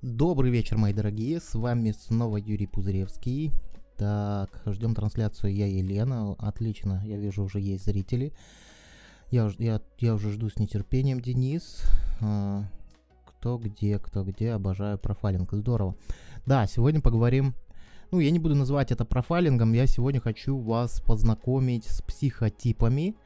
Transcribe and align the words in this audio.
Добрый 0.00 0.52
вечер, 0.52 0.76
мои 0.76 0.92
дорогие. 0.92 1.40
С 1.40 1.56
вами 1.56 1.90
снова 1.90 2.36
Юрий 2.36 2.68
Пузыревский. 2.68 3.50
Так, 3.96 4.62
ждем 4.64 4.94
трансляцию 4.94 5.52
я 5.52 5.66
Елена. 5.66 6.34
Отлично, 6.38 7.02
я 7.04 7.16
вижу, 7.16 7.42
уже 7.42 7.58
есть 7.58 7.84
зрители. 7.84 8.32
Я, 9.32 9.50
я, 9.58 9.82
я 9.98 10.14
уже 10.14 10.30
жду 10.30 10.50
с 10.50 10.56
нетерпением, 10.56 11.20
Денис. 11.20 11.82
А, 12.20 12.62
кто 13.26 13.58
где, 13.58 13.98
кто 13.98 14.22
где, 14.22 14.52
обожаю 14.52 14.98
профайлинг. 14.98 15.52
Здорово. 15.52 15.96
Да, 16.46 16.68
сегодня 16.68 17.00
поговорим... 17.00 17.56
Ну, 18.12 18.20
я 18.20 18.30
не 18.30 18.38
буду 18.38 18.54
называть 18.54 18.92
это 18.92 19.04
профайлингом, 19.04 19.72
я 19.72 19.86
сегодня 19.86 20.20
хочу 20.20 20.56
вас 20.56 21.00
познакомить 21.00 21.86
с 21.86 22.02
психотипами, 22.02 23.16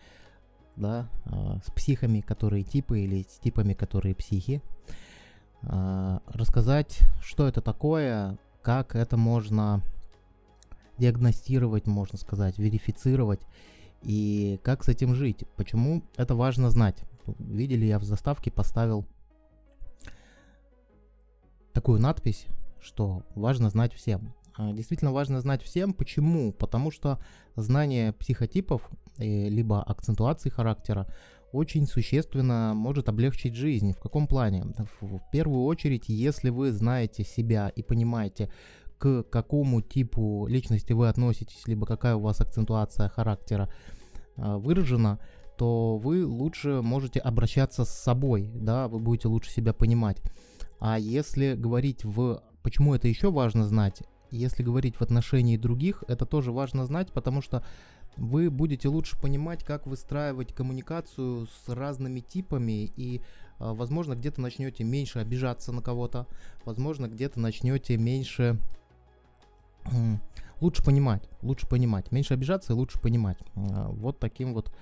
да, 0.77 1.11
а, 1.27 1.61
с 1.66 1.70
психами, 1.70 2.23
которые 2.23 2.64
типы, 2.64 3.00
или 3.00 3.27
с 3.29 3.39
типами, 3.39 3.75
которые 3.75 4.14
психи. 4.14 4.62
А, 5.65 6.23
рассказать, 6.27 7.01
что 7.23 7.47
это 7.47 7.61
такое, 7.61 8.39
как 8.62 8.97
это 8.97 9.16
можно 9.16 9.83
диагностировать, 10.98 11.87
можно 11.87 12.19
сказать, 12.19 12.59
верифицировать, 12.59 13.41
и 14.02 14.61
как 14.62 14.85
с 14.85 14.88
этим 14.88 15.15
жить. 15.15 15.45
Почему 15.57 16.02
это 16.16 16.35
важно 16.35 16.71
знать? 16.71 17.05
Видели, 17.38 17.87
я 17.87 17.98
в 17.98 18.05
заставке 18.05 18.51
поставил 18.51 19.05
такую 21.73 22.01
надпись, 22.01 22.47
что 22.80 23.23
важно 23.35 23.71
знать 23.71 23.95
всем. 23.95 24.35
А, 24.57 24.73
действительно 24.73 25.13
важно 25.13 25.41
знать 25.41 25.63
всем. 25.63 25.95
Почему? 25.95 26.52
Потому 26.52 26.91
что 26.91 27.19
знание 27.57 28.13
психотипов, 28.13 28.88
э, 29.19 29.49
либо 29.49 29.83
акцентуации 29.83 30.51
характера, 30.51 31.07
очень 31.52 31.87
существенно 31.87 32.73
может 32.74 33.09
облегчить 33.09 33.55
жизнь. 33.55 33.93
В 33.93 34.01
каком 34.01 34.27
плане? 34.27 34.65
В 35.01 35.20
первую 35.30 35.65
очередь, 35.65 36.09
если 36.09 36.51
вы 36.51 36.73
знаете 36.73 37.24
себя 37.24 37.68
и 37.68 37.82
понимаете, 37.82 38.51
к 38.99 39.24
какому 39.24 39.82
типу 39.82 40.46
личности 40.49 40.93
вы 40.93 41.09
относитесь, 41.09 41.66
либо 41.66 41.87
какая 41.87 42.15
у 42.15 42.21
вас 42.21 42.41
акцентуация 42.41 43.09
характера 43.09 43.68
а, 44.37 44.59
выражена, 44.59 45.18
то 45.59 45.99
вы 45.99 46.24
лучше 46.24 46.82
можете 46.82 47.21
обращаться 47.21 47.85
с 47.85 47.91
собой, 47.91 48.51
да, 48.54 48.88
вы 48.88 48.98
будете 48.98 49.29
лучше 49.29 49.51
себя 49.51 49.73
понимать. 49.73 50.23
А 50.79 50.98
если 50.98 51.54
говорить 51.54 52.04
в... 52.04 52.43
Почему 52.63 52.95
это 52.95 53.09
еще 53.09 53.30
важно 53.30 53.66
знать? 53.66 54.02
Если 54.30 54.63
говорить 54.63 54.96
в 54.96 55.02
отношении 55.02 55.57
других, 55.57 56.04
это 56.09 56.24
тоже 56.24 56.52
важно 56.52 56.87
знать, 56.87 57.13
потому 57.13 57.43
что 57.43 57.65
вы 58.16 58.51
будете 58.51 58.88
лучше 58.88 59.21
понимать, 59.21 59.65
как 59.65 59.87
выстраивать 59.87 60.55
коммуникацию 60.55 61.46
с 61.46 61.68
разными 61.68 62.21
типами 62.21 62.93
и, 62.96 63.21
а, 63.59 63.74
возможно, 63.74 64.15
где-то 64.15 64.41
начнете 64.41 64.84
меньше 64.84 65.19
обижаться 65.19 65.72
на 65.72 65.82
кого-то, 65.82 66.27
возможно, 66.65 67.09
где-то 67.09 67.41
начнете 67.41 67.97
меньше 67.97 68.59
лучше 70.60 70.84
понимать, 70.84 71.28
лучше 71.43 71.66
понимать, 71.66 72.12
меньше 72.12 72.34
обижаться 72.34 72.72
и 72.72 72.77
лучше 72.77 73.00
понимать. 73.00 73.38
А, 73.54 73.88
вот 73.88 74.19
таким 74.19 74.54
вот 74.54 74.72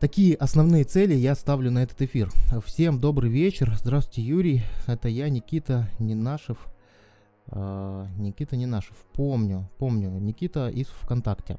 Такие 0.00 0.36
основные 0.36 0.84
цели 0.84 1.12
я 1.12 1.34
ставлю 1.34 1.72
на 1.72 1.82
этот 1.82 2.00
эфир. 2.02 2.30
Всем 2.64 3.00
добрый 3.00 3.28
вечер. 3.30 3.76
Здравствуйте, 3.76 4.22
Юрий. 4.22 4.62
Это 4.86 5.08
я, 5.08 5.28
Никита 5.28 5.90
Ненашев. 5.98 6.56
Uh, 7.48 8.06
Никита 8.16 8.56
Ненашев. 8.56 8.96
Помню, 9.12 9.68
помню. 9.76 10.10
Никита 10.10 10.68
из 10.68 10.86
ВКонтакте 10.86 11.58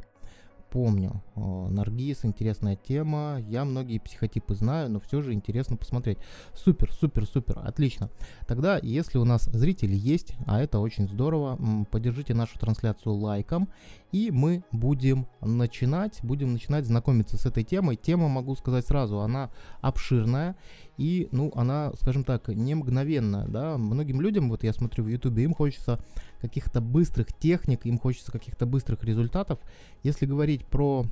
помню. 0.69 1.21
Наргиз, 1.35 2.25
интересная 2.25 2.75
тема. 2.75 3.39
Я 3.47 3.65
многие 3.65 3.99
психотипы 3.99 4.55
знаю, 4.55 4.89
но 4.89 4.99
все 4.99 5.21
же 5.21 5.33
интересно 5.33 5.77
посмотреть. 5.77 6.17
Супер, 6.53 6.91
супер, 6.93 7.25
супер, 7.25 7.59
отлично. 7.63 8.09
Тогда, 8.47 8.79
если 8.81 9.17
у 9.17 9.25
нас 9.25 9.45
зрители 9.45 9.95
есть, 9.95 10.33
а 10.45 10.61
это 10.61 10.79
очень 10.79 11.07
здорово, 11.07 11.85
поддержите 11.91 12.33
нашу 12.33 12.57
трансляцию 12.59 13.15
лайком, 13.15 13.69
и 14.11 14.31
мы 14.31 14.63
будем 14.71 15.27
начинать, 15.41 16.19
будем 16.23 16.53
начинать 16.53 16.85
знакомиться 16.85 17.37
с 17.37 17.45
этой 17.45 17.63
темой. 17.63 17.95
Тема, 17.95 18.27
могу 18.27 18.55
сказать 18.55 18.85
сразу, 18.85 19.19
она 19.19 19.51
обширная, 19.81 20.55
и, 20.97 21.29
ну, 21.31 21.51
она, 21.55 21.91
скажем 22.01 22.23
так, 22.23 22.49
не 22.49 22.75
мгновенная, 22.75 23.47
да. 23.47 23.77
Многим 23.77 24.19
людям, 24.19 24.49
вот 24.49 24.63
я 24.63 24.73
смотрю 24.73 25.05
в 25.05 25.07
ютубе, 25.07 25.43
им 25.43 25.53
хочется 25.53 26.03
каких-то 26.41 26.81
быстрых 26.81 27.27
техник, 27.33 27.85
им 27.85 27.97
хочется 27.97 28.31
каких-то 28.31 28.65
быстрых 28.65 29.03
результатов. 29.03 29.59
Если 30.03 30.25
говорить 30.25 30.65
про 30.65 31.05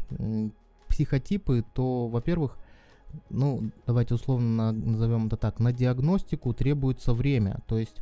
психотипы, 0.88 1.63
то, 1.73 2.07
во-первых, 2.07 2.57
ну, 3.29 3.71
давайте 3.85 4.16
условно 4.16 4.71
назовем 4.71 5.27
это 5.27 5.37
так, 5.37 5.59
на 5.59 5.71
диагностику 5.71 6.53
требуется 6.53 7.13
время, 7.13 7.59
то 7.67 7.77
есть 7.77 7.97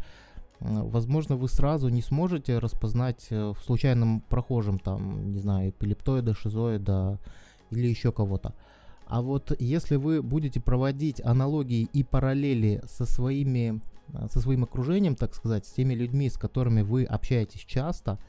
Возможно, 0.59 1.35
вы 1.35 1.49
сразу 1.49 1.89
не 1.89 2.01
сможете 2.01 2.59
распознать 2.59 3.27
э, 3.29 3.53
в 3.53 3.57
случайном 3.65 4.21
прохожем, 4.21 4.79
там, 4.79 5.33
не 5.33 5.39
знаю, 5.39 5.69
эпилептоида, 5.69 6.33
шизоида 6.33 7.19
или 7.71 7.87
еще 7.87 8.11
кого-то. 8.11 8.53
А 9.05 9.21
вот 9.21 9.55
если 9.59 9.97
вы 9.97 10.23
будете 10.23 10.59
проводить 10.59 11.23
аналогии 11.23 11.87
и 11.93 12.03
параллели 12.03 12.81
со 12.87 13.05
своими 13.05 13.81
со 14.29 14.39
своим 14.39 14.63
окружением, 14.63 15.15
так 15.15 15.33
сказать, 15.33 15.65
с 15.65 15.71
теми 15.71 15.93
людьми, 15.93 16.29
с 16.29 16.37
которыми 16.37 16.81
вы 16.81 17.03
общаетесь 17.03 17.61
часто, 17.61 18.19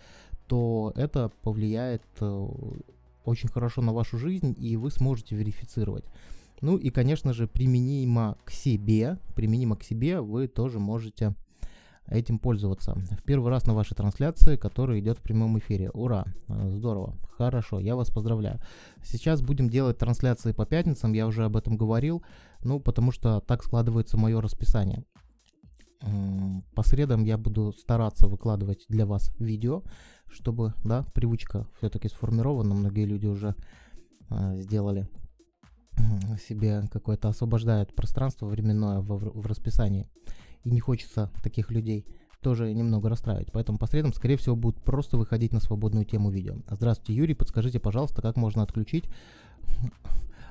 то 0.46 0.92
это 0.96 1.30
повлияет 1.42 2.02
э, 2.20 2.48
очень 3.24 3.48
хорошо 3.48 3.82
на 3.82 3.92
вашу 3.92 4.18
жизнь, 4.18 4.54
и 4.58 4.76
вы 4.76 4.90
сможете 4.90 5.34
верифицировать. 5.36 6.04
Ну 6.60 6.76
и, 6.76 6.90
конечно 6.90 7.32
же, 7.32 7.46
применимо 7.46 8.38
к 8.44 8.50
себе, 8.50 9.18
применимо 9.34 9.76
к 9.76 9.82
себе 9.82 10.20
вы 10.20 10.48
тоже 10.48 10.78
можете 10.78 11.34
этим 12.08 12.38
пользоваться. 12.38 12.94
В 12.94 13.22
первый 13.24 13.50
раз 13.50 13.66
на 13.66 13.74
вашей 13.74 13.94
трансляции, 13.94 14.56
которая 14.56 15.00
идет 15.00 15.18
в 15.18 15.22
прямом 15.22 15.58
эфире. 15.58 15.90
Ура! 15.90 16.24
Здорово! 16.48 17.16
Хорошо, 17.36 17.80
я 17.80 17.96
вас 17.96 18.10
поздравляю. 18.10 18.60
Сейчас 19.02 19.42
будем 19.42 19.68
делать 19.68 19.98
трансляции 19.98 20.52
по 20.52 20.64
пятницам, 20.64 21.12
я 21.12 21.26
уже 21.26 21.44
об 21.44 21.56
этом 21.56 21.76
говорил, 21.76 22.22
ну, 22.64 22.80
потому 22.80 23.12
что 23.12 23.40
так 23.40 23.62
складывается 23.62 24.16
мое 24.16 24.40
расписание. 24.40 25.04
По 26.74 26.82
средам 26.82 27.24
я 27.24 27.38
буду 27.38 27.72
стараться 27.72 28.28
выкладывать 28.28 28.84
для 28.88 29.06
вас 29.06 29.32
видео, 29.38 29.82
чтобы, 30.28 30.74
да, 30.84 31.04
привычка 31.14 31.66
все-таки 31.78 32.08
сформирована, 32.08 32.74
многие 32.74 33.04
люди 33.04 33.26
уже 33.26 33.54
э, 34.30 34.56
сделали 34.56 35.08
себе 36.46 36.82
какое-то 36.92 37.28
освобождают 37.28 37.94
пространство 37.94 38.46
временное 38.46 39.00
в, 39.00 39.40
в 39.40 39.46
расписании 39.46 40.08
и 40.64 40.70
не 40.70 40.80
хочется 40.80 41.30
таких 41.42 41.70
людей 41.70 42.06
тоже 42.40 42.72
немного 42.72 43.08
расстраивать. 43.08 43.50
Поэтому 43.52 43.78
по 43.78 43.86
средам, 43.86 44.12
скорее 44.12 44.36
всего, 44.36 44.56
будут 44.56 44.82
просто 44.84 45.16
выходить 45.16 45.52
на 45.52 45.60
свободную 45.60 46.04
тему 46.04 46.30
видео. 46.30 46.56
Здравствуйте, 46.68 47.14
Юрий, 47.14 47.34
подскажите, 47.34 47.80
пожалуйста, 47.80 48.22
как 48.22 48.36
можно 48.36 48.62
отключить 48.62 49.08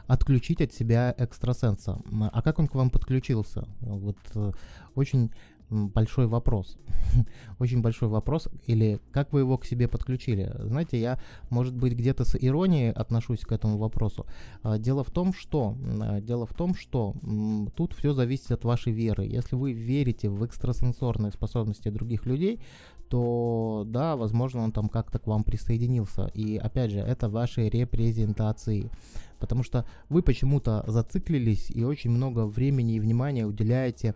отключить 0.08 0.62
от 0.62 0.74
себя 0.74 1.14
экстрасенса. 1.18 2.02
А 2.32 2.42
как 2.42 2.60
он 2.60 2.68
к 2.68 2.76
вам 2.76 2.90
подключился? 2.90 3.68
Вот 3.82 4.18
э, 4.36 4.52
очень 4.96 5.32
большой 5.70 6.28
вопрос. 6.28 6.78
Очень 7.60 7.82
большой 7.82 8.10
вопрос. 8.10 8.48
Или 8.68 9.00
как 9.12 9.34
вы 9.34 9.42
его 9.42 9.58
к 9.58 9.66
себе 9.66 9.88
подключили? 9.88 10.52
Знаете, 10.60 11.00
я, 11.00 11.20
может 11.50 11.76
быть, 11.76 11.94
где-то 11.94 12.24
с 12.24 12.38
иронией 12.40 12.92
отношусь 12.92 13.42
к 13.42 13.52
этому 13.52 13.78
вопросу. 13.78 14.26
А, 14.64 14.78
дело 14.78 15.04
в 15.04 15.12
том, 15.12 15.34
что, 15.34 15.76
а, 16.02 16.22
дело 16.22 16.46
в 16.46 16.54
том, 16.54 16.76
что 16.76 17.16
тут 17.76 17.94
все 17.94 18.14
зависит 18.14 18.52
от 18.52 18.64
вашей 18.64 18.94
веры. 18.94 19.26
Если 19.26 19.56
вы 19.56 19.74
верите 19.74 20.30
в 20.30 20.46
экстрасенсорные 20.46 21.32
способности 21.32 21.90
других 21.90 22.26
людей, 22.26 22.62
то 23.10 23.84
да, 23.88 24.16
возможно, 24.16 24.62
он 24.62 24.72
там 24.72 24.90
как-то 24.90 25.20
к 25.20 25.28
вам 25.28 25.44
присоединился. 25.44 26.28
И 26.34 26.58
опять 26.58 26.92
же, 26.92 27.00
это 27.00 27.30
ваши 27.30 27.70
репрезентации. 27.70 28.90
Потому 29.46 29.62
что 29.62 29.86
вы 30.10 30.24
почему-то 30.24 30.84
зациклились 30.88 31.70
и 31.70 31.84
очень 31.84 32.10
много 32.10 32.48
времени 32.48 32.96
и 32.96 33.00
внимания 33.00 33.46
уделяете 33.46 34.16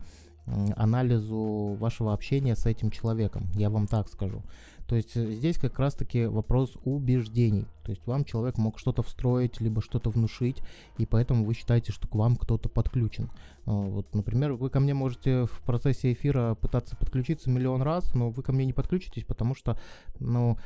анализу 0.76 1.78
вашего 1.80 2.14
общения 2.14 2.56
с 2.56 2.66
этим 2.66 2.90
человеком, 2.90 3.46
я 3.54 3.70
вам 3.70 3.86
так 3.86 4.08
скажу. 4.08 4.42
То 4.88 4.96
есть 4.96 5.16
э, 5.16 5.32
здесь 5.34 5.60
как 5.60 5.78
раз-таки 5.78 6.26
вопрос 6.26 6.76
убеждений. 6.84 7.68
То 7.84 7.92
есть 7.92 8.08
вам 8.08 8.26
человек 8.26 8.58
мог 8.58 8.80
что-то 8.80 9.04
встроить, 9.04 9.62
либо 9.62 9.84
что-то 9.84 10.10
внушить, 10.10 10.64
и 10.98 11.06
поэтому 11.06 11.46
вы 11.46 11.54
считаете, 11.54 11.92
что 11.92 12.08
к 12.08 12.16
вам 12.16 12.36
кто-то 12.36 12.70
подключен. 12.70 13.30
А, 13.68 13.72
вот, 13.72 14.16
например, 14.16 14.54
вы 14.54 14.72
ко 14.72 14.80
мне 14.80 14.96
можете 14.96 15.46
в 15.46 15.62
процессе 15.62 16.12
эфира 16.12 16.56
пытаться 16.56 16.96
подключиться 16.96 17.52
миллион 17.52 17.84
раз, 17.84 18.16
но 18.16 18.32
вы 18.32 18.42
ко 18.42 18.52
мне 18.52 18.66
не 18.66 18.74
подключитесь, 18.74 19.26
потому 19.26 19.54
что, 19.54 19.80
ну, 20.20 20.58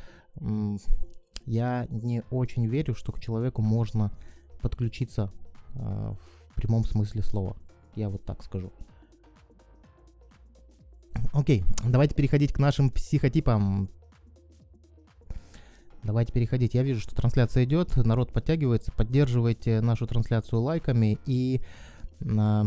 я 1.44 1.86
не 1.90 2.22
очень 2.30 2.64
верю, 2.66 2.94
что 2.94 3.12
к 3.12 3.20
человеку 3.20 3.60
можно 3.60 4.10
подключиться 4.64 5.30
а, 5.74 6.14
в 6.50 6.54
прямом 6.54 6.84
смысле 6.84 7.22
слова. 7.22 7.56
Я 7.94 8.08
вот 8.08 8.24
так 8.24 8.42
скажу. 8.42 8.72
Окей, 11.32 11.64
давайте 11.84 12.14
переходить 12.14 12.52
к 12.52 12.58
нашим 12.58 12.90
психотипам. 12.90 13.90
Давайте 16.02 16.32
переходить. 16.32 16.74
Я 16.74 16.82
вижу, 16.82 17.00
что 17.00 17.14
трансляция 17.14 17.64
идет, 17.64 17.94
народ 17.96 18.32
подтягивается. 18.32 18.90
Поддерживайте 18.92 19.80
нашу 19.82 20.06
трансляцию 20.06 20.62
лайками 20.62 21.18
и, 21.26 21.60
а, 22.38 22.64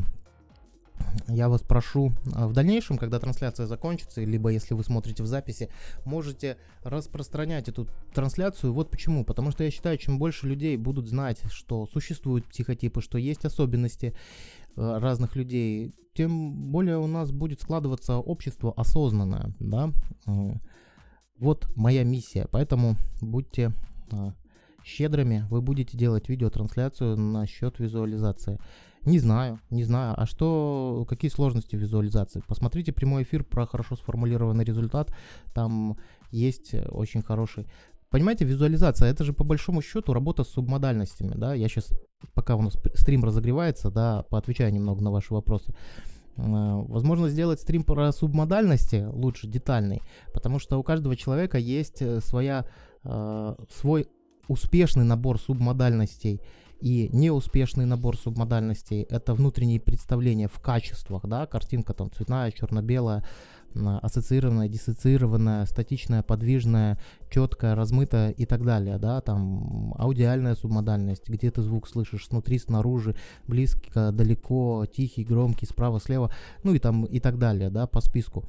я 1.28 1.50
вас 1.50 1.62
прошу 1.62 2.14
а, 2.34 2.48
в 2.48 2.54
дальнейшем, 2.54 2.98
когда 2.98 3.20
трансляция 3.20 3.66
закончится, 3.66 4.22
либо 4.24 4.50
если 4.50 4.74
вы 4.74 4.84
смотрите 4.84 5.24
в 5.24 5.28
записи, 5.28 5.70
можете 6.06 6.58
распространять 6.84 7.70
эту 7.70 7.88
трансляцию. 8.14 8.74
Вот 8.74 8.90
почему. 8.90 9.26
Потому 9.26 9.52
что 9.52 9.64
я 9.64 9.72
считаю, 9.72 9.98
чем 9.98 10.20
больше 10.20 10.48
людей 10.48 10.78
будут 10.78 11.08
знать, 11.08 11.40
что 11.52 11.88
существуют 11.88 12.46
психотипы, 12.46 13.02
что 13.02 13.18
есть 13.18 13.46
особенности 13.46 14.16
э, 14.76 14.98
разных 15.00 15.36
людей, 15.36 15.94
тем 16.14 16.72
более 16.72 16.98
у 16.98 17.08
нас 17.08 17.32
будет 17.32 17.62
складываться 17.62 18.18
общество 18.18 18.74
осознанное, 18.76 19.54
да. 19.60 19.92
Вот 21.38 21.68
моя 21.76 22.04
миссия, 22.04 22.48
поэтому 22.50 22.96
будьте 23.22 23.72
а, 24.12 24.34
щедрыми, 24.84 25.46
вы 25.52 25.62
будете 25.62 25.96
делать 25.96 26.30
видеотрансляцию 26.30 27.18
насчет 27.18 27.78
визуализации. 27.78 28.60
Не 29.08 29.20
знаю, 29.20 29.62
не 29.70 29.86
знаю. 29.86 30.16
А 30.18 30.26
что, 30.26 31.06
какие 31.08 31.32
сложности 31.32 31.78
визуализации? 31.78 32.44
Посмотрите 32.46 32.92
прямой 32.92 33.24
эфир 33.24 33.46
про 33.46 33.66
хорошо 33.66 33.96
сформулированный 33.96 34.66
результат. 34.66 35.14
Там 35.54 35.96
есть 36.30 36.76
очень 36.90 37.22
хороший. 37.22 37.68
Понимаете, 38.10 38.44
визуализация, 38.44 39.10
это 39.10 39.24
же 39.24 39.32
по 39.32 39.46
большому 39.46 39.82
счету 39.82 40.12
работа 40.12 40.44
с 40.44 40.50
субмодальностями, 40.50 41.36
да. 41.36 41.54
Я 41.54 41.70
сейчас, 41.70 41.90
пока 42.34 42.58
у 42.58 42.62
нас 42.62 42.78
стрим 42.96 43.24
разогревается, 43.24 43.92
да, 43.92 44.24
поотвечаю 44.24 44.74
немного 44.74 45.02
на 45.02 45.12
ваши 45.12 45.34
вопросы. 45.34 45.74
А, 46.36 46.76
возможно, 46.76 47.30
сделать 47.30 47.62
стрим 47.62 47.84
про 47.84 48.12
субмодальности 48.12 49.08
лучше 49.10 49.48
детальный, 49.48 50.02
потому 50.34 50.60
что 50.60 50.78
у 50.78 50.84
каждого 50.84 51.16
человека 51.16 51.58
есть 51.58 52.02
э, 52.02 52.20
своя, 52.20 52.66
свой 53.74 54.08
успешный 54.50 55.06
набор 55.06 55.40
субмодальностей 55.40 56.42
и 56.80 57.10
неуспешный 57.12 57.86
набор 57.86 58.18
субмодальностей— 58.18 59.02
это 59.10 59.34
внутренние 59.34 59.80
представления 59.80 60.48
в 60.48 60.60
качествах, 60.60 61.26
да, 61.26 61.46
картинка 61.46 61.94
там 61.94 62.12
цветная, 62.12 62.52
черно-белая, 62.52 63.24
ассоциированная, 63.76 64.68
диссоциированная, 64.68 65.66
статичная, 65.66 66.24
подвижная, 66.24 67.00
четкая, 67.30 67.76
размытая 67.76 68.32
и 68.32 68.46
так 68.46 68.64
далее, 68.64 68.98
да, 68.98 69.22
там 69.22 69.94
аудиальная 69.98 70.56
субмодальность, 70.56 71.30
где 71.30 71.52
ты 71.52 71.62
звук 71.62 71.88
слышишь 71.88 72.28
снутри, 72.28 72.60
снаружи, 72.60 73.16
близко, 73.48 74.12
далеко, 74.12 74.86
тихий, 74.86 75.24
громкий, 75.24 75.66
справа, 75.66 76.00
слева, 76.00 76.32
ну 76.64 76.74
и 76.74 76.80
там 76.80 77.06
и 77.06 77.20
так 77.20 77.38
далее, 77.38 77.70
да, 77.70 77.88
по 77.88 78.02
списку. 78.02 78.46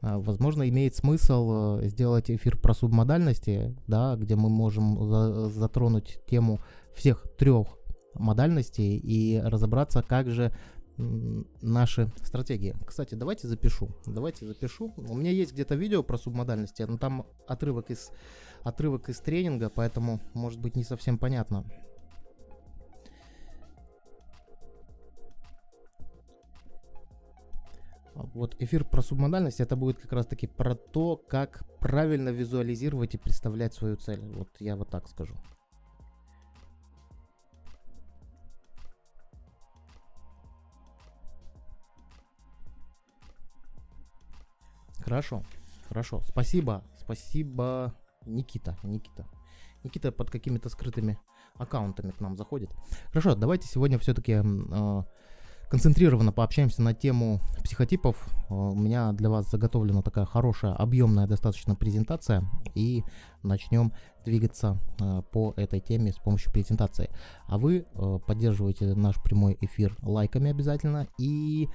А, 0.00 0.18
возможно, 0.18 0.68
имеет 0.68 0.94
смысл 0.94 1.78
э, 1.80 1.88
сделать 1.88 2.30
эфир 2.30 2.56
про 2.56 2.74
субмодальности, 2.74 3.76
да, 3.86 4.16
где 4.16 4.36
мы 4.36 4.48
можем 4.48 5.08
за 5.08 5.48
затронуть 5.48 6.20
тему 6.26 6.60
всех 6.94 7.26
трех 7.36 7.68
модальностей 8.14 8.96
и 8.96 9.40
разобраться, 9.40 10.02
как 10.02 10.30
же 10.30 10.52
наши 10.98 12.10
стратегии. 12.22 12.74
Кстати, 12.84 13.14
давайте 13.14 13.46
запишу. 13.46 13.88
Давайте 14.04 14.46
запишу. 14.46 14.92
У 14.96 15.14
меня 15.14 15.30
есть 15.30 15.52
где-то 15.52 15.76
видео 15.76 16.02
про 16.02 16.18
субмодальности, 16.18 16.82
но 16.82 16.98
там 16.98 17.24
отрывок 17.46 17.90
из, 17.90 18.10
отрывок 18.62 19.08
из 19.08 19.18
тренинга, 19.18 19.70
поэтому 19.70 20.20
может 20.34 20.60
быть 20.60 20.74
не 20.74 20.82
совсем 20.82 21.16
понятно. 21.16 21.64
Вот 28.34 28.56
эфир 28.60 28.84
про 28.84 29.00
субмодальность, 29.00 29.60
это 29.60 29.76
будет 29.76 30.00
как 30.00 30.12
раз 30.12 30.26
таки 30.26 30.48
про 30.48 30.74
то, 30.74 31.16
как 31.16 31.62
правильно 31.78 32.30
визуализировать 32.30 33.14
и 33.14 33.18
представлять 33.18 33.74
свою 33.74 33.96
цель. 33.96 34.20
Вот 34.20 34.48
я 34.58 34.74
вот 34.74 34.90
так 34.90 35.08
скажу. 35.08 35.34
Хорошо, 44.98 45.42
хорошо. 45.88 46.20
Спасибо, 46.26 46.84
спасибо, 46.98 47.94
Никита, 48.26 48.76
Никита. 48.82 49.26
Никита 49.84 50.10
под 50.10 50.30
какими-то 50.30 50.68
скрытыми 50.68 51.18
аккаунтами 51.54 52.10
к 52.10 52.20
нам 52.20 52.36
заходит. 52.36 52.70
Хорошо, 53.08 53.34
давайте 53.36 53.68
сегодня 53.68 53.98
все-таки 53.98 54.32
э, 54.32 55.02
концентрированно 55.68 56.32
пообщаемся 56.32 56.82
на 56.82 56.94
тему 56.94 57.40
психотипов. 57.62 58.16
Э, 58.48 58.54
у 58.54 58.74
меня 58.74 59.12
для 59.12 59.30
вас 59.30 59.50
заготовлена 59.50 60.02
такая 60.02 60.24
хорошая, 60.24 60.74
объемная 60.74 61.26
достаточно 61.26 61.74
презентация. 61.74 62.44
И 62.74 63.04
начнем 63.42 63.92
двигаться 64.24 64.78
э, 65.00 65.22
по 65.30 65.52
этой 65.56 65.80
теме 65.80 66.12
с 66.12 66.16
помощью 66.16 66.52
презентации. 66.52 67.10
А 67.46 67.58
вы 67.58 67.86
э, 67.92 68.18
поддерживаете 68.26 68.94
наш 68.94 69.22
прямой 69.22 69.56
эфир 69.60 69.96
лайками 70.02 70.50
обязательно. 70.50 71.06
И 71.18 71.68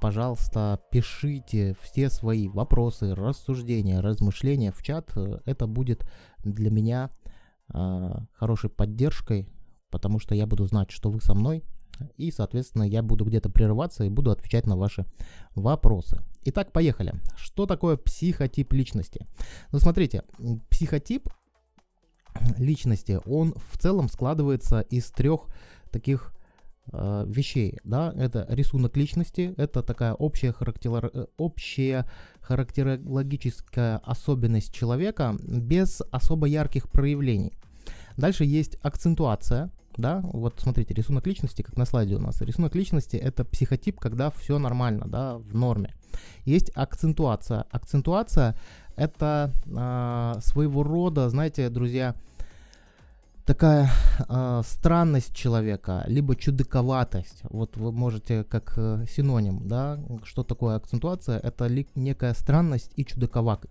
пожалуйста, 0.00 0.80
пишите 0.90 1.76
все 1.82 2.10
свои 2.10 2.48
вопросы, 2.48 3.14
рассуждения, 3.14 4.00
размышления 4.00 4.72
в 4.72 4.82
чат. 4.82 5.12
Это 5.44 5.66
будет 5.66 6.08
для 6.44 6.70
меня 6.70 7.10
э, 7.72 8.10
хорошей 8.32 8.70
поддержкой, 8.70 9.48
потому 9.90 10.18
что 10.18 10.34
я 10.34 10.46
буду 10.46 10.64
знать, 10.66 10.90
что 10.90 11.10
вы 11.10 11.20
со 11.20 11.34
мной, 11.34 11.62
и, 12.16 12.30
соответственно, 12.30 12.84
я 12.84 13.02
буду 13.02 13.24
где-то 13.24 13.50
прерываться 13.50 14.04
и 14.04 14.08
буду 14.08 14.30
отвечать 14.30 14.66
на 14.66 14.76
ваши 14.76 15.04
вопросы. 15.54 16.20
Итак, 16.44 16.72
поехали. 16.72 17.14
Что 17.36 17.66
такое 17.66 17.96
психотип 17.96 18.72
личности? 18.72 19.26
Ну, 19.70 19.78
смотрите, 19.78 20.22
психотип 20.70 21.28
личности, 22.56 23.20
он 23.26 23.54
в 23.70 23.78
целом 23.78 24.08
складывается 24.08 24.80
из 24.80 25.10
трех 25.10 25.46
таких 25.90 26.32
э, 26.92 27.24
вещей, 27.28 27.78
да, 27.84 28.12
это 28.16 28.46
рисунок 28.48 28.96
личности, 28.96 29.54
это 29.56 29.82
такая 29.82 30.14
общая, 30.14 30.52
характер... 30.52 31.10
Э, 31.12 31.26
общая 31.36 32.06
характерологическая 32.40 33.98
особенность 33.98 34.74
человека 34.74 35.36
без 35.42 36.02
особо 36.10 36.46
ярких 36.46 36.90
проявлений. 36.90 37.52
Дальше 38.16 38.44
есть 38.44 38.76
акцентуация, 38.82 39.70
да, 39.96 40.20
вот 40.24 40.54
смотрите, 40.58 40.94
рисунок 40.94 41.26
личности, 41.26 41.62
как 41.62 41.76
на 41.76 41.84
слайде 41.84 42.16
у 42.16 42.18
нас. 42.18 42.40
Рисунок 42.40 42.74
личности 42.74 43.16
это 43.16 43.44
психотип, 43.44 44.00
когда 44.00 44.30
все 44.30 44.58
нормально, 44.58 45.06
да, 45.06 45.38
в 45.38 45.54
норме. 45.54 45.94
Есть 46.44 46.70
акцентуация. 46.74 47.64
Акцентуация 47.70 48.56
это 48.96 49.52
э, 49.66 50.40
своего 50.40 50.82
рода, 50.82 51.28
знаете, 51.30 51.68
друзья, 51.70 52.14
такая 53.44 53.90
э, 54.28 54.62
странность 54.64 55.34
человека, 55.34 56.04
либо 56.06 56.36
чудаковатость. 56.36 57.42
Вот 57.50 57.76
вы 57.76 57.92
можете 57.92 58.44
как 58.44 58.74
э, 58.76 59.04
синоним, 59.08 59.66
да, 59.66 59.98
что 60.24 60.42
такое 60.42 60.76
акцентуация? 60.76 61.38
Это 61.38 61.66
ли, 61.66 61.88
некая 61.94 62.34
странность 62.34 62.92
и 62.96 63.04
чудаковат, 63.04 63.66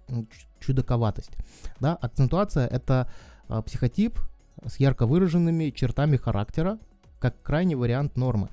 чудаковатость. 0.59 1.31
Да, 1.79 1.95
акцентуация 1.95 2.67
это 2.67 3.09
э, 3.49 3.61
психотип 3.65 4.19
с 4.65 4.79
ярко 4.79 5.05
выраженными 5.05 5.69
чертами 5.71 6.17
характера, 6.17 6.79
как 7.19 7.41
крайний 7.41 7.75
вариант 7.75 8.17
нормы. 8.17 8.49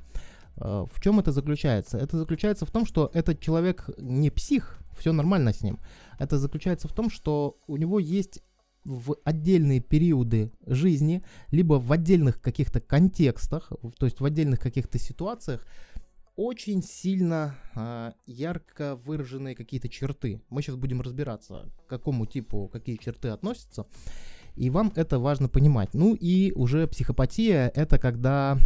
Э, 0.56 0.86
в 0.92 1.00
чем 1.00 1.20
это 1.20 1.32
заключается? 1.32 1.98
Это 1.98 2.18
заключается 2.18 2.66
в 2.66 2.70
том, 2.70 2.86
что 2.86 3.10
этот 3.14 3.40
человек 3.40 3.88
не 3.98 4.30
псих, 4.30 4.78
все 4.98 5.12
нормально 5.12 5.52
с 5.52 5.62
ним. 5.62 5.78
Это 6.18 6.38
заключается 6.38 6.88
в 6.88 6.92
том, 6.92 7.10
что 7.10 7.58
у 7.66 7.76
него 7.76 7.98
есть 7.98 8.42
в 8.84 9.16
отдельные 9.24 9.80
периоды 9.80 10.50
жизни, 10.66 11.22
либо 11.50 11.74
в 11.74 11.92
отдельных 11.92 12.40
каких-то 12.40 12.80
контекстах, 12.80 13.70
то 13.98 14.06
есть 14.06 14.20
в 14.20 14.24
отдельных 14.24 14.60
каких-то 14.60 14.98
ситуациях, 14.98 15.66
очень 16.36 16.82
сильно 16.82 17.56
э, 17.74 18.12
ярко 18.26 18.94
выраженные 18.94 19.56
какие-то 19.56 19.88
черты. 19.88 20.40
Мы 20.50 20.62
сейчас 20.62 20.76
будем 20.76 21.00
разбираться, 21.00 21.68
к 21.84 21.88
какому 21.88 22.26
типу 22.26 22.68
какие 22.68 22.96
черты 22.96 23.28
относятся. 23.28 23.86
И 24.58 24.70
вам 24.70 24.92
это 24.96 25.18
важно 25.18 25.48
понимать. 25.48 25.90
Ну 25.94 26.16
и 26.18 26.52
уже 26.54 26.86
психопатия 26.88 27.70
это 27.74 27.98
когда 27.98 28.58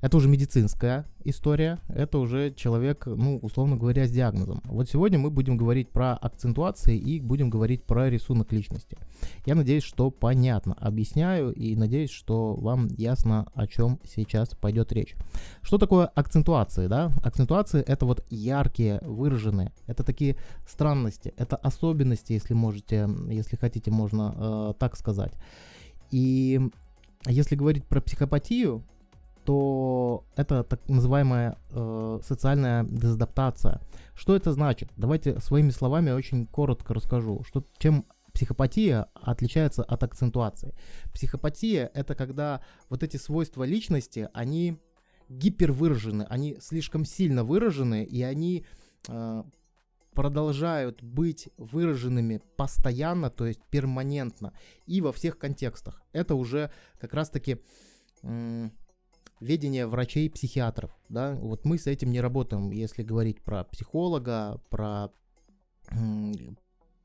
это 0.00 0.18
уже 0.18 0.28
медицинская 0.28 1.06
история, 1.24 1.78
это 1.88 2.18
уже 2.18 2.52
человек, 2.52 3.06
ну, 3.06 3.38
условно 3.38 3.76
говоря, 3.76 4.06
с 4.06 4.10
диагнозом. 4.10 4.60
Вот 4.64 4.88
сегодня 4.88 5.18
мы 5.18 5.30
будем 5.30 5.56
говорить 5.56 5.88
про 5.90 6.14
акцентуации 6.14 6.96
и 6.98 7.18
будем 7.18 7.48
говорить 7.48 7.82
про 7.82 8.10
рисунок 8.10 8.52
личности. 8.52 8.98
Я 9.46 9.54
надеюсь, 9.54 9.82
что 9.82 10.10
понятно 10.10 10.74
объясняю 10.74 11.52
и 11.52 11.74
надеюсь, 11.74 12.10
что 12.10 12.54
вам 12.54 12.88
ясно, 12.88 13.46
о 13.54 13.66
чем 13.66 13.98
сейчас 14.04 14.50
пойдет 14.50 14.92
речь. 14.92 15.14
Что 15.62 15.78
такое 15.78 16.06
акцентуации, 16.06 16.88
да? 16.88 17.10
Акцентуации 17.22 17.80
это 17.80 18.04
вот 18.04 18.24
яркие, 18.28 19.00
выраженные, 19.02 19.72
это 19.86 20.04
такие 20.04 20.36
странности, 20.68 21.32
это 21.36 21.56
особенности, 21.56 22.34
если 22.34 22.54
можете, 22.54 23.08
если 23.30 23.56
хотите, 23.56 23.90
можно 23.90 24.34
э, 24.36 24.74
так 24.78 24.96
сказать. 24.96 25.32
И 26.10 26.60
если 27.26 27.56
говорить 27.56 27.84
про 27.84 28.00
психопатию, 28.00 28.84
то 29.46 30.24
это 30.34 30.64
так 30.64 30.88
называемая 30.88 31.56
э, 31.70 32.18
социальная 32.22 32.84
дезадаптация. 32.84 33.80
Что 34.14 34.34
это 34.34 34.52
значит? 34.52 34.90
Давайте 34.96 35.40
своими 35.40 35.70
словами 35.70 36.10
очень 36.10 36.46
коротко 36.46 36.94
расскажу, 36.94 37.44
что, 37.44 37.64
чем 37.78 38.06
психопатия 38.34 39.06
отличается 39.14 39.84
от 39.84 40.02
акцентуации. 40.02 40.74
Психопатия 41.14 41.90
это 41.94 42.14
когда 42.14 42.60
вот 42.90 43.02
эти 43.02 43.16
свойства 43.16 43.62
личности, 43.62 44.28
они 44.34 44.78
гипервыражены, 45.28 46.26
они 46.28 46.56
слишком 46.60 47.04
сильно 47.04 47.44
выражены, 47.44 48.04
и 48.04 48.22
они 48.22 48.66
э, 49.08 49.42
продолжают 50.12 51.02
быть 51.02 51.50
выраженными 51.56 52.42
постоянно, 52.56 53.30
то 53.30 53.46
есть 53.46 53.60
перманентно, 53.70 54.52
и 54.86 55.00
во 55.00 55.12
всех 55.12 55.38
контекстах. 55.38 56.02
Это 56.12 56.34
уже 56.34 56.72
как 56.98 57.14
раз-таки 57.14 57.60
ведение 59.40 59.86
врачей-психиатров. 59.86 60.90
Да? 61.08 61.34
Вот 61.40 61.64
мы 61.64 61.78
с 61.78 61.86
этим 61.86 62.10
не 62.10 62.20
работаем, 62.20 62.70
если 62.70 63.02
говорить 63.02 63.40
про 63.42 63.64
психолога, 63.64 64.60
про 64.70 65.10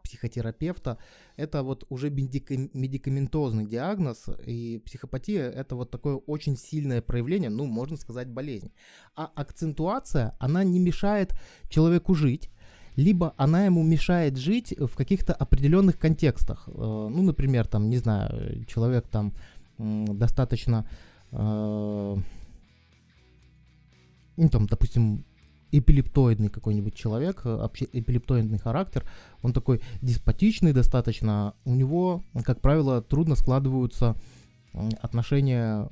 психотерапевта, 0.04 0.98
это 1.38 1.64
вот 1.64 1.86
уже 1.90 2.10
медикаментозный 2.10 3.66
диагноз, 3.66 4.26
и 4.46 4.82
психопатия 4.86 5.50
это 5.50 5.76
вот 5.76 5.92
такое 5.92 6.16
очень 6.16 6.58
сильное 6.58 7.02
проявление, 7.02 7.50
ну, 7.50 7.66
можно 7.66 7.98
сказать, 7.98 8.28
болезнь. 8.28 8.72
А 9.16 9.32
акцентуация, 9.36 10.34
она 10.40 10.64
не 10.64 10.80
мешает 10.80 11.34
человеку 11.70 12.14
жить, 12.16 12.50
либо 12.98 13.34
она 13.38 13.66
ему 13.66 13.84
мешает 13.84 14.38
жить 14.38 14.76
в 14.78 14.96
каких-то 14.96 15.34
определенных 15.34 15.98
контекстах. 15.98 16.68
Э, 16.68 16.72
ну, 16.74 17.22
например, 17.22 17.68
там, 17.68 17.90
не 17.90 17.98
знаю, 17.98 18.66
человек 18.66 19.08
там 19.08 19.34
достаточно, 19.78 20.86
э, 20.86 21.11
ну, 21.32 22.24
там, 24.50 24.68
допустим, 24.68 25.26
эпилептоидный 25.72 26.50
какой-нибудь 26.50 26.94
человек, 26.94 27.42
э, 27.46 27.68
эпилептоидный 27.94 28.60
характер, 28.60 29.06
он 29.42 29.54
такой 29.54 29.82
деспотичный 30.02 30.74
достаточно, 30.74 31.54
у 31.66 31.74
него, 31.74 32.24
как 32.44 32.62
правило, 32.62 33.02
трудно 33.02 33.36
складываются 33.36 34.16
отношения 35.02 35.90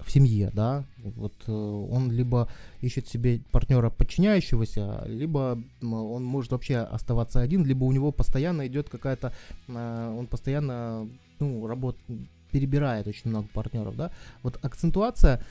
в 0.00 0.10
семье, 0.10 0.50
да, 0.54 0.84
вот 0.98 1.34
э, 1.46 1.52
он 1.52 2.10
либо 2.10 2.48
ищет 2.80 3.08
себе 3.08 3.40
партнера 3.50 3.90
подчиняющегося, 3.90 5.04
либо 5.06 5.58
он 5.82 6.24
может 6.24 6.52
вообще 6.52 6.78
оставаться 6.78 7.40
один, 7.40 7.64
либо 7.64 7.84
у 7.84 7.92
него 7.92 8.12
постоянно 8.12 8.66
идет 8.66 8.88
какая-то, 8.88 9.32
э, 9.66 10.14
он 10.16 10.26
постоянно, 10.26 11.08
ну, 11.40 11.66
работает, 11.66 12.28
перебирает 12.50 13.06
очень 13.06 13.30
много 13.30 13.48
партнеров, 13.52 13.96
да, 13.96 14.10
вот 14.42 14.58
акцентуация 14.62 15.42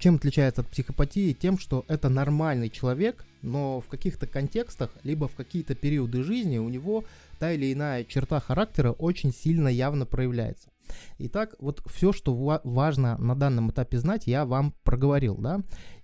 чем 0.00 0.16
отличается 0.16 0.62
от 0.62 0.68
психопатии? 0.68 1.34
Тем, 1.34 1.58
что 1.58 1.84
это 1.86 2.08
нормальный 2.08 2.70
человек, 2.70 3.24
но 3.42 3.80
в 3.80 3.86
каких-то 3.86 4.26
контекстах, 4.26 4.90
либо 5.04 5.28
в 5.28 5.34
какие-то 5.34 5.74
периоды 5.74 6.22
жизни 6.22 6.58
у 6.58 6.68
него 6.68 7.04
та 7.38 7.52
или 7.52 7.72
иная 7.72 8.04
черта 8.04 8.40
характера 8.40 8.92
очень 8.92 9.32
сильно 9.32 9.68
явно 9.68 10.06
проявляется. 10.06 10.70
Итак, 11.18 11.54
вот 11.60 11.82
все, 11.86 12.12
что 12.12 12.34
важно 12.64 13.16
на 13.18 13.36
данном 13.36 13.70
этапе 13.70 13.98
знать, 13.98 14.26
я 14.26 14.44
вам 14.46 14.74
проговорил, 14.82 15.36
да. 15.36 15.60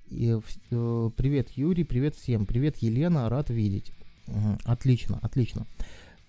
И, 0.09 0.39
э, 0.71 1.11
привет, 1.17 1.51
Юрий, 1.53 1.85
привет 1.85 2.15
всем, 2.15 2.47
привет, 2.47 2.77
Елена, 2.79 3.29
рад 3.29 3.51
видеть. 3.51 3.93
Отлично, 4.65 5.19
отлично. 5.23 5.67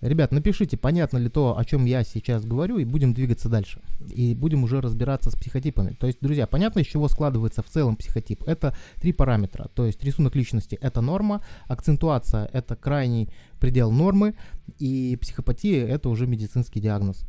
Ребят, 0.00 0.30
напишите, 0.30 0.76
понятно 0.76 1.18
ли 1.18 1.28
то, 1.28 1.58
о 1.58 1.64
чем 1.64 1.84
я 1.84 2.04
сейчас 2.04 2.44
говорю, 2.44 2.78
и 2.78 2.84
будем 2.84 3.14
двигаться 3.14 3.48
дальше. 3.48 3.80
И 4.14 4.34
будем 4.34 4.62
уже 4.62 4.80
разбираться 4.80 5.30
с 5.30 5.34
психотипами. 5.34 5.96
То 5.98 6.06
есть, 6.06 6.18
друзья, 6.20 6.46
понятно, 6.46 6.80
из 6.80 6.86
чего 6.86 7.08
складывается 7.08 7.62
в 7.62 7.68
целом 7.68 7.96
психотип? 7.96 8.44
Это 8.44 8.76
три 9.00 9.12
параметра. 9.12 9.68
То 9.74 9.86
есть, 9.86 10.04
рисунок 10.04 10.36
личности– 10.36 10.78
это 10.80 11.00
норма, 11.00 11.42
акцентуация– 11.66 12.48
это 12.52 12.76
крайний 12.76 13.28
предел 13.58 13.90
нормы, 13.90 14.34
и 14.78 15.18
психопатия– 15.20 15.84
это 15.88 16.10
уже 16.10 16.28
медицинский 16.28 16.80
диагноз. 16.80 17.24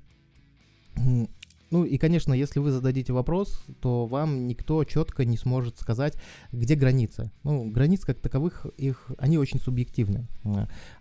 Ну 1.71 1.83
и, 1.83 1.97
конечно, 1.97 2.33
если 2.33 2.59
вы 2.59 2.71
зададите 2.71 3.13
вопрос, 3.13 3.63
то 3.79 4.05
вам 4.05 4.47
никто 4.47 4.83
четко 4.83 5.25
не 5.25 5.38
сможет 5.38 5.77
сказать, 5.77 6.15
где 6.51 6.75
границы. 6.75 7.31
Ну, 7.43 7.69
границ 7.69 8.05
как 8.05 8.19
таковых, 8.19 8.65
их, 8.77 9.11
они 9.17 9.38
очень 9.38 9.59
субъективны. 9.59 10.27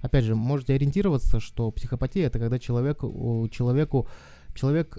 Опять 0.01 0.25
же, 0.25 0.35
можете 0.35 0.75
ориентироваться, 0.75 1.41
что 1.41 1.71
психопатия 1.71 2.27
это 2.27 2.39
когда 2.39 2.59
человек, 2.59 3.01
человеку, 3.51 4.09
человек 4.55 4.99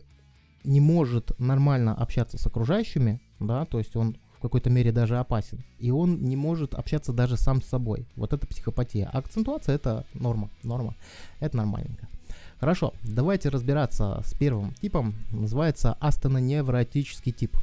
не 0.64 0.82
может 0.82 1.40
нормально 1.40 1.96
общаться 1.96 2.38
с 2.38 2.46
окружающими, 2.46 3.22
да, 3.40 3.66
то 3.66 3.78
есть 3.78 3.96
он 3.96 4.18
в 4.40 4.42
какой-то 4.42 4.70
мере 4.70 4.92
даже 4.92 5.18
опасен. 5.18 5.64
И 5.80 5.92
он 5.92 6.24
не 6.24 6.38
может 6.38 6.74
общаться 6.74 7.12
даже 7.12 7.38
сам 7.38 7.62
с 7.62 7.66
собой. 7.66 8.08
Вот 8.16 8.34
это 8.34 8.48
психопатия. 8.48 9.10
А 9.12 9.20
акцентуация 9.20 9.76
это 9.76 10.06
норма. 10.14 10.50
Норма. 10.64 10.96
Это 11.42 11.58
нормальненько. 11.58 12.08
Хорошо, 12.60 12.94
давайте 13.04 13.48
разбираться 13.48 14.22
с 14.26 14.34
первым 14.34 14.74
типом. 14.74 15.16
Называется 15.32 15.94
астеноневротический 16.02 17.32
тип. 17.32 17.56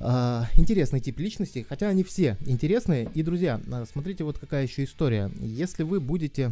Uh, 0.00 0.44
интересный 0.56 0.98
тип 0.98 1.20
личности, 1.20 1.64
хотя 1.68 1.88
они 1.88 2.02
все 2.02 2.36
интересные. 2.46 3.08
И, 3.14 3.22
друзья, 3.22 3.60
а, 3.70 3.84
смотрите, 3.86 4.24
вот 4.24 4.38
какая 4.38 4.64
еще 4.64 4.82
история. 4.82 5.30
Если 5.38 5.84
вы 5.84 6.00
будете 6.00 6.50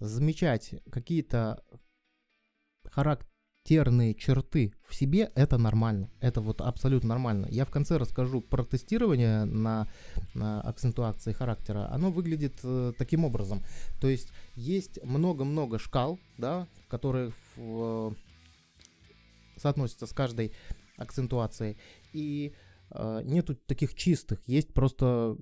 замечать 0.00 0.74
какие-то 0.90 1.62
характер 2.90 3.27
характерные 3.68 4.14
черты 4.14 4.72
в 4.88 4.94
себе, 4.94 5.30
это 5.34 5.58
нормально. 5.58 6.10
Это 6.20 6.40
вот 6.40 6.60
абсолютно 6.60 7.10
нормально. 7.10 7.46
Я 7.50 7.64
в 7.64 7.70
конце 7.70 7.98
расскажу 7.98 8.40
про 8.40 8.64
тестирование 8.64 9.44
на, 9.44 9.86
на 10.34 10.62
акцентуации 10.62 11.32
характера. 11.32 11.88
Оно 11.92 12.10
выглядит 12.10 12.54
э, 12.62 12.92
таким 12.96 13.24
образом. 13.24 13.62
То 14.00 14.08
есть 14.08 14.32
есть 14.54 14.98
много-много 15.04 15.78
шкал, 15.78 16.18
да, 16.38 16.66
которые 16.88 17.32
в, 17.56 18.14
э, 19.56 19.60
соотносятся 19.60 20.06
с 20.06 20.12
каждой 20.12 20.52
акцентуацией. 20.96 21.76
И 22.14 22.54
э, 22.90 23.20
нету 23.24 23.54
таких 23.54 23.94
чистых. 23.94 24.40
Есть 24.46 24.72
просто 24.72 25.36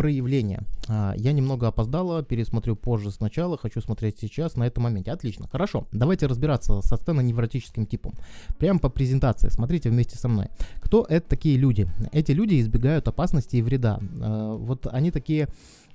проявления. 0.00 0.62
А, 0.88 1.12
я 1.18 1.32
немного 1.32 1.68
опоздала, 1.68 2.22
пересмотрю 2.22 2.74
позже 2.74 3.10
сначала, 3.10 3.58
хочу 3.58 3.82
смотреть 3.82 4.18
сейчас 4.18 4.56
на 4.56 4.64
этом 4.64 4.84
моменте. 4.84 5.12
Отлично, 5.12 5.46
хорошо. 5.46 5.86
Давайте 5.92 6.26
разбираться 6.26 6.80
со 6.80 6.96
сценоневротическим 6.96 7.84
типом. 7.84 8.14
Прямо 8.58 8.78
по 8.78 8.88
презентации, 8.88 9.50
смотрите 9.50 9.90
вместе 9.90 10.16
со 10.16 10.28
мной. 10.28 10.46
Кто 10.80 11.04
это 11.06 11.28
такие 11.28 11.58
люди? 11.58 11.86
Эти 12.12 12.32
люди 12.32 12.58
избегают 12.58 13.08
опасности 13.08 13.56
и 13.56 13.62
вреда. 13.62 14.00
А, 14.22 14.56
вот 14.56 14.86
они 14.86 15.10
такие, 15.10 15.48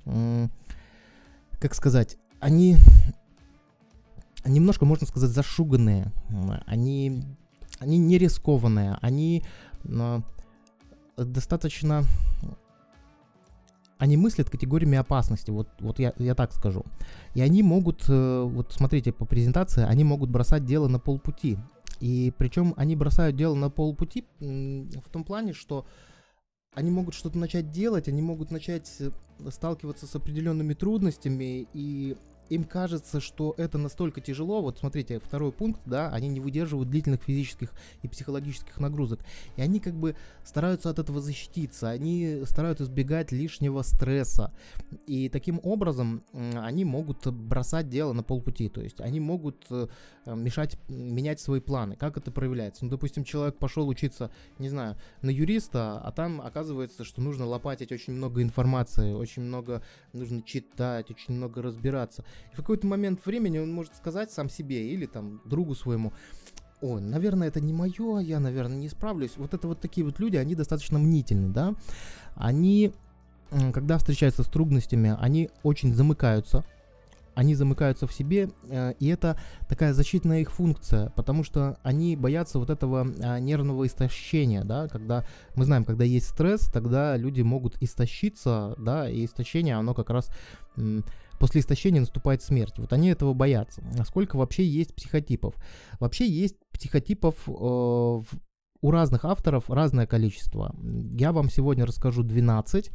как 0.04 1.74
сказать, 1.74 2.16
они 2.38 2.76
немножко, 4.46 4.84
можно 4.84 5.04
сказать, 5.08 5.30
зашуганные. 5.30 6.12
Они, 6.66 7.24
они 7.80 7.98
не 7.98 8.18
рискованные, 8.18 8.98
они 9.00 9.42
а, 9.84 10.22
достаточно 11.16 12.04
они 13.98 14.16
мыслят 14.16 14.50
категориями 14.50 14.98
опасности, 14.98 15.50
вот, 15.50 15.68
вот 15.80 15.98
я, 15.98 16.12
я 16.18 16.34
так 16.34 16.52
скажу. 16.52 16.84
И 17.34 17.40
они 17.40 17.62
могут, 17.62 18.04
э, 18.08 18.42
вот 18.42 18.72
смотрите 18.72 19.12
по 19.12 19.24
презентации, 19.24 19.84
они 19.84 20.04
могут 20.04 20.30
бросать 20.30 20.64
дело 20.64 20.88
на 20.88 20.98
полпути. 20.98 21.58
И 22.00 22.32
причем 22.36 22.74
они 22.76 22.94
бросают 22.94 23.36
дело 23.36 23.54
на 23.54 23.70
полпути 23.70 24.24
в 24.38 25.08
том 25.10 25.24
плане, 25.24 25.54
что 25.54 25.86
они 26.74 26.90
могут 26.90 27.14
что-то 27.14 27.38
начать 27.38 27.70
делать, 27.70 28.06
они 28.06 28.20
могут 28.20 28.50
начать 28.50 28.90
э, 29.00 29.10
сталкиваться 29.50 30.06
с 30.06 30.14
определенными 30.14 30.74
трудностями, 30.74 31.66
и 31.72 32.16
им 32.48 32.64
кажется, 32.64 33.20
что 33.20 33.54
это 33.56 33.78
настолько 33.78 34.20
тяжело. 34.20 34.62
Вот 34.62 34.78
смотрите, 34.78 35.18
второй 35.18 35.52
пункт, 35.52 35.80
да, 35.86 36.10
они 36.10 36.28
не 36.28 36.40
выдерживают 36.40 36.90
длительных 36.90 37.22
физических 37.22 37.72
и 38.02 38.08
психологических 38.08 38.78
нагрузок. 38.78 39.20
И 39.56 39.62
они 39.62 39.80
как 39.80 39.94
бы 39.94 40.16
стараются 40.44 40.90
от 40.90 40.98
этого 40.98 41.20
защититься, 41.20 41.88
они 41.88 42.42
стараются 42.44 42.84
избегать 42.84 43.32
лишнего 43.32 43.82
стресса. 43.82 44.52
И 45.06 45.28
таким 45.28 45.60
образом 45.62 46.22
они 46.32 46.84
могут 46.84 47.26
бросать 47.26 47.88
дело 47.88 48.12
на 48.12 48.22
полпути. 48.22 48.68
То 48.68 48.80
есть 48.80 49.00
они 49.00 49.20
могут 49.20 49.66
э, 49.70 49.88
мешать 50.26 50.78
менять 50.88 51.40
свои 51.40 51.60
планы. 51.60 51.96
Как 51.96 52.16
это 52.16 52.30
проявляется? 52.30 52.84
Ну, 52.84 52.90
допустим, 52.90 53.24
человек 53.24 53.58
пошел 53.58 53.88
учиться, 53.88 54.30
не 54.58 54.68
знаю, 54.68 54.96
на 55.22 55.30
юриста, 55.30 56.00
а 56.00 56.12
там 56.12 56.40
оказывается, 56.40 57.04
что 57.04 57.20
нужно 57.20 57.46
лопатить 57.46 57.92
очень 57.92 58.12
много 58.12 58.42
информации, 58.42 59.12
очень 59.12 59.42
много 59.42 59.82
нужно 60.12 60.42
читать, 60.42 61.10
очень 61.10 61.34
много 61.34 61.62
разбираться. 61.62 62.24
И 62.52 62.54
в 62.54 62.56
какой-то 62.56 62.86
момент 62.86 63.24
времени 63.24 63.58
он 63.58 63.72
может 63.72 63.94
сказать 63.96 64.30
сам 64.30 64.48
себе 64.48 64.88
или 64.90 65.06
там 65.06 65.40
другу 65.44 65.74
своему, 65.74 66.12
о, 66.80 66.98
наверное, 66.98 67.48
это 67.48 67.60
не 67.60 67.72
мое, 67.72 68.18
я, 68.18 68.38
наверное, 68.38 68.76
не 68.76 68.88
справлюсь. 68.88 69.36
Вот 69.36 69.54
это 69.54 69.66
вот 69.66 69.80
такие 69.80 70.04
вот 70.04 70.18
люди, 70.18 70.36
они 70.36 70.54
достаточно 70.54 70.98
мнительны, 70.98 71.48
да. 71.48 71.74
Они, 72.34 72.92
когда 73.72 73.96
встречаются 73.98 74.42
с 74.42 74.46
трудностями, 74.46 75.16
они 75.18 75.50
очень 75.62 75.94
замыкаются, 75.94 76.64
они 77.36 77.54
замыкаются 77.54 78.06
в 78.06 78.12
себе, 78.12 78.48
э, 78.68 78.94
и 78.98 79.06
это 79.08 79.38
такая 79.68 79.92
защитная 79.92 80.40
их 80.40 80.50
функция, 80.50 81.10
потому 81.10 81.44
что 81.44 81.78
они 81.82 82.16
боятся 82.16 82.58
вот 82.58 82.70
этого 82.70 83.06
а, 83.22 83.38
нервного 83.38 83.86
истощения, 83.86 84.64
да, 84.64 84.88
когда 84.88 85.24
мы 85.54 85.64
знаем, 85.64 85.84
когда 85.84 86.04
есть 86.04 86.28
стресс, 86.28 86.68
тогда 86.72 87.16
люди 87.16 87.42
могут 87.42 87.80
истощиться, 87.82 88.74
да, 88.78 89.08
и 89.08 89.26
истощение, 89.26 89.76
оно 89.76 89.94
как 89.94 90.10
раз 90.10 90.30
после 91.38 91.60
истощения 91.60 92.00
наступает 92.00 92.42
смерть. 92.42 92.74
Вот 92.78 92.92
они 92.92 93.08
этого 93.08 93.34
боятся. 93.34 93.82
Насколько 93.96 94.36
вообще 94.36 94.66
есть 94.66 94.94
психотипов? 94.94 95.54
Вообще 96.00 96.26
есть 96.26 96.56
психотипов 96.72 97.34
э, 97.46 97.52
у 97.52 98.24
у 98.82 98.90
разных 98.90 99.24
авторов 99.24 99.68
разное 99.70 100.06
количество. 100.06 100.74
Я 101.18 101.32
вам 101.32 101.50
сегодня 101.50 101.86
расскажу 101.86 102.22
12. 102.22 102.90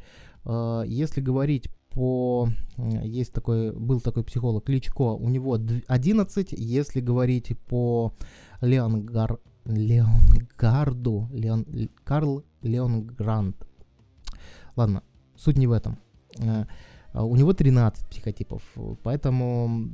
Э, 0.46 0.84
если 0.86 1.22
говорить 1.22 1.70
по... 1.94 2.50
Есть 3.04 3.34
такой, 3.34 3.72
был 3.72 4.02
такой 4.02 4.24
психолог 4.24 4.66
Кличко, 4.66 5.02
у 5.02 5.30
него 5.30 5.60
11. 5.88 6.54
Если 6.54 7.02
говорить 7.02 7.58
по 7.68 8.14
Леонгар, 8.62 9.40
Леонгарду, 9.66 11.30
Леон, 11.32 11.66
Карл 12.04 12.44
Леонгранд. 12.62 13.56
Ладно, 14.76 15.04
суть 15.36 15.58
не 15.58 15.68
в 15.68 15.72
этом. 15.72 16.00
Э, 16.40 16.66
у 17.14 17.36
него 17.36 17.54
13 17.54 18.08
психотипов, 18.08 18.64
поэтому 19.04 19.90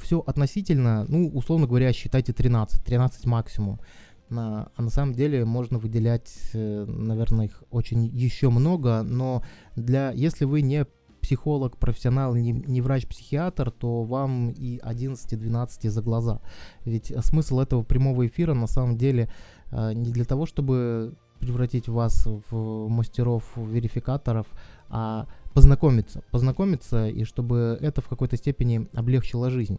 все 0.00 0.20
относительно, 0.20 1.04
ну, 1.08 1.28
условно 1.28 1.66
говоря, 1.66 1.92
считайте 1.92 2.32
13, 2.32 2.82
13 2.84 3.26
максимум. 3.26 3.80
На, 4.28 4.68
а 4.74 4.82
на 4.82 4.90
самом 4.90 5.14
деле 5.14 5.44
можно 5.44 5.78
выделять, 5.78 6.32
э, 6.52 6.84
наверное, 6.86 7.46
их 7.46 7.62
очень 7.70 8.04
еще 8.06 8.50
много, 8.50 9.02
но 9.02 9.42
для, 9.76 10.10
если 10.10 10.44
вы 10.44 10.62
не 10.62 10.86
психолог, 11.20 11.76
профессионал, 11.76 12.34
не, 12.34 12.52
не 12.52 12.80
врач-психиатр, 12.80 13.70
то 13.70 14.04
вам 14.04 14.50
и 14.50 14.78
11-12 14.78 15.90
за 15.90 16.02
глаза. 16.02 16.40
Ведь 16.84 17.12
смысл 17.24 17.60
этого 17.60 17.82
прямого 17.82 18.26
эфира 18.26 18.54
на 18.54 18.66
самом 18.68 18.96
деле 18.96 19.28
э, 19.72 19.92
не 19.92 20.12
для 20.12 20.24
того, 20.24 20.46
чтобы 20.46 21.16
превратить 21.40 21.88
вас 21.88 22.26
в 22.50 22.88
мастеров-верификаторов, 22.88 24.46
а 24.88 25.26
познакомиться, 25.52 26.22
познакомиться, 26.30 27.08
и 27.08 27.24
чтобы 27.24 27.78
это 27.80 28.00
в 28.00 28.08
какой-то 28.08 28.36
степени 28.36 28.88
облегчило 28.94 29.50
жизнь. 29.50 29.78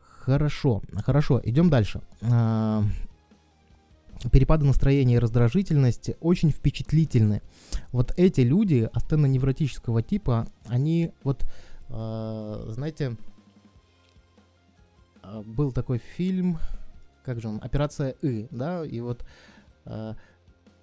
Хорошо, 0.00 0.82
хорошо, 1.04 1.40
идем 1.44 1.70
дальше. 1.70 2.00
Перепады 4.32 4.66
настроения 4.66 5.14
и 5.14 5.18
раздражительность 5.18 6.10
очень 6.20 6.50
впечатлительны. 6.50 7.42
Вот 7.92 8.12
эти 8.16 8.40
люди 8.40 8.88
астенно-невротического 8.92 10.02
типа, 10.02 10.46
они 10.66 11.12
вот, 11.22 11.44
э, 11.88 12.64
знаете, 12.70 13.16
а, 15.22 15.42
был 15.42 15.72
такой 15.72 15.98
фильм, 15.98 16.58
как 17.24 17.40
же 17.40 17.48
он, 17.48 17.60
«Операция 17.62 18.10
И», 18.22 18.48
да, 18.50 18.84
и 18.84 19.00
вот 19.00 19.24
э, 19.84 20.14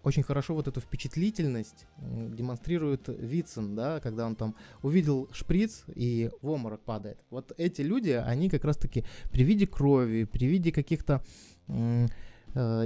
очень 0.04 0.24
хорошо 0.24 0.54
вот 0.54 0.68
эту 0.68 0.80
впечатлительность 0.80 1.88
демонстрирует 1.98 3.08
Вицин, 3.08 3.76
да, 3.76 4.00
когда 4.00 4.28
он 4.28 4.36
там 4.36 4.56
увидел 4.84 5.28
шприц 5.34 5.84
и 5.96 6.30
в 6.42 6.50
обморок 6.50 6.82
падает. 6.82 7.18
Вот 7.32 7.52
эти 7.58 7.82
люди, 7.82 8.12
они 8.12 8.50
как 8.50 8.64
раз-таки 8.64 9.04
при 9.32 9.44
виде 9.44 9.66
крови, 9.66 10.26
при 10.26 10.46
виде 10.46 10.72
каких-то 10.72 11.24
э, 11.68 12.08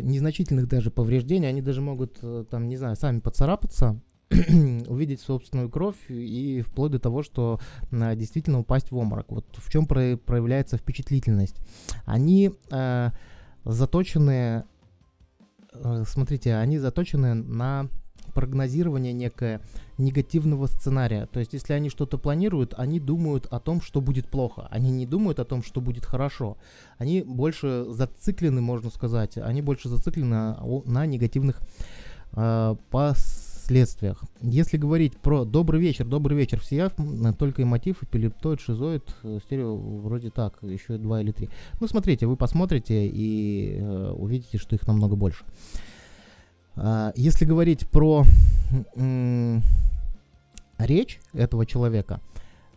незначительных 0.02 0.68
даже 0.68 0.92
повреждений, 0.92 1.48
они 1.48 1.62
даже 1.62 1.82
могут 1.82 2.18
э, 2.22 2.46
там, 2.50 2.68
не 2.68 2.78
знаю, 2.78 2.96
сами 2.96 3.20
поцарапаться, 3.20 4.00
увидеть 4.30 5.22
собственную 5.22 5.70
кровь 5.70 5.98
и 6.10 6.62
вплоть 6.62 6.92
до 6.92 7.00
того, 7.00 7.24
что 7.24 7.60
э, 7.92 8.16
действительно 8.16 8.60
упасть 8.60 8.92
в 8.92 8.98
обморок. 8.98 9.32
Вот 9.32 9.46
в 9.58 9.72
чем 9.72 9.88
про- 9.88 10.18
проявляется 10.18 10.78
впечатлительность. 10.78 11.58
Они 12.06 12.52
э, 12.72 13.10
заточены 13.66 14.64
Э, 15.74 16.04
смотрите, 16.06 16.56
они 16.56 16.78
заточены 16.78 17.34
на 17.34 17.88
прогнозирование 18.30 19.14
некое 19.14 19.62
негативного 19.98 20.68
сценария. 20.68 21.26
То 21.28 21.40
есть, 21.40 21.54
если 21.54 21.74
они 21.74 21.90
что-то 21.90 22.18
планируют, 22.18 22.74
они 22.78 23.00
думают 23.00 23.46
о 23.48 23.60
том, 23.60 23.82
что 23.82 24.02
будет 24.02 24.28
плохо. 24.28 24.68
Они 24.72 24.92
не 24.92 25.06
думают 25.06 25.40
о 25.40 25.46
том, 25.46 25.64
что 25.64 25.82
будет 25.82 26.06
хорошо. 26.06 26.58
Они 26.98 27.22
больше 27.22 27.86
зациклены, 27.90 28.62
можно 28.62 28.90
сказать, 28.90 29.38
они 29.38 29.62
больше 29.62 29.90
зациклены 29.90 30.56
на, 30.86 31.06
негативных 31.06 31.60
э, 32.34 32.76
пос 32.90 33.50
следствиях. 33.70 34.24
Если 34.42 34.78
говорить 34.78 35.16
про 35.16 35.46
добрый 35.46 35.80
вечер, 35.80 36.04
добрый 36.04 36.36
вечер, 36.36 36.60
все 36.60 36.90
только 37.38 37.62
и 37.62 37.66
мотив, 37.66 38.02
эпилептоид, 38.02 38.60
шизоид, 38.60 39.04
э, 39.22 39.40
стерео 39.46 39.76
вроде 39.76 40.32
так, 40.32 40.58
еще 40.64 40.98
два 40.98 41.22
или 41.22 41.32
три. 41.32 41.50
Ну, 41.80 41.88
смотрите, 41.88 42.26
вы 42.26 42.36
посмотрите 42.36 43.08
и 43.08 43.78
э, 43.80 44.12
увидите, 44.18 44.58
что 44.58 44.76
их 44.76 44.88
намного 44.88 45.16
больше. 45.16 45.46
Если 47.16 47.46
говорить 47.46 47.90
про 47.90 48.24
речь 50.78 51.20
этого 51.34 51.66
человека, 51.66 52.22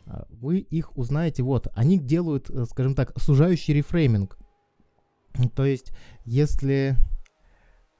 а, 0.06 0.26
вы 0.40 0.58
их 0.58 0.96
узнаете, 0.96 1.42
вот, 1.42 1.68
они 1.74 1.98
делают, 1.98 2.50
э, 2.50 2.64
скажем 2.68 2.94
так, 2.94 3.12
сужающий 3.18 3.74
рефрейминг. 3.74 4.36
То 5.54 5.64
есть, 5.64 5.92
если 6.24 6.96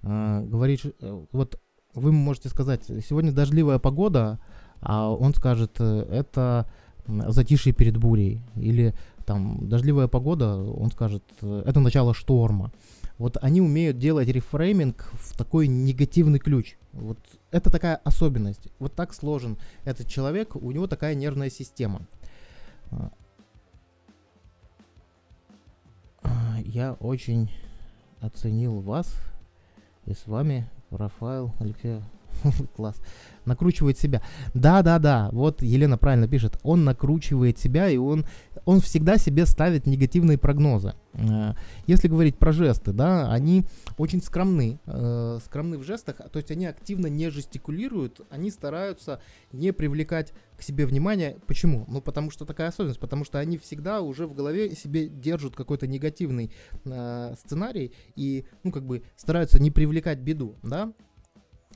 э, 0.02 0.44
говорить, 0.44 0.82
э, 0.84 1.24
вот 1.32 1.58
вы 1.94 2.12
можете 2.12 2.48
сказать, 2.48 2.84
сегодня 2.86 3.32
дождливая 3.32 3.78
погода, 3.78 4.40
а 4.80 5.10
он 5.10 5.34
скажет, 5.34 5.76
э, 5.78 6.06
это 6.10 6.70
затишье 7.06 7.72
перед 7.72 7.96
бурей. 7.96 8.42
Или 8.56 8.94
там 9.24 9.68
дождливая 9.68 10.08
погода, 10.08 10.56
он 10.56 10.90
скажет, 10.90 11.22
это 11.40 11.80
начало 11.80 12.14
шторма. 12.14 12.72
Вот 13.22 13.38
они 13.40 13.60
умеют 13.60 13.98
делать 13.98 14.26
рефрейминг 14.26 15.08
в 15.12 15.36
такой 15.38 15.68
негативный 15.68 16.40
ключ. 16.40 16.74
Вот 16.92 17.20
это 17.52 17.70
такая 17.70 17.94
особенность. 17.98 18.66
Вот 18.80 18.96
так 18.96 19.14
сложен 19.14 19.58
этот 19.84 20.08
человек, 20.08 20.56
у 20.56 20.72
него 20.72 20.88
такая 20.88 21.14
нервная 21.14 21.48
система. 21.48 22.00
А, 22.90 23.12
я 26.64 26.94
очень 26.94 27.48
оценил 28.20 28.80
вас 28.80 29.14
и 30.04 30.14
с 30.14 30.26
вами 30.26 30.68
Рафаэл 30.90 31.52
Алексеев. 31.60 32.02
Класс. 32.76 32.96
Накручивает 33.44 33.98
себя. 33.98 34.22
Да, 34.54 34.82
да, 34.82 34.98
да. 34.98 35.28
Вот 35.32 35.62
Елена 35.62 35.98
правильно 35.98 36.28
пишет. 36.28 36.58
Он 36.62 36.84
накручивает 36.84 37.58
себя, 37.58 37.88
и 37.88 37.96
он, 37.96 38.24
он 38.64 38.80
всегда 38.80 39.18
себе 39.18 39.46
ставит 39.46 39.86
негативные 39.86 40.38
прогнозы. 40.38 40.94
Э, 41.14 41.54
если 41.86 42.08
говорить 42.08 42.36
про 42.36 42.52
жесты, 42.52 42.92
да, 42.92 43.32
они 43.32 43.64
очень 43.98 44.22
скромны. 44.22 44.78
Э, 44.86 45.40
скромны 45.44 45.78
в 45.78 45.82
жестах, 45.82 46.16
то 46.30 46.38
есть 46.38 46.50
они 46.52 46.66
активно 46.66 47.08
не 47.08 47.30
жестикулируют, 47.30 48.20
они 48.30 48.50
стараются 48.50 49.20
не 49.52 49.72
привлекать 49.72 50.32
к 50.56 50.62
себе 50.62 50.86
внимание. 50.86 51.36
Почему? 51.46 51.84
Ну, 51.88 52.00
потому 52.00 52.30
что 52.30 52.44
такая 52.44 52.68
особенность, 52.68 53.00
потому 53.00 53.24
что 53.24 53.40
они 53.40 53.58
всегда 53.58 54.00
уже 54.00 54.26
в 54.28 54.34
голове 54.34 54.74
себе 54.76 55.08
держат 55.08 55.56
какой-то 55.56 55.88
негативный 55.88 56.52
э, 56.84 57.34
сценарий 57.38 57.92
и, 58.14 58.44
ну, 58.62 58.70
как 58.70 58.86
бы 58.86 59.02
стараются 59.16 59.60
не 59.60 59.72
привлекать 59.72 60.18
беду, 60.18 60.54
да. 60.62 60.92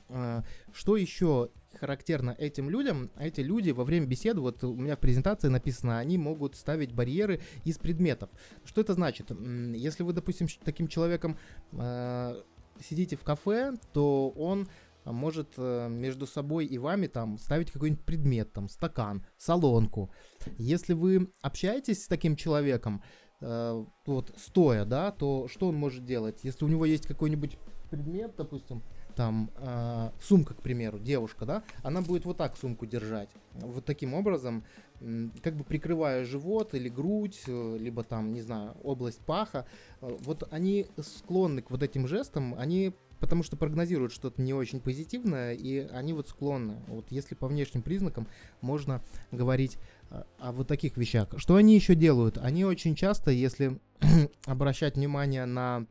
Э, 0.09 0.41
что 0.73 0.95
еще 0.95 1.49
характерно 1.79 2.35
этим 2.37 2.69
людям, 2.69 3.11
эти 3.19 3.41
люди 3.41 3.71
во 3.71 3.83
время 3.83 4.07
беседы, 4.07 4.41
вот 4.41 4.63
у 4.63 4.73
меня 4.73 4.95
в 4.95 4.99
презентации 4.99 5.47
написано, 5.47 5.99
они 5.99 6.17
могут 6.17 6.55
ставить 6.55 6.91
барьеры 6.91 7.41
из 7.65 7.77
предметов. 7.77 8.29
Что 8.63 8.81
это 8.81 8.93
значит? 8.93 9.31
Если 9.31 10.03
вы, 10.03 10.13
допустим, 10.13 10.47
таким 10.63 10.87
человеком 10.87 11.37
э, 11.73 12.41
сидите 12.81 13.15
в 13.15 13.23
кафе, 13.23 13.73
то 13.93 14.29
он 14.29 14.67
может 15.05 15.53
э, 15.57 15.87
между 15.89 16.25
собой 16.25 16.65
и 16.65 16.77
вами 16.77 17.07
там 17.07 17.37
ставить 17.37 17.71
какой-нибудь 17.71 18.03
предмет, 18.03 18.51
там 18.53 18.69
стакан, 18.69 19.25
солонку. 19.37 20.11
Если 20.57 20.93
вы 20.93 21.31
общаетесь 21.41 22.03
с 22.03 22.07
таким 22.07 22.35
человеком, 22.35 23.03
вот 23.39 24.33
стоя, 24.35 24.83
да, 24.83 25.11
то 25.11 25.47
что 25.47 25.67
он 25.67 25.75
может 25.75 26.03
делать? 26.03 26.39
Если 26.41 26.65
у 26.65 26.67
него 26.67 26.85
есть 26.85 27.05
какой-нибудь 27.05 27.59
предмет, 27.91 28.33
допустим, 28.35 28.81
там 29.17 29.49
э, 29.57 30.11
сумка, 30.21 30.53
к 30.53 30.61
примеру, 30.61 30.99
девушка, 30.99 31.45
да, 31.45 31.63
она 31.81 32.01
будет 32.01 32.23
вот 32.25 32.37
так 32.37 32.55
сумку 32.55 32.85
держать, 32.85 33.29
вот 33.53 33.83
таким 33.83 34.13
образом, 34.13 34.63
э, 35.01 35.29
как 35.41 35.55
бы 35.55 35.63
прикрывая 35.63 36.23
живот 36.23 36.75
или 36.75 36.87
грудь, 36.87 37.41
э, 37.47 37.77
либо 37.79 38.03
там, 38.03 38.31
не 38.31 38.41
знаю, 38.41 38.77
область 38.83 39.19
паха. 39.19 39.65
Э, 40.01 40.15
вот 40.21 40.47
они 40.51 40.85
склонны 41.01 41.63
к 41.63 41.71
вот 41.71 41.81
этим 41.81 42.07
жестам, 42.07 42.55
они 42.59 42.93
потому 43.19 43.41
что 43.41 43.57
прогнозируют 43.57 44.13
что-то 44.13 44.39
не 44.39 44.53
очень 44.53 44.79
позитивное, 44.79 45.53
и 45.53 45.79
они 45.91 46.13
вот 46.13 46.29
склонны. 46.29 46.77
Вот 46.87 47.07
если 47.09 47.33
по 47.33 47.47
внешним 47.47 47.81
признакам 47.81 48.27
можно 48.61 49.01
говорить 49.31 49.79
о, 50.11 50.27
о 50.37 50.51
вот 50.51 50.67
таких 50.67 50.95
вещах. 50.97 51.29
Что 51.37 51.55
они 51.55 51.73
еще 51.73 51.95
делают? 51.95 52.37
Они 52.37 52.63
очень 52.63 52.93
часто, 52.93 53.31
если 53.31 53.79
обращать 54.45 54.97
внимание 54.97 55.45
на 55.45 55.87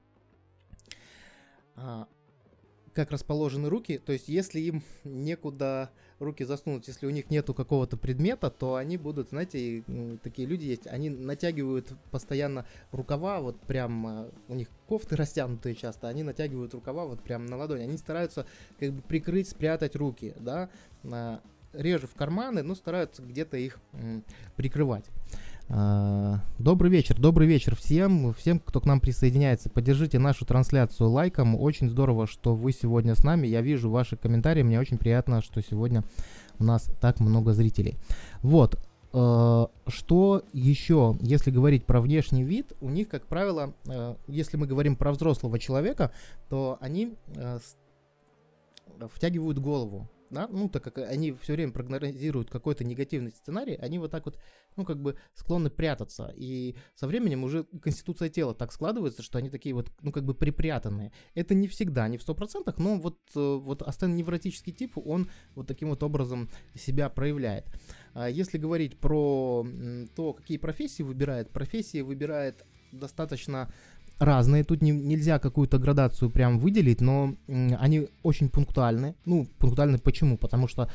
а, 1.74 2.06
как 2.96 3.10
расположены 3.10 3.68
руки, 3.68 3.98
то 3.98 4.12
есть 4.14 4.26
если 4.26 4.58
им 4.58 4.82
некуда 5.04 5.90
руки 6.18 6.44
засунуть, 6.44 6.88
если 6.88 7.06
у 7.06 7.10
них 7.10 7.30
нету 7.30 7.52
какого-то 7.52 7.98
предмета, 7.98 8.50
то 8.50 8.76
они 8.76 8.96
будут, 8.96 9.28
знаете, 9.28 9.84
такие 10.22 10.48
люди 10.48 10.64
есть, 10.64 10.86
они 10.86 11.10
натягивают 11.10 11.92
постоянно 12.10 12.66
рукава, 12.92 13.40
вот 13.40 13.60
прям, 13.60 14.06
э, 14.06 14.30
у 14.48 14.54
них 14.54 14.68
кофты 14.88 15.14
растянутые 15.16 15.74
часто, 15.74 16.08
они 16.08 16.22
натягивают 16.22 16.72
рукава 16.72 17.04
вот 17.04 17.22
прям 17.22 17.44
на 17.44 17.58
ладони, 17.58 17.82
они 17.82 17.98
стараются 17.98 18.46
как 18.80 18.92
бы 18.92 19.02
прикрыть, 19.02 19.50
спрятать 19.50 19.94
руки, 19.94 20.34
да, 20.40 20.70
реже 21.74 22.06
в 22.06 22.14
карманы, 22.14 22.62
но 22.62 22.74
стараются 22.74 23.22
где-то 23.22 23.58
их 23.58 23.78
прикрывать. 24.56 25.04
А, 25.68 26.40
добрый 26.60 26.90
вечер, 26.92 27.18
добрый 27.18 27.48
вечер 27.48 27.74
всем, 27.74 28.32
всем, 28.34 28.60
кто 28.60 28.80
к 28.80 28.86
нам 28.86 29.00
присоединяется. 29.00 29.68
Поддержите 29.68 30.18
нашу 30.18 30.44
трансляцию 30.44 31.10
лайком. 31.10 31.56
Очень 31.56 31.90
здорово, 31.90 32.28
что 32.28 32.54
вы 32.54 32.72
сегодня 32.72 33.16
с 33.16 33.24
нами. 33.24 33.48
Я 33.48 33.62
вижу 33.62 33.90
ваши 33.90 34.16
комментарии. 34.16 34.62
Мне 34.62 34.78
очень 34.78 34.96
приятно, 34.96 35.42
что 35.42 35.60
сегодня 35.60 36.04
у 36.60 36.64
нас 36.64 36.88
так 37.00 37.18
много 37.18 37.52
зрителей. 37.52 37.96
Вот. 38.42 38.78
А, 39.12 39.68
что 39.88 40.44
еще, 40.52 41.16
если 41.20 41.50
говорить 41.50 41.84
про 41.84 42.00
внешний 42.00 42.44
вид, 42.44 42.72
у 42.80 42.88
них, 42.88 43.08
как 43.08 43.26
правило, 43.26 43.74
а, 43.88 44.16
если 44.28 44.56
мы 44.56 44.68
говорим 44.68 44.94
про 44.94 45.10
взрослого 45.10 45.58
человека, 45.58 46.12
то 46.48 46.78
они 46.80 47.14
втягивают 49.12 49.58
голову 49.58 50.08
да, 50.30 50.48
ну, 50.48 50.68
так 50.68 50.82
как 50.84 50.98
они 50.98 51.32
все 51.32 51.54
время 51.54 51.72
прогнозируют 51.72 52.50
какой-то 52.50 52.84
негативный 52.84 53.30
сценарий, 53.30 53.74
они 53.74 53.98
вот 53.98 54.10
так 54.10 54.26
вот, 54.26 54.38
ну, 54.76 54.84
как 54.84 55.00
бы 55.00 55.16
склонны 55.34 55.70
прятаться. 55.70 56.32
И 56.36 56.76
со 56.94 57.06
временем 57.06 57.44
уже 57.44 57.64
конституция 57.82 58.28
тела 58.28 58.54
так 58.54 58.72
складывается, 58.72 59.22
что 59.22 59.38
они 59.38 59.50
такие 59.50 59.74
вот, 59.74 59.90
ну, 60.02 60.12
как 60.12 60.24
бы 60.24 60.34
припрятанные. 60.34 61.12
Это 61.34 61.54
не 61.54 61.68
всегда, 61.68 62.08
не 62.08 62.18
в 62.18 62.26
100%, 62.26 62.74
но 62.78 62.98
вот, 62.98 63.18
э, 63.34 63.56
вот 63.56 63.82
астеневротический 63.82 64.72
тип, 64.72 64.98
он 64.98 65.30
вот 65.54 65.66
таким 65.66 65.90
вот 65.90 66.02
образом 66.02 66.50
себя 66.74 67.08
проявляет. 67.08 67.66
А 68.14 68.28
если 68.28 68.58
говорить 68.58 68.98
про 68.98 69.66
то, 70.14 70.32
какие 70.32 70.58
профессии 70.58 71.02
выбирает, 71.02 71.50
профессии 71.50 72.00
выбирает 72.00 72.64
достаточно 72.92 73.72
разные, 74.18 74.64
тут 74.64 74.82
не, 74.82 74.92
нельзя 74.92 75.38
какую-то 75.38 75.78
градацию 75.78 76.30
прям 76.30 76.58
выделить, 76.58 77.00
но 77.00 77.36
они 77.48 78.08
очень 78.22 78.48
пунктуальны. 78.48 79.14
Ну, 79.24 79.46
пунктуальны 79.58 79.98
почему? 79.98 80.38
Потому 80.38 80.68
что, 80.68 80.90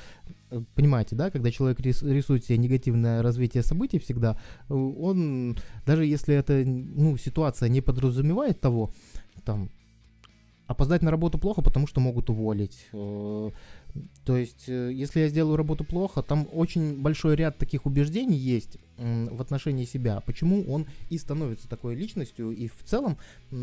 э, 0.49 0.61
понимаете, 0.75 1.15
да, 1.15 1.29
когда 1.29 1.51
человек 1.51 1.79
рисует 1.79 2.45
себе 2.45 2.57
негативное 2.57 3.21
развитие 3.21 3.63
событий 3.63 3.99
всегда, 3.99 4.37
э, 4.69 4.73
он, 4.73 5.57
даже 5.85 6.05
если 6.05 6.35
эта, 6.35 6.63
ну, 6.65 7.17
ситуация 7.17 7.69
не 7.69 7.81
подразумевает 7.81 8.59
того, 8.59 8.91
там, 9.45 9.69
опоздать 10.71 11.01
на 11.01 11.11
работу 11.11 11.37
плохо, 11.37 11.61
потому 11.61 11.87
что 11.87 12.01
могут 12.01 12.29
уволить. 12.29 12.85
Э, 12.93 13.51
то 14.25 14.37
есть, 14.37 14.67
если 14.67 15.21
я 15.21 15.27
сделаю 15.27 15.57
работу 15.57 15.83
плохо, 15.83 16.21
там 16.21 16.47
очень 16.53 17.01
большой 17.01 17.35
ряд 17.35 17.57
таких 17.57 17.85
убеждений 17.85 18.37
есть, 18.37 18.77
в 19.01 19.41
отношении 19.41 19.85
себя, 19.85 20.21
почему 20.21 20.63
он 20.71 20.85
и 21.09 21.17
становится 21.17 21.67
такой 21.67 21.95
личностью, 21.95 22.51
и 22.51 22.67
в 22.67 22.83
целом 22.85 23.17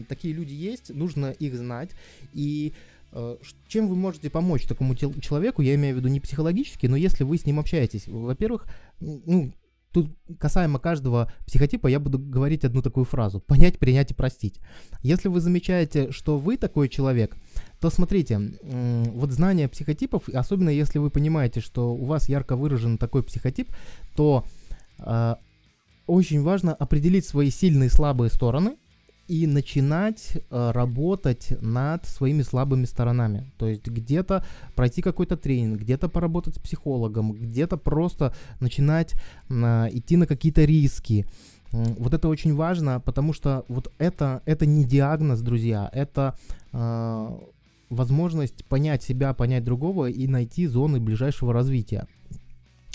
такие 0.09 0.35
люди 0.35 0.53
есть, 0.53 0.91
нужно 0.95 1.31
их 1.31 1.55
знать, 1.57 1.91
и 2.33 2.73
э, 3.13 3.37
чем 3.69 3.89
вы 3.89 3.97
можете 3.97 4.31
помочь 4.31 4.67
такому 4.67 4.95
человеку, 4.97 5.63
я 5.63 5.75
имею 5.77 5.95
в 5.95 5.99
виду 5.99 6.09
не 6.09 6.21
психологически, 6.21 6.87
но 6.87 6.97
если 6.97 7.25
вы 7.25 7.39
с 7.39 7.47
ним 7.47 7.61
общаетесь, 7.61 8.09
во-первых, 8.09 8.67
ну, 9.01 9.53
тут 9.93 10.11
касаемо 10.39 10.79
каждого 10.79 11.33
психотипа 11.47 11.87
я 11.87 12.01
буду 12.01 12.19
говорить 12.19 12.65
одну 12.65 12.83
такую 12.83 13.05
фразу. 13.05 13.41
Понять, 13.41 13.79
принять 13.79 14.11
и 14.11 14.15
простить. 14.15 14.61
Если 15.03 15.29
вы 15.29 15.41
замечаете, 15.41 16.13
что 16.13 16.39
вы 16.39 16.57
такой 16.57 16.89
человек, 16.89 17.37
то 17.81 17.91
смотрите, 17.91 18.59
вот 18.63 19.31
знание 19.33 19.69
психотипов, 19.69 20.29
особенно 20.29 20.71
если 20.71 20.99
вы 20.99 21.11
понимаете, 21.11 21.61
что 21.61 21.95
у 21.95 22.05
вас 22.05 22.29
ярко 22.29 22.57
выражен 22.57 22.99
такой 22.99 23.23
психотип, 23.23 23.71
то 24.17 24.45
а, 24.99 25.39
очень 26.07 26.43
важно 26.43 26.75
определить 26.75 27.27
свои 27.27 27.51
сильные 27.51 27.87
и 27.87 27.91
слабые 27.91 28.31
стороны 28.31 28.77
и 29.29 29.47
начинать 29.47 30.33
э, 30.37 30.71
работать 30.73 31.53
над 31.61 32.07
своими 32.07 32.43
слабыми 32.43 32.87
сторонами. 32.87 33.53
То 33.59 33.69
есть 33.69 33.87
где-то 33.87 34.45
пройти 34.75 35.03
какой-то 35.03 35.37
тренинг, 35.37 35.81
где-то 35.81 36.09
поработать 36.09 36.57
с 36.57 36.59
психологом, 36.59 37.33
где-то 37.33 37.77
просто 37.77 38.35
начинать 38.61 39.15
э, 39.51 39.89
идти 39.93 40.17
на 40.17 40.27
какие-то 40.27 40.65
риски. 40.65 41.27
Вот 41.71 42.15
это 42.15 42.29
очень 42.29 42.55
важно, 42.55 42.99
потому 43.01 43.35
что 43.35 43.65
вот 43.69 43.93
это, 43.99 44.43
это 44.47 44.65
не 44.65 44.85
диагноз, 44.85 45.41
друзья, 45.41 45.91
это 45.93 46.35
э, 46.73 47.39
возможность 47.91 48.65
понять 48.65 49.03
себя, 49.03 49.35
понять 49.35 49.65
другого 49.65 50.09
и 50.09 50.27
найти 50.27 50.67
зоны 50.67 50.99
ближайшего 50.99 51.53
развития. 51.53 52.07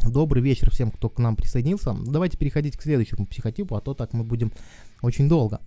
Добрый 0.07 0.43
вечер 0.43 0.69
всем, 0.69 0.91
кто 0.91 1.09
к 1.09 1.19
нам 1.19 1.35
присоединился. 1.35 1.95
Давайте 2.05 2.37
переходить 2.37 2.75
к 2.75 2.81
следующему 2.81 3.25
психотипу, 3.25 3.75
а 3.75 3.81
то 3.81 3.93
так 3.93 4.13
мы 4.13 4.23
будем 4.23 4.51
очень 5.01 5.29
долго. 5.29 5.61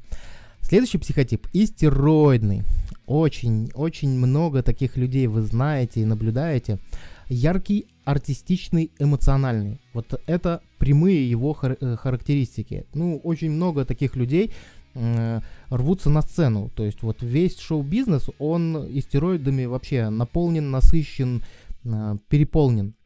Следующий 0.69 0.99
психотип– 0.99 1.47
истероидный. 1.53 2.65
Очень, 3.07 3.71
очень 3.75 4.11
много 4.11 4.65
таких 4.65 4.97
людей 4.97 5.29
вы 5.29 5.43
знаете 5.43 6.01
и 6.01 6.05
наблюдаете. 6.05 6.81
Яркий, 7.29 7.87
артистичный, 8.05 8.91
эмоциональный. 8.99 9.81
Вот 9.95 10.21
это 10.27 10.61
прямые 10.79 11.31
его 11.31 11.53
хар- 11.53 11.79
э, 11.81 11.95
характеристики. 11.95 12.85
Ну, 12.95 13.19
очень 13.19 13.53
много 13.53 13.85
таких 13.85 14.17
людей 14.17 14.51
э, 14.95 15.41
рвутся 15.71 16.11
на 16.11 16.23
сцену. 16.23 16.69
То 16.75 16.85
есть 16.85 17.01
вот 17.03 17.23
весь 17.23 17.61
шоу-бизнес, 17.61 18.29
он 18.41 18.89
истероидами 18.99 19.67
вообще 19.67 20.09
наполнен, 20.09 20.73
насыщен, 20.73 21.45
э, 21.85 22.17
переполнен. 22.29 22.97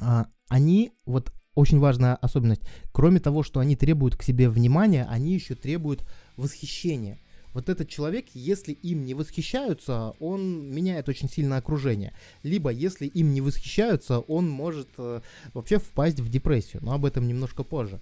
А, 0.00 0.26
они, 0.48 0.90
вот 1.06 1.32
очень 1.54 1.78
важная 1.78 2.16
особенность, 2.16 2.62
кроме 2.92 3.20
того, 3.20 3.42
что 3.42 3.60
они 3.60 3.76
требуют 3.76 4.16
к 4.16 4.22
себе 4.22 4.48
внимания, 4.48 5.06
они 5.08 5.34
еще 5.34 5.54
требуют 5.54 6.04
восхищения. 6.36 7.18
Вот 7.52 7.68
этот 7.68 7.88
человек, 7.88 8.26
если 8.32 8.72
им 8.72 9.04
не 9.04 9.14
восхищаются, 9.14 10.14
он 10.20 10.70
меняет 10.70 11.08
очень 11.08 11.28
сильно 11.28 11.56
окружение. 11.56 12.14
Либо, 12.44 12.70
если 12.70 13.06
им 13.06 13.34
не 13.34 13.40
восхищаются, 13.40 14.20
он 14.20 14.48
может 14.48 14.88
э, 14.98 15.20
вообще 15.52 15.78
впасть 15.78 16.20
в 16.20 16.28
депрессию. 16.28 16.80
Но 16.84 16.92
об 16.92 17.04
этом 17.04 17.26
немножко 17.26 17.64
позже. 17.64 18.00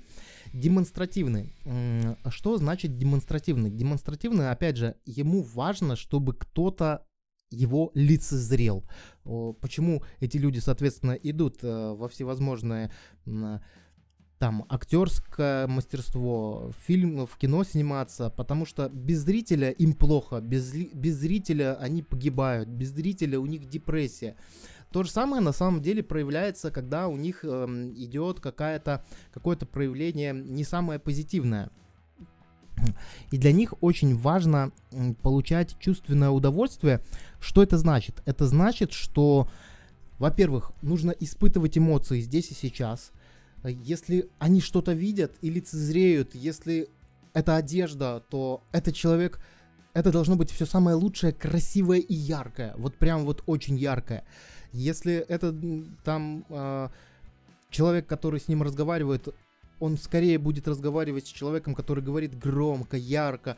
Демонстративный. 0.52 1.54
Что 2.28 2.58
значит 2.58 2.98
демонстративный? 2.98 3.70
Демонстративный, 3.70 4.50
опять 4.50 4.76
же, 4.76 4.96
ему 5.06 5.42
важно, 5.42 5.96
чтобы 5.96 6.34
кто-то 6.34 7.06
его 7.50 7.90
лицезрел. 7.94 8.84
Почему 9.24 10.02
эти 10.20 10.36
люди, 10.36 10.58
соответственно, 10.58 11.12
идут 11.12 11.58
э, 11.62 11.94
во 11.94 12.08
всевозможные 12.08 12.90
там 14.38 14.64
актерское 14.68 15.66
мастерство, 15.66 16.72
фильм, 16.86 17.26
в 17.26 17.36
кино 17.36 17.64
сниматься, 17.64 18.30
потому 18.30 18.66
что 18.66 18.88
без 18.88 19.20
зрителя 19.20 19.70
им 19.70 19.94
плохо, 19.94 20.40
без, 20.40 20.72
без 20.72 21.16
зрителя 21.16 21.76
они 21.80 22.02
погибают, 22.02 22.68
без 22.68 22.90
зрителя 22.90 23.40
у 23.40 23.46
них 23.46 23.68
депрессия. 23.68 24.36
То 24.92 25.02
же 25.02 25.10
самое 25.10 25.42
на 25.42 25.52
самом 25.52 25.82
деле 25.82 26.02
проявляется, 26.02 26.70
когда 26.70 27.08
у 27.08 27.16
них 27.16 27.40
э, 27.42 27.66
идет 27.96 28.40
какая-то, 28.40 29.04
какое-то 29.32 29.66
проявление 29.66 30.32
не 30.32 30.64
самое 30.64 30.98
позитивное. 30.98 31.70
И 33.30 33.38
для 33.38 33.52
них 33.52 33.74
очень 33.80 34.16
важно 34.16 34.72
получать 35.22 35.76
чувственное 35.78 36.30
удовольствие. 36.30 37.00
Что 37.40 37.62
это 37.62 37.78
значит? 37.78 38.22
Это 38.26 38.46
значит, 38.46 38.92
что, 38.92 39.48
во-первых, 40.18 40.72
нужно 40.82 41.10
испытывать 41.10 41.78
эмоции 41.78 42.20
здесь 42.20 42.50
и 42.50 42.54
сейчас. 42.54 43.12
Если 43.64 44.28
они 44.38 44.60
что-то 44.60 44.92
видят 44.92 45.32
и 45.40 45.50
лицезреют, 45.50 46.34
если 46.34 46.88
это 47.32 47.56
одежда, 47.56 48.22
то 48.28 48.62
этот 48.72 48.94
человек, 48.94 49.40
это 49.94 50.12
должно 50.12 50.36
быть 50.36 50.50
все 50.50 50.66
самое 50.66 50.96
лучшее, 50.96 51.32
красивое 51.32 51.98
и 51.98 52.14
яркое. 52.14 52.74
Вот 52.76 52.96
прям 52.96 53.24
вот 53.24 53.42
очень 53.46 53.76
яркое. 53.76 54.24
Если 54.72 55.14
это 55.14 55.54
там 56.04 56.44
э, 56.48 56.88
человек, 57.70 58.06
который 58.06 58.40
с 58.40 58.48
ним 58.48 58.62
разговаривает, 58.62 59.34
он 59.80 59.96
скорее 59.98 60.38
будет 60.38 60.68
разговаривать 60.68 61.26
с 61.26 61.30
человеком, 61.30 61.74
который 61.74 62.02
говорит 62.02 62.38
громко, 62.38 62.96
ярко, 62.96 63.56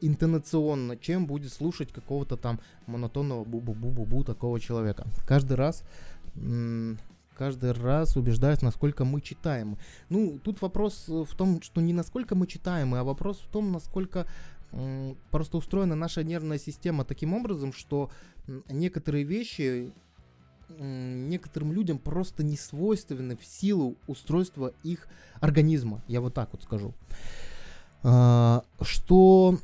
интонационно, 0.00 0.96
чем 0.96 1.26
будет 1.26 1.52
слушать 1.52 1.92
какого-то 1.92 2.36
там 2.36 2.60
монотонного 2.86 3.44
бу-бу-бу-бу-бу 3.44 4.24
такого 4.24 4.60
человека. 4.60 5.06
Каждый 5.26 5.56
раз 5.56 5.84
каждый 7.38 7.72
раз 7.72 8.16
убеждаюсь, 8.16 8.62
насколько 8.62 9.04
мы 9.04 9.20
читаем. 9.20 9.78
Ну, 10.08 10.38
тут 10.42 10.60
вопрос 10.60 11.06
в 11.08 11.34
том, 11.36 11.62
что 11.62 11.80
не 11.80 11.92
насколько 11.92 12.34
мы 12.34 12.46
читаем, 12.46 12.94
а 12.94 13.04
вопрос 13.04 13.38
в 13.38 13.48
том, 13.48 13.72
насколько 13.72 14.26
просто 15.30 15.56
устроена 15.56 15.94
наша 15.94 16.24
нервная 16.24 16.58
система 16.58 17.04
таким 17.04 17.32
образом, 17.32 17.72
что 17.72 18.10
некоторые 18.68 19.24
вещи 19.24 19.92
некоторым 20.78 21.72
людям 21.72 21.98
просто 21.98 22.42
не 22.42 22.56
свойственны 22.56 23.36
в 23.36 23.44
силу 23.44 23.96
устройства 24.06 24.72
их 24.82 25.08
организма, 25.40 26.02
я 26.08 26.20
вот 26.20 26.34
так 26.34 26.48
вот 26.52 26.62
скажу. 26.62 26.94
А, 28.02 28.62
что 28.80 29.58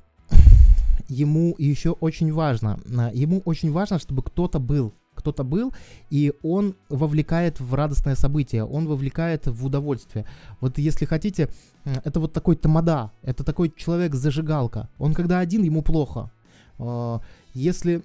ему 1.09 1.55
еще 1.59 1.91
очень 1.91 2.33
важно? 2.33 2.79
А, 2.97 3.11
ему 3.13 3.43
очень 3.45 3.71
важно, 3.71 3.99
чтобы 3.99 4.23
кто-то 4.23 4.59
был, 4.59 4.93
кто-то 5.15 5.45
был, 5.45 5.73
и 6.11 6.33
он 6.43 6.75
вовлекает 6.89 7.61
в 7.61 7.75
радостное 7.75 8.17
событие, 8.17 8.65
он 8.65 8.87
вовлекает 8.87 9.47
в 9.47 9.65
удовольствие. 9.65 10.25
Вот 10.61 10.79
если 10.79 11.05
хотите, 11.05 11.49
это 11.85 12.21
вот 12.21 12.33
такой 12.33 12.57
тамада, 12.57 13.13
это 13.23 13.45
такой 13.45 13.73
человек-зажигалка. 13.75 14.89
Он 14.99 15.15
когда 15.15 15.39
один, 15.39 15.63
ему 15.63 15.83
плохо. 15.83 16.31
А, 16.79 17.21
если 17.53 18.03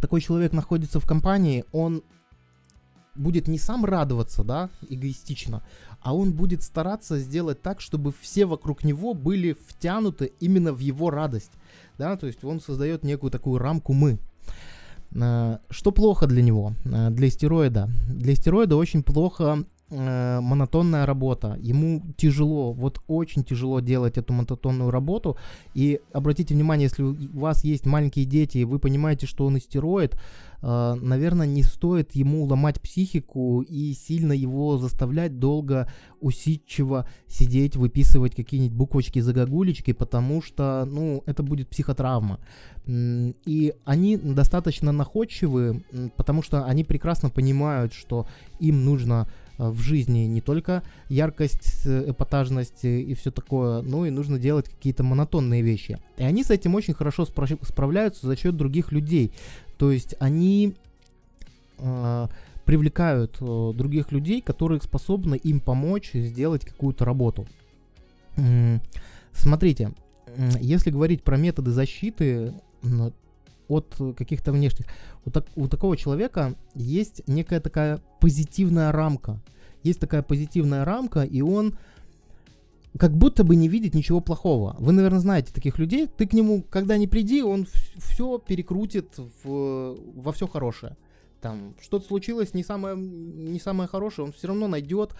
такой 0.00 0.20
человек 0.20 0.52
находится 0.52 1.00
в 1.00 1.06
компании, 1.06 1.64
он 1.72 2.02
будет 3.14 3.48
не 3.48 3.58
сам 3.58 3.84
радоваться, 3.84 4.44
да, 4.44 4.68
эгоистично, 4.88 5.62
а 6.00 6.14
он 6.14 6.32
будет 6.32 6.62
стараться 6.62 7.18
сделать 7.18 7.62
так, 7.62 7.80
чтобы 7.80 8.12
все 8.20 8.46
вокруг 8.46 8.84
него 8.84 9.14
были 9.14 9.56
втянуты 9.68 10.32
именно 10.40 10.72
в 10.72 10.78
его 10.78 11.10
радость, 11.10 11.52
да, 11.98 12.16
то 12.16 12.26
есть 12.26 12.44
он 12.44 12.60
создает 12.60 13.04
некую 13.04 13.30
такую 13.30 13.58
рамку 13.58 13.92
«мы». 13.92 14.18
Э, 15.14 15.58
что 15.70 15.92
плохо 15.92 16.26
для 16.26 16.42
него, 16.42 16.74
э, 16.84 17.10
для 17.10 17.30
стероида? 17.30 17.88
Для 18.08 18.34
стероида 18.34 18.76
очень 18.76 19.02
плохо 19.02 19.64
э, 19.90 20.40
монотонная 20.40 21.06
работа. 21.06 21.56
Ему 21.60 22.02
тяжело, 22.16 22.72
вот 22.72 23.00
очень 23.06 23.44
тяжело 23.44 23.80
делать 23.80 24.18
эту 24.18 24.32
монотонную 24.32 24.90
работу. 24.90 25.36
И 25.74 26.00
обратите 26.12 26.54
внимание, 26.54 26.88
если 26.88 27.02
у 27.02 27.38
вас 27.38 27.64
есть 27.64 27.86
маленькие 27.86 28.24
дети, 28.24 28.58
и 28.58 28.64
вы 28.64 28.78
понимаете, 28.78 29.26
что 29.26 29.46
он 29.46 29.58
истероид, 29.58 30.18
э, 30.62 30.94
наверное, 31.00 31.46
не 31.46 31.62
стоит 31.62 32.14
ему 32.14 32.44
ломать 32.44 32.80
психику 32.80 33.62
и 33.62 33.92
сильно 33.92 34.32
его 34.32 34.78
заставлять 34.78 35.38
долго 35.38 35.90
усидчиво 36.20 37.08
сидеть, 37.28 37.76
выписывать 37.76 38.34
какие-нибудь 38.34 38.76
буквочки, 38.76 39.20
загогулечки, 39.20 39.92
потому 39.92 40.42
что, 40.42 40.84
ну, 40.86 41.22
это 41.26 41.42
будет 41.42 41.68
психотравма. 41.68 42.40
И 42.86 43.74
они 43.84 44.16
достаточно 44.16 44.92
находчивы, 44.92 45.84
потому 46.16 46.42
что 46.42 46.64
они 46.64 46.84
прекрасно 46.84 47.30
понимают, 47.30 47.92
что 47.92 48.26
им 48.60 48.84
нужно 48.84 49.28
в 49.58 49.80
жизни 49.80 50.20
не 50.20 50.40
только 50.40 50.82
яркость, 51.08 51.86
э, 51.86 52.10
эпатажность 52.10 52.84
и 52.84 53.14
все 53.14 53.30
такое, 53.30 53.82
но 53.82 54.06
и 54.06 54.10
нужно 54.10 54.38
делать 54.38 54.68
какие-то 54.68 55.02
монотонные 55.02 55.62
вещи. 55.62 55.98
И 56.16 56.22
они 56.22 56.44
с 56.44 56.50
этим 56.50 56.74
очень 56.74 56.94
хорошо 56.94 57.24
спра- 57.24 57.58
справляются 57.64 58.26
за 58.26 58.36
счет 58.36 58.56
других 58.56 58.92
людей. 58.92 59.32
То 59.78 59.90
есть 59.90 60.14
они 60.20 60.74
э, 61.78 62.26
привлекают 62.64 63.36
э, 63.40 63.72
других 63.74 64.12
людей, 64.12 64.40
которые 64.40 64.80
способны 64.80 65.36
им 65.36 65.60
помочь 65.60 66.10
сделать 66.12 66.64
какую-то 66.64 67.04
работу. 67.04 67.46
Смотрите, 69.32 69.92
если 70.60 70.90
говорить 70.90 71.22
про 71.22 71.38
методы 71.38 71.70
защиты, 71.70 72.52
от 73.68 73.94
каких-то 74.16 74.52
внешних. 74.52 74.86
У, 75.24 75.30
так, 75.30 75.46
у 75.56 75.68
такого 75.68 75.96
человека 75.96 76.54
есть 76.74 77.22
некая 77.26 77.60
такая 77.60 78.00
позитивная 78.20 78.92
рамка. 78.92 79.40
Есть 79.82 80.00
такая 80.00 80.22
позитивная 80.22 80.84
рамка, 80.84 81.22
и 81.22 81.40
он 81.42 81.76
как 82.98 83.16
будто 83.16 83.44
бы 83.44 83.56
не 83.56 83.68
видит 83.68 83.94
ничего 83.94 84.20
плохого. 84.20 84.76
Вы, 84.78 84.92
наверное, 84.92 85.20
знаете 85.20 85.52
таких 85.52 85.78
людей. 85.78 86.06
Ты 86.06 86.26
к 86.26 86.32
нему, 86.32 86.62
когда 86.62 86.96
не 86.96 87.06
приди, 87.06 87.42
он 87.42 87.66
все 87.96 88.38
перекрутит 88.38 89.18
в, 89.44 89.96
во 90.14 90.32
все 90.32 90.46
хорошее. 90.46 90.96
Там 91.40 91.74
что-то 91.80 92.06
случилось 92.06 92.54
не 92.54 92.64
самое, 92.64 92.96
не 92.96 93.60
самое 93.60 93.88
хорошее, 93.88 94.26
он 94.26 94.32
все 94.32 94.48
равно 94.48 94.68
найдет, 94.68 95.14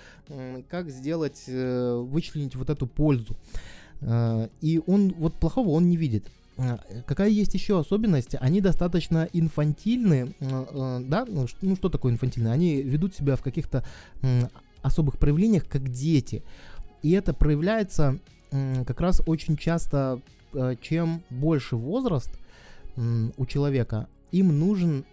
как 0.69 0.91
сделать, 0.91 1.45
э, 1.47 1.95
вычленить 1.95 2.57
вот 2.57 2.71
эту 2.71 2.87
пользу. 2.87 3.37
Э, 4.01 4.49
и 4.61 4.81
он 4.87 5.13
вот 5.19 5.35
плохого 5.35 5.71
он 5.71 5.89
не 5.89 5.97
видит. 5.97 6.29
А, 6.59 6.81
какая 7.07 7.29
есть 7.29 7.55
еще 7.55 7.79
особенность? 7.79 8.35
Они 8.41 8.61
достаточно 8.61 9.29
инфантильны, 9.33 10.35
э, 10.41 11.01
да? 11.07 11.25
Ну, 11.29 11.47
ну, 11.61 11.77
что 11.77 11.89
такое 11.89 12.13
инфантильны? 12.13 12.49
Они 12.49 12.83
ведут 12.83 13.15
себя 13.15 13.37
в 13.37 13.43
каких-то 13.43 13.85
особых 14.83 15.19
проявлениях, 15.19 15.69
как 15.69 15.91
дети. 15.91 16.43
И 17.03 17.11
это 17.11 17.35
проявляется 17.35 18.19
как 18.51 19.01
раз 19.01 19.21
очень 19.27 19.57
часто, 19.57 20.21
э, 20.55 20.77
чем 20.81 21.23
больше 21.31 21.77
возраст 21.77 22.31
у 22.97 23.45
человека, 23.45 24.09
им 24.33 24.59
нужен 24.59 25.05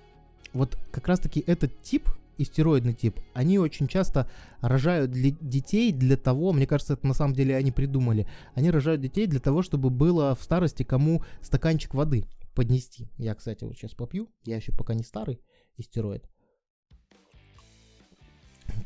вот 0.53 0.77
как 0.91 1.07
раз-таки 1.09 1.43
этот 1.45 1.81
тип 1.81 2.07
истероидный 2.37 2.93
тип, 2.93 3.19
они 3.33 3.59
очень 3.59 3.87
часто 3.87 4.29
рожают 4.61 5.11
для 5.11 5.31
детей 5.31 5.91
для 5.91 6.17
того, 6.17 6.53
мне 6.53 6.67
кажется, 6.67 6.93
это 6.93 7.07
на 7.07 7.13
самом 7.13 7.33
деле 7.33 7.55
они 7.55 7.71
придумали, 7.71 8.27
они 8.55 8.71
рожают 8.71 9.01
детей 9.01 9.27
для 9.27 9.39
того, 9.39 9.61
чтобы 9.61 9.89
было 9.89 10.35
в 10.35 10.43
старости 10.43 10.83
кому 10.83 11.23
стаканчик 11.41 11.93
воды 11.93 12.25
поднести. 12.53 13.07
Я, 13.17 13.35
кстати, 13.35 13.63
вот 13.63 13.75
сейчас 13.75 13.91
попью, 13.91 14.29
я 14.45 14.55
еще 14.55 14.71
пока 14.71 14.93
не 14.93 15.03
старый 15.03 15.41
истероид. 15.77 16.23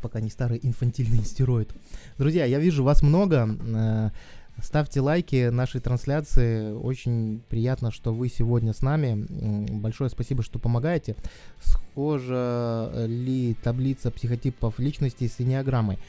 Пока 0.01 0.19
не 0.19 0.29
старый 0.29 0.59
инфантильный 0.61 1.19
истероид. 1.23 1.73
Друзья, 2.17 2.45
я 2.45 2.59
вижу 2.59 2.83
вас 2.83 3.01
много. 3.01 4.11
Ставьте 4.61 5.01
лайки 5.01 5.49
нашей 5.49 5.81
трансляции. 5.81 6.71
Очень 6.71 7.41
приятно, 7.47 7.91
что 7.91 8.13
вы 8.13 8.27
сегодня 8.27 8.73
с 8.73 8.81
нами. 8.81 9.25
Большое 9.71 10.09
спасибо, 10.09 10.41
что 10.41 10.57
помогаете. 10.57 11.15
Схожа 11.61 13.05
ли 13.07 13.55
таблица 13.63 14.09
психотипов 14.09 14.79
личности 14.79 15.27
с 15.27 15.39
энеограммой? 15.39 15.99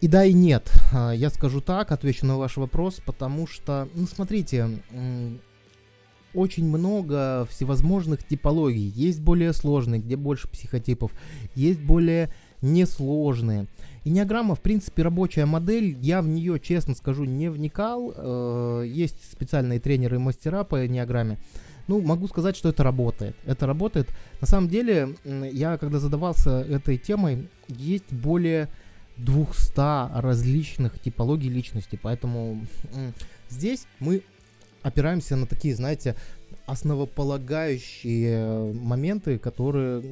И 0.00 0.08
да, 0.08 0.24
и 0.24 0.32
нет. 0.32 0.70
Я 0.92 1.30
скажу 1.30 1.60
так, 1.60 1.90
отвечу 1.90 2.26
на 2.26 2.36
ваш 2.38 2.56
вопрос, 2.56 3.00
потому 3.04 3.46
что, 3.46 3.88
ну, 3.94 4.06
смотрите, 4.06 4.68
очень 6.32 6.68
много 6.68 7.46
всевозможных 7.50 8.24
типологий. 8.24 8.92
Есть 8.94 9.20
более 9.20 9.52
сложные, 9.52 10.00
где 10.00 10.16
больше 10.16 10.48
психотипов, 10.48 11.12
есть 11.54 11.80
более 11.80 12.32
несложные. 12.62 13.66
Инеограмма, 14.04 14.54
в 14.54 14.60
принципе, 14.60 15.02
рабочая 15.02 15.44
модель. 15.44 15.96
Я 16.00 16.22
в 16.22 16.28
нее, 16.28 16.58
честно 16.58 16.94
скажу, 16.94 17.24
не 17.24 17.50
вникал. 17.50 18.14
Э, 18.16 18.84
есть 18.86 19.30
специальные 19.30 19.80
тренеры 19.80 20.16
и 20.16 20.18
мастера 20.18 20.64
по 20.64 20.86
инеограмме. 20.86 21.38
Ну, 21.86 22.00
могу 22.00 22.28
сказать, 22.28 22.56
что 22.56 22.70
это 22.70 22.82
работает. 22.82 23.36
Это 23.46 23.66
работает. 23.66 24.08
На 24.40 24.46
самом 24.46 24.68
деле, 24.68 25.16
я 25.24 25.76
когда 25.76 25.98
задавался 25.98 26.60
этой 26.60 26.98
темой, 26.98 27.48
есть 27.68 28.12
более 28.12 28.68
200 29.16 30.20
различных 30.20 31.00
типологий 31.00 31.50
личности. 31.50 31.98
Поэтому 32.00 32.64
здесь 33.48 33.86
мы 33.98 34.22
опираемся 34.82 35.36
на 35.36 35.46
такие, 35.46 35.74
знаете, 35.74 36.16
основополагающие 36.66 38.72
моменты, 38.72 39.38
которые 39.38 40.02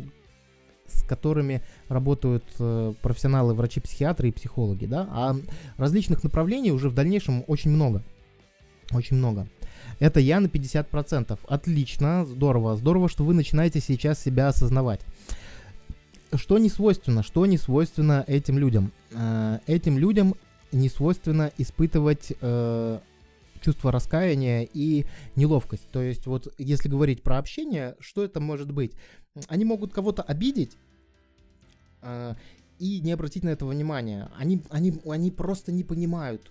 с 0.89 1.03
которыми 1.03 1.63
работают 1.89 2.45
э, 2.59 2.95
профессионалы, 3.03 3.55
врачи-психиатры 3.55 4.29
и 4.29 4.33
психологи, 4.33 4.87
да, 4.87 5.09
а 5.11 5.37
различных 5.77 6.25
направлений 6.25 6.73
уже 6.73 6.89
в 6.89 6.95
дальнейшем 6.95 7.45
очень 7.47 7.71
много, 7.71 8.03
очень 8.93 9.17
много. 9.17 9.47
Это 10.01 10.21
я 10.21 10.41
на 10.41 10.47
50%. 10.47 11.39
Отлично, 11.49 12.25
здорово, 12.25 12.77
здорово, 12.77 13.09
что 13.09 13.25
вы 13.25 13.35
начинаете 13.35 13.81
сейчас 13.81 14.23
себя 14.23 14.49
осознавать. 14.49 15.01
Что 16.35 16.59
не 16.59 16.69
свойственно? 16.69 17.23
Что 17.23 17.47
не 17.47 17.57
свойственно 17.57 18.25
этим 18.27 18.59
людям? 18.59 18.93
Э, 19.13 19.59
этим 19.67 19.99
людям 19.99 20.35
не 20.73 20.89
свойственно 20.89 21.51
испытывать 21.57 22.33
э, 22.41 22.99
чувство 23.61 23.93
раскаяния 23.93 24.69
и 24.73 25.07
неловкость. 25.37 25.89
То 25.91 26.03
есть 26.03 26.27
вот 26.27 26.53
если 26.59 26.89
говорить 26.89 27.23
про 27.23 27.39
общение, 27.39 27.97
что 28.01 28.25
это 28.25 28.41
может 28.41 28.73
быть? 28.73 28.93
Они 29.49 29.65
могут 29.65 29.93
кого-то 29.93 30.23
обидеть 30.23 30.77
э, 32.03 32.35
и 32.79 33.01
не 33.01 33.13
обратить 33.13 33.45
на 33.45 33.51
это 33.51 33.67
внимания. 33.67 34.31
Они, 34.37 34.63
они, 34.71 35.01
они 35.09 35.31
просто 35.31 35.73
не 35.73 35.85
понимают, 35.85 36.51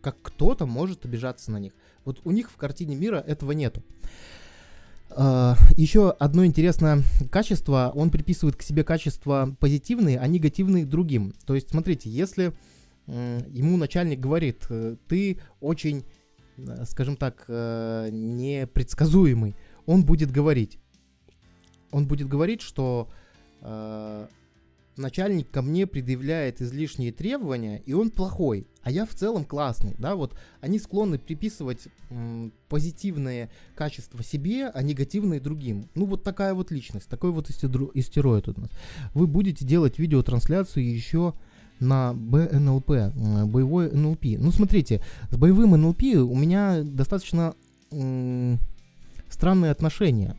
как 0.00 0.16
кто-то 0.22 0.66
может 0.66 1.04
обижаться 1.04 1.50
на 1.50 1.58
них. 1.58 1.72
Вот 2.04 2.20
у 2.24 2.30
них 2.30 2.50
в 2.50 2.56
картине 2.56 2.96
мира 2.96 3.22
этого 3.26 3.52
нету. 3.52 3.82
Uh, 5.10 5.56
еще 5.76 6.12
одно 6.12 6.46
интересное 6.46 7.02
качество, 7.32 7.90
он 7.96 8.10
приписывает 8.10 8.54
к 8.54 8.62
себе 8.62 8.84
качества 8.84 9.56
позитивные, 9.58 10.20
а 10.20 10.26
негативные 10.28 10.86
другим. 10.86 11.34
То 11.46 11.56
есть, 11.56 11.70
смотрите, 11.70 12.08
если 12.08 12.52
ему 13.06 13.76
начальник 13.76 14.20
говорит, 14.20 14.66
ты 15.08 15.38
очень 15.60 16.04
скажем 16.84 17.16
так, 17.16 17.44
э, 17.48 18.08
непредсказуемый, 18.10 19.56
он 19.86 20.04
будет 20.04 20.30
говорить. 20.30 20.78
Он 21.90 22.06
будет 22.06 22.28
говорить, 22.28 22.60
что 22.60 23.08
э, 23.62 24.26
начальник 24.96 25.50
ко 25.50 25.62
мне 25.62 25.86
предъявляет 25.86 26.60
излишние 26.60 27.12
требования, 27.12 27.82
и 27.84 27.92
он 27.92 28.10
плохой, 28.10 28.66
а 28.82 28.90
я 28.90 29.04
в 29.06 29.14
целом 29.14 29.44
классный, 29.44 29.94
да, 29.98 30.14
вот 30.14 30.36
они 30.60 30.78
склонны 30.78 31.18
приписывать 31.18 31.88
м, 32.10 32.52
позитивные 32.68 33.50
качества 33.74 34.22
себе, 34.22 34.68
а 34.68 34.82
негативные 34.82 35.40
другим. 35.40 35.88
Ну, 35.94 36.06
вот 36.06 36.22
такая 36.22 36.54
вот 36.54 36.70
личность, 36.70 37.08
такой 37.08 37.32
вот 37.32 37.50
истероид 37.50 38.48
у 38.48 38.60
нас. 38.60 38.70
Вы 39.14 39.26
будете 39.26 39.64
делать 39.64 39.98
видеотрансляцию 39.98 40.88
еще 40.88 41.34
на 41.80 42.12
БНЛП, 42.14 42.88
боевой 43.46 43.90
НЛП. 43.90 44.24
Ну, 44.38 44.52
смотрите, 44.52 45.02
с 45.30 45.36
боевым 45.36 45.72
НЛП 45.72 46.02
у 46.02 46.36
меня 46.36 46.82
достаточно 46.82 47.54
м- 47.90 48.58
странные 49.28 49.72
отношения. 49.72 50.36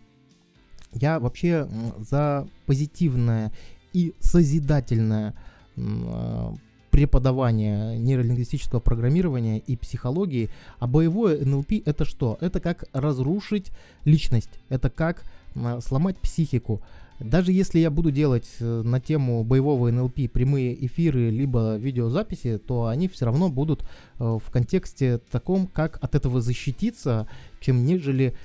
Я 0.94 1.20
вообще 1.20 1.68
за 1.98 2.48
позитивное 2.66 3.52
и 3.94 4.14
созидательное 4.20 5.34
м- 5.76 6.60
преподавания 6.92 7.98
нейролингвистического 7.98 8.82
программирования 8.82 9.60
и 9.60 9.78
психологии, 9.78 10.50
а 10.78 10.88
боевое 10.88 11.44
НЛП 11.44 11.74
это 11.86 12.06
что? 12.06 12.38
Это 12.42 12.60
как 12.60 12.84
разрушить 12.94 13.72
личность, 14.04 14.60
это 14.70 14.90
как 14.90 15.24
сломать 15.80 16.18
психику. 16.18 16.82
Даже 17.24 17.52
если 17.52 17.80
я 17.80 17.92
буду 17.92 18.12
делать 18.12 18.50
э, 18.60 18.82
на 18.84 19.00
тему 19.00 19.44
боевого 19.44 19.90
НЛП 19.92 20.32
прямые 20.32 20.86
эфиры 20.86 21.30
либо 21.30 21.78
видеозаписи, 21.78 22.58
то 22.58 22.88
они 22.88 23.08
все 23.08 23.26
равно 23.26 23.50
будут 23.50 23.84
э, 23.84 23.86
в 24.18 24.52
контексте 24.52 25.20
таком, 25.30 25.68
как 25.68 25.98
от 26.04 26.16
этого 26.16 26.42
защититься, 26.42 27.28
чем 27.60 27.86
нежели 27.86 28.36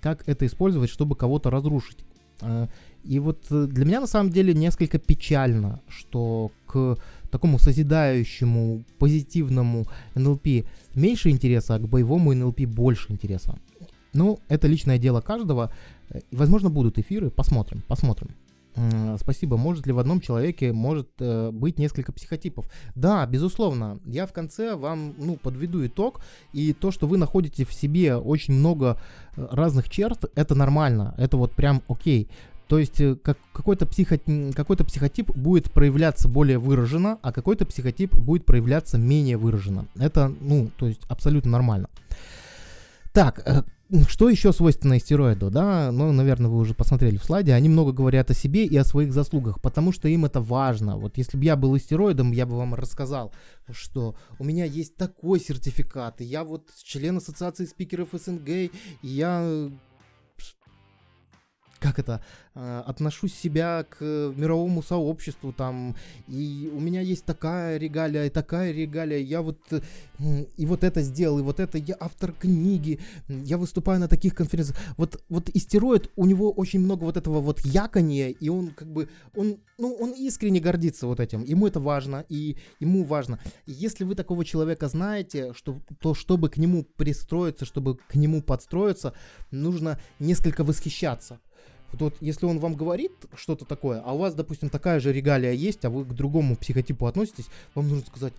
как 0.00 0.28
это 0.28 0.46
использовать, 0.46 0.90
чтобы 0.90 1.16
кого-то 1.16 1.50
разрушить. 1.50 1.98
Э, 2.40 2.66
и 3.04 3.18
вот 3.18 3.46
для 3.50 3.84
меня 3.84 4.00
на 4.00 4.06
самом 4.06 4.30
деле 4.30 4.54
несколько 4.54 4.98
печально, 4.98 5.80
что 5.88 6.50
к 6.66 6.96
такому 7.30 7.58
созидающему, 7.58 8.84
позитивному 8.98 9.86
НЛП 10.14 10.46
меньше 10.94 11.30
интереса, 11.30 11.74
а 11.74 11.78
к 11.78 11.88
боевому 11.88 12.34
НЛП 12.34 12.62
больше 12.62 13.12
интереса. 13.12 13.58
Ну, 14.14 14.38
это 14.48 14.68
личное 14.68 14.96
дело 14.96 15.20
каждого. 15.20 15.72
Возможно, 16.32 16.70
будут 16.70 16.98
эфиры, 16.98 17.30
посмотрим, 17.30 17.82
посмотрим. 17.88 18.30
Спасибо. 19.20 19.56
Может 19.56 19.86
ли 19.86 19.92
в 19.92 20.00
одном 20.00 20.20
человеке 20.20 20.72
может 20.72 21.08
э, 21.20 21.50
быть 21.52 21.78
несколько 21.78 22.12
психотипов? 22.12 22.68
Да, 22.96 23.24
безусловно. 23.24 24.00
Я 24.04 24.26
в 24.26 24.32
конце 24.32 24.74
вам 24.74 25.14
ну, 25.16 25.36
подведу 25.36 25.86
итог. 25.86 26.20
И 26.52 26.72
то, 26.72 26.90
что 26.90 27.06
вы 27.06 27.16
находите 27.16 27.64
в 27.64 27.72
себе 27.72 28.16
очень 28.16 28.54
много 28.54 29.00
э, 29.36 29.46
разных 29.52 29.88
черт, 29.88 30.24
это 30.34 30.56
нормально. 30.56 31.14
Это 31.18 31.36
вот 31.36 31.52
прям 31.52 31.82
окей. 31.88 32.28
То 32.66 32.78
есть 32.80 33.00
э, 33.00 33.14
как, 33.14 33.38
какой-то, 33.52 33.86
психо, 33.86 34.18
какой-то 34.54 34.84
психотип 34.84 35.30
будет 35.30 35.70
проявляться 35.70 36.28
более 36.28 36.58
выраженно, 36.58 37.18
а 37.22 37.30
какой-то 37.30 37.66
психотип 37.66 38.14
будет 38.16 38.44
проявляться 38.44 38.98
менее 38.98 39.36
выраженно. 39.36 39.86
Это, 39.94 40.32
ну, 40.40 40.70
то 40.76 40.86
есть 40.86 41.02
абсолютно 41.08 41.52
нормально. 41.52 41.88
Так, 43.12 43.40
э, 43.46 43.62
что 44.08 44.28
еще 44.28 44.52
свойственно 44.52 44.96
истероиду, 44.96 45.50
да, 45.50 45.92
ну, 45.92 46.10
наверное, 46.12 46.50
вы 46.50 46.58
уже 46.58 46.74
посмотрели 46.74 47.16
в 47.16 47.24
слайде, 47.24 47.52
они 47.52 47.68
много 47.68 47.92
говорят 47.92 48.30
о 48.30 48.34
себе 48.34 48.64
и 48.64 48.76
о 48.76 48.84
своих 48.84 49.12
заслугах, 49.12 49.60
потому 49.60 49.92
что 49.92 50.08
им 50.08 50.24
это 50.24 50.40
важно. 50.40 50.96
Вот 50.96 51.18
если 51.18 51.36
бы 51.36 51.44
я 51.44 51.56
был 51.56 51.76
истероидом, 51.76 52.32
я 52.32 52.46
бы 52.46 52.56
вам 52.56 52.74
рассказал, 52.74 53.32
что 53.70 54.16
у 54.38 54.44
меня 54.44 54.64
есть 54.64 54.96
такой 54.96 55.38
сертификат, 55.38 56.20
и 56.20 56.24
я 56.24 56.44
вот 56.44 56.70
член 56.82 57.18
ассоциации 57.18 57.66
спикеров 57.66 58.08
СНГ, 58.12 58.48
и 58.48 58.70
я 59.02 59.70
как 61.84 61.98
это, 61.98 62.20
э, 62.54 62.82
отношу 62.86 63.28
себя 63.28 63.84
к 63.84 64.02
мировому 64.36 64.82
сообществу, 64.82 65.52
там, 65.52 65.94
и 66.26 66.70
у 66.72 66.80
меня 66.80 67.02
есть 67.02 67.26
такая 67.26 67.76
регалия, 67.78 68.24
и 68.24 68.30
такая 68.30 68.72
регалия, 68.72 69.18
я 69.18 69.42
вот, 69.42 69.58
и 70.56 70.66
вот 70.66 70.82
это 70.82 71.02
сделал, 71.02 71.38
и 71.40 71.42
вот 71.42 71.60
это, 71.60 71.76
я 71.76 71.96
автор 72.00 72.32
книги, 72.32 73.00
я 73.28 73.58
выступаю 73.58 74.00
на 74.00 74.08
таких 74.08 74.34
конференциях. 74.34 74.78
Вот, 74.96 75.22
вот 75.28 75.50
истероид, 75.54 76.10
у 76.16 76.24
него 76.26 76.50
очень 76.52 76.80
много 76.80 77.04
вот 77.04 77.16
этого 77.18 77.40
вот 77.40 77.60
якания, 77.60 78.30
и 78.30 78.48
он 78.48 78.70
как 78.70 78.88
бы, 78.88 79.08
он, 79.36 79.58
ну, 79.78 79.94
он 80.00 80.12
искренне 80.12 80.60
гордится 80.60 81.06
вот 81.06 81.20
этим, 81.20 81.44
ему 81.44 81.66
это 81.66 81.80
важно, 81.80 82.24
и 82.30 82.56
ему 82.80 83.04
важно. 83.04 83.38
Если 83.66 84.04
вы 84.04 84.14
такого 84.14 84.44
человека 84.44 84.88
знаете, 84.88 85.52
что, 85.52 85.80
то 86.00 86.14
чтобы 86.14 86.48
к 86.48 86.56
нему 86.56 86.84
пристроиться, 86.96 87.66
чтобы 87.66 87.98
к 88.08 88.14
нему 88.14 88.40
подстроиться, 88.42 89.12
нужно 89.50 89.98
несколько 90.18 90.64
восхищаться. 90.64 91.40
Вот, 91.92 92.16
если 92.20 92.46
он 92.46 92.58
вам 92.58 92.74
говорит 92.74 93.12
что-то 93.36 93.64
такое, 93.64 94.02
а 94.04 94.14
у 94.14 94.18
вас, 94.18 94.34
допустим, 94.34 94.68
такая 94.68 94.98
же 94.98 95.12
регалия 95.12 95.52
есть, 95.52 95.84
а 95.84 95.90
вы 95.90 96.04
к 96.04 96.12
другому 96.12 96.56
психотипу 96.56 97.06
относитесь, 97.06 97.46
вам 97.74 97.88
нужно 97.88 98.06
сказать, 98.06 98.32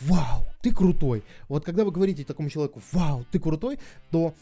вау, 0.00 0.44
ты 0.62 0.72
крутой. 0.72 1.22
Вот 1.48 1.64
когда 1.64 1.84
вы 1.84 1.90
говорите 1.90 2.24
такому 2.24 2.50
человеку, 2.50 2.80
вау, 2.92 3.24
ты 3.30 3.38
крутой, 3.38 3.78
то 4.10 4.34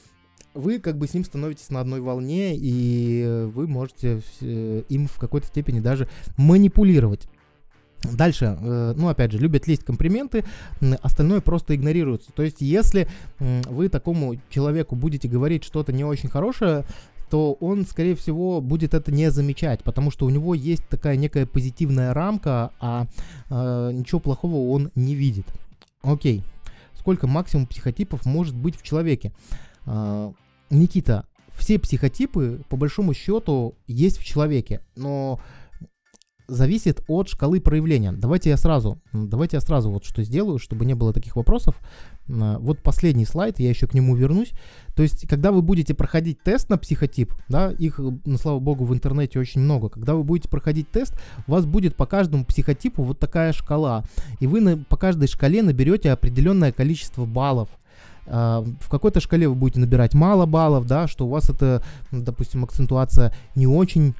вы 0.54 0.78
как 0.78 0.98
бы 0.98 1.06
с 1.06 1.14
ним 1.14 1.24
становитесь 1.24 1.70
на 1.70 1.80
одной 1.80 2.00
волне, 2.00 2.56
и 2.56 3.46
вы 3.54 3.68
можете 3.68 4.22
э, 4.40 4.82
им 4.88 5.06
в 5.06 5.18
какой-то 5.18 5.46
степени 5.46 5.80
даже 5.80 6.08
манипулировать. 6.36 7.28
Дальше, 8.12 8.56
э, 8.58 8.94
ну 8.96 9.08
опять 9.08 9.32
же, 9.32 9.38
любят 9.38 9.66
лезть 9.66 9.84
комплименты, 9.84 10.44
остальное 11.02 11.40
просто 11.40 11.74
игнорируется. 11.74 12.32
То 12.32 12.42
есть, 12.42 12.60
если 12.60 13.08
вы 13.38 13.88
такому 13.88 14.36
человеку 14.50 14.96
будете 14.96 15.28
говорить 15.28 15.64
что-то 15.64 15.92
не 15.92 16.04
очень 16.04 16.28
хорошее, 16.28 16.84
то 17.30 17.54
он, 17.54 17.86
скорее 17.86 18.14
всего, 18.14 18.60
будет 18.60 18.94
это 18.94 19.12
не 19.12 19.30
замечать, 19.30 19.82
потому 19.82 20.10
что 20.10 20.26
у 20.26 20.30
него 20.30 20.54
есть 20.54 20.86
такая 20.88 21.16
некая 21.16 21.46
позитивная 21.46 22.14
рамка, 22.14 22.70
а 22.80 23.06
э, 23.50 23.90
ничего 23.92 24.20
плохого 24.20 24.70
он 24.72 24.90
не 24.94 25.14
видит. 25.14 25.46
Окей. 26.02 26.42
Сколько 26.94 27.26
максимум 27.26 27.66
психотипов 27.66 28.24
может 28.24 28.54
быть 28.54 28.76
в 28.76 28.82
человеке? 28.82 29.32
Э, 29.86 30.32
Никита, 30.70 31.26
все 31.56 31.78
психотипы, 31.78 32.60
по 32.68 32.76
большому 32.76 33.14
счету, 33.14 33.74
есть 33.86 34.18
в 34.18 34.24
человеке, 34.24 34.80
но 34.94 35.40
зависит 36.48 37.02
от 37.08 37.28
шкалы 37.28 37.60
проявления. 37.60 38.12
Давайте 38.12 38.50
я 38.50 38.56
сразу, 38.56 38.98
давайте 39.12 39.56
я 39.56 39.60
сразу 39.60 39.90
вот 39.90 40.04
что 40.04 40.22
сделаю, 40.22 40.58
чтобы 40.58 40.84
не 40.84 40.94
было 40.94 41.12
таких 41.12 41.36
вопросов. 41.36 41.80
А, 42.28 42.58
вот 42.58 42.82
последний 42.82 43.24
слайд, 43.24 43.58
я 43.58 43.68
еще 43.68 43.86
к 43.86 43.94
нему 43.94 44.16
вернусь. 44.16 44.52
То 44.94 45.02
есть, 45.02 45.28
когда 45.28 45.52
вы 45.52 45.62
будете 45.62 45.94
проходить 45.94 46.42
тест 46.42 46.68
на 46.68 46.78
психотип, 46.78 47.34
да, 47.48 47.70
их, 47.70 47.98
ну, 47.98 48.38
слава 48.38 48.58
богу, 48.58 48.84
в 48.84 48.94
интернете 48.94 49.38
очень 49.38 49.60
много. 49.60 49.88
Когда 49.88 50.14
вы 50.14 50.24
будете 50.24 50.48
проходить 50.48 50.90
тест, 50.90 51.14
у 51.46 51.52
вас 51.52 51.66
будет 51.66 51.96
по 51.96 52.06
каждому 52.06 52.44
психотипу 52.44 53.02
вот 53.02 53.18
такая 53.18 53.52
шкала. 53.52 54.04
И 54.40 54.46
вы 54.46 54.60
на, 54.60 54.76
по 54.76 54.96
каждой 54.96 55.28
шкале 55.28 55.62
наберете 55.62 56.10
определенное 56.10 56.72
количество 56.72 57.24
баллов. 57.24 57.68
А, 58.26 58.64
в 58.80 58.88
какой-то 58.88 59.20
шкале 59.20 59.48
вы 59.48 59.54
будете 59.54 59.80
набирать 59.80 60.14
мало 60.14 60.46
баллов, 60.46 60.86
да, 60.86 61.06
что 61.06 61.26
у 61.26 61.30
вас 61.30 61.50
это, 61.50 61.82
допустим, 62.10 62.64
акцентуация 62.64 63.32
не 63.54 63.66
очень 63.66 64.14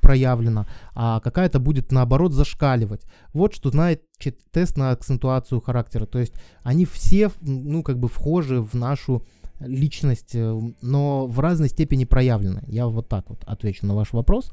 проявлена, 0.00 0.66
а 0.94 1.20
какая-то 1.20 1.58
будет 1.58 1.92
наоборот 1.92 2.32
зашкаливать. 2.32 3.02
Вот 3.32 3.54
что 3.54 3.70
знает 3.70 4.02
тест 4.50 4.76
на 4.76 4.90
акцентуацию 4.90 5.60
характера. 5.60 6.06
То 6.06 6.18
есть 6.18 6.32
они 6.62 6.84
все, 6.86 7.30
ну, 7.40 7.82
как 7.82 7.98
бы 7.98 8.08
вхожи 8.08 8.60
в 8.60 8.74
нашу 8.74 9.24
личность, 9.60 10.34
э, 10.34 10.60
но 10.82 11.26
в 11.26 11.40
разной 11.40 11.68
степени 11.68 12.04
проявлены. 12.04 12.62
Я 12.66 12.86
вот 12.86 13.08
так 13.08 13.28
вот 13.28 13.42
отвечу 13.46 13.86
на 13.86 13.94
ваш 13.94 14.12
вопрос. 14.12 14.50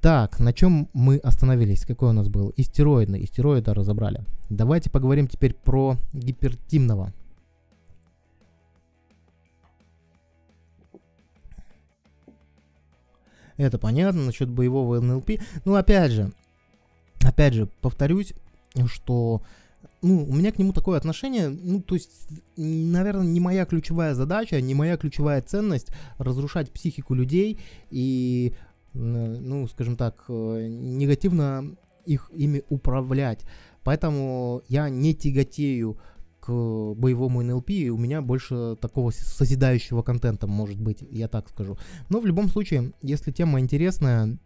Так, 0.00 0.38
на 0.38 0.52
чем 0.52 0.88
мы 0.92 1.16
остановились? 1.16 1.84
Какой 1.84 2.10
у 2.10 2.12
нас 2.12 2.28
был? 2.28 2.52
Истероидный. 2.56 3.24
Истероида 3.24 3.74
разобрали. 3.74 4.24
Давайте 4.48 4.90
поговорим 4.90 5.26
теперь 5.26 5.54
про 5.54 5.96
гипертимного. 6.12 7.12
Это 13.58 13.78
понятно 13.78 14.22
насчет 14.24 14.48
боевого 14.48 15.00
НЛП. 15.00 15.32
Ну, 15.64 15.74
опять 15.74 16.12
же, 16.12 16.32
опять 17.20 17.52
же, 17.54 17.68
повторюсь, 17.80 18.32
что 18.86 19.42
ну, 20.00 20.24
у 20.24 20.32
меня 20.32 20.52
к 20.52 20.58
нему 20.58 20.72
такое 20.72 20.96
отношение, 20.96 21.48
ну, 21.48 21.82
то 21.82 21.94
есть, 21.96 22.28
наверное, 22.56 23.26
не 23.26 23.40
моя 23.40 23.64
ключевая 23.66 24.14
задача, 24.14 24.60
не 24.60 24.74
моя 24.74 24.96
ключевая 24.96 25.42
ценность 25.42 25.88
разрушать 26.18 26.70
психику 26.70 27.14
людей 27.14 27.58
и, 27.90 28.54
ну, 28.94 29.66
скажем 29.66 29.96
так, 29.96 30.24
э, 30.28 30.68
негативно 30.68 31.76
их 32.06 32.30
ими 32.32 32.62
управлять. 32.68 33.44
Поэтому 33.82 34.62
я 34.68 34.88
не 34.88 35.14
тяготею 35.14 35.98
боевому 36.48 37.42
НЛП, 37.42 37.70
и 37.70 37.90
у 37.90 37.96
меня 37.96 38.22
больше 38.22 38.76
такого 38.80 39.10
созидающего 39.10 40.02
контента 40.02 40.46
может 40.46 40.80
быть, 40.80 41.04
я 41.10 41.28
так 41.28 41.48
скажу. 41.48 41.78
Но 42.08 42.20
в 42.20 42.26
любом 42.26 42.48
случае, 42.48 42.92
если 43.02 43.30
тема 43.32 43.60
интересная, 43.60 44.38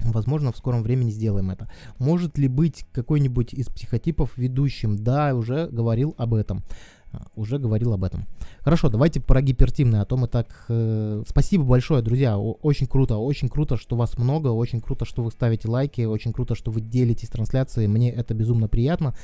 Возможно, 0.00 0.52
в 0.52 0.56
скором 0.56 0.82
времени 0.84 1.10
сделаем 1.10 1.50
это. 1.50 1.68
Может 1.98 2.38
ли 2.38 2.46
быть 2.46 2.86
какой-нибудь 2.92 3.52
из 3.52 3.66
психотипов 3.66 4.36
ведущим? 4.36 4.96
Да, 4.96 5.34
уже 5.34 5.66
говорил 5.66 6.14
об 6.18 6.34
этом. 6.34 6.62
А, 7.10 7.26
уже 7.36 7.58
говорил 7.58 7.94
об 7.94 8.04
этом. 8.04 8.26
Хорошо, 8.60 8.90
давайте 8.90 9.20
про 9.20 9.40
гипертимное, 9.40 10.02
а 10.02 10.04
то 10.04 10.16
мы 10.16 10.28
так... 10.28 10.66
Э, 10.68 11.22
спасибо 11.26 11.64
большое, 11.64 12.02
друзья, 12.02 12.38
очень 12.38 12.86
круто, 12.86 13.16
очень 13.16 13.48
круто, 13.48 13.76
что 13.76 13.96
вас 13.96 14.18
много, 14.18 14.48
очень 14.48 14.80
круто, 14.80 15.06
что 15.06 15.22
вы 15.22 15.30
ставите 15.30 15.68
лайки, 15.68 16.02
очень 16.02 16.32
круто, 16.32 16.54
что 16.54 16.70
вы 16.70 16.82
делитесь 16.82 17.30
трансляцией, 17.30 17.88
мне 17.88 18.12
это 18.12 18.34
безумно 18.34 18.68
приятно. 18.68 19.14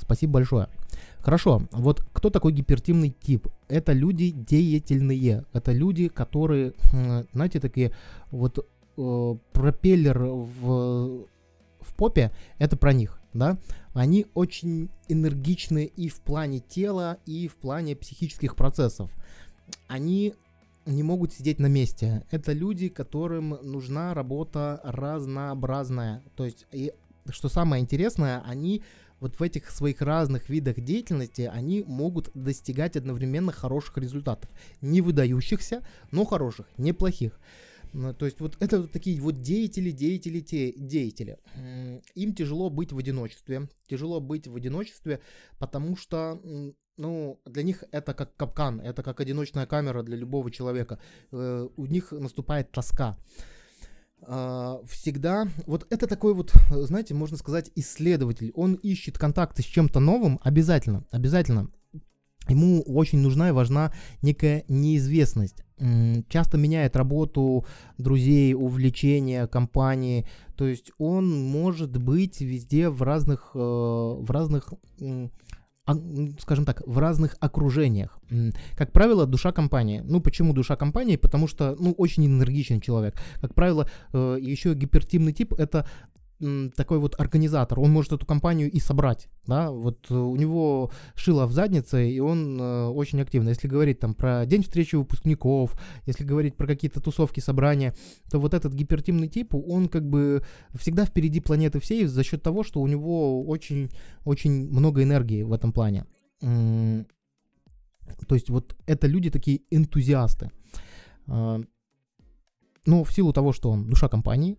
Спасибо 0.00 0.34
большое. 0.34 0.68
Хорошо, 1.20 1.62
вот 1.70 2.02
кто 2.12 2.30
такой 2.30 2.52
гипертимный 2.52 3.10
тип? 3.10 3.48
Это 3.68 3.92
люди 3.92 4.30
деятельные, 4.30 5.44
это 5.52 5.72
люди, 5.72 6.08
которые, 6.08 6.72
знаете, 7.32 7.60
такие 7.60 7.92
вот 8.30 8.66
э, 8.96 9.36
пропеллер 9.52 10.18
в, 10.18 11.26
в 11.80 11.94
попе, 11.96 12.32
это 12.58 12.76
про 12.78 12.94
них, 12.94 13.20
да? 13.34 13.58
Они 13.92 14.26
очень 14.34 14.88
энергичны 15.08 15.84
и 15.84 16.08
в 16.08 16.20
плане 16.20 16.60
тела, 16.60 17.18
и 17.26 17.48
в 17.48 17.56
плане 17.56 17.96
психических 17.96 18.56
процессов. 18.56 19.10
Они 19.88 20.34
не 20.86 21.02
могут 21.02 21.34
сидеть 21.34 21.58
на 21.58 21.66
месте. 21.66 22.24
Это 22.30 22.52
люди, 22.52 22.88
которым 22.88 23.58
нужна 23.62 24.14
работа 24.14 24.80
разнообразная. 24.84 26.22
То 26.34 26.46
есть, 26.46 26.66
и, 26.72 26.92
что 27.28 27.48
самое 27.48 27.82
интересное, 27.82 28.42
они 28.46 28.82
вот 29.20 29.38
в 29.38 29.42
этих 29.42 29.70
своих 29.70 30.02
разных 30.02 30.48
видах 30.48 30.80
деятельности 30.80 31.42
они 31.42 31.84
могут 31.86 32.30
достигать 32.34 32.96
одновременно 32.96 33.52
хороших 33.52 33.98
результатов. 33.98 34.50
Не 34.80 35.00
выдающихся, 35.00 35.84
но 36.10 36.24
хороших, 36.24 36.66
неплохих. 36.78 37.38
То 37.92 38.24
есть 38.24 38.40
вот 38.40 38.56
это 38.60 38.82
вот 38.82 38.92
такие 38.92 39.20
вот 39.20 39.40
деятели, 39.40 39.90
деятели, 39.90 40.40
те, 40.40 40.72
деятели. 40.72 41.38
Им 42.14 42.34
тяжело 42.34 42.70
быть 42.70 42.92
в 42.92 42.98
одиночестве. 42.98 43.68
Тяжело 43.88 44.20
быть 44.20 44.46
в 44.46 44.56
одиночестве, 44.56 45.20
потому 45.58 45.96
что 45.96 46.40
ну, 46.96 47.40
для 47.46 47.62
них 47.62 47.82
это 47.92 48.14
как 48.14 48.36
капкан, 48.36 48.80
это 48.80 49.02
как 49.02 49.20
одиночная 49.20 49.66
камера 49.66 50.02
для 50.02 50.16
любого 50.16 50.50
человека. 50.50 50.98
Э, 51.32 51.66
у 51.76 51.86
них 51.86 52.12
наступает 52.12 52.70
тоска. 52.70 53.16
А, 54.22 54.80
всегда, 54.88 55.48
вот 55.66 55.86
это 55.90 56.06
такой 56.06 56.34
вот, 56.34 56.52
знаете, 56.70 57.14
можно 57.14 57.36
сказать, 57.36 57.70
исследователь. 57.74 58.52
Он 58.54 58.74
ищет 58.74 59.18
контакты 59.18 59.62
с 59.62 59.66
чем-то 59.66 60.00
новым 60.00 60.40
обязательно, 60.42 61.04
обязательно. 61.10 61.70
Ему 62.48 62.82
очень 62.82 63.20
нужна 63.20 63.50
и 63.50 63.52
важна 63.52 63.92
некая 64.22 64.64
неизвестность. 64.66 65.62
Часто 66.28 66.58
меняет 66.58 66.96
работу 66.96 67.64
друзей, 67.96 68.54
увлечения, 68.54 69.46
компании. 69.46 70.26
То 70.56 70.66
есть 70.66 70.90
он 70.98 71.30
может 71.30 71.96
быть 71.96 72.40
везде 72.40 72.88
в 72.90 73.02
разных, 73.02 73.52
э, 73.54 73.58
в 73.58 74.26
разных 74.30 74.74
скажем 76.38 76.64
так, 76.64 76.82
в 76.86 76.98
разных 76.98 77.36
окружениях. 77.40 78.18
Как 78.76 78.92
правило, 78.92 79.26
душа 79.26 79.52
компании. 79.52 80.02
Ну, 80.04 80.20
почему 80.20 80.52
душа 80.52 80.76
компании? 80.76 81.16
Потому 81.16 81.48
что, 81.48 81.76
ну, 81.80 81.94
очень 81.98 82.26
энергичный 82.26 82.80
человек. 82.80 83.14
Как 83.40 83.54
правило, 83.54 83.88
э, 84.12 84.38
еще 84.40 84.74
гипертимный 84.74 85.32
тип— 85.32 85.54
это 85.58 85.86
такой 86.74 86.98
вот 86.98 87.18
организатор, 87.20 87.78
он 87.78 87.90
может 87.90 88.12
эту 88.12 88.26
компанию 88.26 88.70
и 88.70 88.80
собрать, 88.80 89.28
да, 89.46 89.70
вот 89.70 90.06
э, 90.10 90.14
у 90.14 90.36
него 90.36 90.90
шило 91.14 91.46
в 91.46 91.52
заднице, 91.52 92.10
и 92.10 92.18
он 92.20 92.58
э, 92.60 92.86
очень 92.86 93.20
активно. 93.20 93.50
Если 93.50 93.68
говорить 93.68 93.98
там 93.98 94.14
про 94.14 94.46
день 94.46 94.62
встречи 94.62 94.96
выпускников, 94.96 95.78
если 96.06 96.24
говорить 96.24 96.56
про 96.56 96.66
какие-то 96.66 97.00
тусовки, 97.00 97.40
собрания, 97.40 97.94
то 98.30 98.38
вот 98.38 98.54
этот 98.54 98.72
гипертимный 98.72 99.28
тип, 99.28 99.54
он 99.54 99.88
как 99.88 100.08
бы 100.08 100.42
всегда 100.74 101.04
впереди 101.04 101.40
планеты 101.40 101.80
всей 101.80 102.06
за 102.06 102.24
счет 102.24 102.42
того, 102.42 102.64
что 102.64 102.80
у 102.80 102.86
него 102.86 103.44
очень-очень 103.46 104.70
много 104.70 105.02
энергии 105.02 105.42
в 105.42 105.52
этом 105.52 105.72
плане. 105.72 106.06
То 106.40 108.34
есть 108.34 108.50
вот 108.50 108.76
это 108.86 109.06
люди 109.06 109.30
такие 109.30 109.62
энтузиасты. 109.70 110.50
А, 111.26 111.60
ну, 112.86 113.04
в 113.04 113.12
силу 113.12 113.32
того, 113.32 113.52
что 113.52 113.70
он 113.70 113.88
душа 113.88 114.08
компании, 114.08 114.58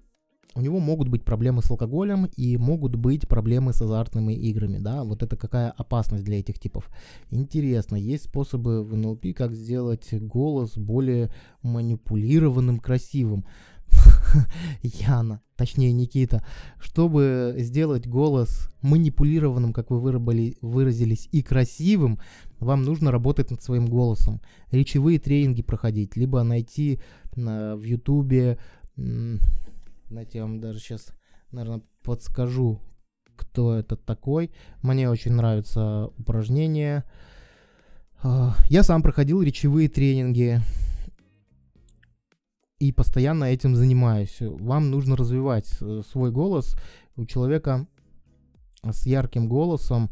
у 0.56 0.62
него 0.62 0.80
могут 0.80 1.08
быть 1.08 1.24
проблемы 1.24 1.62
с 1.62 1.72
алкоголем 1.72 2.26
и 2.26 2.58
могут 2.58 2.96
быть 2.96 3.28
проблемы 3.28 3.74
с 3.74 3.82
азартными 3.82 4.34
играми, 4.34 4.80
да, 4.80 5.04
вот 5.04 5.24
это 5.24 5.38
какая 5.38 5.72
опасность 5.72 6.24
для 6.24 6.40
этих 6.40 6.60
типов. 6.60 6.90
Интересно, 7.30 7.96
есть 7.96 8.26
способы 8.26 8.84
в 8.84 8.96
НЛП, 8.96 9.28
как 9.36 9.54
сделать 9.56 10.14
голос 10.14 10.78
более 10.78 11.32
манипулированным, 11.64 12.80
красивым. 12.80 13.46
Яна, 14.84 15.42
точнее 15.56 15.92
Никита, 15.94 16.46
чтобы 16.80 17.56
сделать 17.58 18.08
голос 18.08 18.70
манипулированным, 18.82 19.74
как 19.74 19.90
вы 19.90 20.00
выработали, 20.00 20.58
выразились, 20.62 21.28
и 21.32 21.42
красивым, 21.42 22.20
вам 22.60 22.84
нужно 22.84 23.12
работать 23.12 23.52
над 23.52 23.62
своим 23.62 23.88
голосом, 23.88 24.42
речевые 24.72 25.20
тренинги 25.20 25.62
проходить, 25.62 26.16
либо 26.16 26.44
найти 26.44 27.00
на, 27.36 27.76
в 27.76 27.84
Ютубе 27.84 28.58
знаете, 30.12 30.40
я 30.40 30.44
вам 30.44 30.60
даже 30.60 30.80
сейчас, 30.80 31.14
наверное, 31.52 31.82
подскажу, 32.04 32.82
кто 33.38 33.76
это 33.76 33.96
такой. 33.96 34.52
Мне 34.82 35.10
очень 35.10 35.32
нравится 35.32 36.08
упражнение. 36.18 37.06
А, 38.22 38.54
я 38.68 38.84
сам 38.84 39.04
проходил 39.04 39.42
речевые 39.42 39.88
тренинги 39.88 40.60
и 42.80 42.92
постоянно 42.92 43.46
этим 43.46 43.74
занимаюсь. 43.74 44.36
Вам 44.42 44.92
нужно 44.92 45.16
развивать 45.16 45.72
э, 45.80 46.02
свой 46.12 46.30
голос. 46.30 46.76
У 47.16 47.26
человека 47.26 47.88
с 48.84 49.06
ярким 49.06 49.48
голосом. 49.48 50.10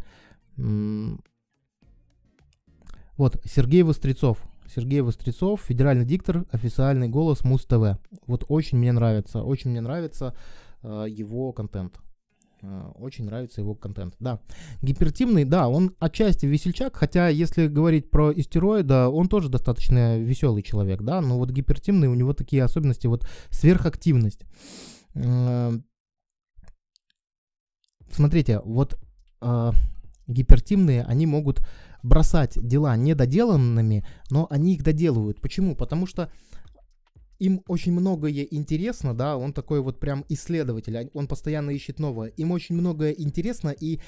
Вот, 3.17 3.41
Сергей 3.43 3.83
Вострецов. 3.83 4.41
Сергей 4.73 5.01
Вострецов, 5.01 5.61
федеральный 5.61 6.05
диктор, 6.05 6.45
официальный 6.51 7.07
голос 7.07 7.43
Муз-ТВ. 7.43 7.99
Вот 8.27 8.45
очень 8.47 8.77
мне 8.77 8.91
нравится, 8.91 9.43
очень 9.43 9.71
мне 9.71 9.81
нравится 9.81 10.35
э, 10.83 11.05
его 11.09 11.51
контент. 11.51 11.99
Э, 12.61 12.91
очень 12.95 13.25
нравится 13.25 13.61
его 13.61 13.73
контент. 13.73 14.15
Да, 14.19 14.39
гипертимный, 14.81 15.45
да, 15.45 15.67
он 15.69 15.95
отчасти 15.99 16.45
весельчак, 16.45 16.95
хотя 16.95 17.29
если 17.29 17.67
говорить 17.67 18.09
про 18.09 18.31
истероида, 18.31 19.09
он 19.09 19.27
тоже 19.27 19.49
достаточно 19.49 20.19
веселый 20.19 20.61
человек, 20.61 21.01
да, 21.01 21.21
но 21.21 21.37
вот 21.37 21.51
гипертимный 21.51 22.07
у 22.07 22.13
него 22.13 22.33
такие 22.33 22.63
особенности, 22.63 23.07
вот 23.07 23.27
сверхактивность. 23.49 24.41
Э, 25.15 25.71
смотрите, 28.11 28.61
вот 28.63 28.99
э, 29.41 29.71
гипертимные, 30.27 31.03
они 31.03 31.25
могут 31.25 31.61
бросать 32.03 32.57
дела 32.61 32.95
недоделанными, 32.97 34.05
но 34.29 34.47
они 34.49 34.75
их 34.75 34.83
доделывают. 34.83 35.41
Почему? 35.41 35.75
Потому 35.75 36.07
что 36.07 36.31
им 37.39 37.61
очень 37.67 37.93
многое 37.93 38.47
интересно, 38.51 39.13
да, 39.13 39.37
он 39.37 39.53
такой 39.53 39.81
вот 39.81 39.99
прям 39.99 40.25
исследователь, 40.29 41.09
он 41.13 41.27
постоянно 41.27 41.71
ищет 41.71 41.99
новое. 41.99 42.29
Им 42.37 42.51
очень 42.51 42.75
многое 42.75 43.11
интересно, 43.11 43.69
и 43.69 43.99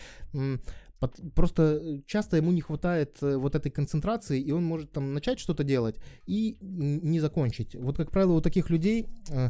просто 1.36 2.02
часто 2.06 2.38
ему 2.38 2.52
не 2.52 2.62
хватает 2.62 3.18
э, 3.22 3.36
вот 3.36 3.56
этой 3.56 3.72
концентрации, 3.72 4.40
и 4.40 4.52
он 4.52 4.64
может 4.64 4.92
там 4.92 5.14
начать 5.14 5.40
что-то 5.40 5.64
делать 5.64 5.96
и 6.28 6.58
не 6.62 7.20
закончить. 7.20 7.76
Вот, 7.76 7.98
как 7.98 8.12
правило, 8.12 8.34
у 8.34 8.42
таких 8.42 8.70
людей 8.70 9.08
э, 9.30 9.50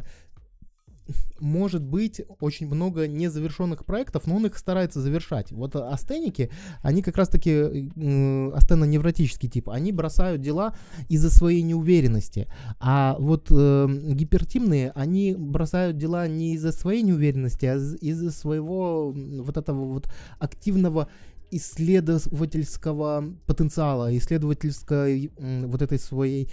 может 1.40 1.82
быть 1.82 2.22
очень 2.40 2.68
много 2.68 3.08
незавершенных 3.08 3.84
проектов, 3.84 4.26
но 4.26 4.36
он 4.36 4.46
их 4.46 4.56
старается 4.56 5.00
завершать. 5.00 5.50
Вот 5.50 5.74
астеники, 5.74 6.50
они 6.82 7.02
как 7.02 7.16
раз-таки 7.16 7.50
э, 7.50 8.50
астенно-невротический 8.54 9.48
тип, 9.48 9.68
они 9.68 9.92
бросают 9.92 10.40
дела 10.40 10.74
из-за 11.08 11.30
своей 11.30 11.62
неуверенности. 11.62 12.46
А 12.78 13.16
вот 13.18 13.48
э, 13.50 13.88
гипертимные, 14.12 14.92
они 14.94 15.34
бросают 15.34 15.98
дела 15.98 16.28
не 16.28 16.54
из-за 16.54 16.72
своей 16.72 17.02
неуверенности, 17.02 17.66
а 17.66 17.76
из-за 17.76 18.30
своего 18.30 19.12
вот 19.12 19.56
этого 19.56 19.84
вот 19.84 20.08
активного 20.38 21.08
исследовательского 21.50 23.34
потенциала, 23.46 24.16
исследовательской 24.16 25.30
вот 25.36 25.82
этой 25.82 25.98
своей 25.98 26.50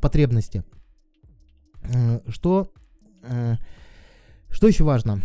потребности. 0.00 0.64
Что 2.28 2.72
э, 3.22 3.56
что 4.52 4.68
еще 4.68 4.84
важно? 4.84 5.20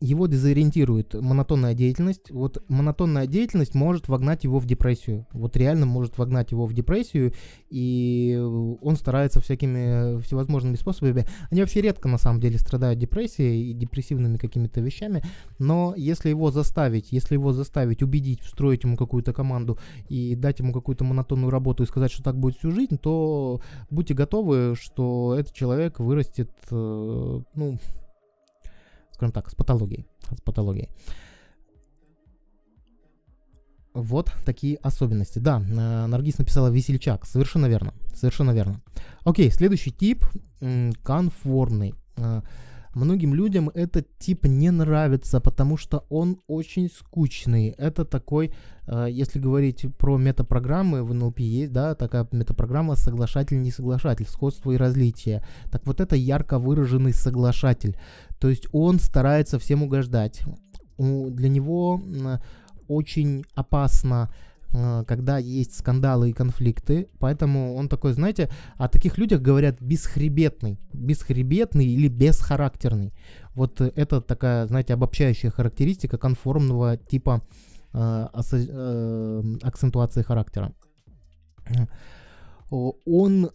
Его 0.00 0.26
дезориентирует 0.26 1.14
монотонная 1.14 1.74
деятельность. 1.74 2.30
Вот 2.32 2.64
монотонная 2.68 3.28
деятельность 3.28 3.74
может 3.74 4.08
вогнать 4.08 4.42
его 4.42 4.58
в 4.58 4.66
депрессию. 4.66 5.28
Вот 5.32 5.56
реально 5.56 5.86
может 5.86 6.18
вогнать 6.18 6.50
его 6.50 6.66
в 6.66 6.74
депрессию, 6.74 7.32
и 7.68 8.36
он 8.80 8.96
старается 8.96 9.40
всякими 9.40 10.20
всевозможными 10.22 10.74
способами. 10.74 11.24
Они 11.52 11.60
вообще 11.60 11.82
редко 11.82 12.08
на 12.08 12.18
самом 12.18 12.40
деле 12.40 12.58
страдают 12.58 12.98
депрессией 12.98 13.70
и 13.70 13.74
депрессивными 13.74 14.38
какими-то 14.38 14.80
вещами, 14.80 15.22
но 15.60 15.94
если 15.96 16.30
его 16.30 16.50
заставить, 16.50 17.12
если 17.12 17.34
его 17.34 17.52
заставить, 17.52 18.02
убедить, 18.02 18.40
встроить 18.40 18.82
ему 18.82 18.96
какую-то 18.96 19.32
команду 19.32 19.78
и 20.08 20.34
дать 20.34 20.58
ему 20.58 20.72
какую-то 20.72 21.04
монотонную 21.04 21.50
работу 21.50 21.84
и 21.84 21.86
сказать, 21.86 22.10
что 22.10 22.24
так 22.24 22.36
будет 22.36 22.56
всю 22.56 22.72
жизнь, 22.72 22.98
то 22.98 23.60
будьте 23.88 24.14
готовы, 24.14 24.74
что 24.74 25.36
этот 25.38 25.54
человек 25.54 26.00
вырастет, 26.00 26.50
э, 26.72 27.40
ну, 27.54 27.78
скажем 29.20 29.32
так, 29.32 29.50
с 29.50 29.54
патологией. 29.54 30.06
С 30.34 30.40
патологией. 30.40 30.88
Вот 33.92 34.32
такие 34.46 34.76
особенности. 34.76 35.38
Да, 35.40 35.60
э, 35.60 36.06
Наргиз 36.06 36.38
написала 36.38 36.68
весельчак. 36.68 37.26
Совершенно 37.26 37.66
верно. 37.66 37.92
Совершенно 38.14 38.52
верно. 38.52 38.80
Окей, 39.24 39.50
следующий 39.50 39.90
тип 39.90 40.24
конформный. 41.02 41.94
Э, 42.16 42.40
многим 42.94 43.34
людям 43.34 43.70
этот 43.74 44.06
тип 44.18 44.46
не 44.46 44.70
нравится, 44.70 45.40
потому 45.40 45.76
что 45.76 46.04
он 46.08 46.38
очень 46.46 46.88
скучный. 46.88 47.74
Это 47.78 48.04
такой, 48.04 48.52
э, 48.86 49.08
если 49.10 49.38
говорить 49.38 49.86
про 49.98 50.16
метапрограммы, 50.16 51.02
в 51.02 51.12
НЛП 51.12 51.40
есть, 51.40 51.72
да, 51.72 51.94
такая 51.94 52.26
метапрограмма 52.32 52.96
соглашатель-несоглашатель, 52.96 54.26
сходство 54.28 54.70
и 54.70 54.78
различие. 54.78 55.44
Так 55.70 55.86
вот 55.86 56.00
это 56.00 56.16
ярко 56.16 56.58
выраженный 56.58 57.12
соглашатель. 57.12 57.96
То 58.40 58.48
есть 58.48 58.66
он 58.72 58.98
старается 58.98 59.58
всем 59.58 59.82
угождать. 59.82 60.42
Для 60.98 61.48
него 61.48 62.00
очень 62.88 63.44
опасно 63.54 64.30
э, 64.72 65.04
когда 65.06 65.38
есть 65.38 65.78
скандалы 65.78 66.30
и 66.30 66.32
конфликты, 66.32 67.08
поэтому 67.18 67.76
он 67.76 67.88
такой, 67.88 68.12
знаете, 68.12 68.50
о 68.76 68.88
таких 68.88 69.18
людях 69.18 69.40
говорят 69.40 69.80
бесхребетный, 69.80 70.78
бесхребетный 70.92 71.86
или 71.86 72.08
бесхарактерный. 72.08 73.12
Вот 73.54 73.80
это 73.80 74.20
такая, 74.20 74.66
знаете, 74.66 74.94
обобщающая 74.94 75.50
характеристика 75.50 76.18
конформного 76.18 76.96
типа 76.96 77.42
э, 77.92 78.28
э, 78.32 79.42
акцентуации 79.62 80.22
характера. 80.22 80.72
Он 82.70 83.50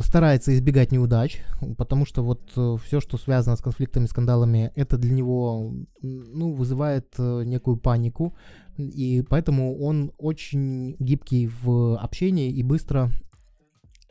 старается 0.00 0.54
избегать 0.54 0.92
неудач, 0.92 1.40
потому 1.76 2.06
что 2.06 2.22
вот 2.22 2.52
э, 2.56 2.76
все, 2.84 3.00
что 3.00 3.18
связано 3.18 3.56
с 3.56 3.60
конфликтами, 3.60 4.06
скандалами, 4.06 4.72
это 4.74 4.98
для 4.98 5.12
него 5.12 5.74
ну, 6.02 6.52
вызывает 6.52 7.14
э, 7.18 7.42
некую 7.44 7.76
панику, 7.76 8.34
и 8.76 9.24
поэтому 9.28 9.78
он 9.78 10.12
очень 10.18 10.96
гибкий 10.98 11.50
в 11.62 11.98
общении 11.98 12.50
и 12.50 12.62
быстро 12.62 13.10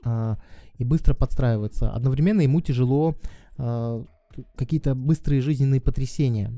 а, 0.04 0.38
и 0.78 0.84
быстро 0.84 1.14
подстраивается. 1.14 1.90
Одновременно 1.90 2.42
ему 2.42 2.62
тяжело 2.62 3.16
а, 3.58 4.04
какие-то 4.56 4.94
быстрые 4.94 5.42
жизненные 5.42 5.82
потрясения. 5.82 6.52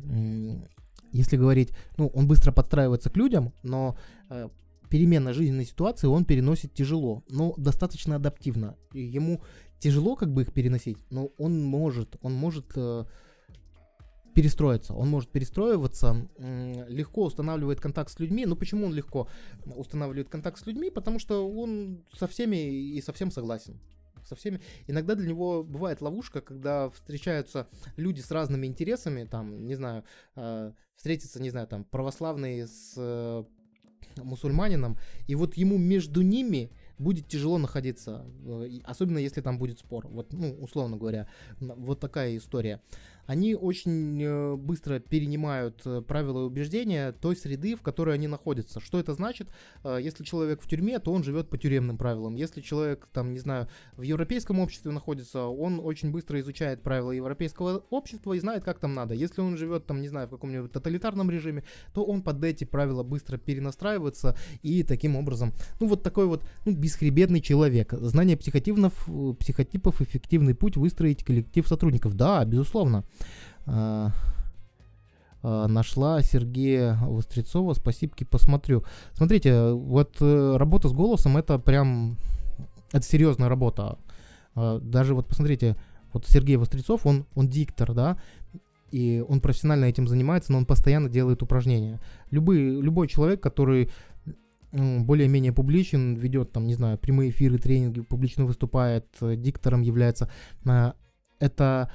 Если 1.11 1.37
говорить, 1.37 1.71
ну, 1.97 2.07
он 2.07 2.27
быстро 2.27 2.51
подстраивается 2.51 3.09
к 3.09 3.17
людям, 3.17 3.53
но 3.63 3.95
перемены 4.89 5.33
жизненной 5.33 5.65
ситуации 5.65 6.07
он 6.07 6.25
переносит 6.25 6.73
тяжело, 6.73 7.23
но 7.29 7.53
достаточно 7.57 8.15
адаптивно. 8.15 8.75
Ему 8.93 9.41
тяжело 9.79 10.15
как 10.15 10.33
бы 10.33 10.41
их 10.41 10.53
переносить, 10.53 10.97
но 11.09 11.27
он 11.37 11.63
может, 11.63 12.17
он 12.21 12.33
может 12.33 12.65
э, 12.75 13.05
перестроиться, 14.33 14.93
он 14.93 15.09
может 15.09 15.29
перестроиваться, 15.29 16.27
э, 16.37 16.85
легко 16.89 17.25
устанавливает 17.25 17.79
контакт 17.79 18.11
с 18.11 18.19
людьми. 18.19 18.45
Ну 18.45 18.55
почему 18.55 18.85
он 18.85 18.93
легко 18.93 19.27
устанавливает 19.65 20.29
контакт 20.29 20.59
с 20.59 20.65
людьми? 20.65 20.89
Потому 20.89 21.19
что 21.19 21.49
он 21.49 22.03
со 22.13 22.27
всеми 22.27 22.57
и 22.57 23.01
совсем 23.01 23.31
согласен 23.31 23.79
со 24.25 24.35
всеми. 24.35 24.61
Иногда 24.87 25.15
для 25.15 25.27
него 25.27 25.63
бывает 25.63 26.01
ловушка, 26.01 26.41
когда 26.41 26.89
встречаются 26.89 27.67
люди 27.97 28.21
с 28.21 28.31
разными 28.31 28.67
интересами, 28.67 29.25
там, 29.25 29.65
не 29.65 29.75
знаю, 29.75 30.03
э, 30.35 30.71
встретиться, 30.95 31.41
не 31.41 31.49
знаю, 31.49 31.67
там, 31.67 31.83
православные 31.83 32.67
с 32.67 32.93
э, 32.97 33.43
мусульманином, 34.23 34.97
и 35.27 35.35
вот 35.35 35.55
ему 35.55 35.77
между 35.77 36.21
ними 36.21 36.71
будет 36.97 37.27
тяжело 37.27 37.57
находиться, 37.57 38.25
э, 38.45 38.79
особенно 38.83 39.17
если 39.17 39.41
там 39.41 39.57
будет 39.57 39.79
спор. 39.79 40.07
Вот, 40.07 40.33
ну, 40.33 40.53
условно 40.59 40.97
говоря, 40.97 41.27
вот 41.59 41.99
такая 41.99 42.37
история 42.37 42.81
они 43.29 43.53
очень 43.53 44.19
э, 44.23 44.55
быстро 44.55 44.97
перенимают 44.97 45.83
э, 45.85 46.01
правила 46.01 46.41
и 46.41 46.45
убеждения 46.45 47.11
той 47.11 47.35
среды, 47.35 47.75
в 47.75 47.83
которой 47.83 48.15
они 48.15 48.27
находятся. 48.27 48.79
Что 48.79 48.99
это 48.99 49.13
значит? 49.13 49.49
Э, 49.83 49.99
если 50.01 50.23
человек 50.23 50.63
в 50.63 50.67
тюрьме, 50.67 50.97
то 50.97 51.13
он 51.13 51.23
живет 51.23 51.47
по 51.47 51.59
тюремным 51.59 51.99
правилам. 51.99 52.33
Если 52.33 52.61
человек, 52.61 53.07
там, 53.13 53.31
не 53.31 53.37
знаю, 53.37 53.67
в 53.95 54.01
европейском 54.01 54.59
обществе 54.59 54.89
находится, 54.89 55.43
он 55.43 55.79
очень 55.79 56.09
быстро 56.09 56.39
изучает 56.39 56.81
правила 56.81 57.11
европейского 57.11 57.83
общества 57.91 58.33
и 58.33 58.39
знает, 58.39 58.63
как 58.63 58.79
там 58.79 58.95
надо. 58.95 59.13
Если 59.13 59.41
он 59.41 59.57
живет, 59.57 59.85
там, 59.85 60.01
не 60.01 60.07
знаю, 60.07 60.25
в 60.25 60.31
каком-нибудь 60.31 60.71
тоталитарном 60.71 61.29
режиме, 61.29 61.63
то 61.93 62.03
он 62.03 62.23
под 62.23 62.43
эти 62.43 62.63
правила 62.63 63.03
быстро 63.03 63.37
перенастраивается 63.37 64.35
и 64.63 64.81
таким 64.81 65.15
образом, 65.15 65.53
ну, 65.79 65.85
вот 65.85 66.01
такой 66.01 66.25
вот, 66.25 66.43
ну, 66.65 66.71
бесхребетный 66.71 67.41
человек. 67.41 67.93
Знание 67.93 68.37
психотипов, 68.37 69.07
психотипов, 69.39 70.01
эффективный 70.01 70.55
путь 70.55 70.77
выстроить 70.77 71.23
коллектив 71.23 71.67
сотрудников. 71.67 72.15
Да, 72.15 72.43
безусловно. 72.43 73.05
А, 73.65 74.11
а, 75.41 75.67
нашла 75.67 76.21
Сергея 76.21 76.97
Вострецова. 77.01 77.73
Спасибо, 77.73 78.13
посмотрю. 78.29 78.83
Смотрите, 79.13 79.71
вот 79.71 80.17
э, 80.19 80.57
работа 80.57 80.89
с 80.89 80.91
голосом 80.91 81.37
это 81.37 81.59
прям 81.59 82.17
это 82.91 83.05
серьезная 83.05 83.49
работа. 83.49 83.97
А, 84.55 84.79
даже 84.79 85.15
вот 85.15 85.27
посмотрите, 85.27 85.75
вот 86.13 86.25
Сергей 86.27 86.57
Вострецов, 86.57 87.05
он, 87.05 87.25
он 87.35 87.47
диктор, 87.47 87.93
да, 87.93 88.17
и 88.91 89.23
он 89.27 89.41
профессионально 89.41 89.85
этим 89.85 90.07
занимается, 90.07 90.51
но 90.51 90.57
он 90.57 90.65
постоянно 90.65 91.09
делает 91.09 91.43
упражнения. 91.43 91.99
Любой, 92.31 92.57
любой 92.57 93.07
человек, 93.07 93.41
который 93.41 93.89
более-менее 94.71 95.51
публичен, 95.51 96.15
ведет 96.15 96.51
там, 96.51 96.67
не 96.67 96.75
знаю, 96.75 96.97
прямые 96.97 97.31
эфиры, 97.31 97.57
тренинги, 97.57 98.01
публично 98.01 98.45
выступает, 98.45 99.07
э, 99.21 99.35
диктором 99.35 99.81
является, 99.81 100.29
это 101.39 101.91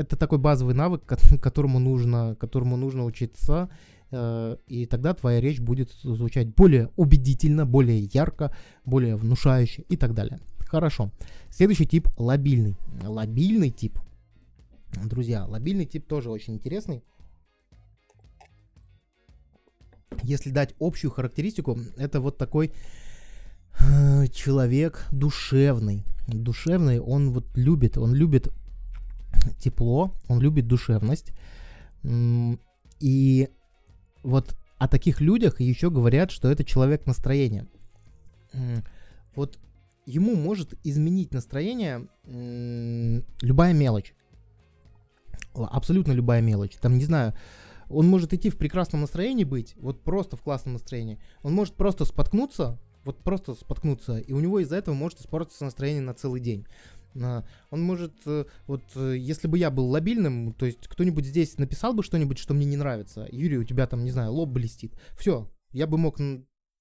это 0.00 0.16
такой 0.16 0.38
базовый 0.38 0.74
навык, 0.74 1.04
которому 1.42 1.78
нужно, 1.78 2.36
которому 2.40 2.76
нужно 2.76 3.04
учиться, 3.04 3.68
э, 4.10 4.56
и 4.66 4.86
тогда 4.86 5.14
твоя 5.14 5.40
речь 5.40 5.60
будет 5.60 5.92
звучать 6.02 6.54
более 6.54 6.88
убедительно, 6.96 7.66
более 7.66 8.00
ярко, 8.12 8.54
более 8.84 9.16
внушающе 9.16 9.84
и 9.88 9.96
так 9.96 10.14
далее. 10.14 10.40
Хорошо. 10.60 11.10
Следующий 11.50 11.86
тип 11.86 12.08
лобильный. 12.16 12.76
Лобильный 13.02 13.70
тип. 13.70 13.98
Друзья, 15.04 15.44
лобильный 15.44 15.86
тип 15.86 16.06
тоже 16.06 16.30
очень 16.30 16.54
интересный. 16.54 17.02
Если 20.22 20.50
дать 20.50 20.74
общую 20.80 21.10
характеристику, 21.10 21.78
это 21.96 22.20
вот 22.20 22.38
такой 22.38 22.72
э, 23.78 24.26
человек 24.28 25.06
душевный. 25.12 26.04
Душевный, 26.26 27.00
он 27.00 27.32
вот 27.32 27.46
любит, 27.56 27.98
он 27.98 28.14
любит 28.14 28.52
тепло, 29.58 30.14
он 30.28 30.40
любит 30.40 30.66
душевность. 30.66 31.32
И 33.00 33.48
вот 34.22 34.56
о 34.78 34.88
таких 34.88 35.20
людях 35.20 35.60
еще 35.60 35.90
говорят, 35.90 36.30
что 36.30 36.50
это 36.50 36.64
человек 36.64 37.06
настроения. 37.06 37.66
Вот 39.34 39.58
ему 40.06 40.34
может 40.34 40.74
изменить 40.84 41.32
настроение 41.32 42.08
любая 42.24 43.72
мелочь. 43.72 44.14
Абсолютно 45.54 46.12
любая 46.12 46.40
мелочь. 46.40 46.76
Там, 46.80 46.96
не 46.96 47.04
знаю, 47.04 47.34
он 47.88 48.08
может 48.08 48.32
идти 48.32 48.50
в 48.50 48.56
прекрасном 48.56 49.00
настроении 49.00 49.44
быть, 49.44 49.74
вот 49.76 50.02
просто 50.02 50.36
в 50.36 50.42
классном 50.42 50.74
настроении. 50.74 51.18
Он 51.42 51.52
может 51.52 51.74
просто 51.74 52.04
споткнуться, 52.04 52.78
вот 53.04 53.22
просто 53.22 53.54
споткнуться, 53.54 54.18
и 54.18 54.32
у 54.32 54.40
него 54.40 54.60
из-за 54.60 54.76
этого 54.76 54.94
может 54.94 55.20
испортиться 55.20 55.64
настроение 55.64 56.02
на 56.02 56.14
целый 56.14 56.40
день. 56.40 56.66
Он 57.14 57.82
может, 57.82 58.14
э, 58.26 58.44
вот 58.66 58.82
э, 58.94 59.16
если 59.16 59.48
бы 59.48 59.58
я 59.58 59.70
был 59.70 59.86
лобильным, 59.86 60.52
то 60.52 60.66
есть 60.66 60.86
кто-нибудь 60.86 61.26
здесь 61.26 61.58
написал 61.58 61.92
бы 61.92 62.02
что-нибудь, 62.02 62.38
что 62.38 62.54
мне 62.54 62.66
не 62.66 62.76
нравится, 62.76 63.26
Юрий, 63.30 63.58
у 63.58 63.64
тебя 63.64 63.86
там, 63.86 64.04
не 64.04 64.10
знаю, 64.10 64.32
лоб 64.32 64.50
блестит, 64.50 64.94
все, 65.18 65.50
я 65.72 65.86
бы 65.86 65.98
мог 65.98 66.18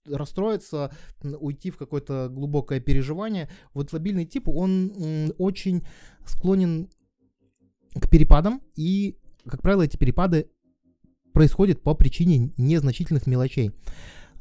расстроиться, 0.05 0.91
уйти 1.21 1.71
в 1.71 1.77
какое-то 1.77 2.29
глубокое 2.31 2.79
переживание. 2.79 3.49
Вот 3.73 3.93
лобильный 3.93 4.25
тип, 4.25 4.47
он 4.47 5.33
очень 5.37 5.85
склонен 6.25 6.89
к 7.95 8.09
перепадам, 8.09 8.61
и, 8.75 9.17
как 9.45 9.61
правило, 9.61 9.83
эти 9.83 9.97
перепады 9.97 10.49
происходят 11.33 11.81
по 11.81 11.93
причине 11.93 12.51
незначительных 12.57 13.27
мелочей. 13.27 13.71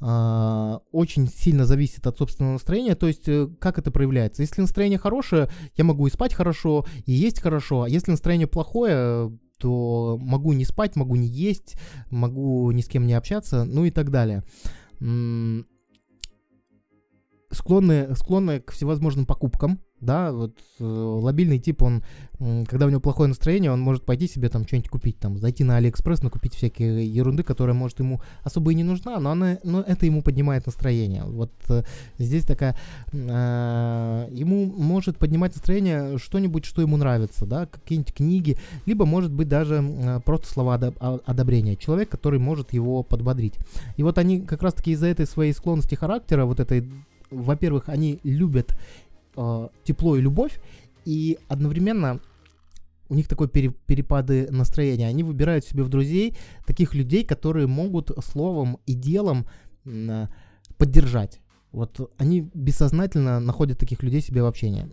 А, 0.01 0.81
очень 0.93 1.29
сильно 1.29 1.67
зависит 1.67 2.07
от 2.07 2.19
собственного 2.19 2.55
настроения. 2.55 2.95
То 2.95 3.09
есть, 3.09 3.29
э, 3.29 3.49
как 3.59 3.79
это 3.79 3.91
проявляется? 3.91 4.43
Если 4.43 4.61
настроение 4.61 4.99
хорошее, 4.99 5.49
я 5.77 5.85
могу 5.85 6.07
и 6.07 6.11
спать 6.11 6.35
хорошо, 6.35 6.87
и 7.05 7.13
есть 7.13 7.41
хорошо. 7.41 7.83
А 7.83 7.89
если 7.89 8.13
настроение 8.13 8.47
плохое, 8.47 9.37
то 9.59 10.19
могу 10.21 10.53
не 10.53 10.65
спать, 10.65 10.95
могу 10.95 11.17
не 11.17 11.27
есть, 11.27 11.77
могу 12.11 12.71
ни 12.71 12.81
с 12.81 12.87
кем 12.87 13.07
не 13.07 13.15
общаться, 13.15 13.65
ну 13.65 13.85
и 13.85 13.91
так 13.91 14.11
далее. 14.11 14.45
Склонны, 17.51 18.15
склонны 18.15 18.61
к 18.61 18.71
всевозможным 18.71 19.27
покупкам, 19.27 19.81
да, 20.01 20.33
вот 20.33 20.53
э, 20.79 20.85
лабильный 20.85 21.59
тип, 21.59 21.83
он, 21.83 22.03
э, 22.39 22.65
когда 22.69 22.87
у 22.87 22.91
него 22.91 23.01
плохое 23.01 23.29
настроение, 23.29 23.73
он 23.73 23.81
может 23.81 24.05
пойти 24.05 24.29
себе 24.29 24.49
там 24.49 24.67
что-нибудь 24.67 24.91
купить, 24.91 25.19
там, 25.19 25.39
зайти 25.39 25.65
на 25.65 25.77
Алиэкспресс, 25.77 26.23
накупить 26.23 26.55
всякие 26.55 27.07
ерунды, 27.07 27.43
которая, 27.43 27.75
может, 27.75 27.99
ему 27.99 28.21
особо 28.45 28.73
и 28.73 28.75
не 28.75 28.85
нужна, 28.85 29.19
но, 29.19 29.31
она, 29.31 29.59
но 29.65 29.81
это 29.81 30.07
ему 30.07 30.23
поднимает 30.23 30.67
настроение. 30.67 31.25
Вот 31.25 31.53
э, 31.69 31.83
здесь 32.19 32.45
такая, 32.45 32.77
э, 33.13 34.29
ему 34.31 34.67
может 34.67 35.19
поднимать 35.19 35.55
настроение 35.55 36.19
что-нибудь, 36.19 36.65
что 36.65 36.83
ему 36.83 36.97
нравится, 36.97 37.45
да, 37.47 37.67
какие-нибудь 37.67 38.15
книги, 38.15 38.57
либо, 38.87 39.05
может 39.05 39.33
быть, 39.33 39.49
даже 39.49 39.83
э, 39.83 40.21
просто 40.25 40.49
слова 40.49 40.77
одоб- 40.77 40.97
а, 41.01 41.19
одобрения. 41.27 41.77
Человек, 41.77 42.09
который 42.09 42.39
может 42.39 42.73
его 42.73 43.03
подбодрить. 43.03 43.55
И 43.97 44.03
вот 44.03 44.19
они 44.19 44.41
как 44.41 44.63
раз-таки 44.63 44.93
из-за 44.93 45.07
этой 45.09 45.27
своей 45.27 45.53
склонности 45.53 45.97
характера, 45.97 46.45
вот 46.45 46.61
этой 46.61 46.89
во-первых, 47.31 47.89
они 47.89 48.21
любят 48.23 48.75
э, 49.39 49.69
тепло 49.85 50.17
и 50.17 50.21
любовь, 50.21 50.61
и 51.05 51.39
одновременно 51.49 52.21
у 53.09 53.15
них 53.15 53.29
такой 53.29 53.49
пере, 53.49 53.71
перепады 53.87 54.49
настроения. 54.51 55.07
Они 55.07 55.23
выбирают 55.23 55.65
себе 55.65 55.83
в 55.83 55.89
друзей 55.89 56.37
таких 56.67 56.95
людей, 56.95 57.25
которые 57.25 57.67
могут 57.67 58.11
словом 58.25 58.79
и 58.87 58.95
делом 58.95 59.47
э, 59.85 60.27
поддержать. 60.77 61.41
Вот 61.73 62.13
они 62.19 62.51
бессознательно 62.55 63.41
находят 63.41 63.79
таких 63.79 64.03
людей 64.03 64.21
себе 64.21 64.43
в 64.43 64.47
общении. 64.47 64.89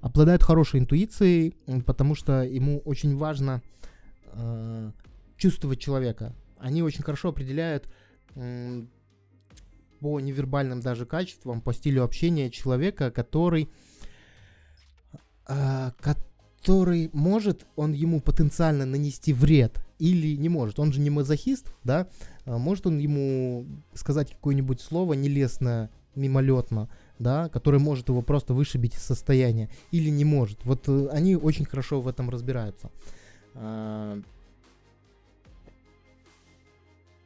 Обладают 0.00 0.42
хорошей 0.42 0.80
интуицией, 0.80 1.54
потому 1.84 2.14
что 2.14 2.42
ему 2.42 2.78
очень 2.80 3.16
важно 3.16 3.62
э, 4.32 4.92
чувствовать 5.36 5.78
человека. 5.78 6.34
Они 6.58 6.82
очень 6.82 7.02
хорошо 7.02 7.28
определяют, 7.28 7.88
по 10.00 10.18
невербальным 10.20 10.80
даже 10.80 11.06
качествам, 11.06 11.60
по 11.60 11.72
стилю 11.72 12.04
общения 12.04 12.50
человека, 12.50 13.10
который, 13.10 13.70
э, 15.48 15.90
который 16.00 17.10
может 17.12 17.66
он 17.76 17.92
ему 17.92 18.20
потенциально 18.20 18.84
нанести 18.84 19.32
вред 19.32 19.80
или 19.98 20.36
не 20.36 20.48
может. 20.48 20.80
Он 20.80 20.92
же 20.92 21.00
не 21.00 21.10
мазохист, 21.10 21.72
да? 21.84 22.08
А 22.44 22.58
может 22.58 22.86
он 22.86 22.98
ему 22.98 23.66
сказать 23.94 24.32
какое-нибудь 24.32 24.80
слово 24.80 25.14
нелестное, 25.14 25.90
мимолетно, 26.14 26.88
да, 27.18 27.48
который 27.48 27.78
может 27.78 28.08
его 28.08 28.22
просто 28.22 28.54
вышибить 28.54 28.94
из 28.94 29.02
состояния, 29.02 29.70
или 29.92 30.10
не 30.10 30.24
может. 30.24 30.64
Вот 30.64 30.88
э, 30.88 31.08
они 31.12 31.36
очень 31.36 31.64
хорошо 31.64 32.00
в 32.00 32.08
этом 32.08 32.30
разбираются. 32.30 32.90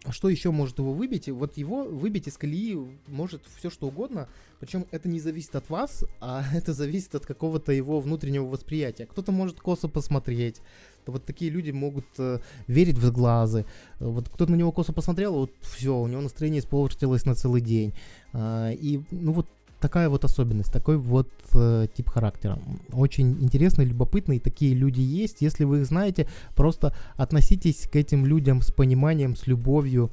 А, 0.04 0.12
что 0.12 0.28
еще 0.28 0.50
может 0.50 0.78
его 0.78 0.92
выбить? 0.92 1.28
Вот 1.28 1.56
его 1.56 1.84
выбить 1.84 2.28
из 2.28 2.36
колеи 2.36 2.76
может 3.06 3.42
все 3.56 3.70
что 3.70 3.86
угодно. 3.88 4.28
Причем 4.60 4.86
это 4.90 5.08
не 5.08 5.18
зависит 5.18 5.56
от 5.56 5.70
вас, 5.70 6.04
а 6.20 6.44
это 6.54 6.72
зависит 6.72 7.14
от 7.14 7.26
какого-то 7.26 7.72
его 7.72 8.00
внутреннего 8.00 8.44
восприятия. 8.44 9.06
Кто-то 9.06 9.32
может 9.32 9.60
косо 9.60 9.88
посмотреть. 9.88 10.60
Вот 11.06 11.24
такие 11.24 11.50
люди 11.50 11.70
могут 11.70 12.06
э, 12.18 12.40
верить 12.66 12.98
в 12.98 13.12
глазы. 13.12 13.66
Вот 13.98 14.28
кто-то 14.28 14.52
на 14.52 14.56
него 14.56 14.72
косо 14.72 14.92
посмотрел, 14.92 15.34
вот 15.34 15.52
все, 15.60 15.98
у 15.98 16.06
него 16.06 16.22
настроение 16.22 16.60
испортилось 16.60 17.26
на 17.26 17.34
целый 17.34 17.60
день. 17.60 17.94
Э, 18.32 18.72
и 18.72 19.02
ну 19.10 19.32
вот 19.32 19.48
такая 19.84 20.08
вот 20.08 20.24
особенность, 20.24 20.72
такой 20.72 20.96
вот 20.96 21.28
э, 21.54 21.88
тип 21.94 22.08
характера. 22.08 22.58
Очень 22.90 23.42
интересный, 23.42 23.84
любопытный, 23.84 24.38
такие 24.38 24.74
люди 24.74 25.02
есть. 25.02 25.42
Если 25.42 25.64
вы 25.64 25.80
их 25.80 25.86
знаете, 25.86 26.26
просто 26.56 26.96
относитесь 27.16 27.86
к 27.92 27.94
этим 27.94 28.24
людям 28.24 28.62
с 28.62 28.72
пониманием, 28.72 29.36
с 29.36 29.46
любовью. 29.46 30.10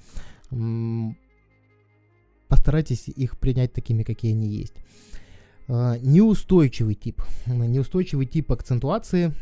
М- 0.51 1.15
постарайтесь 2.49 3.07
их 3.07 3.39
принять 3.39 3.71
такими, 3.71 4.03
какие 4.03 4.33
они 4.33 4.49
есть. 4.49 4.75
Э, 5.69 5.95
неустойчивый 6.01 6.95
тип. 6.95 7.21
Неустойчивый 7.45 8.25
тип 8.25 8.51
акцентуации 8.51 9.33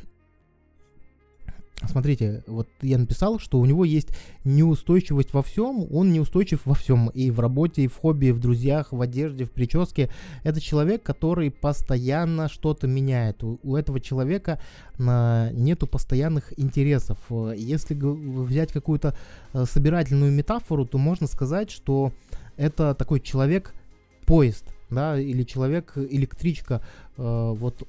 Смотрите, 1.87 2.43
вот 2.45 2.67
я 2.81 2.97
написал, 2.97 3.39
что 3.39 3.57
у 3.59 3.65
него 3.65 3.85
есть 3.85 4.09
неустойчивость 4.43 5.33
во 5.33 5.41
всем, 5.41 5.87
он 5.91 6.11
неустойчив 6.11 6.59
во 6.65 6.73
всем, 6.73 7.07
и 7.09 7.31
в 7.31 7.39
работе, 7.39 7.83
и 7.83 7.87
в 7.87 7.95
хобби, 7.95 8.27
и 8.27 8.31
в 8.31 8.39
друзьях, 8.39 8.91
в 8.91 8.99
одежде, 9.01 9.45
в 9.45 9.51
прическе. 9.51 10.09
Это 10.43 10.59
человек, 10.59 11.03
который 11.03 11.51
постоянно 11.51 12.49
что-то 12.49 12.87
меняет. 12.87 13.43
У, 13.43 13.59
у 13.63 13.75
этого 13.77 14.01
человека 14.01 14.59
а, 14.99 15.51
нету 15.51 15.87
постоянных 15.87 16.57
интересов. 16.59 17.17
Если 17.29 17.95
взять 17.95 18.73
какую-то 18.73 19.15
а, 19.53 19.65
собирательную 19.65 20.33
метафору, 20.33 20.85
то 20.85 20.97
можно 20.97 21.27
сказать, 21.27 21.71
что 21.71 22.11
это 22.57 22.93
такой 22.93 23.21
человек-поезд, 23.21 24.65
да, 24.89 25.17
или 25.17 25.43
человек-электричка. 25.43 26.81
А, 27.17 27.53
вот 27.53 27.87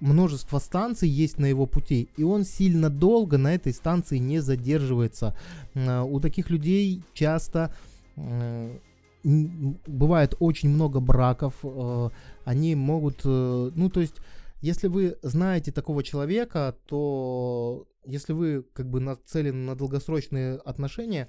множество 0.00 0.58
станций 0.58 1.08
есть 1.08 1.38
на 1.38 1.46
его 1.46 1.66
пути, 1.66 2.08
и 2.16 2.22
он 2.22 2.44
сильно 2.44 2.90
долго 2.90 3.38
на 3.38 3.54
этой 3.54 3.72
станции 3.72 4.18
не 4.18 4.40
задерживается. 4.40 5.36
Э, 5.74 6.02
у 6.02 6.20
таких 6.20 6.50
людей 6.50 7.02
часто 7.14 7.74
э, 8.16 8.78
бывает 9.22 10.34
очень 10.38 10.68
много 10.68 11.00
браков, 11.00 11.54
э, 11.62 12.10
они 12.44 12.74
могут, 12.74 13.24
ну 13.24 13.90
то 13.90 14.00
есть, 14.00 14.16
если 14.60 14.88
вы 14.88 15.16
знаете 15.22 15.72
такого 15.72 16.02
человека, 16.02 16.74
то 16.86 17.86
если 18.06 18.32
вы 18.32 18.64
как 18.72 18.88
бы 18.88 19.00
нацелены 19.00 19.58
на 19.58 19.74
долгосрочные 19.74 20.56
отношения, 20.56 21.28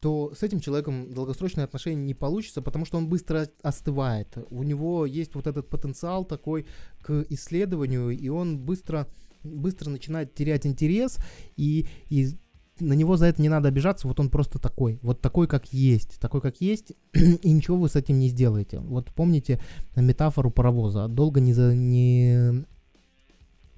то 0.00 0.32
с 0.34 0.42
этим 0.42 0.60
человеком 0.60 1.12
долгосрочные 1.12 1.64
отношения 1.64 2.04
не 2.04 2.14
получится, 2.14 2.62
потому 2.62 2.84
что 2.84 2.98
он 2.98 3.08
быстро 3.08 3.48
остывает. 3.62 4.38
У 4.50 4.62
него 4.62 5.06
есть 5.06 5.34
вот 5.34 5.46
этот 5.46 5.68
потенциал 5.68 6.24
такой 6.24 6.66
к 7.02 7.24
исследованию, 7.30 8.10
и 8.10 8.28
он 8.28 8.58
быстро, 8.58 9.08
быстро 9.42 9.90
начинает 9.90 10.34
терять 10.34 10.66
интерес, 10.66 11.18
и, 11.56 11.86
и 12.10 12.28
на 12.80 12.92
него 12.92 13.16
за 13.16 13.26
это 13.26 13.42
не 13.42 13.48
надо 13.48 13.68
обижаться, 13.68 14.06
вот 14.06 14.20
он 14.20 14.30
просто 14.30 14.58
такой, 14.58 14.98
вот 15.02 15.20
такой, 15.20 15.48
как 15.48 15.72
есть, 15.72 16.20
такой, 16.20 16.40
как 16.40 16.60
есть, 16.60 16.92
и 17.12 17.50
ничего 17.50 17.76
вы 17.76 17.88
с 17.88 17.96
этим 17.96 18.18
не 18.18 18.28
сделаете. 18.28 18.78
Вот 18.78 19.12
помните 19.12 19.60
метафору 19.96 20.50
паровоза, 20.50 21.08
долго 21.08 21.40
не 21.40 21.52
за... 21.52 21.74
Не, 21.74 22.64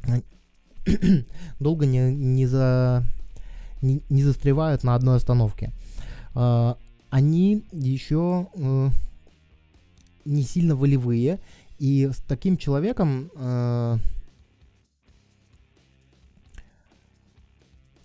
долго 1.60 1.86
не, 1.86 2.12
не 2.12 2.46
за... 2.46 3.04
Не, 3.80 4.02
не 4.10 4.22
застревают 4.22 4.84
на 4.84 4.94
одной 4.94 5.16
остановке. 5.16 5.72
А, 6.34 6.76
они 7.10 7.64
еще 7.72 8.48
э, 8.54 8.88
не 10.24 10.42
сильно 10.42 10.76
волевые, 10.76 11.40
и 11.78 12.08
с 12.12 12.18
таким 12.18 12.56
человеком 12.56 13.30
э, 13.34 13.96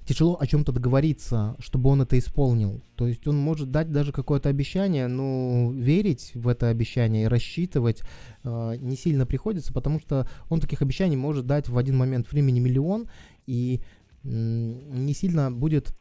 тяжело 0.05 0.37
о 0.39 0.47
чем-то 0.47 0.71
договориться, 0.71 1.55
чтобы 1.59 1.89
он 1.89 2.01
это 2.01 2.17
исполнил. 2.17 2.81
То 2.95 3.07
есть 3.07 3.27
он 3.27 3.37
может 3.37 3.71
дать 3.71 3.91
даже 3.91 4.11
какое-то 4.11 4.49
обещание, 4.49 5.07
но 5.07 5.71
верить 5.71 6.31
в 6.33 6.47
это 6.47 6.69
обещание 6.69 7.25
и 7.25 7.27
рассчитывать 7.27 8.01
э, 8.43 8.75
не 8.79 8.95
сильно 8.95 9.25
приходится, 9.25 9.73
потому 9.73 9.99
что 9.99 10.27
он 10.49 10.61
таких 10.61 10.81
обещаний 10.81 11.17
может 11.17 11.45
дать 11.45 11.67
в 11.69 11.77
один 11.77 11.97
момент 11.97 12.31
времени 12.31 12.59
миллион 12.59 13.07
и 13.45 13.81
э, 14.23 14.27
не 14.27 15.13
сильно 15.13 15.51
будет 15.51 15.95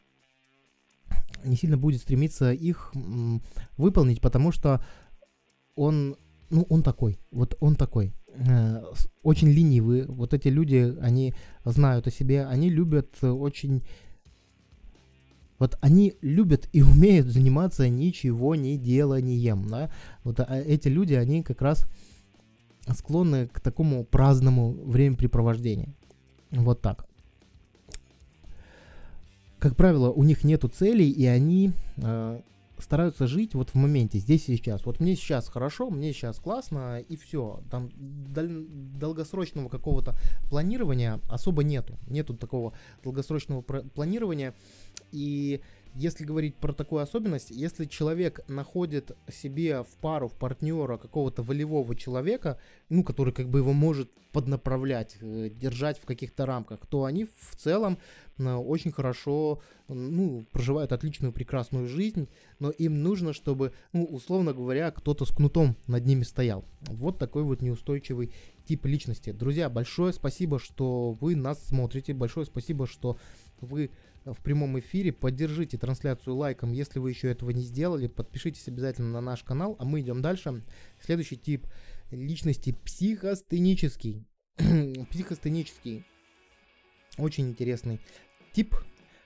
не 1.45 1.55
сильно 1.55 1.77
будет 1.77 2.01
стремиться 2.01 2.51
их 2.51 2.93
выполнить, 3.77 4.21
потому 4.21 4.51
что 4.51 4.83
он, 5.75 6.17
ну, 6.49 6.65
он 6.69 6.83
такой, 6.83 7.19
вот 7.31 7.57
он 7.59 7.75
такой, 7.75 8.13
э, 8.27 8.83
очень 9.23 9.49
ленивый. 9.49 10.05
Вот 10.05 10.33
эти 10.33 10.47
люди, 10.47 10.95
они 11.01 11.33
знают 11.63 12.07
о 12.07 12.11
себе, 12.11 12.45
они 12.45 12.69
любят 12.69 13.23
очень 13.23 13.83
вот 15.57 15.77
они 15.79 16.15
любят 16.21 16.67
и 16.73 16.81
умеют 16.81 17.27
заниматься 17.27 17.87
ничего 17.87 18.55
не 18.55 18.77
деланием, 18.77 19.67
да. 19.69 19.89
Вот 20.23 20.41
а 20.41 20.57
эти 20.59 20.89
люди, 20.89 21.13
они 21.13 21.43
как 21.43 21.61
раз 21.61 21.87
склонны 22.93 23.47
к 23.47 23.61
такому 23.61 24.03
праздному 24.03 24.73
времяпрепровождению. 24.73 25.95
Вот 26.51 26.81
так 26.81 27.07
как 29.65 29.75
правило, 29.75 30.11
у 30.11 30.21
них 30.23 30.43
нету 30.43 30.67
целей, 30.67 31.09
и 31.09 31.25
они 31.25 31.71
э, 31.97 32.39
стараются 32.77 33.25
жить 33.25 33.55
вот 33.55 33.71
в 33.71 33.73
моменте, 33.73 34.19
здесь 34.19 34.47
и 34.47 34.55
сейчас. 34.55 34.85
Вот 34.85 34.99
мне 34.99 35.15
сейчас 35.15 35.49
хорошо, 35.49 35.89
мне 35.89 36.13
сейчас 36.13 36.37
классно, 36.37 36.99
и 36.99 37.15
все. 37.15 37.61
Там 37.71 37.89
дол- 37.95 38.67
долгосрочного 38.99 39.67
какого-то 39.69 40.15
планирования 40.51 41.19
особо 41.31 41.63
нету. 41.63 41.97
Нету 42.05 42.35
такого 42.35 42.73
долгосрочного 43.03 43.63
планирования. 43.63 44.53
И 45.11 45.61
если 45.95 46.25
говорить 46.25 46.55
про 46.55 46.73
такую 46.73 47.01
особенность, 47.01 47.51
если 47.51 47.85
человек 47.85 48.41
находит 48.49 49.11
себе 49.31 49.83
в 49.83 49.97
пару, 50.01 50.27
в 50.27 50.33
партнера 50.33 50.97
какого-то 50.97 51.41
волевого 51.41 51.95
человека, 51.95 52.59
ну, 52.89 53.03
который 53.03 53.33
как 53.33 53.49
бы 53.49 53.59
его 53.59 53.71
может 53.73 54.11
поднаправлять, 54.33 55.15
э, 55.21 55.49
держать 55.49 55.97
в 55.97 56.05
каких-то 56.05 56.45
рамках, 56.45 56.85
то 56.85 57.05
они 57.05 57.23
в 57.23 57.55
целом 57.55 57.97
э, 58.37 58.53
очень 58.53 58.91
хорошо, 58.91 59.61
ну, 59.87 60.45
проживают 60.51 60.91
отличную, 60.91 61.31
прекрасную 61.31 61.87
жизнь, 61.87 62.27
но 62.59 62.69
им 62.71 63.01
нужно, 63.01 63.31
чтобы, 63.31 63.71
ну, 63.93 64.03
условно 64.03 64.53
говоря, 64.53 64.91
кто-то 64.91 65.23
с 65.23 65.31
кнутом 65.31 65.77
над 65.87 66.05
ними 66.05 66.23
стоял. 66.23 66.65
Вот 66.81 67.17
такой 67.17 67.43
вот 67.43 67.61
неустойчивый 67.61 68.33
тип 68.65 68.85
личности. 68.85 69.31
Друзья, 69.31 69.69
большое 69.69 70.11
спасибо, 70.11 70.59
что 70.59 71.11
вы 71.21 71.37
нас 71.37 71.65
смотрите, 71.65 72.13
большое 72.13 72.45
спасибо, 72.45 72.87
что 72.87 73.17
вы 73.61 73.91
в 74.25 74.41
прямом 74.41 74.77
эфире. 74.79 75.13
Поддержите 75.13 75.77
трансляцию 75.77 76.35
лайком, 76.35 76.73
если 76.73 76.99
вы 76.99 77.11
еще 77.11 77.29
этого 77.29 77.51
не 77.51 77.61
сделали. 77.61 78.07
Подпишитесь 78.07 78.67
обязательно 78.67 79.11
на 79.11 79.21
наш 79.21 79.43
канал, 79.43 79.75
а 79.79 79.85
мы 79.85 80.01
идем 80.01 80.21
дальше. 80.21 80.63
Следующий 80.99 81.37
тип 81.37 81.67
личности 82.11 82.75
психостенический. 82.83 84.25
психостенический. 85.11 86.05
Очень 87.17 87.49
интересный 87.49 87.99
тип. 88.53 88.75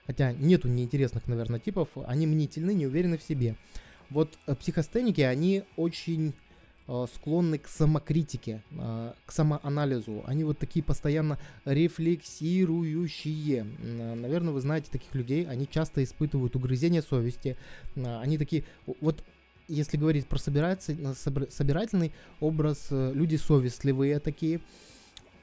Хотя 0.06 0.32
нету 0.32 0.68
неинтересных, 0.68 1.26
наверное, 1.28 1.60
типов. 1.60 1.88
Они 2.06 2.26
мнительны, 2.26 2.74
не 2.74 2.86
уверены 2.86 3.16
в 3.16 3.22
себе. 3.22 3.56
Вот 4.10 4.38
э, 4.46 4.54
психостеники, 4.56 5.20
они 5.20 5.64
очень 5.76 6.34
склонны 7.14 7.58
к 7.58 7.68
самокритике, 7.68 8.62
э, 8.72 9.12
к 9.24 9.32
самоанализу. 9.32 10.22
Они 10.26 10.44
вот 10.44 10.58
такие 10.58 10.82
постоянно 10.82 11.38
рефлексирующие. 11.64 13.66
Э, 13.78 14.14
наверное, 14.14 14.52
вы 14.52 14.60
знаете 14.60 14.90
таких 14.90 15.14
людей, 15.14 15.46
они 15.46 15.68
часто 15.70 16.02
испытывают 16.02 16.56
угрызение 16.56 17.02
совести. 17.02 17.56
Они 17.94 18.38
такие, 18.38 18.64
вот 19.00 19.22
если 19.68 19.96
говорить 19.96 20.26
про 20.26 20.38
собирательный 20.38 22.12
образ, 22.40 22.88
люди 22.90 23.36
совестливые 23.36 24.18
такие. 24.18 24.60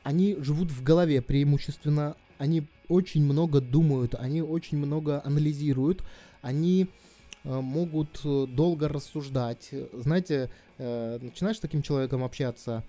Они 0.03 0.35
живут 0.39 0.71
в 0.71 0.83
голове 0.83 1.21
преимущественно, 1.21 2.15
они 2.37 2.63
очень 2.89 3.23
много 3.23 3.61
думают, 3.61 4.15
они 4.15 4.41
очень 4.41 4.77
много 4.77 5.21
анализируют, 5.23 6.03
они 6.41 6.87
могут 7.47 8.21
долго 8.23 8.87
рассуждать. 8.87 9.69
Знаете, 9.93 10.49
начинаешь 10.77 11.57
с 11.57 11.61
таким 11.61 11.81
человеком 11.81 12.23
общаться, 12.23 12.83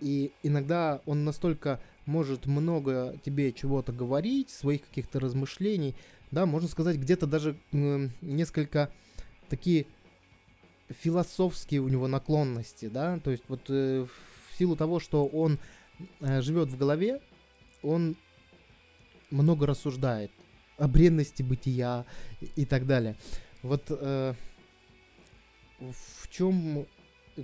и 0.00 0.32
иногда 0.42 1.00
он 1.06 1.24
настолько 1.24 1.80
может 2.04 2.46
много 2.46 3.16
тебе 3.24 3.52
чего-то 3.52 3.92
говорить, 3.92 4.50
своих 4.50 4.86
каких-то 4.86 5.20
размышлений, 5.20 5.94
да, 6.30 6.46
можно 6.46 6.68
сказать, 6.68 6.96
где-то 6.96 7.26
даже 7.26 7.56
э, 7.72 8.08
несколько 8.20 8.90
такие 9.48 9.86
философские 10.88 11.80
у 11.80 11.88
него 11.88 12.08
наклонности, 12.08 12.86
да, 12.86 13.18
то 13.20 13.30
есть 13.30 13.44
вот 13.48 13.62
э, 13.68 14.06
в 14.06 14.56
силу 14.56 14.76
того, 14.76 15.00
что 15.00 15.26
он 15.26 15.58
э, 16.20 16.40
живет 16.42 16.68
в 16.68 16.76
голове, 16.76 17.20
он 17.82 18.16
много 19.30 19.66
рассуждает 19.66 20.30
о 20.78 20.88
бренности 20.88 21.42
бытия 21.42 22.04
и 22.54 22.64
так 22.64 22.86
далее. 22.86 23.16
Вот 23.66 23.84
э, 23.88 24.34
в 25.78 26.28
чем 26.30 26.86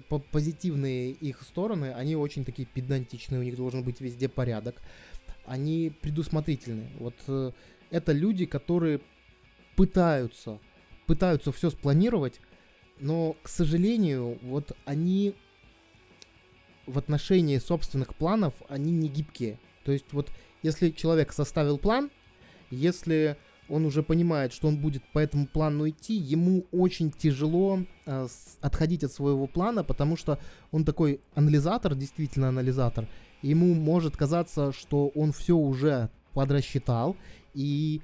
по 0.08 0.18
позитивные 0.18 1.10
их 1.10 1.42
стороны, 1.42 1.92
они 1.92 2.16
очень 2.16 2.44
такие 2.44 2.66
педантичные, 2.66 3.40
у 3.40 3.44
них 3.44 3.56
должен 3.56 3.82
быть 3.82 4.00
везде 4.00 4.28
порядок. 4.28 4.80
Они 5.44 5.92
предусмотрительны. 6.00 6.90
Вот 6.98 7.14
э, 7.26 7.52
это 7.90 8.12
люди, 8.12 8.46
которые 8.46 9.00
пытаются, 9.76 10.60
пытаются 11.06 11.52
все 11.52 11.70
спланировать, 11.70 12.40
но, 13.00 13.36
к 13.42 13.48
сожалению, 13.48 14.38
вот 14.42 14.76
они 14.84 15.34
в 16.86 16.98
отношении 16.98 17.58
собственных 17.58 18.14
планов, 18.14 18.54
они 18.68 18.92
не 18.92 19.08
гибкие. 19.08 19.58
То 19.84 19.92
есть 19.92 20.12
вот 20.12 20.30
если 20.62 20.90
человек 20.90 21.32
составил 21.32 21.78
план, 21.78 22.10
если 22.70 23.36
он 23.68 23.84
уже 23.84 24.02
понимает, 24.02 24.52
что 24.52 24.68
он 24.68 24.78
будет 24.78 25.02
по 25.12 25.18
этому 25.18 25.46
плану 25.46 25.88
идти, 25.88 26.14
ему 26.14 26.66
очень 26.72 27.10
тяжело 27.10 27.80
э, 28.06 28.28
отходить 28.60 29.04
от 29.04 29.12
своего 29.12 29.46
плана, 29.46 29.84
потому 29.84 30.16
что 30.16 30.38
он 30.70 30.84
такой 30.84 31.20
анализатор, 31.34 31.94
действительно 31.94 32.48
анализатор. 32.48 33.08
Ему 33.42 33.74
может 33.74 34.16
казаться, 34.16 34.72
что 34.72 35.08
он 35.08 35.32
все 35.32 35.56
уже 35.56 36.10
подрасчитал, 36.32 37.16
и 37.54 38.00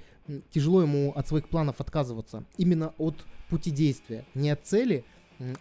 тяжело 0.51 0.81
ему 0.81 1.11
от 1.15 1.27
своих 1.27 1.49
планов 1.49 1.81
отказываться. 1.81 2.43
Именно 2.57 2.93
от 2.97 3.15
пути 3.49 3.71
действия, 3.71 4.25
не 4.35 4.49
от 4.51 4.65
цели, 4.65 5.03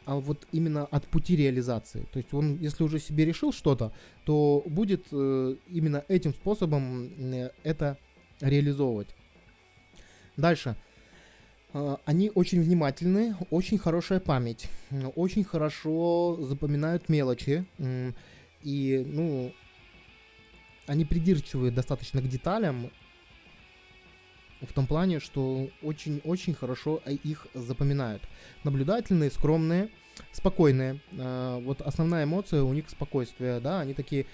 а 0.04 0.16
вот 0.16 0.46
именно 0.52 0.84
от 0.84 1.06
пути 1.06 1.36
реализации. 1.36 2.08
То 2.12 2.18
есть 2.18 2.34
он, 2.34 2.58
если 2.58 2.82
уже 2.82 2.98
себе 2.98 3.24
решил 3.24 3.52
что-то, 3.52 3.92
то 4.24 4.62
будет 4.66 5.06
э, 5.12 5.56
именно 5.68 6.04
этим 6.08 6.34
способом 6.34 7.12
э, 7.32 7.50
это 7.62 7.96
реализовывать. 8.40 9.14
Дальше. 10.38 10.76
Э, 11.74 11.96
они 12.06 12.30
очень 12.34 12.62
внимательны, 12.62 13.36
очень 13.50 13.76
хорошая 13.76 14.20
память, 14.20 14.68
очень 15.16 15.44
хорошо 15.44 16.38
запоминают 16.40 17.08
мелочи. 17.08 17.66
И, 18.62 19.04
ну, 19.06 19.52
они 20.86 21.04
придирчивые 21.04 21.70
достаточно 21.70 22.22
к 22.22 22.28
деталям, 22.28 22.90
в 24.60 24.72
том 24.72 24.86
плане, 24.86 25.20
что 25.20 25.68
очень-очень 25.82 26.54
хорошо 26.54 27.00
их 27.06 27.46
запоминают. 27.54 28.22
Наблюдательные, 28.64 29.30
скромные, 29.30 29.90
спокойные. 30.32 31.00
А, 31.18 31.60
вот 31.60 31.80
основная 31.80 32.24
эмоция 32.24 32.62
у 32.62 32.72
них 32.72 32.88
спокойствие, 32.88 33.60
да, 33.60 33.80
они 33.80 33.94
такие 33.94 34.26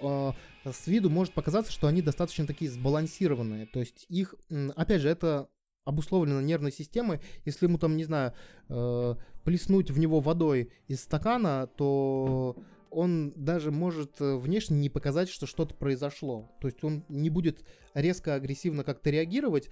а, 0.00 0.34
с 0.64 0.86
виду 0.86 1.10
может 1.10 1.34
показаться, 1.34 1.72
что 1.72 1.86
они 1.86 2.02
достаточно 2.02 2.46
такие 2.46 2.70
сбалансированные. 2.70 3.66
То 3.66 3.80
есть 3.80 4.06
их, 4.08 4.34
опять 4.76 5.00
же, 5.00 5.08
это 5.08 5.48
обусловлено 5.84 6.40
нервной 6.40 6.72
системой. 6.72 7.20
Если 7.44 7.66
ему 7.66 7.78
там, 7.78 7.96
не 7.96 8.04
знаю, 8.04 8.32
э, 8.68 9.14
плеснуть 9.44 9.90
в 9.90 9.98
него 9.98 10.20
водой 10.20 10.72
из 10.86 11.02
стакана, 11.02 11.68
то 11.76 12.56
он 12.90 13.32
даже 13.34 13.70
может 13.70 14.20
э, 14.20 14.36
внешне 14.36 14.78
не 14.78 14.90
показать, 14.90 15.28
что 15.28 15.46
что-то 15.46 15.74
произошло. 15.74 16.50
То 16.60 16.68
есть 16.68 16.84
он 16.84 17.04
не 17.08 17.30
будет 17.30 17.64
резко 17.94 18.34
агрессивно 18.34 18.84
как-то 18.84 19.10
реагировать. 19.10 19.70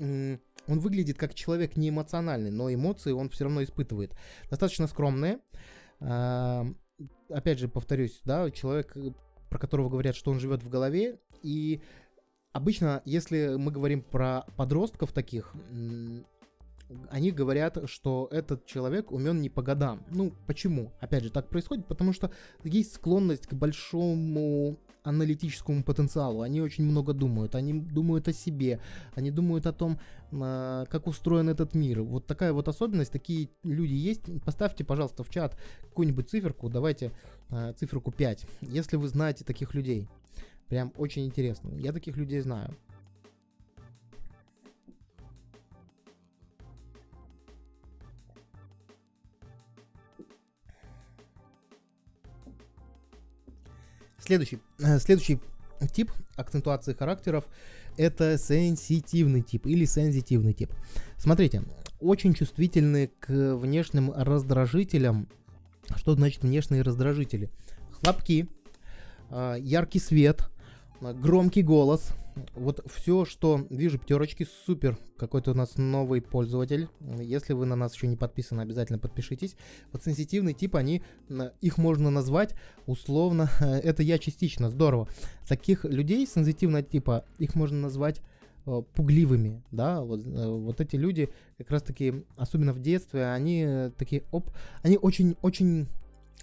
Он 0.00 0.38
выглядит 0.66 1.18
как 1.18 1.34
человек 1.34 1.76
не 1.76 1.90
эмоциональный, 1.90 2.50
но 2.50 2.72
эмоции 2.72 3.12
он 3.12 3.28
все 3.28 3.44
равно 3.44 3.62
испытывает. 3.62 4.14
Достаточно 4.48 4.86
скромные. 4.86 5.38
Опять 7.28 7.58
же, 7.58 7.68
повторюсь, 7.68 8.20
да, 8.24 8.50
человек, 8.50 8.96
э, 8.96 9.12
про 9.48 9.58
которого 9.58 9.88
говорят, 9.88 10.16
что 10.16 10.30
он 10.30 10.40
живет 10.40 10.62
в 10.62 10.68
голове. 10.68 11.18
И 11.42 11.80
обычно, 12.52 13.02
если 13.04 13.56
мы 13.56 13.70
говорим 13.70 14.02
про 14.02 14.44
подростков 14.56 15.12
таких, 15.12 15.54
они 17.10 17.30
говорят, 17.30 17.78
что 17.88 18.28
этот 18.32 18.66
человек 18.66 19.12
умен 19.12 19.40
не 19.40 19.48
по 19.48 19.62
годам. 19.62 20.04
Ну, 20.10 20.32
почему? 20.46 20.92
Опять 21.00 21.22
же, 21.22 21.30
так 21.30 21.48
происходит, 21.48 21.86
потому 21.86 22.12
что 22.12 22.32
есть 22.64 22.94
склонность 22.94 23.46
к 23.46 23.54
большому 23.54 24.76
аналитическому 25.02 25.82
потенциалу. 25.82 26.42
Они 26.42 26.60
очень 26.60 26.84
много 26.84 27.12
думают. 27.12 27.54
Они 27.54 27.72
думают 27.72 28.28
о 28.28 28.32
себе. 28.32 28.80
Они 29.14 29.30
думают 29.30 29.66
о 29.66 29.72
том, 29.72 29.98
а, 30.32 30.84
как 30.86 31.06
устроен 31.06 31.48
этот 31.48 31.74
мир. 31.74 32.02
Вот 32.02 32.26
такая 32.26 32.52
вот 32.52 32.68
особенность. 32.68 33.12
Такие 33.12 33.48
люди 33.62 33.94
есть. 33.94 34.22
Поставьте, 34.44 34.84
пожалуйста, 34.84 35.22
в 35.22 35.30
чат 35.30 35.56
какую-нибудь 35.82 36.28
циферку. 36.28 36.68
Давайте 36.68 37.12
а, 37.48 37.72
циферку 37.72 38.12
5. 38.12 38.46
Если 38.62 38.96
вы 38.96 39.08
знаете 39.08 39.44
таких 39.44 39.74
людей. 39.74 40.08
Прям 40.68 40.92
очень 40.96 41.26
интересно. 41.26 41.70
Я 41.74 41.92
таких 41.92 42.16
людей 42.16 42.40
знаю. 42.40 42.76
Следующий, 54.30 54.60
э, 54.78 55.00
следующий 55.00 55.40
тип 55.92 56.12
акцентуации 56.36 56.92
характеров 56.92 57.46
это 57.96 58.38
сенситивный 58.38 59.42
тип 59.42 59.66
или 59.66 59.84
сензитивный 59.84 60.52
тип. 60.52 60.72
Смотрите, 61.16 61.64
очень 61.98 62.32
чувствительны 62.32 63.10
к 63.18 63.56
внешним 63.56 64.12
раздражителям. 64.14 65.26
Что 65.96 66.14
значит 66.14 66.44
внешние 66.44 66.82
раздражители? 66.82 67.50
Хлопки, 67.90 68.48
э, 69.30 69.56
яркий 69.58 69.98
свет, 69.98 70.48
громкий 71.00 71.64
голос. 71.64 72.12
Вот 72.54 72.84
все, 72.92 73.24
что 73.24 73.66
вижу, 73.70 73.98
пятерочки, 73.98 74.46
супер. 74.66 74.98
Какой-то 75.16 75.52
у 75.52 75.54
нас 75.54 75.76
новый 75.76 76.20
пользователь. 76.20 76.88
Если 77.18 77.52
вы 77.52 77.66
на 77.66 77.76
нас 77.76 77.94
еще 77.94 78.06
не 78.06 78.16
подписаны, 78.16 78.60
обязательно 78.60 78.98
подпишитесь. 78.98 79.56
Вот 79.92 80.04
сенситивный 80.04 80.54
тип, 80.54 80.76
они, 80.76 81.02
их 81.60 81.78
можно 81.78 82.10
назвать 82.10 82.54
условно, 82.86 83.50
это 83.60 84.02
я 84.02 84.18
частично, 84.18 84.70
здорово. 84.70 85.08
Таких 85.48 85.84
людей 85.84 86.26
сенситивного 86.26 86.82
типа, 86.82 87.24
их 87.38 87.54
можно 87.54 87.78
назвать 87.78 88.20
э, 88.66 88.82
пугливыми, 88.94 89.62
да, 89.70 90.02
вот, 90.02 90.26
э, 90.26 90.48
вот 90.48 90.80
эти 90.80 90.96
люди 90.96 91.30
как 91.58 91.70
раз 91.70 91.82
таки, 91.82 92.24
особенно 92.36 92.72
в 92.72 92.80
детстве, 92.80 93.26
они 93.26 93.90
такие, 93.96 94.24
оп, 94.30 94.50
они 94.82 94.96
очень-очень 94.96 95.88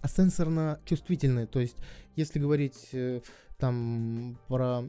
сенсорно 0.06 0.80
чувствительные, 0.86 1.48
то 1.48 1.60
есть, 1.60 1.76
если 2.16 2.40
говорить 2.40 2.90
э, 2.94 3.22
там 3.58 4.38
про 4.48 4.84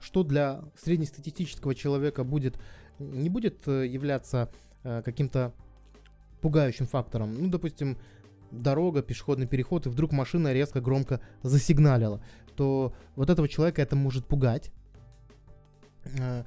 что 0.00 0.22
для 0.22 0.62
среднестатистического 0.76 1.74
человека 1.74 2.24
будет, 2.24 2.58
не 2.98 3.28
будет 3.28 3.66
э, 3.66 3.86
являться 3.86 4.50
э, 4.82 5.02
каким-то 5.04 5.52
пугающим 6.40 6.86
фактором. 6.86 7.34
Ну, 7.34 7.48
допустим, 7.48 7.98
дорога, 8.50 9.02
пешеходный 9.02 9.46
переход, 9.46 9.86
и 9.86 9.88
вдруг 9.88 10.12
машина 10.12 10.52
резко 10.52 10.80
громко 10.80 11.20
засигналила, 11.42 12.22
то 12.54 12.94
вот 13.16 13.30
этого 13.30 13.48
человека 13.48 13.82
это 13.82 13.96
может 13.96 14.26
пугать. 14.26 14.70
Э, 16.18 16.44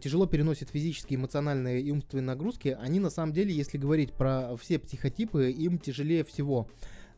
тяжело 0.00 0.26
переносит 0.26 0.70
физические, 0.70 1.18
эмоциональные 1.18 1.80
и 1.82 1.90
умственные 1.90 2.24
нагрузки. 2.24 2.76
Они 2.80 2.98
на 2.98 3.10
самом 3.10 3.32
деле, 3.32 3.54
если 3.54 3.78
говорить 3.78 4.12
про 4.12 4.56
все 4.56 4.78
психотипы, 4.78 5.50
им 5.50 5.78
тяжелее 5.78 6.24
всего. 6.24 6.68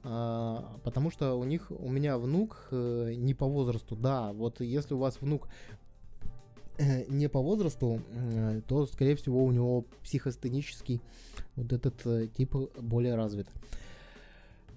А, 0.03 0.79
потому 0.83 1.11
что 1.11 1.35
у 1.35 1.45
них, 1.45 1.71
у 1.71 1.89
меня 1.91 2.17
внук 2.17 2.69
э, 2.71 3.13
не 3.17 3.35
по 3.35 3.47
возрасту, 3.47 3.97
да, 3.97 4.33
вот 4.33 4.61
если 4.61 4.95
у 4.95 4.99
вас 4.99 5.21
внук 5.21 5.49
э, 6.79 7.05
не 7.09 7.29
по 7.29 7.41
возрасту, 7.41 8.01
э, 8.11 8.63
то, 8.67 8.87
скорее 8.87 9.15
всего, 9.17 9.45
у 9.45 9.53
него 9.53 9.85
психостенический 10.03 11.03
вот 11.57 11.73
этот 11.73 12.33
тип 12.35 12.55
более 12.81 13.15
развит. 13.15 13.49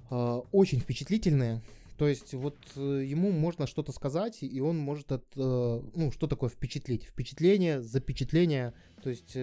А, 0.09 0.39
очень 0.51 0.82
впечатлительные, 0.82 1.61
то 1.97 2.05
есть 2.05 2.34
вот 2.34 2.57
ему 2.76 3.32
можно 3.32 3.65
что-то 3.65 3.93
сказать, 3.93 4.39
и 4.41 4.59
он 4.59 4.78
может 4.78 5.13
от, 5.13 5.24
ну, 5.36 6.11
что 6.11 6.28
такое 6.28 6.49
впечатлить? 6.49 7.03
Впечатление, 7.03 7.82
запечатление, 7.82 8.74
то 9.01 9.09
есть 9.09 9.38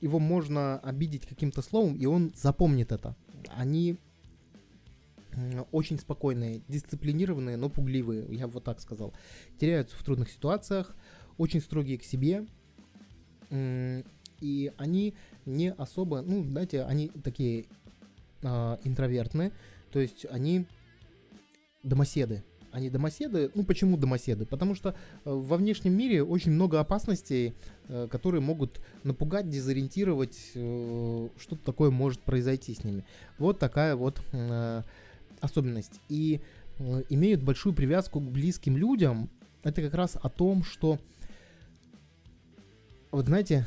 его 0.00 0.18
можно 0.18 0.80
обидеть 0.80 1.24
каким-то 1.24 1.62
словом, 1.62 1.94
и 1.94 2.04
он 2.04 2.34
запомнит 2.34 2.92
это. 2.92 3.16
Они 3.56 3.96
очень 5.72 5.98
спокойные, 5.98 6.62
дисциплинированные, 6.68 7.56
но 7.56 7.68
пугливые, 7.68 8.26
я 8.30 8.46
вот 8.46 8.64
так 8.64 8.80
сказал. 8.80 9.12
Теряются 9.58 9.96
в 9.96 10.02
трудных 10.04 10.30
ситуациях, 10.30 10.94
очень 11.38 11.60
строгие 11.60 11.98
к 11.98 12.04
себе. 12.04 12.46
И 14.40 14.72
они 14.76 15.14
не 15.46 15.72
особо, 15.72 16.22
ну, 16.22 16.44
знаете, 16.44 16.82
они 16.82 17.08
такие 17.08 17.66
э, 18.42 18.76
интровертные, 18.84 19.52
то 19.90 20.00
есть 20.00 20.26
они 20.30 20.66
домоседы. 21.82 22.42
Они 22.72 22.90
домоседы. 22.90 23.52
Ну, 23.54 23.64
почему 23.64 23.96
домоседы? 23.96 24.44
Потому 24.46 24.74
что 24.74 24.90
э, 24.90 24.94
во 25.24 25.56
внешнем 25.56 25.96
мире 25.96 26.24
очень 26.24 26.50
много 26.50 26.80
опасностей, 26.80 27.54
э, 27.88 28.08
которые 28.10 28.40
могут 28.40 28.80
напугать, 29.04 29.48
дезориентировать, 29.48 30.36
э, 30.56 31.28
что-то 31.38 31.64
такое 31.64 31.90
может 31.90 32.20
произойти 32.20 32.74
с 32.74 32.82
ними. 32.82 33.04
Вот 33.38 33.60
такая 33.60 33.94
вот 33.94 34.20
э, 34.32 34.82
особенность. 35.44 36.00
И 36.08 36.40
э, 36.78 37.02
имеют 37.08 37.42
большую 37.42 37.74
привязку 37.74 38.20
к 38.20 38.30
близким 38.30 38.76
людям. 38.76 39.30
Это 39.62 39.82
как 39.82 39.94
раз 39.94 40.16
о 40.20 40.28
том, 40.28 40.64
что 40.64 40.98
вот 43.10 43.26
знаете, 43.26 43.64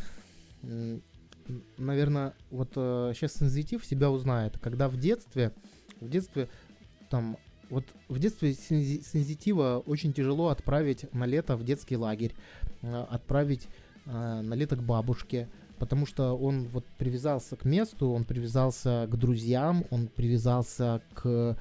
наверное, 1.77 2.33
вот 2.51 2.73
э, 2.75 3.13
сейчас 3.15 3.35
сензитив 3.35 3.85
себя 3.85 4.11
узнает, 4.11 4.57
когда 4.59 4.89
в 4.89 4.97
детстве, 4.97 5.53
в 6.01 6.09
детстве 6.09 6.49
там, 7.09 7.37
вот 7.69 7.85
в 8.09 8.19
детстве 8.19 8.53
сензитива 8.53 9.81
очень 9.85 10.13
тяжело 10.13 10.49
отправить 10.49 11.11
на 11.13 11.25
лето 11.25 11.55
в 11.55 11.63
детский 11.63 11.97
лагерь, 11.97 12.33
э, 12.81 13.05
отправить 13.09 13.67
э, 14.05 14.41
на 14.41 14.53
лето 14.53 14.75
к 14.75 14.83
бабушке, 14.83 15.47
потому 15.79 16.05
что 16.05 16.33
он 16.33 16.67
вот 16.69 16.85
привязался 16.97 17.55
к 17.55 17.65
месту, 17.65 18.09
он 18.09 18.23
привязался 18.23 19.07
к 19.11 19.15
друзьям, 19.15 19.85
он 19.91 20.07
привязался 20.07 21.01
к 21.13 21.57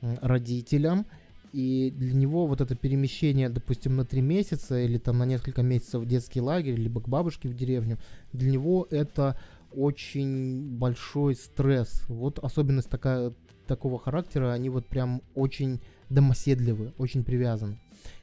родителям, 0.00 1.06
и 1.52 1.92
для 1.96 2.14
него 2.14 2.46
вот 2.46 2.60
это 2.60 2.74
перемещение, 2.74 3.48
допустим, 3.48 3.96
на 3.96 4.04
три 4.04 4.20
месяца 4.20 4.78
или 4.78 4.98
там 4.98 5.18
на 5.18 5.24
несколько 5.24 5.62
месяцев 5.62 6.02
в 6.02 6.06
детский 6.06 6.40
лагерь, 6.40 6.74
либо 6.74 7.00
к 7.00 7.08
бабушке 7.08 7.48
в 7.48 7.54
деревню, 7.54 7.98
для 8.32 8.50
него 8.50 8.86
это 8.90 9.38
очень 9.74 10.78
большой 10.78 11.34
стресс. 11.34 12.04
Вот 12.08 12.38
особенность 12.38 12.90
такая, 12.90 13.32
такого 13.66 13.98
характера, 13.98 14.52
они 14.52 14.70
вот 14.70 14.86
прям 14.86 15.22
очень 15.34 15.80
домоседливы, 16.10 16.92
очень 16.98 17.24
привязаны. 17.24 17.78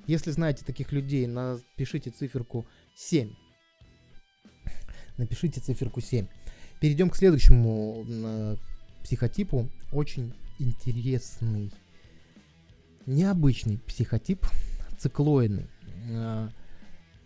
Если 0.07 0.31
знаете 0.31 0.65
таких 0.65 0.91
людей, 0.91 1.27
напишите 1.27 2.11
циферку 2.11 2.65
7. 2.95 3.31
Напишите 5.18 5.61
циферку 5.61 6.01
7. 6.01 6.28
Перейдем 6.80 7.09
к 7.09 7.16
следующему 7.16 8.05
э, 8.07 8.55
психотипу. 9.03 9.70
Очень 9.91 10.34
интересный 10.59 11.72
необычный 13.05 13.78
психотип, 13.80 14.45
циклоидный. 14.97 15.68
А, 16.11 16.49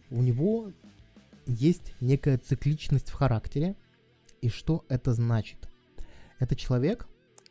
у 0.10 0.22
него 0.22 0.72
есть 1.46 1.94
некая 2.02 2.38
цикличность 2.38 3.10
в 3.10 3.14
характере. 3.14 3.76
И 4.42 4.50
что 4.50 4.86
это 4.88 5.14
значит? 5.14 5.70
Это 6.40 6.56
человек 6.56 7.08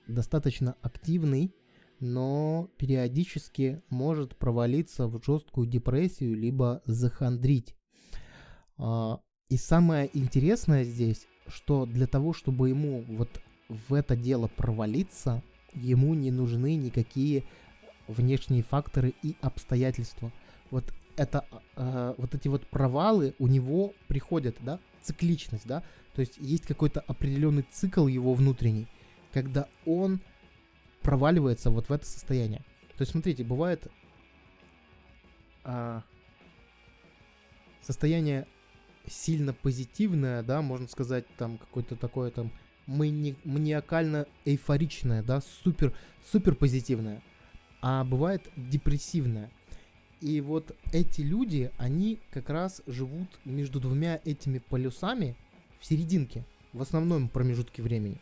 достаточно 0.07 0.77
активный, 0.81 1.55
но 2.01 2.71
периодически 2.79 3.83
может 3.91 4.37
провалиться 4.37 5.07
в 5.07 5.23
жесткую 5.23 5.67
депрессию, 5.67 6.35
либо 6.35 6.83
захандрить. 6.87 7.75
А, 8.79 9.21
и 9.49 9.57
самое 9.57 10.11
интересное 10.13 10.85
здесь, 10.85 11.27
что 11.47 11.87
для 11.87 12.07
того, 12.07 12.33
чтобы 12.33 12.69
ему 12.69 13.03
вот 13.09 13.41
в 13.69 13.95
это 13.95 14.17
дело 14.17 14.49
провалиться, 14.49 15.43
ему 15.73 16.15
не 16.15 16.31
нужны 16.31 16.77
никакие 16.77 17.45
внешние 18.07 18.63
факторы 18.63 19.15
и 19.23 19.37
обстоятельства. 19.41 20.33
Вот 20.71 20.85
это, 21.17 21.47
э, 21.77 22.15
вот 22.17 22.35
эти 22.35 22.49
вот 22.49 22.67
провалы 22.67 23.35
у 23.39 23.47
него 23.47 23.95
приходят, 24.07 24.57
да, 24.61 24.79
цикличность, 25.03 25.67
да, 25.67 25.83
то 26.15 26.21
есть 26.21 26.37
есть 26.39 26.67
какой-то 26.67 27.01
определенный 27.01 27.65
цикл 27.71 28.07
его 28.07 28.35
внутренний, 28.35 28.87
когда 29.33 29.69
он 29.87 30.21
проваливается 31.03 31.71
вот 31.71 31.89
в 31.89 31.93
это 31.93 32.05
состояние. 32.07 32.61
То 32.97 33.03
есть 33.03 33.13
смотрите, 33.13 33.45
бывает 33.45 33.87
э, 35.65 36.01
состояние 37.83 38.47
сильно 39.11 39.53
позитивное, 39.53 40.43
да, 40.43 40.63
можно 40.63 40.89
сказать, 40.89 41.25
там 41.37 41.59
какое-то 41.59 41.97
такое 41.97 42.31
там 42.31 42.51
мани- 42.87 43.37
маниакально 43.45 44.27
эйфоричное, 44.45 45.23
да, 45.23 45.41
супер, 45.63 45.93
супер 46.31 46.55
позитивное 46.55 47.23
а 47.81 48.05
бывает 48.05 48.43
депрессивная. 48.57 49.51
И 50.21 50.41
вот 50.41 50.77
эти 50.93 51.21
люди, 51.21 51.71
они 51.79 52.19
как 52.31 52.51
раз 52.51 52.83
живут 52.87 53.29
между 53.45 53.79
двумя 53.79 54.21
этими 54.25 54.59
полюсами 54.59 55.37
в 55.79 55.87
серединке, 55.87 56.45
в 56.73 56.83
основном 56.83 57.29
промежутке 57.29 57.83
времени. 57.83 58.21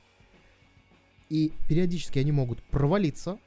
И 1.30 1.53
периодически 1.68 2.18
они 2.18 2.32
могут 2.32 2.62
провалиться, 2.64 3.39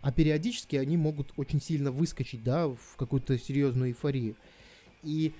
а 0.00 0.12
периодически 0.12 0.76
они 0.76 0.96
могут 0.96 1.32
очень 1.36 1.60
сильно 1.60 1.90
выскочить, 1.90 2.42
да, 2.42 2.68
в 2.68 2.96
какую-то 2.96 3.38
серьезную 3.38 3.90
эйфорию. 3.90 4.36
И 5.02 5.34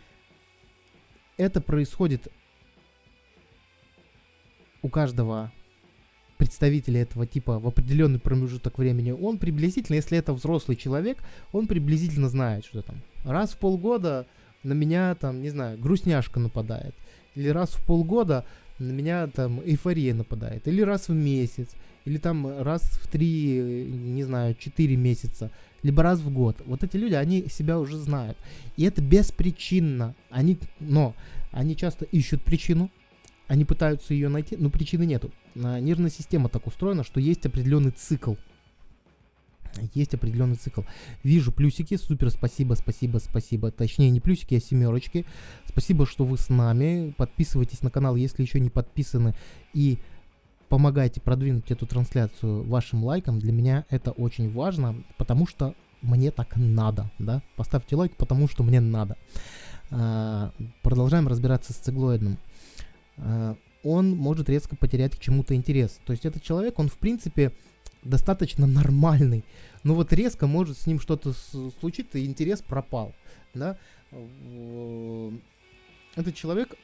это 1.37 1.61
происходит 1.61 2.28
у 4.82 4.89
каждого 4.89 5.53
представителя 6.37 7.03
этого 7.03 7.26
типа 7.26 7.59
в 7.59 7.66
определенный 7.66 8.18
промежуток 8.18 8.78
времени, 8.78 9.12
он 9.12 9.39
приблизительно, 9.39 9.97
если 9.97 10.18
это 10.18 10.32
взрослый 10.32 10.76
человек, 10.76 11.18
он 11.53 11.66
приблизительно 11.66 12.28
знает, 12.28 12.64
что 12.64 12.82
там 12.82 12.97
раз 13.24 13.53
в 13.53 13.59
полгода 13.59 14.26
на 14.62 14.72
меня 14.72 15.14
там, 15.14 15.43
не 15.43 15.51
знаю, 15.51 15.78
грустняшка 15.78 16.41
нападает. 16.41 16.95
Или 17.35 17.49
раз 17.49 17.70
в 17.70 17.85
полгода 17.85 18.45
на 18.78 18.91
меня 18.91 19.26
там 19.28 19.61
эйфория 19.61 20.14
нападает. 20.14 20.66
Или 20.66 20.82
раз 20.82 21.09
в 21.09 21.14
месяц. 21.14 21.70
Или 22.05 22.18
там 22.18 22.62
раз 22.62 22.82
в 22.82 23.09
три, 23.09 23.87
не 23.87 24.22
знаю, 24.22 24.55
четыре 24.55 24.97
месяца. 24.97 25.51
Либо 25.85 26.03
раз 26.03 26.18
в 26.18 26.30
год. 26.32 26.57
Вот 26.66 26.82
эти 26.82 26.97
люди, 26.97 27.14
они 27.14 27.47
себя 27.49 27.78
уже 27.78 27.97
знают. 27.97 28.37
И 28.76 28.82
это 28.82 29.01
беспричинно. 29.01 30.16
Они, 30.30 30.59
но 30.80 31.14
они 31.53 31.76
часто 31.76 32.07
ищут 32.07 32.43
причину, 32.43 32.91
они 33.47 33.64
пытаются 33.64 34.14
ее 34.14 34.28
найти, 34.28 34.57
но 34.57 34.70
причины 34.70 35.05
нету. 35.05 35.30
Нервная 35.55 36.11
система 36.11 36.49
так 36.49 36.66
устроена, 36.66 37.05
что 37.05 37.20
есть 37.20 37.47
определенный 37.47 37.93
цикл. 37.93 38.35
Есть 39.93 40.14
определенный 40.14 40.57
цикл. 40.57 40.82
Вижу 41.22 41.53
плюсики, 41.53 41.97
супер, 41.97 42.30
спасибо, 42.30 42.74
спасибо, 42.74 43.18
спасибо. 43.18 43.70
Точнее, 43.70 44.11
не 44.11 44.20
плюсики, 44.20 44.55
а 44.55 44.61
семерочки. 44.61 45.26
Спасибо, 45.66 46.07
что 46.07 46.24
вы 46.24 46.39
с 46.39 46.49
нами. 46.49 47.12
Подписывайтесь 47.18 47.82
на 47.82 47.91
канал, 47.91 48.16
если 48.16 48.43
еще 48.43 48.61
не 48.61 48.70
подписаны. 48.70 49.35
И 49.74 49.99
помогайте 50.75 51.20
продвинуть 51.20 51.70
эту 51.70 51.87
трансляцию 51.87 52.64
вашим 52.64 53.05
лайком. 53.05 53.39
Для 53.39 53.53
меня 53.53 53.85
это 53.91 54.11
очень 54.11 54.51
важно, 54.53 55.05
потому 55.18 55.47
что 55.47 55.77
мне 56.03 56.33
так 56.33 56.57
надо, 56.57 57.12
да. 57.20 57.43
Поставьте 57.55 57.95
лайк, 57.95 58.16
потому 58.16 58.49
что 58.49 58.64
мне 58.64 58.81
надо. 58.81 59.16
А, 59.93 60.51
продолжаем 60.83 61.29
разбираться 61.29 61.72
с 61.72 61.77
циглоидным. 61.77 62.39
Э, 63.18 63.55
он 63.85 64.16
может 64.16 64.49
резко 64.49 64.75
потерять 64.75 65.16
к 65.16 65.20
чему-то 65.20 65.55
интерес. 65.55 66.01
То 66.05 66.12
есть 66.12 66.27
этот 66.27 66.43
человек, 66.43 66.77
он 66.81 66.89
в 66.89 66.99
принципе 66.99 67.53
достаточно 68.03 68.66
нормальный, 68.66 69.45
но 69.85 69.95
вот 69.95 70.12
резко 70.12 70.49
может 70.49 70.77
с 70.77 70.89
ним 70.89 70.99
что-то 70.99 71.35
случиться, 71.79 72.18
и 72.18 72.27
интерес 72.27 72.62
пропал, 72.62 73.14
да. 73.55 73.79
Этот 76.16 76.35
человек 76.35 76.75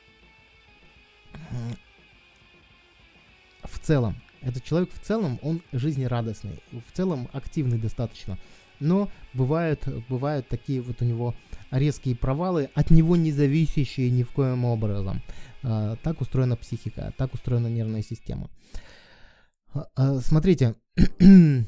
в 3.64 3.78
целом, 3.78 4.16
этот 4.40 4.64
человек 4.64 4.90
в 4.92 5.00
целом, 5.00 5.38
он 5.42 5.62
жизнерадостный, 5.72 6.62
в 6.72 6.96
целом 6.96 7.28
активный 7.32 7.78
достаточно, 7.78 8.38
но 8.80 9.10
бывают, 9.34 9.86
бывают 10.08 10.48
такие 10.48 10.80
вот 10.80 11.02
у 11.02 11.04
него 11.04 11.34
резкие 11.70 12.16
провалы, 12.16 12.70
от 12.74 12.90
него 12.90 13.16
не 13.16 13.30
зависящие 13.30 14.10
ни 14.10 14.22
в 14.22 14.32
коем 14.32 14.64
образом. 14.64 15.22
А, 15.62 15.96
так 16.02 16.20
устроена 16.20 16.56
психика, 16.56 17.12
так 17.16 17.34
устроена 17.34 17.68
нервная 17.68 18.02
система. 18.02 18.50
А, 19.72 19.86
а, 19.94 20.20
смотрите, 20.20 20.74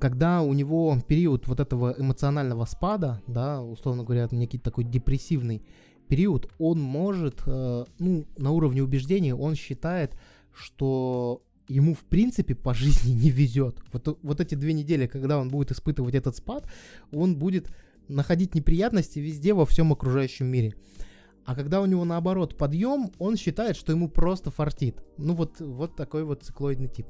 когда 0.00 0.42
у 0.42 0.52
него 0.54 0.98
период 1.06 1.46
вот 1.46 1.60
этого 1.60 1.94
эмоционального 1.98 2.64
спада, 2.64 3.20
да, 3.26 3.62
условно 3.62 4.04
говоря, 4.04 4.28
некий 4.30 4.58
такой 4.58 4.84
депрессивный 4.84 5.62
период, 6.08 6.50
он 6.58 6.80
может, 6.80 7.46
ну, 7.46 8.26
на 8.36 8.50
уровне 8.50 8.82
убеждений, 8.82 9.32
он 9.32 9.54
считает, 9.54 10.16
что 10.52 11.42
ему 11.68 11.94
в 11.94 12.04
принципе 12.04 12.54
по 12.54 12.74
жизни 12.74 13.12
не 13.12 13.30
везет. 13.30 13.80
Вот, 13.92 14.18
вот 14.22 14.40
эти 14.40 14.54
две 14.54 14.72
недели, 14.72 15.06
когда 15.06 15.38
он 15.38 15.48
будет 15.48 15.70
испытывать 15.70 16.14
этот 16.14 16.36
спад, 16.36 16.68
он 17.12 17.36
будет 17.36 17.70
находить 18.08 18.54
неприятности 18.54 19.20
везде 19.20 19.54
во 19.54 19.64
всем 19.64 19.92
окружающем 19.92 20.46
мире. 20.46 20.74
А 21.44 21.54
когда 21.54 21.80
у 21.80 21.86
него 21.86 22.04
наоборот 22.04 22.56
подъем, 22.56 23.12
он 23.18 23.36
считает, 23.36 23.76
что 23.76 23.92
ему 23.92 24.08
просто 24.08 24.50
фартит. 24.50 25.02
Ну 25.16 25.34
вот, 25.34 25.60
вот 25.60 25.96
такой 25.96 26.24
вот 26.24 26.42
циклоидный 26.42 26.88
тип. 26.88 27.06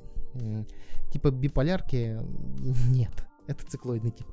Типа 1.12 1.30
биполярки 1.30 2.18
нет. 2.88 3.26
Это 3.46 3.66
циклоидный 3.66 4.12
тип. 4.12 4.26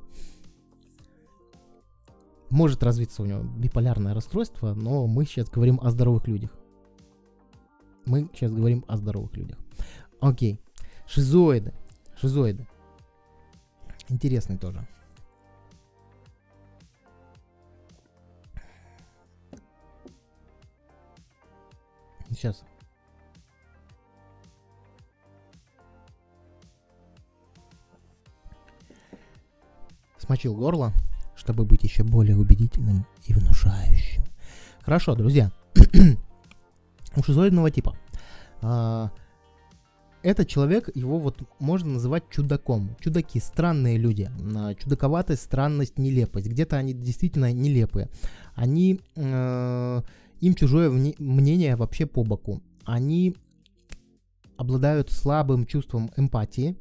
Может 2.50 2.82
развиться 2.82 3.22
у 3.22 3.26
него 3.26 3.42
биполярное 3.42 4.14
расстройство, 4.14 4.72
но 4.74 5.06
мы 5.06 5.24
сейчас 5.26 5.50
говорим 5.50 5.80
о 5.82 5.90
здоровых 5.90 6.26
людях. 6.28 6.56
Мы 8.08 8.26
сейчас 8.32 8.50
говорим 8.50 8.86
о 8.88 8.96
здоровых 8.96 9.36
людях. 9.36 9.58
Окей. 10.20 10.58
Шизоиды. 11.06 11.74
Шизоиды. 12.16 12.66
Интересный 14.08 14.56
тоже. 14.56 14.88
Сейчас. 22.30 22.64
Смочил 30.18 30.54
горло, 30.54 30.92
чтобы 31.36 31.64
быть 31.66 31.84
еще 31.84 32.04
более 32.04 32.36
убедительным 32.36 33.06
и 33.26 33.34
внушающим. 33.34 34.22
Хорошо, 34.80 35.14
друзья. 35.14 35.50
У 37.18 37.22
шизоидного 37.22 37.70
типа. 37.70 37.96
А, 38.62 39.10
этот 40.22 40.48
человек, 40.48 40.88
его 40.94 41.18
вот 41.18 41.42
можно 41.58 41.94
называть 41.94 42.24
чудаком. 42.30 42.96
Чудаки, 43.00 43.40
странные 43.40 43.98
люди. 43.98 44.30
А, 44.56 44.74
чудаковатость, 44.74 45.42
странность, 45.42 45.98
нелепость. 45.98 46.46
Где-то 46.46 46.76
они 46.76 46.94
действительно 46.94 47.52
нелепые. 47.52 48.08
Они... 48.54 49.00
Э, 49.16 50.02
им 50.40 50.54
чужое 50.54 50.88
мнение 51.18 51.74
вообще 51.74 52.06
по 52.06 52.22
боку. 52.22 52.62
Они 52.84 53.34
обладают 54.56 55.10
слабым 55.10 55.66
чувством 55.66 56.10
эмпатии. 56.16 56.76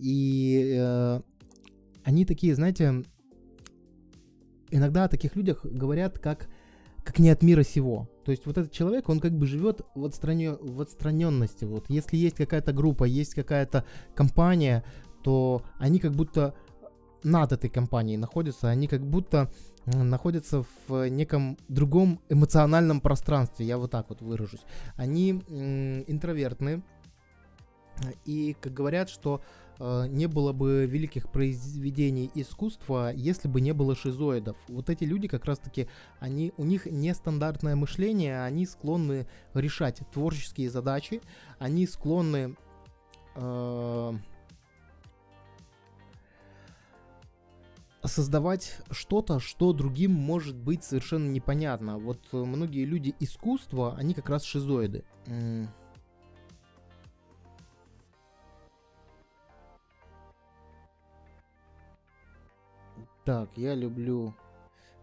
И 0.00 0.76
э, 0.76 1.20
они 2.02 2.24
такие, 2.24 2.56
знаете, 2.56 3.04
иногда 4.70 5.04
о 5.04 5.08
таких 5.08 5.36
людях 5.36 5.64
говорят 5.64 6.18
как, 6.18 6.48
как 7.08 7.18
не 7.20 7.30
от 7.30 7.42
мира 7.42 7.62
сего. 7.62 8.06
То 8.22 8.32
есть 8.32 8.44
вот 8.44 8.58
этот 8.58 8.70
человек, 8.70 9.08
он 9.08 9.18
как 9.18 9.32
бы 9.32 9.46
живет 9.46 9.80
в, 9.94 10.04
отстранё, 10.04 10.58
в 10.60 10.82
отстраненности. 10.82 11.64
Вот 11.64 11.88
если 11.88 12.18
есть 12.18 12.36
какая-то 12.36 12.74
группа, 12.74 13.04
есть 13.04 13.34
какая-то 13.34 13.86
компания, 14.14 14.84
то 15.22 15.62
они 15.78 16.00
как 16.00 16.12
будто 16.12 16.54
над 17.22 17.52
этой 17.52 17.70
компанией 17.70 18.18
находятся, 18.18 18.68
они 18.68 18.88
как 18.88 19.00
будто 19.00 19.50
находятся 19.86 20.66
в 20.86 21.08
неком 21.08 21.56
другом 21.68 22.20
эмоциональном 22.28 23.00
пространстве, 23.00 23.64
я 23.64 23.78
вот 23.78 23.90
так 23.90 24.10
вот 24.10 24.20
выражусь. 24.20 24.66
Они 24.96 25.30
интровертны, 26.06 26.82
и 28.26 28.54
как 28.60 28.74
говорят, 28.74 29.08
что 29.08 29.40
не 29.80 30.26
было 30.26 30.52
бы 30.52 30.86
великих 30.86 31.30
произведений 31.30 32.30
искусства, 32.34 33.12
если 33.14 33.48
бы 33.48 33.60
не 33.60 33.72
было 33.72 33.94
шизоидов. 33.94 34.56
Вот 34.68 34.90
эти 34.90 35.04
люди 35.04 35.28
как 35.28 35.44
раз-таки, 35.44 35.88
они, 36.18 36.52
у 36.56 36.64
них 36.64 36.86
нестандартное 36.86 37.76
мышление, 37.76 38.42
они 38.42 38.66
склонны 38.66 39.28
решать 39.54 40.02
творческие 40.12 40.70
задачи, 40.70 41.20
они 41.58 41.86
склонны 41.86 42.56
э, 43.36 44.12
создавать 48.04 48.78
что-то, 48.90 49.38
что 49.38 49.72
другим 49.72 50.12
может 50.12 50.56
быть 50.56 50.82
совершенно 50.82 51.28
непонятно. 51.28 51.98
Вот 51.98 52.20
многие 52.32 52.84
люди 52.84 53.14
искусства, 53.20 53.94
они 53.96 54.14
как 54.14 54.28
раз 54.30 54.42
шизоиды. 54.44 55.04
Так, 63.28 63.50
я 63.56 63.74
люблю 63.74 64.34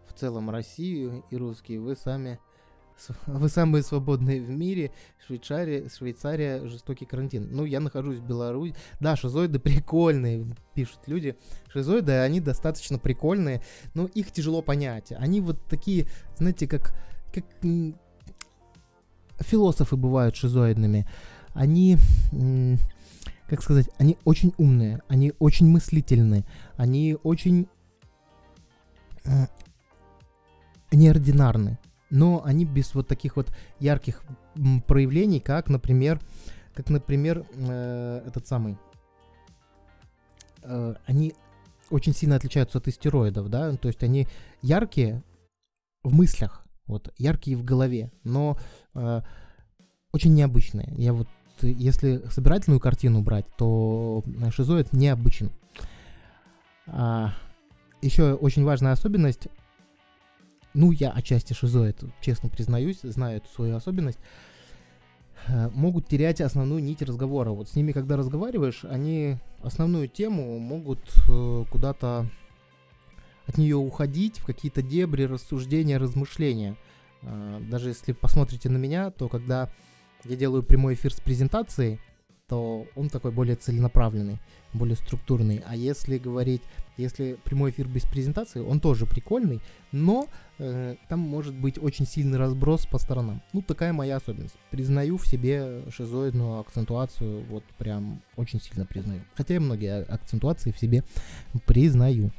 в 0.08 0.12
целом 0.12 0.50
Россию 0.50 1.22
и 1.30 1.36
русские. 1.36 1.78
Вы 1.78 1.94
сами 1.94 2.40
вы 3.28 3.48
самые 3.48 3.84
свободные 3.84 4.40
в 4.40 4.50
мире. 4.50 4.90
Швейцария, 5.24 5.88
Швейцария, 5.88 6.66
жестокий 6.66 7.04
карантин. 7.04 7.46
Ну, 7.52 7.64
я 7.64 7.78
нахожусь 7.78 8.18
в 8.18 8.26
Беларуси. 8.26 8.74
Да, 8.98 9.14
шизоиды 9.14 9.58
прикольные, 9.60 10.44
пишут 10.74 10.98
люди. 11.06 11.36
Шизоиды, 11.68 12.14
они 12.14 12.40
достаточно 12.40 12.98
прикольные, 12.98 13.62
но 13.94 14.06
их 14.06 14.32
тяжело 14.32 14.60
понять. 14.60 15.12
Они 15.12 15.40
вот 15.40 15.64
такие, 15.68 16.08
знаете, 16.36 16.66
как, 16.66 16.98
как 17.32 17.44
философы 19.38 19.94
бывают 19.94 20.34
шизоидными. 20.34 21.06
Они, 21.54 21.96
как 23.46 23.62
сказать, 23.62 23.88
они 23.98 24.18
очень 24.24 24.52
умные, 24.58 25.00
они 25.06 25.32
очень 25.38 25.68
мыслительные, 25.68 26.44
они 26.76 27.16
очень 27.22 27.68
неординарны, 30.92 31.78
но 32.10 32.42
они 32.44 32.64
без 32.64 32.94
вот 32.94 33.08
таких 33.08 33.36
вот 33.36 33.52
ярких 33.78 34.22
проявлений, 34.86 35.40
как, 35.40 35.68
например, 35.68 36.20
как, 36.74 36.90
например, 36.90 37.46
э, 37.54 38.22
этот 38.26 38.46
самый, 38.46 38.76
э, 40.62 40.94
они 41.06 41.34
очень 41.90 42.14
сильно 42.14 42.36
отличаются 42.36 42.78
от 42.78 42.88
истероидов, 42.88 43.48
да, 43.48 43.74
то 43.76 43.88
есть 43.88 44.02
они 44.02 44.28
яркие 44.60 45.22
в 46.02 46.14
мыслях, 46.14 46.66
вот, 46.86 47.12
яркие 47.16 47.56
в 47.56 47.64
голове, 47.64 48.12
но 48.24 48.58
э, 48.94 49.22
очень 50.12 50.34
необычные. 50.34 50.92
Я 50.96 51.12
вот, 51.12 51.28
если 51.62 52.22
собирательную 52.30 52.80
картину 52.80 53.22
брать, 53.22 53.46
то 53.56 54.22
шизоид 54.50 54.92
необычен. 54.92 55.50
А, 56.86 57.32
еще 58.02 58.34
очень 58.34 58.64
важная 58.64 58.92
особенность, 58.92 59.48
ну, 60.74 60.90
я 60.90 61.10
отчасти 61.10 61.54
шизоид, 61.54 62.04
честно 62.20 62.48
признаюсь, 62.48 63.00
знаю 63.02 63.38
эту 63.38 63.48
свою 63.48 63.76
особенность, 63.76 64.18
э, 65.48 65.70
могут 65.70 66.06
терять 66.06 66.40
основную 66.40 66.82
нить 66.82 67.02
разговора. 67.02 67.50
Вот 67.50 67.68
с 67.68 67.74
ними, 67.74 67.92
когда 67.92 68.16
разговариваешь, 68.16 68.84
они 68.84 69.38
основную 69.62 70.08
тему 70.08 70.58
могут 70.58 71.00
э, 71.28 71.64
куда-то 71.70 72.28
от 73.46 73.58
нее 73.58 73.76
уходить 73.76 74.38
в 74.38 74.44
какие-то 74.44 74.82
дебри, 74.82 75.22
рассуждения, 75.22 75.98
размышления. 75.98 76.76
Э, 77.22 77.60
даже 77.70 77.88
если 77.88 78.12
посмотрите 78.12 78.68
на 78.68 78.76
меня, 78.76 79.10
то 79.10 79.28
когда 79.28 79.70
я 80.24 80.36
делаю 80.36 80.62
прямой 80.62 80.94
эфир 80.94 81.12
с 81.12 81.20
презентацией, 81.20 82.00
то 82.48 82.86
он 82.94 83.08
такой 83.08 83.32
более 83.32 83.56
целенаправленный, 83.56 84.38
более 84.72 84.96
структурный. 84.96 85.62
А 85.66 85.74
если 85.74 86.18
говорить, 86.18 86.62
если 86.96 87.36
прямой 87.44 87.70
эфир 87.70 87.88
без 87.88 88.04
презентации, 88.04 88.60
он 88.60 88.78
тоже 88.78 89.04
прикольный, 89.04 89.60
но 89.90 90.28
э, 90.58 90.94
там 91.08 91.18
может 91.18 91.54
быть 91.54 91.82
очень 91.82 92.06
сильный 92.06 92.38
разброс 92.38 92.86
по 92.86 92.98
сторонам. 92.98 93.42
Ну, 93.52 93.62
такая 93.62 93.92
моя 93.92 94.16
особенность. 94.16 94.54
Признаю 94.70 95.18
в 95.18 95.26
себе 95.26 95.82
шизоидную 95.90 96.60
акцентуацию, 96.60 97.44
вот 97.46 97.64
прям 97.78 98.22
очень 98.36 98.60
сильно 98.60 98.86
признаю. 98.86 99.22
Хотя 99.34 99.54
я 99.54 99.60
многие 99.60 100.04
акцентуации 100.04 100.70
в 100.70 100.78
себе 100.78 101.02
признаю. 101.66 102.30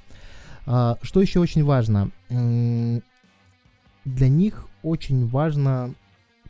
А, 0.65 0.97
что 1.01 1.21
еще 1.21 1.41
очень 1.41 1.65
важно? 1.65 2.11
Для 2.29 4.29
них 4.29 4.69
очень 4.83 5.27
важно 5.27 5.93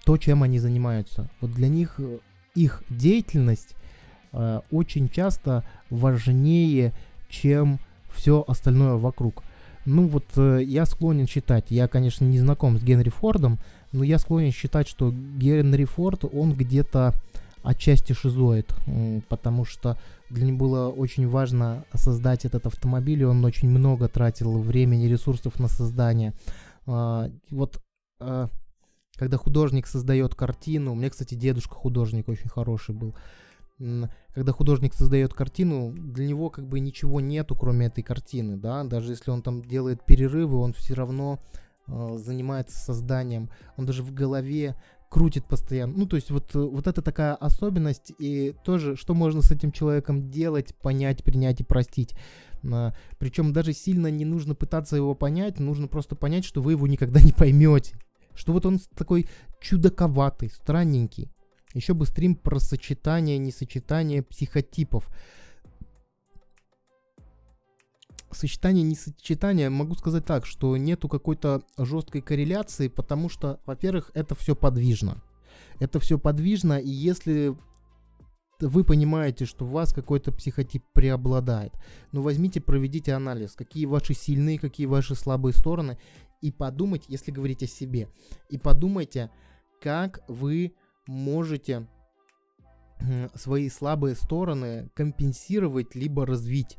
то, 0.05 0.17
чем 0.17 0.43
они 0.43 0.59
занимаются. 0.59 1.27
Вот 1.41 1.51
для 1.51 1.67
них 1.67 1.95
э, 1.97 2.19
их 2.57 2.83
деятельность 2.89 3.75
э, 4.33 4.61
очень 4.71 5.09
часто 5.09 5.63
важнее, 5.89 6.91
чем 7.29 7.79
все 8.13 8.43
остальное 8.47 8.95
вокруг. 8.95 9.43
Ну 9.85 10.07
вот 10.07 10.25
э, 10.35 10.61
я 10.63 10.85
склонен 10.85 11.27
считать, 11.27 11.65
я, 11.69 11.87
конечно, 11.87 12.25
не 12.25 12.39
знаком 12.39 12.77
с 12.77 12.83
Генри 12.83 13.09
Фордом, 13.09 13.59
но 13.91 14.03
я 14.03 14.17
склонен 14.17 14.51
считать, 14.51 14.87
что 14.87 15.11
Генри 15.11 15.85
Форд, 15.85 16.25
он 16.25 16.53
где-то 16.53 17.13
отчасти 17.63 18.13
шизоид, 18.13 18.73
потому 19.27 19.65
что 19.65 19.97
для 20.29 20.45
него 20.45 20.57
было 20.57 20.89
очень 20.89 21.27
важно 21.27 21.83
создать 21.93 22.45
этот 22.45 22.65
автомобиль, 22.65 23.21
и 23.21 23.25
он 23.25 23.43
очень 23.43 23.69
много 23.69 24.07
тратил 24.07 24.57
времени, 24.59 25.05
ресурсов 25.05 25.59
на 25.59 25.67
создание. 25.67 26.33
А, 26.85 27.29
вот 27.49 27.81
а, 28.19 28.47
когда 29.17 29.37
художник 29.37 29.87
создает 29.87 30.35
картину, 30.35 30.91
у 30.91 30.95
меня, 30.95 31.09
кстати, 31.09 31.35
дедушка 31.35 31.75
художник 31.75 32.27
очень 32.29 32.49
хороший 32.49 32.95
был, 32.95 33.15
когда 34.33 34.51
художник 34.51 34.93
создает 34.93 35.33
картину, 35.33 35.93
для 35.93 36.27
него 36.27 36.49
как 36.49 36.67
бы 36.67 36.79
ничего 36.79 37.21
нету, 37.21 37.55
кроме 37.55 37.87
этой 37.87 38.03
картины, 38.03 38.57
да, 38.57 38.83
даже 38.83 39.11
если 39.11 39.31
он 39.31 39.41
там 39.41 39.63
делает 39.63 40.03
перерывы, 40.03 40.57
он 40.57 40.73
все 40.73 40.93
равно 40.95 41.39
э, 41.87 42.17
занимается 42.17 42.77
созданием, 42.77 43.49
он 43.75 43.85
даже 43.85 44.03
в 44.03 44.13
голове 44.13 44.75
крутит 45.09 45.45
постоянно. 45.45 45.93
Ну, 45.95 46.05
то 46.05 46.15
есть 46.15 46.31
вот, 46.31 46.53
вот 46.53 46.87
это 46.87 47.01
такая 47.01 47.35
особенность, 47.35 48.11
и 48.19 48.53
тоже, 48.63 48.95
что 48.95 49.13
можно 49.13 49.41
с 49.41 49.51
этим 49.51 49.71
человеком 49.71 50.29
делать, 50.29 50.75
понять, 50.75 51.23
принять 51.23 51.61
и 51.61 51.63
простить. 51.63 52.13
А, 52.69 52.93
причем 53.17 53.53
даже 53.53 53.73
сильно 53.73 54.07
не 54.07 54.25
нужно 54.25 54.55
пытаться 54.55 54.95
его 54.95 55.15
понять, 55.15 55.59
нужно 55.59 55.87
просто 55.87 56.15
понять, 56.15 56.45
что 56.45 56.61
вы 56.61 56.73
его 56.73 56.87
никогда 56.87 57.21
не 57.23 57.31
поймете 57.31 57.95
что 58.37 58.53
вот 58.53 58.65
он 58.65 58.79
такой 58.95 59.27
чудаковатый, 59.59 60.49
странненький. 60.49 61.31
Еще 61.73 61.93
бы 61.93 62.05
стрим 62.05 62.35
про 62.35 62.59
сочетание, 62.59 63.37
несочетание 63.37 64.23
психотипов. 64.23 65.09
Сочетание, 68.31 68.83
несочетание, 68.83 69.69
могу 69.69 69.95
сказать 69.95 70.25
так, 70.25 70.45
что 70.45 70.75
нету 70.77 71.09
какой-то 71.09 71.63
жесткой 71.77 72.21
корреляции, 72.21 72.87
потому 72.87 73.29
что, 73.29 73.59
во-первых, 73.65 74.11
это 74.13 74.35
все 74.35 74.55
подвижно. 74.55 75.21
Это 75.79 75.99
все 75.99 76.19
подвижно, 76.19 76.79
и 76.79 76.89
если 76.89 77.55
вы 78.59 78.83
понимаете, 78.83 79.45
что 79.45 79.65
у 79.65 79.69
вас 79.69 79.93
какой-то 79.93 80.31
психотип 80.31 80.83
преобладает, 80.93 81.73
ну 82.11 82.21
возьмите, 82.21 82.59
проведите 82.59 83.13
анализ, 83.13 83.53
какие 83.53 83.85
ваши 83.85 84.13
сильные, 84.13 84.57
какие 84.57 84.87
ваши 84.87 85.15
слабые 85.15 85.53
стороны, 85.53 85.97
и 86.41 86.51
подумайте, 86.51 87.05
если 87.09 87.31
говорить 87.31 87.63
о 87.63 87.67
себе, 87.67 88.09
и 88.49 88.57
подумайте, 88.57 89.31
как 89.81 90.23
вы 90.27 90.73
можете 91.07 91.87
свои 93.35 93.69
слабые 93.69 94.15
стороны 94.15 94.89
компенсировать 94.95 95.95
либо 95.95 96.25
развить. 96.25 96.77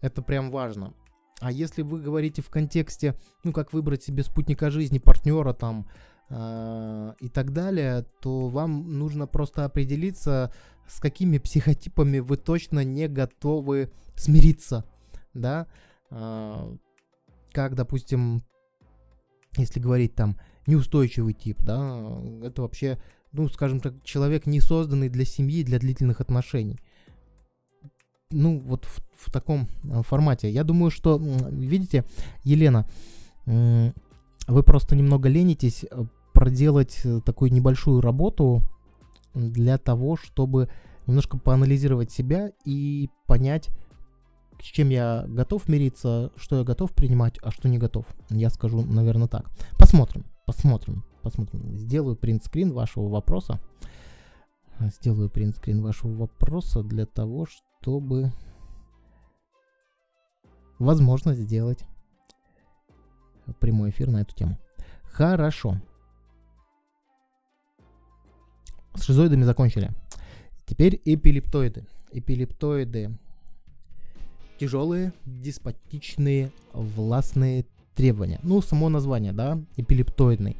Это 0.00 0.22
прям 0.22 0.50
важно. 0.50 0.94
А 1.40 1.50
если 1.50 1.82
вы 1.82 2.00
говорите 2.00 2.42
в 2.42 2.50
контексте, 2.50 3.16
ну, 3.44 3.52
как 3.52 3.72
выбрать 3.72 4.02
себе 4.02 4.22
спутника 4.22 4.70
жизни, 4.70 4.98
партнера 4.98 5.52
там 5.52 5.88
э, 6.28 7.14
и 7.20 7.28
так 7.28 7.52
далее, 7.52 8.06
то 8.20 8.48
вам 8.48 8.98
нужно 8.98 9.26
просто 9.26 9.64
определиться, 9.64 10.52
с 10.86 11.00
какими 11.00 11.38
психотипами 11.38 12.20
вы 12.20 12.36
точно 12.36 12.84
не 12.84 13.08
готовы 13.08 13.90
смириться, 14.14 14.84
да, 15.34 15.66
э, 16.10 16.76
как, 17.52 17.74
допустим, 17.74 18.42
если 19.56 19.80
говорить 19.80 20.14
там 20.14 20.38
неустойчивый 20.66 21.34
тип, 21.34 21.62
да, 21.62 22.18
это 22.42 22.62
вообще 22.62 22.98
ну, 23.32 23.48
скажем 23.48 23.80
так, 23.80 23.94
человек 24.04 24.46
не 24.46 24.60
созданный 24.60 25.08
для 25.08 25.24
семьи, 25.24 25.64
для 25.64 25.78
длительных 25.78 26.20
отношений. 26.20 26.78
Ну, 28.30 28.60
вот 28.60 28.84
в, 28.84 29.00
в 29.16 29.30
таком 29.30 29.68
э, 29.84 30.02
формате. 30.02 30.50
Я 30.50 30.64
думаю, 30.64 30.90
что, 30.90 31.18
видите, 31.18 32.04
Елена, 32.44 32.86
вы 33.44 34.62
просто 34.62 34.96
немного 34.96 35.28
ленитесь 35.28 35.84
э, 35.90 36.04
проделать 36.32 37.00
э, 37.04 37.20
такую 37.24 37.52
небольшую 37.52 38.00
работу 38.00 38.62
для 39.34 39.78
того, 39.78 40.16
чтобы 40.16 40.68
немножко 41.06 41.38
поанализировать 41.38 42.12
себя 42.12 42.52
и 42.64 43.08
понять, 43.26 43.70
с 44.62 44.66
чем 44.66 44.90
я 44.90 45.24
готов 45.26 45.68
мириться, 45.68 46.30
что 46.36 46.58
я 46.58 46.64
готов 46.64 46.92
принимать, 46.92 47.38
а 47.42 47.50
что 47.50 47.68
не 47.68 47.78
готов. 47.78 48.06
Я 48.30 48.48
скажу, 48.50 48.82
наверное, 48.82 49.28
так. 49.28 49.50
Посмотрим, 49.78 50.24
посмотрим 50.46 51.04
посмотрим. 51.22 51.76
Сделаю 51.78 52.16
принтскрин 52.16 52.72
вашего 52.72 53.08
вопроса. 53.08 53.60
Сделаю 54.80 55.30
принтскрин 55.30 55.80
вашего 55.80 56.12
вопроса 56.12 56.82
для 56.82 57.06
того, 57.06 57.46
чтобы 57.46 58.32
возможно 60.78 61.34
сделать 61.34 61.84
прямой 63.60 63.90
эфир 63.90 64.10
на 64.10 64.22
эту 64.22 64.34
тему. 64.34 64.58
Хорошо. 65.04 65.80
С 68.94 69.04
шизоидами 69.04 69.44
закончили. 69.44 69.90
Теперь 70.66 71.00
эпилептоиды. 71.04 71.86
Эпилептоиды 72.10 73.18
тяжелые, 74.62 75.12
деспотичные, 75.26 76.52
властные 76.72 77.64
требования. 77.96 78.38
Ну, 78.44 78.62
само 78.62 78.88
название, 78.88 79.32
да, 79.32 79.58
эпилептоидный. 79.76 80.56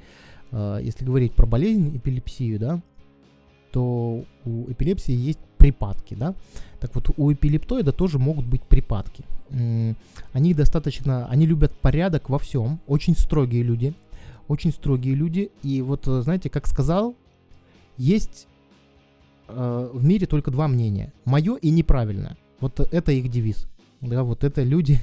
А, 0.50 0.78
если 0.78 1.04
говорить 1.04 1.34
про 1.34 1.46
болезнь, 1.46 1.96
эпилепсию, 1.96 2.58
да, 2.58 2.80
то 3.70 4.24
у 4.44 4.70
эпилепсии 4.72 5.14
есть 5.14 5.38
припадки, 5.56 6.14
да. 6.14 6.34
Так 6.80 6.96
вот, 6.96 7.10
у 7.16 7.32
эпилептоида 7.32 7.92
тоже 7.92 8.18
могут 8.18 8.44
быть 8.44 8.62
припадки. 8.62 9.24
Они 10.32 10.52
достаточно, 10.52 11.28
они 11.28 11.46
любят 11.46 11.72
порядок 11.72 12.28
во 12.28 12.40
всем, 12.40 12.80
очень 12.88 13.16
строгие 13.16 13.62
люди, 13.62 13.94
очень 14.48 14.72
строгие 14.72 15.14
люди. 15.14 15.52
И 15.62 15.80
вот, 15.80 16.06
знаете, 16.06 16.50
как 16.50 16.66
сказал, 16.66 17.14
есть 17.98 18.48
э, 19.46 19.90
в 19.94 20.02
мире 20.02 20.26
только 20.26 20.50
два 20.50 20.66
мнения, 20.66 21.12
мое 21.24 21.54
и 21.54 21.70
неправильное. 21.70 22.36
Вот 22.58 22.80
это 22.80 23.12
их 23.12 23.30
девиз. 23.30 23.68
Да, 24.02 24.24
вот 24.24 24.44
это 24.44 24.62
люди, 24.62 24.98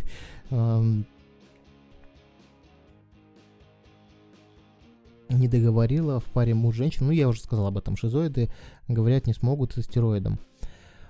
не 5.30 5.48
договорила 5.48 6.20
в 6.20 6.26
паре 6.26 6.54
муж-женщин. 6.54 7.06
Ну, 7.06 7.12
я 7.12 7.30
уже 7.30 7.42
сказал 7.42 7.68
об 7.68 7.78
этом. 7.78 7.96
Шизоиды 7.96 8.50
говорят 8.88 9.28
не 9.28 9.34
смогут 9.34 9.74
со 9.74 9.82
стероидом. 9.82 10.40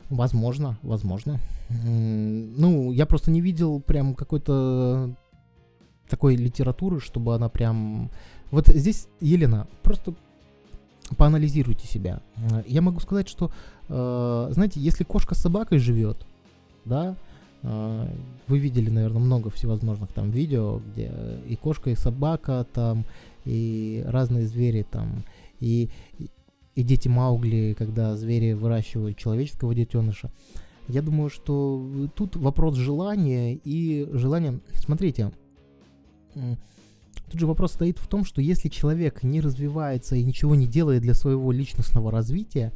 Возможно, 0.09 0.77
возможно. 0.81 1.39
Ну, 1.69 2.91
я 2.91 3.05
просто 3.05 3.31
не 3.31 3.41
видел 3.41 3.79
прям 3.79 4.15
какой-то 4.15 5.15
такой 6.09 6.35
литературы, 6.35 6.99
чтобы 6.99 7.35
она 7.35 7.49
прям... 7.49 8.09
Вот 8.51 8.67
здесь, 8.67 9.07
Елена, 9.21 9.67
просто 9.83 10.15
поанализируйте 11.17 11.87
себя. 11.87 12.21
Я 12.65 12.81
могу 12.81 12.99
сказать, 12.99 13.29
что, 13.29 13.51
э, 13.87 14.47
знаете, 14.51 14.79
если 14.79 15.03
кошка 15.03 15.35
с 15.35 15.39
собакой 15.39 15.77
живет, 15.77 16.25
да, 16.85 17.15
вы 17.61 18.57
видели, 18.57 18.89
наверное, 18.89 19.21
много 19.21 19.49
всевозможных 19.49 20.11
там 20.13 20.31
видео, 20.31 20.79
где 20.79 21.11
и 21.47 21.55
кошка, 21.55 21.89
и 21.89 21.95
собака 21.95 22.65
там, 22.73 23.05
и 23.45 24.03
разные 24.07 24.47
звери 24.47 24.85
там, 24.89 25.23
и, 25.59 25.89
и 26.75 26.83
дети 26.83 27.07
Маугли, 27.07 27.75
когда 27.77 28.15
звери 28.15 28.53
выращивают 28.53 29.17
человеческого 29.17 29.75
детеныша. 29.75 30.31
Я 30.87 31.01
думаю, 31.01 31.29
что 31.29 31.85
тут 32.15 32.35
вопрос 32.35 32.75
желания 32.75 33.55
и 33.55 34.07
желания... 34.13 34.59
Смотрите, 34.73 35.31
тут 36.33 37.39
же 37.39 37.45
вопрос 37.45 37.73
стоит 37.73 37.99
в 37.99 38.07
том, 38.07 38.25
что 38.25 38.41
если 38.41 38.69
человек 38.69 39.21
не 39.21 39.41
развивается 39.41 40.15
и 40.15 40.23
ничего 40.23 40.55
не 40.55 40.65
делает 40.65 41.01
для 41.01 41.13
своего 41.13 41.51
личностного 41.51 42.11
развития, 42.11 42.71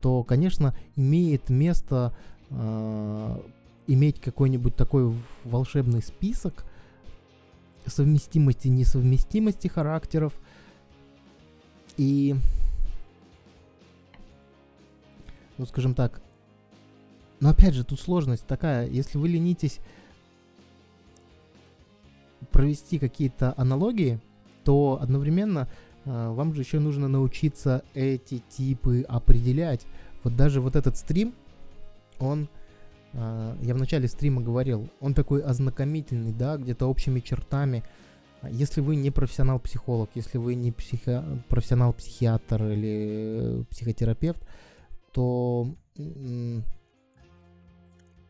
то, 0.00 0.22
конечно, 0.24 0.74
имеет 0.96 1.50
место 1.50 2.14
э, 2.48 3.40
иметь 3.92 4.20
какой-нибудь 4.20 4.76
такой 4.76 5.12
волшебный 5.44 6.02
список, 6.02 6.64
совместимости 7.86 8.68
несовместимости 8.68 9.66
характеров. 9.66 10.32
И, 11.96 12.36
ну 15.58 15.66
скажем 15.66 15.94
так, 15.94 16.22
но 17.40 17.50
опять 17.50 17.74
же, 17.74 17.84
тут 17.84 17.98
сложность 18.00 18.46
такая, 18.46 18.86
если 18.88 19.18
вы 19.18 19.28
ленитесь 19.28 19.80
провести 22.52 22.98
какие-то 22.98 23.54
аналогии, 23.56 24.20
то 24.64 24.98
одновременно 25.02 25.68
э, 26.04 26.28
вам 26.28 26.54
же 26.54 26.60
еще 26.60 26.78
нужно 26.78 27.08
научиться 27.08 27.82
эти 27.94 28.42
типы 28.50 29.02
определять. 29.08 29.86
Вот 30.22 30.36
даже 30.36 30.60
вот 30.60 30.76
этот 30.76 30.96
стрим, 30.96 31.34
он 32.18 32.48
я 33.12 33.74
в 33.74 33.78
начале 33.78 34.06
стрима 34.08 34.40
говорил, 34.40 34.88
он 35.00 35.14
такой 35.14 35.42
ознакомительный, 35.42 36.32
да, 36.32 36.56
где-то 36.56 36.86
общими 36.86 37.20
чертами. 37.20 37.82
Если 38.48 38.80
вы 38.80 38.96
не 38.96 39.10
профессионал-психолог, 39.10 40.10
если 40.14 40.38
вы 40.38 40.54
не 40.54 40.72
психо- 40.72 41.42
профессионал-психиатр 41.48 42.62
или 42.64 43.64
психотерапевт, 43.70 44.42
то 45.12 45.74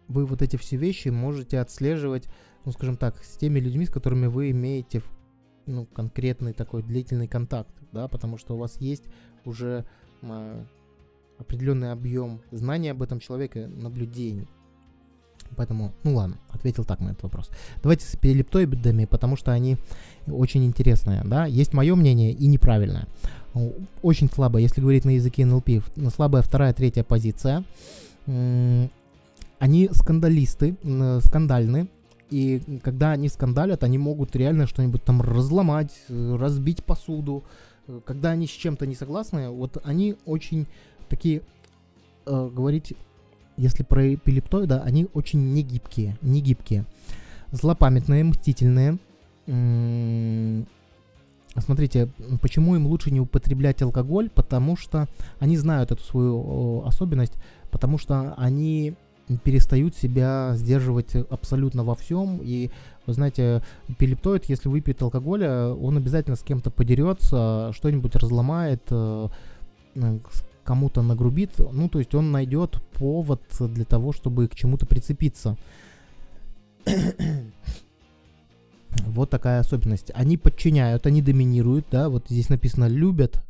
вы 0.08 0.26
вот 0.26 0.42
эти 0.42 0.56
все 0.56 0.76
вещи 0.76 1.08
можете 1.08 1.60
отслеживать, 1.60 2.28
ну, 2.64 2.72
скажем 2.72 2.96
так, 2.96 3.22
с 3.22 3.36
теми 3.36 3.60
людьми, 3.60 3.86
с 3.86 3.90
которыми 3.90 4.26
вы 4.26 4.50
имеете 4.50 5.02
ну, 5.66 5.86
конкретный 5.86 6.52
такой 6.52 6.82
длительный 6.82 7.28
контакт, 7.28 7.74
да, 7.92 8.08
потому 8.08 8.38
что 8.38 8.54
у 8.54 8.58
вас 8.58 8.80
есть 8.80 9.04
уже 9.44 9.84
э, 10.22 10.64
определенный 11.38 11.92
объем 11.92 12.40
знаний 12.50 12.88
об 12.88 13.02
этом 13.02 13.20
человеке, 13.20 13.68
наблюдений. 13.68 14.48
Поэтому, 15.56 15.92
ну 16.04 16.14
ладно, 16.14 16.36
ответил 16.50 16.84
так 16.84 17.00
на 17.00 17.10
этот 17.10 17.22
вопрос. 17.24 17.50
Давайте 17.82 18.04
с 18.06 18.14
эпилептоидами, 18.14 19.04
потому 19.04 19.36
что 19.36 19.52
они 19.52 19.76
очень 20.26 20.64
интересные, 20.64 21.22
да. 21.24 21.46
Есть 21.46 21.72
мое 21.72 21.94
мнение 21.94 22.32
и 22.32 22.46
неправильное. 22.46 23.06
Очень 24.02 24.30
слабо, 24.30 24.58
если 24.58 24.80
говорить 24.80 25.04
на 25.04 25.10
языке 25.10 25.44
НЛП, 25.44 25.82
слабая 26.14 26.42
вторая, 26.42 26.72
третья 26.72 27.02
позиция. 27.02 27.64
Они 28.26 29.88
скандалисты, 29.92 30.76
скандальны, 31.24 31.88
и 32.30 32.80
когда 32.82 33.10
они 33.10 33.28
скандалят, 33.28 33.82
они 33.82 33.98
могут 33.98 34.36
реально 34.36 34.66
что-нибудь 34.66 35.02
там 35.02 35.20
разломать, 35.20 35.92
разбить 36.08 36.84
посуду. 36.84 37.42
Когда 38.04 38.30
они 38.30 38.46
с 38.46 38.50
чем-то 38.50 38.86
не 38.86 38.94
согласны, 38.94 39.50
вот 39.50 39.78
они 39.84 40.16
очень 40.24 40.68
такие, 41.08 41.42
э, 42.24 42.50
говорить 42.54 42.94
если 43.60 43.82
про 43.82 44.14
эпилептоида, 44.14 44.82
они 44.82 45.06
очень 45.12 45.52
негибкие, 45.52 46.16
негибкие. 46.22 46.86
Злопамятные, 47.52 48.24
мстительные. 48.24 48.98
Смотрите, 51.58 52.08
почему 52.40 52.76
им 52.76 52.86
лучше 52.86 53.10
не 53.10 53.20
употреблять 53.20 53.82
алкоголь? 53.82 54.30
Потому 54.30 54.76
что 54.76 55.08
они 55.40 55.58
знают 55.58 55.92
эту 55.92 56.02
свою 56.02 56.84
особенность, 56.86 57.34
потому 57.70 57.98
что 57.98 58.34
они 58.38 58.94
перестают 59.44 59.94
себя 59.94 60.52
сдерживать 60.54 61.14
абсолютно 61.14 61.84
во 61.84 61.94
всем. 61.94 62.40
И, 62.42 62.70
вы 63.06 63.12
знаете, 63.12 63.62
эпилептоид, 63.88 64.46
если 64.46 64.68
выпьет 64.68 65.02
алкоголя, 65.02 65.68
он 65.68 65.98
обязательно 65.98 66.36
с 66.36 66.42
кем-то 66.42 66.70
подерется, 66.70 67.72
что-нибудь 67.74 68.16
разломает, 68.16 68.82
э, 68.90 69.28
кому-то 70.64 71.02
нагрубит, 71.02 71.58
ну, 71.58 71.88
то 71.88 71.98
есть 71.98 72.14
он 72.14 72.32
найдет 72.32 72.80
повод 72.94 73.42
для 73.58 73.84
того, 73.84 74.12
чтобы 74.12 74.48
к 74.48 74.54
чему-то 74.54 74.86
прицепиться. 74.86 75.56
Вот 79.06 79.30
такая 79.30 79.60
особенность. 79.60 80.10
Они 80.14 80.36
подчиняют, 80.36 81.06
они 81.06 81.22
доминируют, 81.22 81.86
да, 81.92 82.08
вот 82.08 82.26
здесь 82.28 82.48
написано 82.48 82.86
любят 82.86 83.40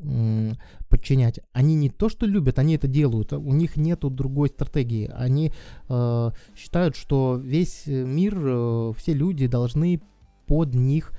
подчинять. 0.91 1.41
Они 1.53 1.75
не 1.75 1.89
то, 1.89 2.11
что 2.11 2.27
любят, 2.27 2.59
они 2.59 2.75
это 2.75 2.89
делают. 2.89 3.33
У 3.33 3.53
них 3.53 3.77
нету 3.77 4.11
другой 4.11 4.51
стратегии. 4.51 5.11
Они 5.15 5.53
э, 5.89 6.31
считают, 6.57 6.95
что 6.95 7.41
весь 7.43 7.87
мир, 7.87 8.39
э, 8.39 8.93
все 8.99 9.15
люди 9.15 9.47
должны 9.47 10.03
под 10.47 10.75
них 10.75 11.13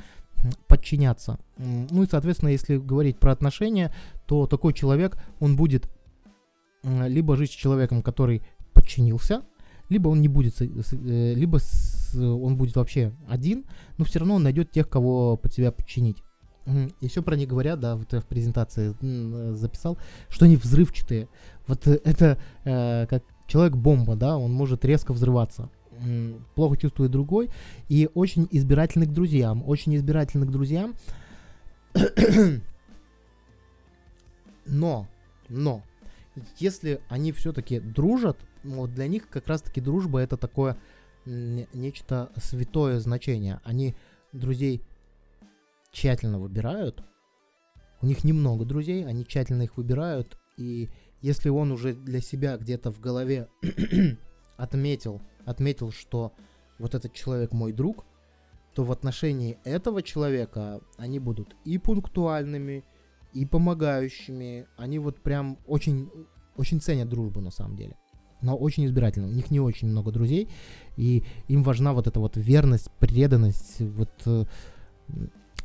подчиняться. 0.68 1.40
Ну 1.58 2.04
и, 2.04 2.08
соответственно, 2.10 2.50
если 2.50 2.78
говорить 2.78 3.18
про 3.18 3.32
отношения, 3.32 3.94
то 4.32 4.48
такой 4.48 4.72
человек, 4.72 5.18
он 5.41 5.58
будет 5.58 5.90
либо 6.84 7.36
жить 7.36 7.52
с 7.52 7.53
человеком, 7.53 8.02
который 8.02 8.44
подчинился, 8.72 9.41
либо 9.90 10.08
он 10.08 10.22
не 10.22 10.30
будет, 10.30 10.62
э, 10.62 11.34
либо 11.34 11.60
он 12.16 12.56
будет 12.56 12.78
вообще 12.78 13.12
один, 13.28 13.66
но 13.98 14.06
все 14.06 14.20
равно 14.20 14.36
он 14.36 14.44
найдет 14.44 14.72
тех, 14.72 14.88
кого 14.88 15.36
под 15.36 15.52
себя 15.52 15.74
подчинить. 15.74 16.24
Еще 17.02 17.22
про 17.22 17.36
них 17.36 17.49
говорят, 17.49 17.82
да, 17.82 17.98
вот 17.98 18.14
я 18.14 18.22
в 18.22 18.26
презентации 18.26 18.95
записал, 19.53 19.98
что 20.30 20.45
они 20.45 20.56
взрывчатые. 20.56 21.28
Вот 21.68 21.86
это 21.86 22.38
э, 22.64 23.08
как 23.08 23.26
человек-бомба, 23.48 24.16
да, 24.16 24.38
он 24.38 24.53
может 24.53 24.86
резко 24.86 25.12
взрываться. 25.12 25.70
Плохо 26.56 26.78
чувствует 26.78 27.12
другой 27.12 27.49
и 27.90 28.10
очень 28.14 28.48
избирательный 28.49 29.08
к 29.08 29.12
друзьям. 29.12 29.62
Очень 29.68 29.98
избирательный 29.98 30.48
к 30.48 30.52
друзьям. 30.52 30.94
Но, 34.66 35.08
но, 35.50 35.84
если 36.58 37.02
они 37.10 37.32
все-таки 37.32 37.80
дружат, 37.80 38.38
вот 38.64 38.94
для 38.94 39.08
них 39.08 39.30
как 39.30 39.48
раз-таки 39.48 39.82
дружба 39.82 40.20
это 40.20 40.38
такое 40.38 40.78
нечто 41.26 42.32
святое 42.38 43.00
значение. 43.00 43.60
Они 43.64 43.96
друзей 44.32 44.82
тщательно 45.92 46.40
выбирают. 46.40 47.04
У 48.02 48.06
них 48.06 48.24
немного 48.24 48.66
друзей, 48.66 49.06
они 49.06 49.26
тщательно 49.26 49.64
их 49.64 49.78
выбирают. 49.78 50.38
И 50.58 50.90
если 51.22 51.50
он 51.50 51.72
уже 51.72 51.94
для 51.94 52.22
себя 52.22 52.58
где-то 52.58 52.92
в 52.92 53.00
голове 53.00 53.48
отметил, 54.58 55.22
отметил, 55.46 55.92
что 55.92 56.34
вот 56.80 56.96
этот 56.96 57.14
человек 57.14 57.52
мой 57.52 57.74
друг, 57.74 58.06
то 58.74 58.84
в 58.84 58.92
отношении 58.92 59.60
этого 59.64 60.02
человека 60.02 60.82
они 60.98 61.20
будут 61.20 61.56
и 61.66 61.78
пунктуальными, 61.78 62.84
и 63.34 63.45
помогающими. 63.45 64.68
Они 64.78 64.99
вот 64.99 65.22
прям 65.22 65.58
очень, 65.66 66.10
очень 66.58 66.82
ценят 66.82 67.10
дружбу 67.10 67.41
на 67.41 67.52
самом 67.52 67.76
деле 67.76 67.95
но 68.41 68.56
очень 68.56 68.86
избирательно. 68.86 69.28
У 69.28 69.32
них 69.32 69.52
не 69.52 69.60
очень 69.60 69.88
много 69.88 70.12
друзей, 70.12 70.49
и 70.98 71.24
им 71.48 71.64
важна 71.64 71.94
вот 71.94 72.08
эта 72.08 72.20
вот 72.20 72.38
верность, 72.38 72.90
преданность. 72.99 73.80
Вот 73.80 74.10
э, 74.26 74.45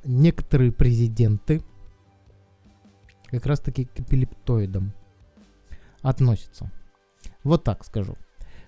некоторые 0.05 0.73
президенты 0.73 1.63
как 3.27 3.47
раз-таки 3.47 3.87
к 3.87 4.01
эпилептоидам 4.01 4.93
относятся. 6.03 6.71
Вот 7.43 7.65
так 7.65 7.85
скажу. 7.85 8.17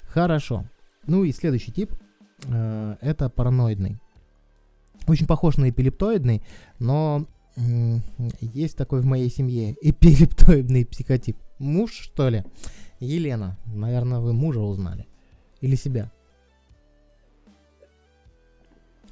Хорошо. 0.03 0.65
Ну 1.07 1.25
и 1.25 1.33
следующий 1.33 1.73
тип 1.73 1.93
э, 2.47 2.97
это 3.01 3.29
параноидный. 3.29 3.99
Очень 5.07 5.27
похож 5.27 5.57
на 5.57 5.70
эпилептоидный, 5.70 6.43
но 6.79 7.27
есть 8.41 8.77
такой 8.77 9.01
в 9.01 9.05
моей 9.05 9.31
семье 9.31 9.77
эпилептоидный 9.81 10.87
психотип. 10.87 11.37
Муж, 11.59 11.93
что 11.93 12.29
ли? 12.29 12.45
Елена, 13.01 13.59
наверное, 13.67 14.21
вы 14.21 14.33
мужа 14.33 14.61
узнали. 14.61 15.07
Или 15.61 15.75
себя. 15.75 16.13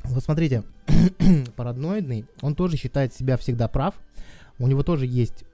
Вот 0.05 0.23
смотрите, 0.23 0.63
парадноидный, 1.57 2.27
он 2.41 2.55
тоже 2.55 2.77
считает 2.77 3.13
себя 3.15 3.37
всегда 3.37 3.69
прав. 3.69 3.95
У 4.59 4.67
него 4.69 4.83
тоже 4.83 5.07
есть 5.07 5.45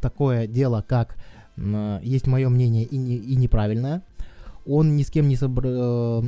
такое 0.00 0.46
дело, 0.46 0.84
как 0.86 1.16
есть 2.02 2.26
мое 2.26 2.48
мнение 2.48 2.84
и, 2.84 2.96
не, 2.96 3.16
и 3.16 3.36
неправильное. 3.36 4.02
Он 4.66 4.96
ни 4.96 5.02
с 5.02 5.10
кем 5.10 5.28
не 5.28 5.36
собр... 5.36 5.64
Э, 5.66 6.22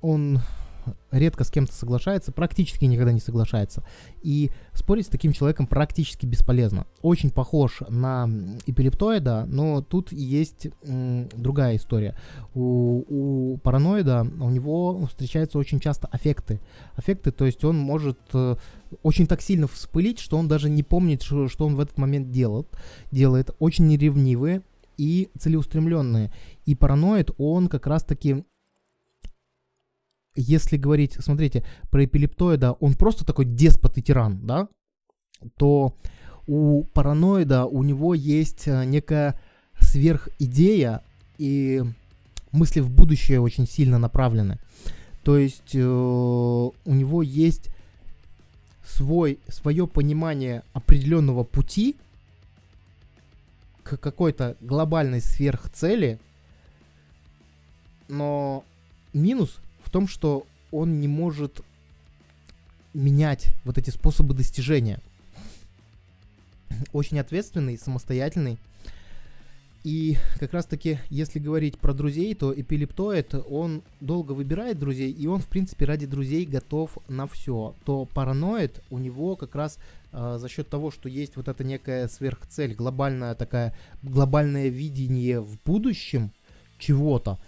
он 0.00 0.40
редко 1.10 1.44
с 1.44 1.50
кем-то 1.50 1.72
соглашается, 1.72 2.32
практически 2.32 2.84
никогда 2.84 3.12
не 3.12 3.20
соглашается. 3.20 3.84
И 4.22 4.50
спорить 4.72 5.06
с 5.06 5.10
таким 5.10 5.32
человеком 5.32 5.66
практически 5.66 6.26
бесполезно. 6.26 6.86
Очень 7.02 7.30
похож 7.30 7.82
на 7.88 8.28
эпилептоида, 8.66 9.46
но 9.46 9.82
тут 9.82 10.12
есть 10.12 10.68
м, 10.82 11.28
другая 11.36 11.76
история. 11.76 12.16
У, 12.54 13.04
у 13.08 13.58
параноида 13.58 14.26
у 14.40 14.50
него 14.50 15.06
встречаются 15.06 15.58
очень 15.58 15.80
часто 15.80 16.08
аффекты. 16.08 16.60
Аффекты, 16.96 17.30
то 17.30 17.44
есть 17.44 17.64
он 17.64 17.78
может 17.78 18.18
э, 18.32 18.56
очень 19.02 19.26
так 19.26 19.40
сильно 19.40 19.66
вспылить, 19.66 20.18
что 20.18 20.36
он 20.36 20.48
даже 20.48 20.70
не 20.70 20.82
помнит, 20.82 21.22
что, 21.22 21.48
что 21.48 21.66
он 21.66 21.76
в 21.76 21.80
этот 21.80 21.98
момент 21.98 22.30
делает. 22.30 22.66
делает. 23.10 23.50
Очень 23.58 23.86
неревнивые 23.86 24.62
и 24.96 25.28
целеустремленные. 25.38 26.32
И 26.66 26.74
параноид, 26.74 27.30
он 27.38 27.68
как 27.68 27.86
раз-таки 27.86 28.44
если 30.34 30.76
говорить, 30.76 31.16
смотрите, 31.18 31.64
про 31.90 32.04
эпилептоида, 32.04 32.72
он 32.72 32.94
просто 32.94 33.24
такой 33.24 33.44
деспот 33.44 33.98
и 33.98 34.02
тиран, 34.02 34.46
да, 34.46 34.68
то 35.56 35.94
у 36.46 36.84
параноида 36.84 37.66
у 37.66 37.82
него 37.82 38.14
есть 38.14 38.66
э, 38.66 38.84
некая 38.84 39.40
сверхидея 39.78 41.02
и 41.38 41.82
мысли 42.52 42.80
в 42.80 42.90
будущее 42.90 43.40
очень 43.40 43.66
сильно 43.66 43.98
направлены. 43.98 44.58
То 45.22 45.38
есть 45.38 45.74
э, 45.74 45.80
у 45.82 46.72
него 46.86 47.22
есть 47.22 47.70
свой, 48.84 49.38
свое 49.48 49.86
понимание 49.86 50.62
определенного 50.72 51.44
пути 51.44 51.96
к 53.82 53.96
какой-то 53.96 54.56
глобальной 54.60 55.20
сверхцели, 55.20 56.18
но 58.08 58.64
минус 59.12 59.58
том, 59.94 60.08
что 60.08 60.44
он 60.72 60.98
не 60.98 61.06
может 61.06 61.60
менять 62.94 63.54
вот 63.62 63.78
эти 63.78 63.90
способы 63.90 64.34
достижения. 64.34 64.98
Очень 66.92 67.20
ответственный, 67.20 67.78
самостоятельный. 67.78 68.58
И 69.84 70.16
как 70.40 70.52
раз 70.52 70.66
таки, 70.66 70.98
если 71.10 71.38
говорить 71.38 71.78
про 71.78 71.94
друзей, 71.94 72.34
то 72.34 72.52
эпилептоид, 72.52 73.34
он 73.48 73.82
долго 74.00 74.32
выбирает 74.32 74.80
друзей, 74.80 75.12
и 75.12 75.28
он, 75.28 75.38
в 75.38 75.46
принципе, 75.46 75.84
ради 75.84 76.06
друзей 76.06 76.44
готов 76.44 76.98
на 77.06 77.28
все. 77.28 77.76
То 77.84 78.04
параноид, 78.04 78.82
у 78.90 78.98
него 78.98 79.36
как 79.36 79.54
раз 79.54 79.78
э, 80.10 80.38
за 80.40 80.48
счет 80.48 80.68
того, 80.68 80.90
что 80.90 81.08
есть 81.08 81.36
вот 81.36 81.46
эта 81.46 81.62
некая 81.62 82.08
сверхцель, 82.08 82.74
глобальная 82.74 83.36
такая, 83.36 83.76
глобальное 84.02 84.66
видение 84.66 85.40
в 85.40 85.56
будущем 85.64 86.32
чего-то, 86.78 87.38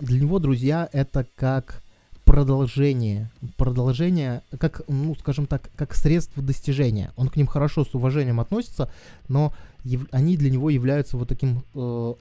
для 0.00 0.20
него 0.20 0.38
друзья 0.38 0.88
это 0.92 1.26
как 1.36 1.82
продолжение, 2.24 3.28
продолжение, 3.56 4.42
как, 4.58 4.82
ну, 4.88 5.14
скажем 5.16 5.46
так, 5.46 5.70
как 5.76 5.94
средство 5.94 6.42
достижения. 6.42 7.12
Он 7.16 7.28
к 7.28 7.36
ним 7.36 7.46
хорошо 7.46 7.84
с 7.84 7.94
уважением 7.94 8.38
относится, 8.38 8.90
но 9.28 9.52
яв- 9.84 10.08
они 10.12 10.36
для 10.36 10.50
него 10.50 10.70
являются 10.70 11.16
вот 11.16 11.28
таким 11.28 11.64
э, 11.74 12.14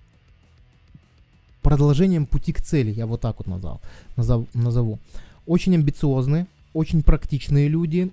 продолжением 1.61 2.25
пути 2.25 2.53
к 2.53 2.61
цели, 2.61 2.91
я 2.91 3.05
вот 3.05 3.21
так 3.21 3.37
вот 3.37 3.47
назвал, 3.47 3.81
назов, 4.15 4.47
назову. 4.55 4.99
Очень 5.45 5.75
амбициозные, 5.75 6.47
очень 6.73 7.03
практичные 7.03 7.67
люди, 7.67 8.11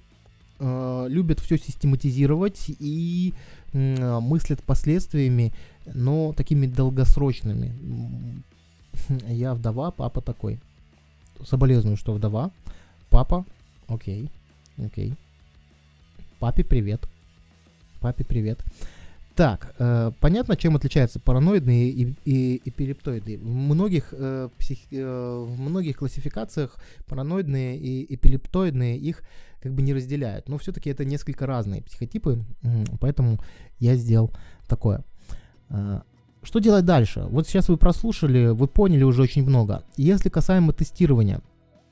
э, 0.59 1.07
любят 1.09 1.41
все 1.41 1.57
систематизировать 1.57 2.67
и 2.79 3.33
э, 3.73 4.21
мыслят 4.21 4.63
последствиями, 4.63 5.55
но 5.87 6.35
такими 6.35 6.67
долгосрочными 6.67 7.73
я 9.29 9.55
вдова, 9.55 9.91
папа 9.91 10.21
такой. 10.21 10.59
Соболезную, 11.45 11.97
что 11.97 12.13
вдова. 12.13 12.51
Папа, 13.11 13.45
окей, 13.89 14.31
окей. 14.79 15.15
Папе 16.39 16.65
привет. 16.65 17.09
Папе 18.01 18.25
привет. 18.25 18.65
Так, 19.37 19.75
э, 19.79 20.13
понятно, 20.21 20.57
чем 20.57 20.77
отличаются 20.77 21.21
параноидные 21.21 21.91
и, 21.91 22.15
и 22.25 22.63
эпилептоиды. 22.65 23.37
В 23.37 23.47
многих, 23.47 24.09
э, 24.13 24.49
псих, 24.59 24.79
э, 24.91 25.45
в 25.47 25.61
многих 25.61 25.99
классификациях 25.99 26.77
параноидные 27.07 27.77
и 27.77 28.15
эпилептоидные 28.15 28.97
их 28.97 29.23
как 29.61 29.75
бы 29.75 29.83
не 29.83 29.93
разделяют. 29.93 30.49
Но 30.49 30.57
все-таки 30.57 30.89
это 30.89 31.05
несколько 31.05 31.45
разные 31.45 31.83
психотипы, 31.83 32.43
поэтому 32.99 33.39
я 33.79 33.97
сделал 33.97 34.31
такое. 34.69 35.05
Что 36.47 36.61
делать 36.61 36.85
дальше? 36.85 37.27
Вот 37.29 37.49
сейчас 37.49 37.69
вы 37.69 37.77
прослушали, 37.77 38.51
вы 38.51 38.69
поняли 38.69 39.03
уже 39.03 39.21
очень 39.21 39.43
много. 39.45 39.83
Если 39.97 40.29
касаемо 40.29 40.73
тестирования, 40.73 41.41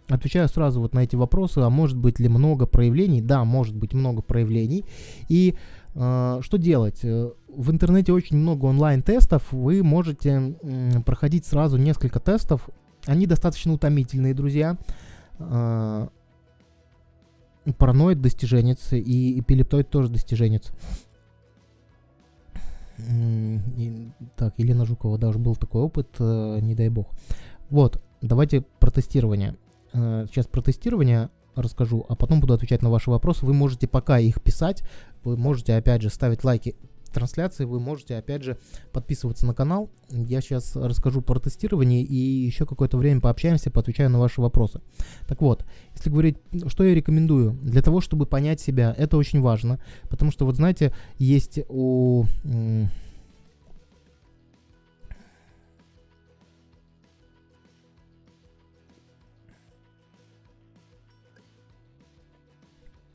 отвечаю 0.08 0.48
сразу 0.48 0.80
вот 0.80 0.94
на 0.94 1.00
эти 1.00 1.16
вопросы, 1.16 1.58
а 1.58 1.70
может 1.70 1.96
быть 1.98 2.20
ли 2.20 2.28
много 2.28 2.64
проявлений? 2.64 3.20
Да, 3.20 3.44
может 3.44 3.74
быть 3.74 3.94
много 3.94 4.22
проявлений. 4.22 4.84
И 5.28 5.56
э, 5.96 6.38
что 6.40 6.56
делать? 6.56 7.00
Э, 7.02 7.32
в 7.48 7.72
интернете 7.72 8.12
очень 8.12 8.36
много 8.36 8.66
онлайн-тестов, 8.66 9.42
вы 9.50 9.82
можете 9.82 10.56
э, 10.62 11.00
проходить 11.04 11.46
сразу 11.46 11.76
несколько 11.76 12.20
тестов. 12.20 12.70
Они 13.06 13.26
достаточно 13.26 13.72
утомительные, 13.72 14.34
друзья. 14.34 14.78
Э, 15.40 16.06
параноид 17.76 18.20
достиженец 18.20 18.92
и 18.92 19.40
эпилептоид 19.40 19.90
тоже 19.90 20.10
достиженец. 20.10 20.70
И, 22.98 24.08
так, 24.36 24.54
Елена 24.56 24.84
Жукова, 24.84 25.18
даже 25.18 25.38
был 25.38 25.56
такой 25.56 25.82
опыт, 25.82 26.08
э, 26.18 26.58
не 26.60 26.74
дай 26.74 26.88
бог. 26.88 27.10
Вот, 27.70 28.02
давайте 28.22 28.62
про 28.78 28.90
тестирование. 28.90 29.56
Э, 29.92 30.26
сейчас 30.28 30.46
про 30.46 30.62
тестирование 30.62 31.30
расскажу, 31.54 32.04
а 32.08 32.16
потом 32.16 32.40
буду 32.40 32.54
отвечать 32.54 32.82
на 32.82 32.90
ваши 32.90 33.10
вопросы. 33.10 33.46
Вы 33.46 33.54
можете 33.54 33.86
пока 33.86 34.18
их 34.18 34.42
писать, 34.42 34.82
вы 35.22 35.36
можете 35.36 35.74
опять 35.74 36.02
же 36.02 36.10
ставить 36.10 36.44
лайки 36.44 36.76
трансляции, 37.14 37.64
вы 37.64 37.80
можете 37.80 38.16
опять 38.16 38.42
же 38.42 38.58
подписываться 38.92 39.46
на 39.46 39.54
канал. 39.54 39.90
Я 40.10 40.40
сейчас 40.40 40.76
расскажу 40.76 41.22
про 41.22 41.38
тестирование 41.40 42.02
и 42.02 42.14
еще 42.14 42.66
какое-то 42.66 42.98
время 42.98 43.20
пообщаемся, 43.20 43.70
поотвечаю 43.70 44.10
на 44.10 44.18
ваши 44.18 44.40
вопросы. 44.40 44.80
Так 45.26 45.40
вот, 45.40 45.64
если 45.94 46.10
говорить, 46.10 46.36
что 46.66 46.84
я 46.84 46.94
рекомендую 46.94 47.52
для 47.62 47.80
того, 47.80 48.00
чтобы 48.00 48.26
понять 48.26 48.60
себя, 48.60 48.94
это 48.98 49.16
очень 49.16 49.40
важно, 49.40 49.78
потому 50.10 50.30
что 50.30 50.44
вот 50.44 50.56
знаете, 50.56 50.94
есть 51.18 51.60
у 51.68 52.24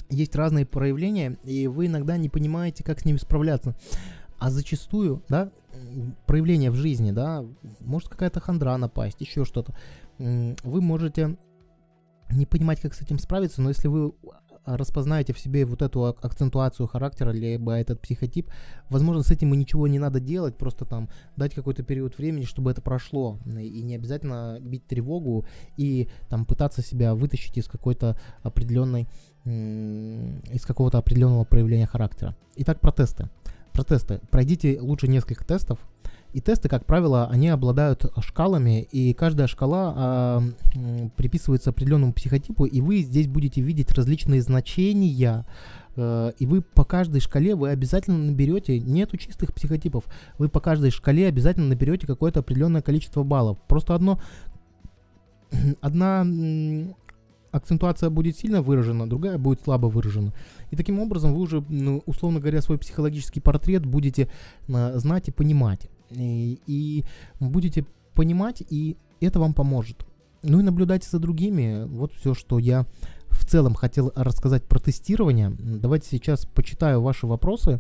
есть 0.09 0.35
разные 0.35 0.65
проявления, 0.65 1.37
и 1.43 1.67
вы 1.67 1.87
иногда 1.87 2.17
не 2.17 2.29
понимаете, 2.29 2.83
как 2.83 2.99
с 2.99 3.05
ними 3.05 3.17
справляться. 3.17 3.75
А 4.37 4.49
зачастую, 4.49 5.23
да, 5.29 5.51
проявления 6.25 6.71
в 6.71 6.75
жизни, 6.75 7.11
да, 7.11 7.45
может 7.79 8.09
какая-то 8.09 8.39
хандра 8.39 8.77
напасть, 8.77 9.21
еще 9.21 9.45
что-то. 9.45 9.75
Вы 10.17 10.81
можете 10.81 11.37
не 12.31 12.45
понимать, 12.45 12.79
как 12.79 12.93
с 12.93 13.01
этим 13.01 13.19
справиться, 13.19 13.61
но 13.61 13.69
если 13.69 13.87
вы 13.87 14.13
распознаете 14.65 15.33
в 15.33 15.39
себе 15.39 15.65
вот 15.65 15.81
эту 15.81 16.05
акцентуацию 16.05 16.87
характера, 16.87 17.31
либо 17.31 17.73
этот 17.73 18.01
психотип, 18.01 18.51
возможно, 18.89 19.23
с 19.23 19.31
этим 19.31 19.53
и 19.53 19.57
ничего 19.57 19.87
не 19.87 19.99
надо 19.99 20.19
делать, 20.19 20.57
просто 20.57 20.85
там 20.85 21.09
дать 21.35 21.55
какой-то 21.55 21.81
период 21.81 22.17
времени, 22.17 22.43
чтобы 22.45 22.69
это 22.69 22.81
прошло, 22.81 23.39
и 23.45 23.81
не 23.81 23.95
обязательно 23.95 24.59
бить 24.61 24.85
тревогу 24.85 25.45
и 25.75 26.09
там 26.29 26.45
пытаться 26.45 26.81
себя 26.81 27.15
вытащить 27.15 27.57
из 27.57 27.67
какой-то 27.67 28.19
определенной 28.43 29.07
из 30.51 30.65
какого-то 30.65 30.97
определенного 30.97 31.43
проявления 31.43 31.87
характера. 31.87 32.35
Итак, 32.57 32.79
протесты. 32.79 33.29
Протесты. 33.71 34.19
Пройдите 34.29 34.79
лучше 34.79 35.07
несколько 35.07 35.45
тестов. 35.45 35.79
И 36.31 36.41
тесты, 36.41 36.69
как 36.69 36.85
правило, 36.85 37.27
они 37.31 37.49
обладают 37.49 38.05
шкалами, 38.19 38.83
и 38.83 39.13
каждая 39.13 39.47
шкала 39.47 40.43
э, 40.75 41.09
приписывается 41.15 41.71
определенному 41.71 42.13
психотипу, 42.13 42.65
и 42.65 42.81
вы 42.81 43.01
здесь 43.01 43.27
будете 43.27 43.61
видеть 43.61 43.91
различные 43.93 44.43
значения, 44.43 45.47
э, 45.95 46.33
и 46.37 46.45
вы 46.45 46.61
по 46.61 46.85
каждой 46.85 47.19
шкале 47.19 47.55
вы 47.55 47.69
обязательно 47.69 48.19
наберете, 48.19 48.79
нету 48.79 49.17
чистых 49.17 49.55
психотипов, 49.55 50.03
вы 50.37 50.49
по 50.49 50.59
каждой 50.59 50.91
шкале 50.91 51.27
обязательно 51.27 51.69
наберете 51.69 52.05
какое-то 52.05 52.41
определенное 52.41 52.83
количество 52.83 53.23
баллов. 53.23 53.57
Просто 53.67 53.95
одно, 53.95 54.19
одна 55.81 56.27
акцентуация 57.51 58.09
будет 58.09 58.37
сильно 58.37 58.61
выражена, 58.61 59.09
другая 59.09 59.37
будет 59.37 59.61
слабо 59.61 59.87
выражена. 59.87 60.33
И 60.71 60.75
таким 60.75 60.99
образом 60.99 61.33
вы 61.33 61.41
уже, 61.41 61.63
ну, 61.69 62.03
условно 62.05 62.39
говоря, 62.39 62.61
свой 62.61 62.77
психологический 62.77 63.39
портрет 63.39 63.85
будете 63.85 64.29
э, 64.67 64.99
знать 64.99 65.27
и 65.27 65.31
понимать. 65.31 65.89
И, 66.11 66.59
и 66.67 67.03
будете 67.39 67.85
понимать, 68.13 68.63
и 68.69 68.97
это 69.21 69.39
вам 69.39 69.53
поможет. 69.53 70.05
Ну 70.41 70.59
и 70.59 70.63
наблюдайте 70.63 71.07
за 71.09 71.19
другими. 71.19 71.85
Вот 71.85 72.13
все, 72.13 72.33
что 72.33 72.59
я 72.59 72.85
в 73.29 73.45
целом 73.45 73.73
хотел 73.73 74.11
рассказать 74.15 74.63
про 74.63 74.79
тестирование. 74.79 75.55
Давайте 75.59 76.07
сейчас 76.09 76.45
почитаю 76.45 77.01
ваши 77.01 77.27
вопросы, 77.27 77.79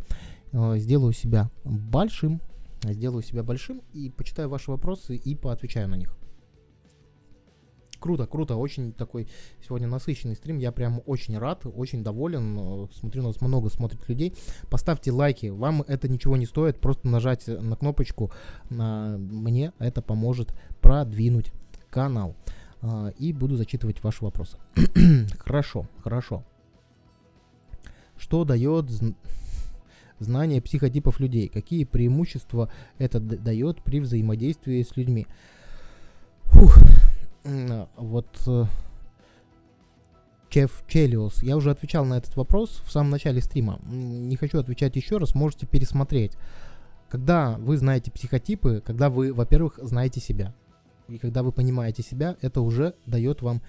э, 0.51 0.77
сделаю 0.77 1.13
себя 1.13 1.49
большим, 1.63 2.41
сделаю 2.83 3.23
себя 3.23 3.43
большим 3.43 3.81
и 3.93 4.09
почитаю 4.09 4.49
ваши 4.49 4.71
вопросы 4.71 5.15
и 5.15 5.35
поотвечаю 5.35 5.89
на 5.89 5.95
них. 5.95 6.18
Круто, 7.99 8.27
круто, 8.27 8.55
очень 8.55 8.93
такой 8.93 9.27
сегодня 9.65 9.87
насыщенный 9.87 10.35
стрим. 10.35 10.57
Я 10.57 10.71
прям 10.71 11.01
очень 11.05 11.37
рад, 11.37 11.65
очень 11.65 12.03
доволен. 12.03 12.87
Смотрю, 12.93 13.23
у 13.23 13.27
нас 13.27 13.41
много 13.41 13.69
смотрит 13.69 14.07
людей. 14.07 14.33
Поставьте 14.69 15.11
лайки, 15.11 15.47
вам 15.47 15.81
это 15.81 16.07
ничего 16.07 16.37
не 16.37 16.45
стоит, 16.45 16.79
просто 16.79 17.07
нажать 17.07 17.47
на 17.47 17.75
кнопочку. 17.75 18.31
Мне 18.69 19.73
это 19.79 20.01
поможет 20.01 20.53
продвинуть 20.81 21.51
канал. 21.89 22.35
А, 22.81 23.09
и 23.17 23.33
буду 23.33 23.55
зачитывать 23.55 24.03
ваши 24.03 24.23
вопросы. 24.23 24.57
хорошо, 25.39 25.87
хорошо. 26.01 26.43
Что 28.17 28.43
дает 28.45 28.85
знание 30.19 30.61
психотипов 30.61 31.19
людей? 31.19 31.49
Какие 31.49 31.83
преимущества 31.83 32.71
это 32.97 33.19
дает 33.19 33.81
при 33.83 33.99
взаимодействии 33.99 34.81
с 34.83 34.95
людьми? 34.95 35.27
Фух, 36.45 36.77
вот 37.97 38.27
э, 38.47 38.65
Чеф 40.49 40.83
Челиус, 40.87 41.43
я 41.43 41.57
уже 41.57 41.71
отвечал 41.71 42.05
на 42.05 42.17
этот 42.17 42.35
вопрос 42.35 42.81
в 42.85 42.91
самом 42.91 43.11
начале 43.11 43.41
стрима. 43.41 43.79
Не 43.85 44.35
хочу 44.35 44.59
отвечать 44.59 44.95
еще 44.95 45.17
раз, 45.17 45.35
можете 45.35 45.67
пересмотреть. 45.67 46.33
Когда 47.09 47.57
вы 47.57 47.77
знаете 47.77 48.11
психотипы, 48.11 48.81
когда 48.85 49.09
вы, 49.09 49.33
во-первых, 49.33 49.79
знаете 49.81 50.19
себя, 50.19 50.53
и 51.07 51.17
когда 51.17 51.43
вы 51.43 51.51
понимаете 51.51 52.03
себя, 52.03 52.35
это 52.41 52.61
уже 52.61 52.95
дает 53.05 53.41
вам 53.41 53.61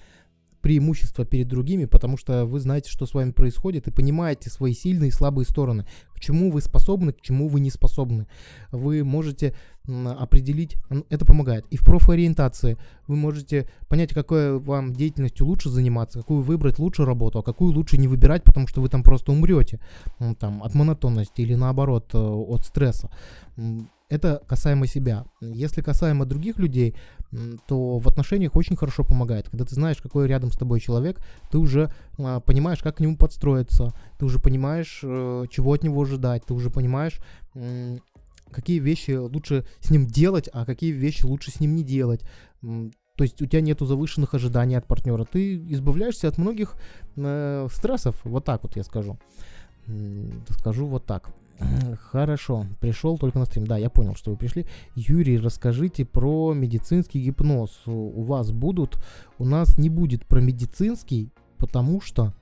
преимущество 0.60 1.24
перед 1.24 1.48
другими, 1.48 1.86
потому 1.86 2.16
что 2.16 2.44
вы 2.44 2.60
знаете, 2.60 2.90
что 2.90 3.06
с 3.06 3.14
вами 3.14 3.32
происходит, 3.32 3.88
и 3.88 3.90
понимаете 3.90 4.50
свои 4.50 4.74
сильные 4.74 5.08
и 5.08 5.12
слабые 5.12 5.46
стороны, 5.46 5.86
к 6.14 6.20
чему 6.20 6.50
вы 6.50 6.60
способны, 6.60 7.12
к 7.12 7.20
чему 7.20 7.48
вы 7.48 7.60
не 7.60 7.70
способны. 7.70 8.26
Вы 8.70 9.04
можете 9.04 9.54
определить, 9.90 10.76
это 11.08 11.24
помогает. 11.24 11.66
И 11.70 11.76
в 11.76 11.84
профориентации 11.84 12.76
вы 13.06 13.16
можете 13.16 13.68
понять, 13.88 14.14
какой 14.14 14.58
вам 14.58 14.92
деятельностью 14.92 15.46
лучше 15.46 15.68
заниматься, 15.68 16.20
какую 16.20 16.42
выбрать 16.42 16.78
лучше 16.78 17.04
работу, 17.04 17.38
а 17.38 17.42
какую 17.42 17.72
лучше 17.72 17.98
не 17.98 18.08
выбирать, 18.08 18.44
потому 18.44 18.66
что 18.66 18.80
вы 18.80 18.88
там 18.88 19.02
просто 19.02 19.32
умрете 19.32 19.80
ну, 20.18 20.34
там, 20.34 20.62
от 20.62 20.74
монотонности 20.74 21.40
или 21.42 21.54
наоборот 21.54 22.10
э, 22.14 22.18
от 22.18 22.64
стресса. 22.64 23.10
Это 24.08 24.42
касаемо 24.48 24.88
себя. 24.88 25.24
Если 25.40 25.82
касаемо 25.82 26.24
других 26.24 26.58
людей, 26.58 26.96
то 27.68 27.98
в 27.98 28.08
отношениях 28.08 28.56
очень 28.56 28.74
хорошо 28.74 29.04
помогает. 29.04 29.48
Когда 29.48 29.64
ты 29.64 29.74
знаешь, 29.76 30.02
какой 30.02 30.26
рядом 30.26 30.50
с 30.50 30.56
тобой 30.56 30.80
человек, 30.80 31.20
ты 31.52 31.58
уже 31.58 31.92
а, 32.18 32.40
понимаешь, 32.40 32.82
как 32.82 32.96
к 32.96 33.00
нему 33.00 33.16
подстроиться, 33.16 33.92
ты 34.18 34.24
уже 34.24 34.40
понимаешь, 34.40 35.00
э, 35.04 35.44
чего 35.48 35.74
от 35.74 35.84
него 35.84 36.02
ожидать, 36.02 36.44
ты 36.44 36.54
уже 36.54 36.70
понимаешь, 36.70 37.20
какие 38.50 38.78
вещи 38.78 39.12
лучше 39.12 39.64
с 39.80 39.90
ним 39.90 40.06
делать, 40.06 40.48
а 40.52 40.64
какие 40.64 40.92
вещи 40.92 41.24
лучше 41.24 41.50
с 41.50 41.60
ним 41.60 41.74
не 41.74 41.82
делать. 41.82 42.22
То 42.60 43.24
есть 43.24 43.42
у 43.42 43.46
тебя 43.46 43.60
нету 43.60 43.84
завышенных 43.84 44.34
ожиданий 44.34 44.76
от 44.76 44.86
партнера. 44.86 45.24
Ты 45.24 45.56
избавляешься 45.72 46.28
от 46.28 46.38
многих 46.38 46.74
э, 47.16 47.68
стрессов. 47.70 48.18
Вот 48.24 48.44
так 48.44 48.62
вот 48.62 48.76
я 48.76 48.84
скажу. 48.84 49.18
Скажу 50.48 50.86
вот 50.86 51.04
так. 51.04 51.30
Хорошо, 52.10 52.66
пришел 52.80 53.18
только 53.18 53.38
на 53.38 53.44
стрим. 53.44 53.66
Да, 53.66 53.76
я 53.76 53.90
понял, 53.90 54.14
что 54.14 54.30
вы 54.30 54.36
пришли. 54.36 54.66
Юрий, 54.94 55.38
расскажите 55.38 56.04
про 56.04 56.54
медицинский 56.54 57.20
гипноз. 57.20 57.82
У 57.86 58.22
вас 58.22 58.52
будут, 58.52 59.02
у 59.38 59.44
нас 59.44 59.76
не 59.78 59.90
будет 59.90 60.26
про 60.26 60.40
медицинский, 60.40 61.30
потому 61.58 62.00
что 62.00 62.34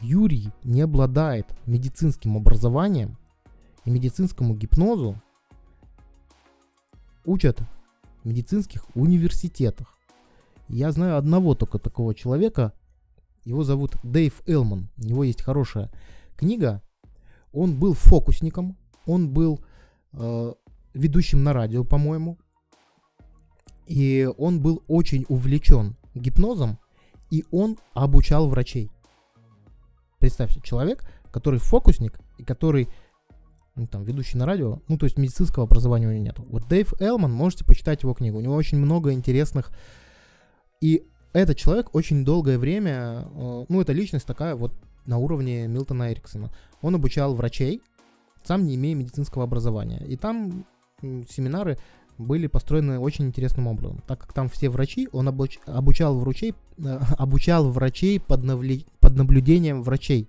Юрий 0.00 0.50
не 0.62 0.82
обладает 0.82 1.46
медицинским 1.66 2.36
образованием 2.36 3.18
и 3.84 3.90
медицинскому 3.90 4.54
гипнозу 4.54 5.20
учат 7.24 7.60
в 8.22 8.28
медицинских 8.28 8.84
университетах. 8.96 9.98
Я 10.68 10.92
знаю 10.92 11.16
одного 11.16 11.54
только 11.54 11.78
такого 11.78 12.14
человека. 12.14 12.72
Его 13.44 13.64
зовут 13.64 13.96
Дэйв 14.02 14.42
Элман. 14.46 14.88
У 14.96 15.02
него 15.02 15.24
есть 15.24 15.42
хорошая 15.42 15.90
книга 16.36 16.82
он 17.54 17.78
был 17.78 17.94
фокусником, 17.94 18.76
он 19.06 19.30
был 19.32 19.64
э, 20.12 20.52
ведущим 20.92 21.44
на 21.44 21.52
радио, 21.52 21.84
по-моему. 21.84 22.38
И 23.86 24.28
он 24.38 24.60
был 24.60 24.82
очень 24.88 25.24
увлечен 25.28 25.96
гипнозом, 26.14 26.78
и 27.30 27.44
он 27.50 27.78
обучал 27.92 28.48
врачей. 28.48 28.90
Представьте, 30.18 30.60
человек, 30.62 31.04
который 31.30 31.60
фокусник, 31.60 32.18
и 32.38 32.44
который 32.44 32.88
ну, 33.76 33.86
там, 33.86 34.04
ведущий 34.04 34.38
на 34.38 34.46
радио, 34.46 34.80
ну, 34.88 34.98
то 34.98 35.04
есть 35.04 35.18
медицинского 35.18 35.64
образования 35.64 36.06
у 36.08 36.12
него 36.12 36.22
нет. 36.22 36.36
Вот 36.38 36.68
Дэйв 36.68 36.94
Элман, 37.00 37.32
можете 37.32 37.64
почитать 37.64 38.02
его 38.02 38.14
книгу. 38.14 38.38
У 38.38 38.40
него 38.40 38.54
очень 38.54 38.78
много 38.78 39.12
интересных 39.12 39.72
и 40.84 41.06
этот 41.32 41.56
человек 41.56 41.94
очень 41.94 42.24
долгое 42.26 42.58
время, 42.58 43.26
э, 43.34 43.64
ну, 43.68 43.80
это 43.80 43.92
личность 43.92 44.26
такая 44.26 44.54
вот 44.54 44.72
на 45.06 45.16
уровне 45.16 45.66
Милтона 45.66 46.12
Эриксона. 46.12 46.50
Он 46.82 46.94
обучал 46.94 47.34
врачей, 47.34 47.80
сам 48.44 48.64
не 48.66 48.76
имея 48.76 48.94
медицинского 48.94 49.44
образования. 49.44 50.04
И 50.06 50.16
там 50.16 50.66
семинары 51.00 51.78
были 52.18 52.46
построены 52.46 52.98
очень 52.98 53.24
интересным 53.24 53.66
образом. 53.66 54.02
Так 54.06 54.20
как 54.20 54.32
там 54.34 54.48
все 54.50 54.68
врачи, 54.68 55.08
он 55.10 55.26
обуч, 55.26 55.58
обучал, 55.66 56.18
врачей, 56.18 56.54
э, 56.78 56.82
обучал 57.18 57.70
врачей 57.70 58.20
под, 58.20 58.44
навли, 58.44 58.86
под 59.14 59.18
наблюдением 59.18 59.82
врачей. 59.82 60.28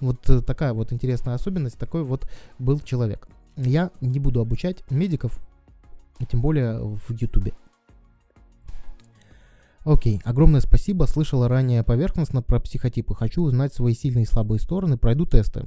Вот 0.00 0.28
э, 0.28 0.42
такая 0.42 0.74
вот 0.74 0.92
интересная 0.92 1.34
особенность, 1.34 1.78
такой 1.78 2.04
вот 2.04 2.28
был 2.58 2.78
человек. 2.80 3.28
Я 3.56 3.90
не 4.02 4.20
буду 4.20 4.40
обучать 4.40 4.84
медиков, 4.90 5.40
тем 6.30 6.42
более 6.42 6.78
в 6.78 7.10
Ютубе. 7.12 7.54
Окей, 9.84 10.20
огромное 10.24 10.60
спасибо. 10.60 11.04
Слышала 11.04 11.48
ранее 11.48 11.82
поверхностно 11.82 12.42
про 12.42 12.60
психотипы. 12.60 13.14
Хочу 13.14 13.42
узнать 13.42 13.72
свои 13.72 13.94
сильные 13.94 14.24
и 14.24 14.26
слабые 14.26 14.60
стороны. 14.60 14.98
Пройду 14.98 15.24
тесты. 15.24 15.64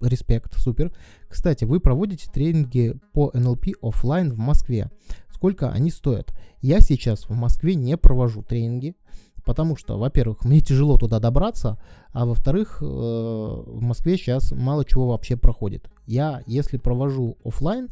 Респект, 0.00 0.58
супер. 0.58 0.92
Кстати, 1.28 1.64
вы 1.64 1.80
проводите 1.80 2.28
тренинги 2.30 2.98
по 3.12 3.30
NLP 3.32 3.74
офлайн 3.80 4.32
в 4.32 4.36
Москве. 4.36 4.90
Сколько 5.32 5.70
они 5.70 5.90
стоят? 5.90 6.34
Я 6.60 6.80
сейчас 6.80 7.28
в 7.28 7.32
Москве 7.34 7.74
не 7.76 7.96
провожу 7.96 8.42
тренинги, 8.42 8.96
потому 9.44 9.76
что, 9.76 9.98
во-первых, 9.98 10.44
мне 10.44 10.60
тяжело 10.60 10.98
туда 10.98 11.18
добраться, 11.18 11.78
а 12.12 12.26
во-вторых, 12.26 12.78
э, 12.80 12.84
в 12.84 13.80
Москве 13.80 14.16
сейчас 14.16 14.52
мало 14.52 14.84
чего 14.84 15.08
вообще 15.08 15.36
проходит. 15.36 15.90
Я, 16.06 16.42
если 16.46 16.76
провожу 16.76 17.36
офлайн, 17.44 17.88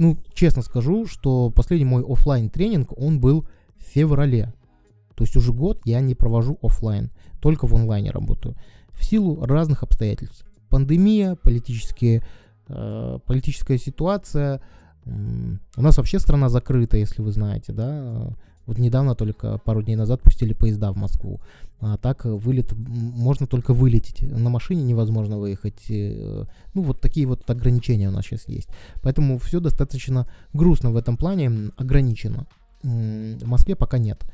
ну, 0.00 0.16
честно 0.32 0.62
скажу, 0.62 1.06
что 1.06 1.50
последний 1.50 1.84
мой 1.84 2.02
офлайн 2.02 2.48
тренинг, 2.48 2.98
он 2.98 3.20
был 3.20 3.46
в 3.76 3.82
феврале. 3.82 4.52
То 5.14 5.24
есть 5.24 5.36
уже 5.36 5.52
год 5.52 5.82
я 5.84 6.00
не 6.00 6.14
провожу 6.14 6.58
офлайн, 6.62 7.10
только 7.40 7.66
в 7.66 7.74
онлайне 7.74 8.10
работаю. 8.10 8.56
В 8.92 9.04
силу 9.04 9.44
разных 9.44 9.82
обстоятельств. 9.82 10.46
Пандемия, 10.70 11.34
политические, 11.34 12.24
э, 12.68 13.18
политическая 13.26 13.76
ситуация. 13.76 14.62
У 15.04 15.82
нас 15.82 15.96
вообще 15.96 16.18
страна 16.18 16.48
закрыта, 16.48 16.96
если 16.96 17.20
вы 17.22 17.32
знаете, 17.32 17.72
да. 17.72 18.34
Вот 18.66 18.78
недавно 18.78 19.14
только 19.14 19.58
пару 19.58 19.82
дней 19.82 19.96
назад 19.96 20.22
пустили 20.22 20.52
поезда 20.52 20.92
в 20.92 20.96
Москву. 20.96 21.40
А 21.80 21.96
так 21.96 22.24
вылет 22.24 22.72
можно 22.76 23.46
только 23.46 23.72
вылететь. 23.74 24.22
На 24.22 24.50
машине 24.50 24.82
невозможно 24.82 25.38
выехать. 25.38 25.90
Э, 25.90 26.44
ну, 26.74 26.82
вот 26.82 27.00
такие 27.00 27.26
вот 27.26 27.48
ограничения 27.50 28.08
у 28.08 28.12
нас 28.12 28.26
сейчас 28.26 28.48
есть. 28.48 28.68
Поэтому 29.02 29.38
все 29.38 29.60
достаточно 29.60 30.28
грустно 30.52 30.90
в 30.90 30.96
этом 30.96 31.16
плане, 31.16 31.70
ограничено 31.76 32.46
в 32.82 33.46
Москве 33.46 33.76
пока 33.76 33.98
нет. 33.98 34.24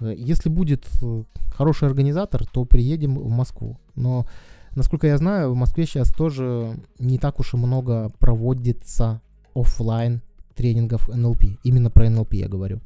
Э, 0.00 0.14
если 0.16 0.48
будет 0.48 0.86
э, 1.02 1.22
хороший 1.54 1.88
организатор, 1.88 2.46
то 2.46 2.64
приедем 2.64 3.18
в 3.18 3.28
Москву. 3.28 3.78
Но, 3.94 4.26
насколько 4.74 5.06
я 5.06 5.18
знаю, 5.18 5.52
в 5.52 5.56
Москве 5.56 5.86
сейчас 5.86 6.10
тоже 6.10 6.76
не 6.98 7.18
так 7.18 7.40
уж 7.40 7.54
и 7.54 7.56
много 7.56 8.10
проводится 8.18 9.20
офлайн 9.54 10.20
тренингов 10.54 11.08
НЛП. 11.08 11.44
Именно 11.62 11.90
про 11.90 12.08
НЛП 12.08 12.34
я 12.34 12.48
говорю. 12.48 12.80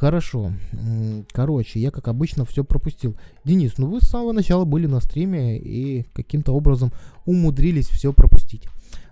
Хорошо. 0.00 0.54
Короче, 1.30 1.78
я 1.78 1.90
как 1.90 2.08
обычно 2.08 2.46
все 2.46 2.64
пропустил. 2.64 3.18
Денис, 3.44 3.76
ну 3.76 3.86
вы 3.86 4.00
с 4.00 4.08
самого 4.08 4.32
начала 4.32 4.64
были 4.64 4.86
на 4.86 4.98
стриме 4.98 5.58
и 5.58 6.04
каким-то 6.14 6.52
образом 6.52 6.90
умудрились 7.26 7.86
все 7.88 8.14
пропустить. 8.14 8.62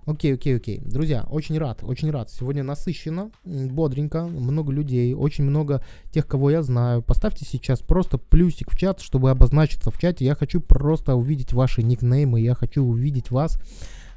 Окей, 0.06 0.32
окей, 0.32 0.56
окей. 0.56 0.81
Друзья, 0.82 1.27
очень 1.28 1.59
рад, 1.59 1.81
очень 1.82 2.10
рад. 2.10 2.31
Сегодня 2.31 2.62
насыщенно, 2.62 3.31
бодренько, 3.44 4.24
много 4.24 4.73
людей, 4.73 5.12
очень 5.12 5.44
много 5.44 5.85
тех, 6.10 6.27
кого 6.27 6.51
я 6.51 6.62
знаю. 6.62 7.02
Поставьте 7.02 7.44
сейчас 7.44 7.81
просто 7.81 8.16
плюсик 8.16 8.73
в 8.73 8.78
чат, 8.78 9.02
чтобы 9.02 9.31
обозначиться 9.31 9.90
в 9.90 9.98
чате. 9.98 10.24
Я 10.24 10.35
хочу 10.35 10.62
просто 10.62 11.16
увидеть 11.16 11.52
ваши 11.52 11.82
никнеймы, 11.82 12.40
я 12.40 12.55
хочу 12.55 12.82
увидеть 12.82 13.31
вас 13.31 13.60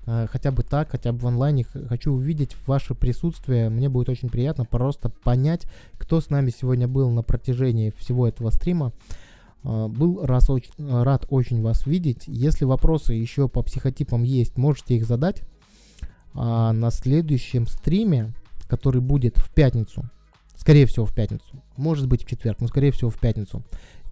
хотя 0.06 0.52
бы 0.52 0.64
так, 0.64 0.92
хотя 0.92 1.12
бы 1.12 1.20
в 1.20 1.28
онлайне. 1.28 1.64
Хочу 1.64 2.14
увидеть 2.14 2.56
ваше 2.66 2.96
присутствие. 2.96 3.70
Мне 3.70 3.90
будет 3.90 4.10
очень 4.10 4.30
приятно 4.30 4.66
просто 4.66 5.10
понять, 5.10 5.66
кто 5.98 6.20
с 6.22 6.30
нами 6.30 6.50
сегодня 6.50 6.88
был 6.88 7.10
на 7.12 7.24
протяжении 7.24 7.94
всего 7.98 8.28
этого 8.28 8.50
стрима. 8.50 8.94
Uh, 9.64 9.88
был 9.88 10.26
раз 10.26 10.50
очень, 10.50 10.72
рад 10.80 11.28
очень 11.30 11.62
вас 11.62 11.86
видеть. 11.86 12.24
Если 12.26 12.66
вопросы 12.66 13.14
еще 13.14 13.48
по 13.48 13.62
психотипам 13.62 14.24
есть, 14.24 14.58
можете 14.58 14.96
их 14.96 15.06
задать 15.06 15.44
а, 16.34 16.72
на 16.72 16.92
следующем 16.92 17.68
стриме, 17.68 18.34
который 18.68 19.02
будет 19.02 19.38
в 19.38 19.54
пятницу, 19.54 20.10
скорее 20.56 20.86
всего 20.86 21.06
в 21.06 21.14
пятницу, 21.14 21.62
может 21.76 22.08
быть 22.08 22.24
в 22.24 22.28
четверг, 22.28 22.62
но 22.62 22.68
скорее 22.68 22.92
всего 22.92 23.10
в 23.10 23.20
пятницу, 23.20 23.64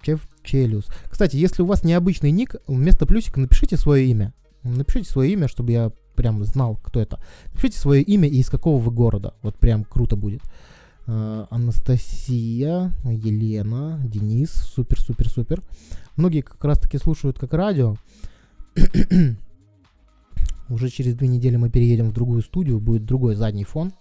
Чеф 0.01 0.27
Челюс. 0.43 0.85
Кстати, 1.09 1.35
если 1.35 1.61
у 1.61 1.65
вас 1.65 1.83
необычный 1.83 2.31
ник, 2.31 2.55
вместо 2.67 3.05
плюсика 3.05 3.39
напишите 3.39 3.77
свое 3.77 4.05
имя. 4.05 4.33
Напишите 4.63 5.09
свое 5.09 5.31
имя, 5.33 5.47
чтобы 5.47 5.71
я 5.71 5.91
прям 6.15 6.43
знал, 6.43 6.77
кто 6.83 6.99
это. 6.99 7.19
Напишите 7.53 7.77
свое 7.79 8.01
имя 8.01 8.27
и 8.27 8.37
из 8.37 8.49
какого 8.49 8.81
вы 8.81 8.91
города. 8.91 9.33
Вот 9.41 9.57
прям 9.57 9.83
круто 9.83 10.15
будет. 10.15 10.41
Uh, 11.07 11.47
Анастасия, 11.49 12.93
Елена, 13.03 13.99
Денис, 14.03 14.51
супер, 14.51 15.01
супер, 15.01 15.27
супер. 15.29 15.63
Многие 16.17 16.41
как 16.41 16.63
раз 16.63 16.79
таки 16.79 16.99
слушают 16.99 17.39
как 17.39 17.53
радио. 17.53 17.95
Уже 20.69 20.89
через 20.89 21.15
две 21.15 21.27
недели 21.27 21.55
мы 21.55 21.71
переедем 21.71 22.09
в 22.09 22.13
другую 22.13 22.43
студию, 22.43 22.79
будет 22.79 23.05
другой 23.05 23.33
задний 23.35 23.63
фон 23.63 23.91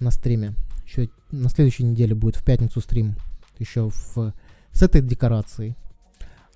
на 0.00 0.10
стриме. 0.10 0.52
Еще 0.84 1.08
на 1.30 1.48
следующей 1.48 1.84
неделе 1.84 2.14
будет 2.14 2.36
в 2.36 2.44
пятницу 2.44 2.82
стрим 2.82 3.14
еще 3.58 3.90
в, 3.90 4.34
с 4.72 4.82
этой 4.82 5.02
декорацией. 5.02 5.76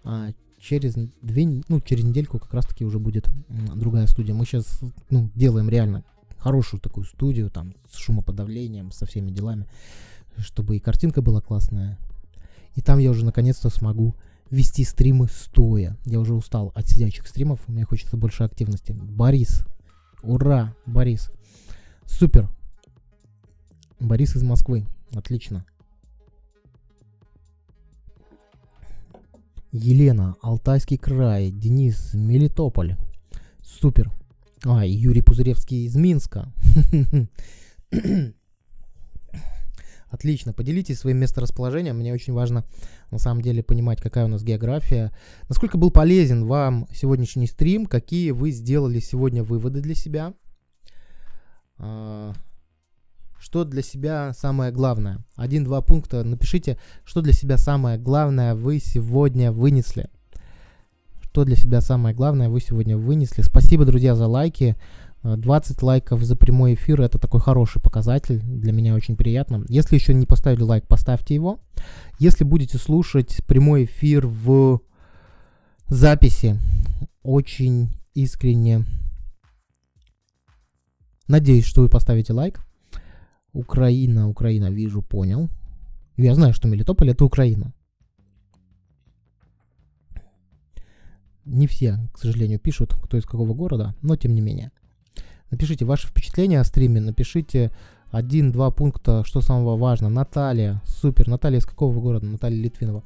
А 0.05 0.31
через 0.63 0.95
две, 1.21 1.63
ну, 1.69 1.81
через 1.81 2.05
недельку 2.05 2.39
как 2.39 2.55
раз 2.55 2.67
таки 2.67 2.85
уже 2.85 2.99
будет 2.99 3.29
другая 3.75 4.07
студия. 4.07 4.35
Мы 4.35 4.47
сейчас 4.47 4.81
ну, 5.11 5.29
делаем 5.35 5.69
реально 5.69 6.05
хорошую 6.39 6.81
такую 6.81 7.05
студию, 7.05 7.51
там, 7.51 7.75
с 7.91 7.97
шумоподавлением, 7.97 8.93
со 8.93 9.05
всеми 9.05 9.31
делами, 9.31 9.67
чтобы 10.39 10.77
и 10.77 10.81
картинка 10.81 11.21
была 11.21 11.41
классная. 11.41 11.99
И 12.75 12.81
там 12.81 12.99
я 12.99 13.11
уже 13.11 13.25
наконец-то 13.25 13.69
смогу 13.71 14.15
вести 14.51 14.85
стримы 14.85 15.29
стоя. 15.29 15.97
Я 16.05 16.21
уже 16.21 16.35
устал 16.35 16.73
от 16.75 16.89
сидячих 16.89 17.27
стримов, 17.27 17.67
мне 17.69 17.85
хочется 17.85 18.17
больше 18.17 18.45
активности. 18.45 18.93
Борис. 18.93 19.65
Ура, 20.23 20.75
Борис. 20.87 21.31
Супер. 22.07 22.49
Борис 23.99 24.37
из 24.37 24.43
Москвы. 24.43 24.87
Отлично. 25.13 25.65
Елена, 29.73 30.37
Алтайский 30.43 30.99
край, 30.99 31.51
Денис, 31.51 32.13
Мелитополь. 32.13 32.97
Супер. 33.63 34.13
А, 34.65 34.85
Юрий 34.85 35.23
Пузыревский 35.23 35.87
из 35.87 35.97
Минска. 35.97 36.53
Отлично, 40.11 40.53
поделитесь 40.53 40.99
своим 40.99 41.17
месторасположением. 41.17 41.97
Мне 41.97 42.13
очень 42.13 42.35
важно 42.35 42.67
на 43.11 43.17
самом 43.17 43.41
деле 43.41 43.63
понимать, 43.63 43.99
какая 44.03 44.27
у 44.27 44.29
нас 44.29 44.43
география. 44.45 45.11
Насколько 45.49 45.79
был 45.79 45.91
полезен 45.91 46.45
вам 46.45 46.87
сегодняшний 46.93 47.47
стрим, 47.47 47.87
какие 47.87 48.31
вы 48.33 48.51
сделали 48.51 49.01
сегодня 49.01 49.43
выводы 49.43 49.81
для 49.81 49.95
себя. 49.95 50.35
Что 53.43 53.65
для 53.65 53.83
себя 53.83 54.33
самое 54.35 54.71
главное? 54.71 55.19
Один-два 55.35 55.81
пункта 55.81 56.23
напишите, 56.23 56.79
что 57.05 57.23
для 57.23 57.33
себя 57.33 57.59
самое 57.59 57.99
главное 57.99 58.55
вы 58.55 58.79
сегодня 58.79 59.51
вынесли. 59.51 60.09
Что 61.23 61.45
для 61.45 61.57
себя 61.57 61.81
самое 61.81 62.15
главное 62.15 62.49
вы 62.49 62.61
сегодня 62.61 62.97
вынесли. 62.97 63.43
Спасибо, 63.43 63.85
друзья, 63.85 64.15
за 64.15 64.29
лайки. 64.29 64.77
20 65.25 65.83
лайков 65.83 66.23
за 66.23 66.37
прямой 66.37 66.75
эфир 66.75 67.01
это 67.01 67.19
такой 67.19 67.41
хороший 67.41 67.83
показатель, 67.83 68.41
для 68.41 68.71
меня 68.71 68.95
очень 68.95 69.17
приятно. 69.17 69.65
Если 69.69 69.97
еще 69.97 70.15
не 70.15 70.27
поставили 70.27 70.63
лайк, 70.63 70.87
поставьте 70.87 71.35
его. 71.35 71.59
Если 72.21 72.45
будете 72.45 72.79
слушать 72.79 73.45
прямой 73.49 73.87
эфир 73.87 74.25
в 74.25 74.83
записи, 75.89 76.61
очень 77.25 77.91
искренне 78.15 78.87
надеюсь, 81.27 81.65
что 81.65 81.83
вы 81.83 81.89
поставите 81.89 82.33
лайк. 82.33 82.61
Украина, 83.53 84.29
Украина, 84.29 84.71
вижу, 84.71 85.03
понял. 85.03 85.49
Я 86.17 86.35
знаю, 86.35 86.55
что 86.55 86.69
Мелитополь 86.69 87.11
это 87.11 87.25
Украина. 87.25 87.73
Не 91.45 91.67
все, 91.67 91.99
к 92.13 92.19
сожалению, 92.19 92.61
пишут, 92.61 92.95
кто 92.95 93.17
из 93.17 93.25
какого 93.25 93.53
города, 93.55 93.95
но 94.01 94.17
тем 94.17 94.35
не 94.35 94.41
менее. 94.41 94.71
Напишите 95.51 95.85
ваши 95.85 96.07
впечатления 96.07 96.61
о 96.61 96.65
стриме, 96.65 97.01
напишите 97.01 97.73
один-два 98.11 98.71
пункта, 98.71 99.25
что 99.25 99.41
самого 99.41 99.77
важно. 99.77 100.09
Наталья, 100.09 100.81
супер. 100.87 101.29
Наталья 101.29 101.59
из 101.59 101.67
какого 101.67 101.99
города? 102.01 102.27
Наталья 102.27 102.63
Литвинова. 102.63 103.03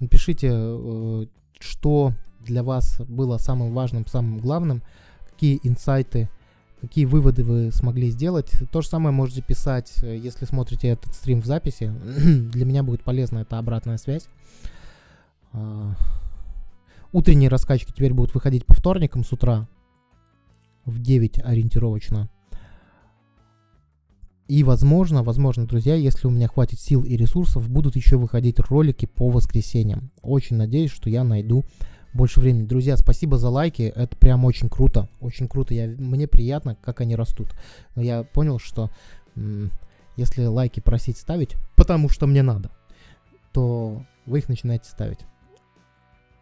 Напишите, 0.00 0.50
э, 0.52 1.26
что 1.58 2.12
для 2.40 2.62
вас 2.62 3.00
было 3.08 3.38
самым 3.38 3.74
важным, 3.74 4.06
самым 4.06 4.38
главным, 4.38 4.82
какие 5.30 5.60
инсайты, 5.62 6.28
какие 6.86 7.04
выводы 7.04 7.44
вы 7.44 7.72
смогли 7.72 8.10
сделать. 8.10 8.50
То 8.72 8.80
же 8.80 8.88
самое 8.88 9.14
можете 9.14 9.42
писать, 9.42 9.92
э, 10.02 10.16
если 10.16 10.44
смотрите 10.44 10.88
этот 10.88 11.14
стрим 11.14 11.40
в 11.40 11.46
записи. 11.46 11.92
Для 12.52 12.64
меня 12.64 12.82
будет 12.82 13.02
полезна 13.02 13.38
эта 13.38 13.58
обратная 13.58 13.98
связь. 13.98 14.28
А, 15.52 15.94
утренние 17.12 17.48
раскачки 17.48 17.92
теперь 17.92 18.12
будут 18.12 18.34
выходить 18.34 18.66
по 18.66 18.74
вторникам 18.74 19.24
с 19.24 19.32
утра 19.32 19.68
в 20.84 21.00
9 21.00 21.40
ориентировочно. 21.44 22.28
И 24.46 24.62
возможно, 24.62 25.22
возможно, 25.22 25.66
друзья, 25.66 25.94
если 25.94 26.26
у 26.26 26.30
меня 26.30 26.48
хватит 26.48 26.78
сил 26.78 27.02
и 27.02 27.16
ресурсов, 27.16 27.70
будут 27.70 27.96
еще 27.96 28.18
выходить 28.18 28.60
ролики 28.60 29.06
по 29.06 29.30
воскресеньям. 29.30 30.10
Очень 30.20 30.56
надеюсь, 30.56 30.90
что 30.90 31.08
я 31.08 31.24
найду 31.24 31.64
больше 32.14 32.40
времени. 32.40 32.64
Друзья, 32.66 32.96
спасибо 32.96 33.36
за 33.36 33.50
лайки, 33.50 33.82
это 33.82 34.16
прям 34.16 34.44
очень 34.44 34.68
круто, 34.68 35.08
очень 35.20 35.48
круто. 35.48 35.74
Я, 35.74 35.88
мне 35.88 36.26
приятно, 36.26 36.76
как 36.76 37.00
они 37.00 37.16
растут. 37.16 37.48
Но 37.96 38.02
я 38.02 38.22
понял, 38.22 38.58
что 38.58 38.90
если 40.16 40.46
лайки 40.46 40.80
просить 40.80 41.18
ставить, 41.18 41.56
потому 41.74 42.08
что 42.08 42.26
мне 42.26 42.42
надо, 42.42 42.70
то 43.52 44.04
вы 44.26 44.38
их 44.38 44.48
начинаете 44.48 44.88
ставить. 44.88 45.20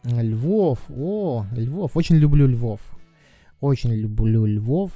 Львов, 0.04 0.78
о, 0.90 1.46
Львов, 1.52 1.96
очень 1.96 2.16
люблю 2.16 2.46
Львов. 2.46 2.80
Очень 3.60 3.92
люблю 3.92 4.44
Львов. 4.44 4.92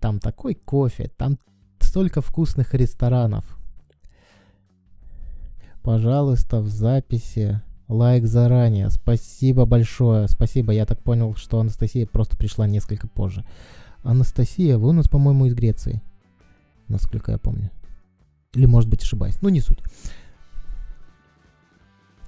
Там 0.00 0.20
такой 0.20 0.54
кофе, 0.54 1.10
там 1.16 1.38
столько 1.80 2.20
вкусных 2.20 2.74
ресторанов. 2.74 3.58
Пожалуйста, 5.82 6.60
в 6.60 6.68
записи 6.68 7.62
лайк 7.88 8.26
заранее. 8.26 8.90
Спасибо 8.90 9.64
большое. 9.64 10.28
Спасибо. 10.28 10.72
Я 10.72 10.86
так 10.86 11.02
понял, 11.02 11.34
что 11.36 11.60
Анастасия 11.60 12.06
просто 12.06 12.36
пришла 12.36 12.66
несколько 12.66 13.08
позже. 13.08 13.44
Анастасия, 14.02 14.78
вы 14.78 14.88
у 14.88 14.92
нас, 14.92 15.08
по-моему, 15.08 15.46
из 15.46 15.54
Греции. 15.54 16.02
Насколько 16.88 17.32
я 17.32 17.38
помню. 17.38 17.70
Или, 18.54 18.66
может 18.66 18.88
быть, 18.88 19.02
ошибаюсь. 19.02 19.36
Ну, 19.42 19.48
не 19.48 19.60
суть. 19.60 19.80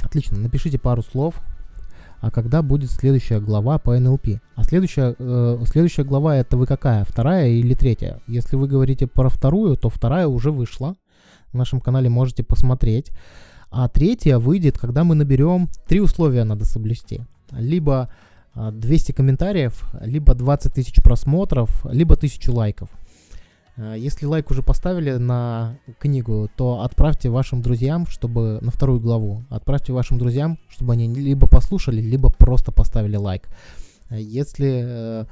Отлично. 0.02 0.38
Напишите 0.38 0.78
пару 0.78 1.02
слов 1.02 1.40
а 2.20 2.30
когда 2.30 2.62
будет 2.62 2.90
следующая 2.90 3.40
глава 3.40 3.78
по 3.78 3.98
НЛП. 3.98 4.40
А 4.56 4.64
следующая, 4.64 5.14
э, 5.18 5.58
следующая 5.66 6.04
глава 6.04 6.36
это 6.36 6.56
вы 6.56 6.66
какая? 6.66 7.04
Вторая 7.04 7.48
или 7.48 7.74
третья? 7.74 8.20
Если 8.26 8.56
вы 8.56 8.66
говорите 8.66 9.06
про 9.06 9.28
вторую, 9.28 9.76
то 9.76 9.88
вторая 9.88 10.26
уже 10.26 10.50
вышла. 10.50 10.96
На 11.52 11.60
нашем 11.60 11.80
канале 11.80 12.08
можете 12.08 12.42
посмотреть. 12.42 13.10
А 13.70 13.88
третья 13.88 14.38
выйдет, 14.38 14.78
когда 14.78 15.04
мы 15.04 15.14
наберем 15.14 15.68
три 15.86 16.00
условия 16.00 16.44
надо 16.44 16.64
соблюсти. 16.64 17.22
Либо 17.52 18.08
200 18.54 19.12
а, 19.12 19.14
комментариев, 19.14 19.84
либо 20.00 20.34
20 20.34 20.72
тысяч 20.72 21.02
просмотров, 21.02 21.84
либо 21.84 22.14
1000 22.14 22.52
лайков. 22.52 22.88
Э, 23.78 23.94
если 23.96 24.26
лайк 24.26 24.50
уже 24.50 24.62
поставили 24.62 25.12
на 25.12 25.78
книгу, 25.98 26.50
то 26.56 26.82
отправьте 26.82 27.30
вашим 27.30 27.62
друзьям, 27.62 28.06
чтобы 28.06 28.58
на 28.60 28.70
вторую 28.70 29.00
главу, 29.00 29.44
отправьте 29.48 29.92
вашим 29.92 30.18
друзьям, 30.18 30.58
чтобы 30.68 30.94
они 30.94 31.08
либо 31.08 31.46
послушали, 31.46 32.00
либо 32.00 32.30
просто 32.30 32.72
поставили 32.72 33.16
лайк. 33.16 33.48
Э, 34.10 34.20
если 34.20 34.84
э, 34.84 35.24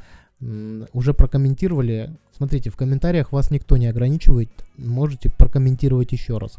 уже 0.92 1.14
прокомментировали, 1.14 2.10
смотрите, 2.36 2.70
в 2.70 2.76
комментариях 2.76 3.32
вас 3.32 3.50
никто 3.50 3.76
не 3.76 3.86
ограничивает, 3.86 4.50
можете 4.76 5.30
прокомментировать 5.30 6.12
еще 6.12 6.38
раз. 6.38 6.56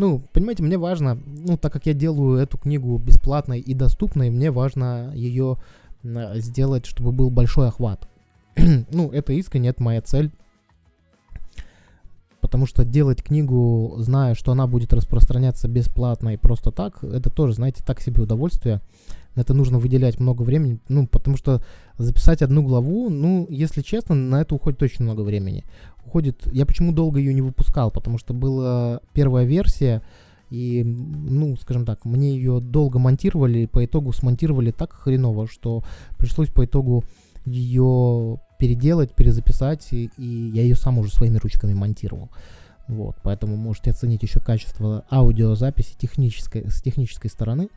Ну, 0.00 0.22
понимаете, 0.32 0.62
мне 0.62 0.78
важно, 0.78 1.18
ну, 1.26 1.58
так 1.58 1.74
как 1.74 1.84
я 1.84 1.92
делаю 1.92 2.38
эту 2.38 2.56
книгу 2.56 2.96
бесплатной 2.96 3.60
и 3.60 3.74
доступной, 3.74 4.30
мне 4.30 4.50
важно 4.50 5.12
ее 5.14 5.58
сделать, 6.02 6.86
чтобы 6.86 7.12
был 7.12 7.28
большой 7.28 7.68
охват. 7.68 8.08
ну, 8.56 9.10
это 9.10 9.34
искренне, 9.34 9.68
это 9.68 9.82
моя 9.82 10.00
цель 10.00 10.32
потому 12.40 12.66
что 12.66 12.84
делать 12.84 13.22
книгу, 13.22 13.94
зная, 13.98 14.34
что 14.34 14.52
она 14.52 14.66
будет 14.66 14.92
распространяться 14.92 15.68
бесплатно 15.68 16.30
и 16.30 16.36
просто 16.36 16.72
так, 16.72 17.04
это 17.04 17.30
тоже, 17.30 17.52
знаете, 17.52 17.84
так 17.86 18.00
себе 18.00 18.22
удовольствие. 18.22 18.80
Это 19.36 19.54
нужно 19.54 19.78
выделять 19.78 20.18
много 20.18 20.42
времени, 20.42 20.80
ну, 20.88 21.06
потому 21.06 21.36
что 21.36 21.62
записать 21.98 22.42
одну 22.42 22.64
главу, 22.64 23.08
ну, 23.08 23.46
если 23.48 23.82
честно, 23.82 24.16
на 24.16 24.40
это 24.40 24.56
уходит 24.56 24.82
очень 24.82 25.04
много 25.04 25.20
времени. 25.20 25.64
Уходит, 26.04 26.46
я 26.52 26.66
почему 26.66 26.92
долго 26.92 27.18
ее 27.18 27.34
не 27.34 27.42
выпускал, 27.42 27.90
потому 27.90 28.18
что 28.18 28.34
была 28.34 29.00
первая 29.12 29.44
версия, 29.44 30.02
и, 30.50 30.82
ну, 30.82 31.56
скажем 31.56 31.84
так, 31.86 32.04
мне 32.04 32.34
ее 32.34 32.60
долго 32.60 32.98
монтировали, 32.98 33.66
по 33.66 33.84
итогу 33.84 34.12
смонтировали 34.12 34.72
так 34.72 34.92
хреново, 34.92 35.46
что 35.46 35.84
пришлось 36.18 36.48
по 36.48 36.64
итогу 36.64 37.04
ее 37.44 38.40
переделать, 38.58 39.14
перезаписать, 39.14 39.92
и, 39.92 40.10
и 40.16 40.50
я 40.54 40.62
ее 40.62 40.74
сам 40.74 40.98
уже 40.98 41.10
своими 41.10 41.38
ручками 41.38 41.72
монтировал. 41.72 42.30
Вот, 42.88 43.16
поэтому 43.22 43.56
можете 43.56 43.90
оценить 43.90 44.22
еще 44.24 44.40
качество 44.40 45.04
аудиозаписи 45.10 45.96
технической, 45.96 46.68
с 46.68 46.82
технической 46.82 47.30
стороны. 47.30 47.68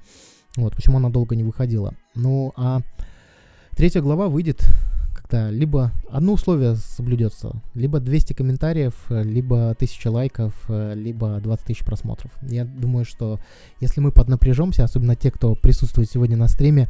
Вот, 0.57 0.75
почему 0.75 0.97
она 0.97 1.09
долго 1.09 1.35
не 1.35 1.43
выходила. 1.43 1.93
Ну, 2.15 2.53
а 2.55 2.81
третья 3.75 4.01
глава 4.01 4.27
выйдет 4.27 4.67
как-то 5.23 5.49
либо 5.49 5.91
одно 6.09 6.33
условие 6.33 6.75
соблюдется, 6.75 7.61
либо 7.73 7.99
200 7.99 8.33
комментариев, 8.33 8.93
либо 9.09 9.69
1000 9.71 10.11
лайков, 10.11 10.53
либо 10.69 11.39
20 11.39 11.65
тысяч 11.65 11.85
просмотров. 11.85 12.31
Я 12.41 12.65
думаю, 12.65 13.05
что 13.05 13.39
если 13.79 14.01
мы 14.01 14.11
поднапряжемся, 14.11 14.83
особенно 14.83 15.15
те, 15.15 15.31
кто 15.31 15.55
присутствует 15.55 16.09
сегодня 16.09 16.37
на 16.37 16.47
стриме, 16.47 16.89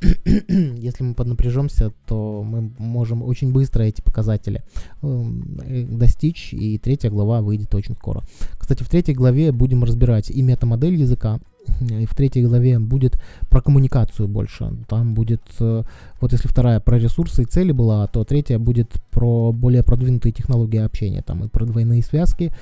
если 0.48 1.02
мы 1.02 1.14
поднапряжемся, 1.14 1.92
то 2.06 2.42
мы 2.42 2.72
можем 2.78 3.22
очень 3.22 3.52
быстро 3.52 3.82
эти 3.82 4.02
показатели 4.02 4.62
эм, 5.02 5.58
э, 5.64 5.84
достичь, 5.84 6.52
и 6.52 6.78
третья 6.78 7.10
глава 7.10 7.40
выйдет 7.40 7.74
очень 7.74 7.94
скоро. 7.94 8.22
Кстати, 8.58 8.82
в 8.82 8.88
третьей 8.88 9.14
главе 9.14 9.50
будем 9.50 9.82
разбирать 9.82 10.30
и 10.30 10.42
метамодель 10.42 10.94
языка, 10.94 11.40
и 11.80 12.06
в 12.06 12.14
третьей 12.14 12.44
главе 12.44 12.78
будет 12.78 13.20
про 13.48 13.60
коммуникацию 13.60 14.28
больше. 14.28 14.72
Там 14.88 15.14
будет, 15.14 15.42
э, 15.60 15.82
вот 16.20 16.32
если 16.32 16.48
вторая 16.48 16.80
про 16.80 16.98
ресурсы 16.98 17.42
и 17.42 17.46
цели 17.46 17.72
была, 17.72 18.06
то 18.06 18.24
третья 18.24 18.58
будет 18.58 18.92
про 19.10 19.52
более 19.52 19.82
продвинутые 19.82 20.32
технологии 20.32 20.80
общения. 20.80 21.22
Там 21.22 21.44
и 21.44 21.48
про 21.48 21.64
двойные 21.64 22.02
связки, 22.02 22.52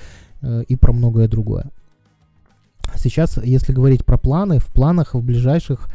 э, 0.42 0.64
и 0.68 0.76
про 0.76 0.92
многое 0.92 1.28
другое. 1.28 1.70
Сейчас, 2.96 3.38
если 3.42 3.72
говорить 3.72 4.04
про 4.04 4.18
планы, 4.18 4.58
в 4.58 4.66
планах 4.66 5.14
в 5.14 5.22
ближайших 5.22 5.88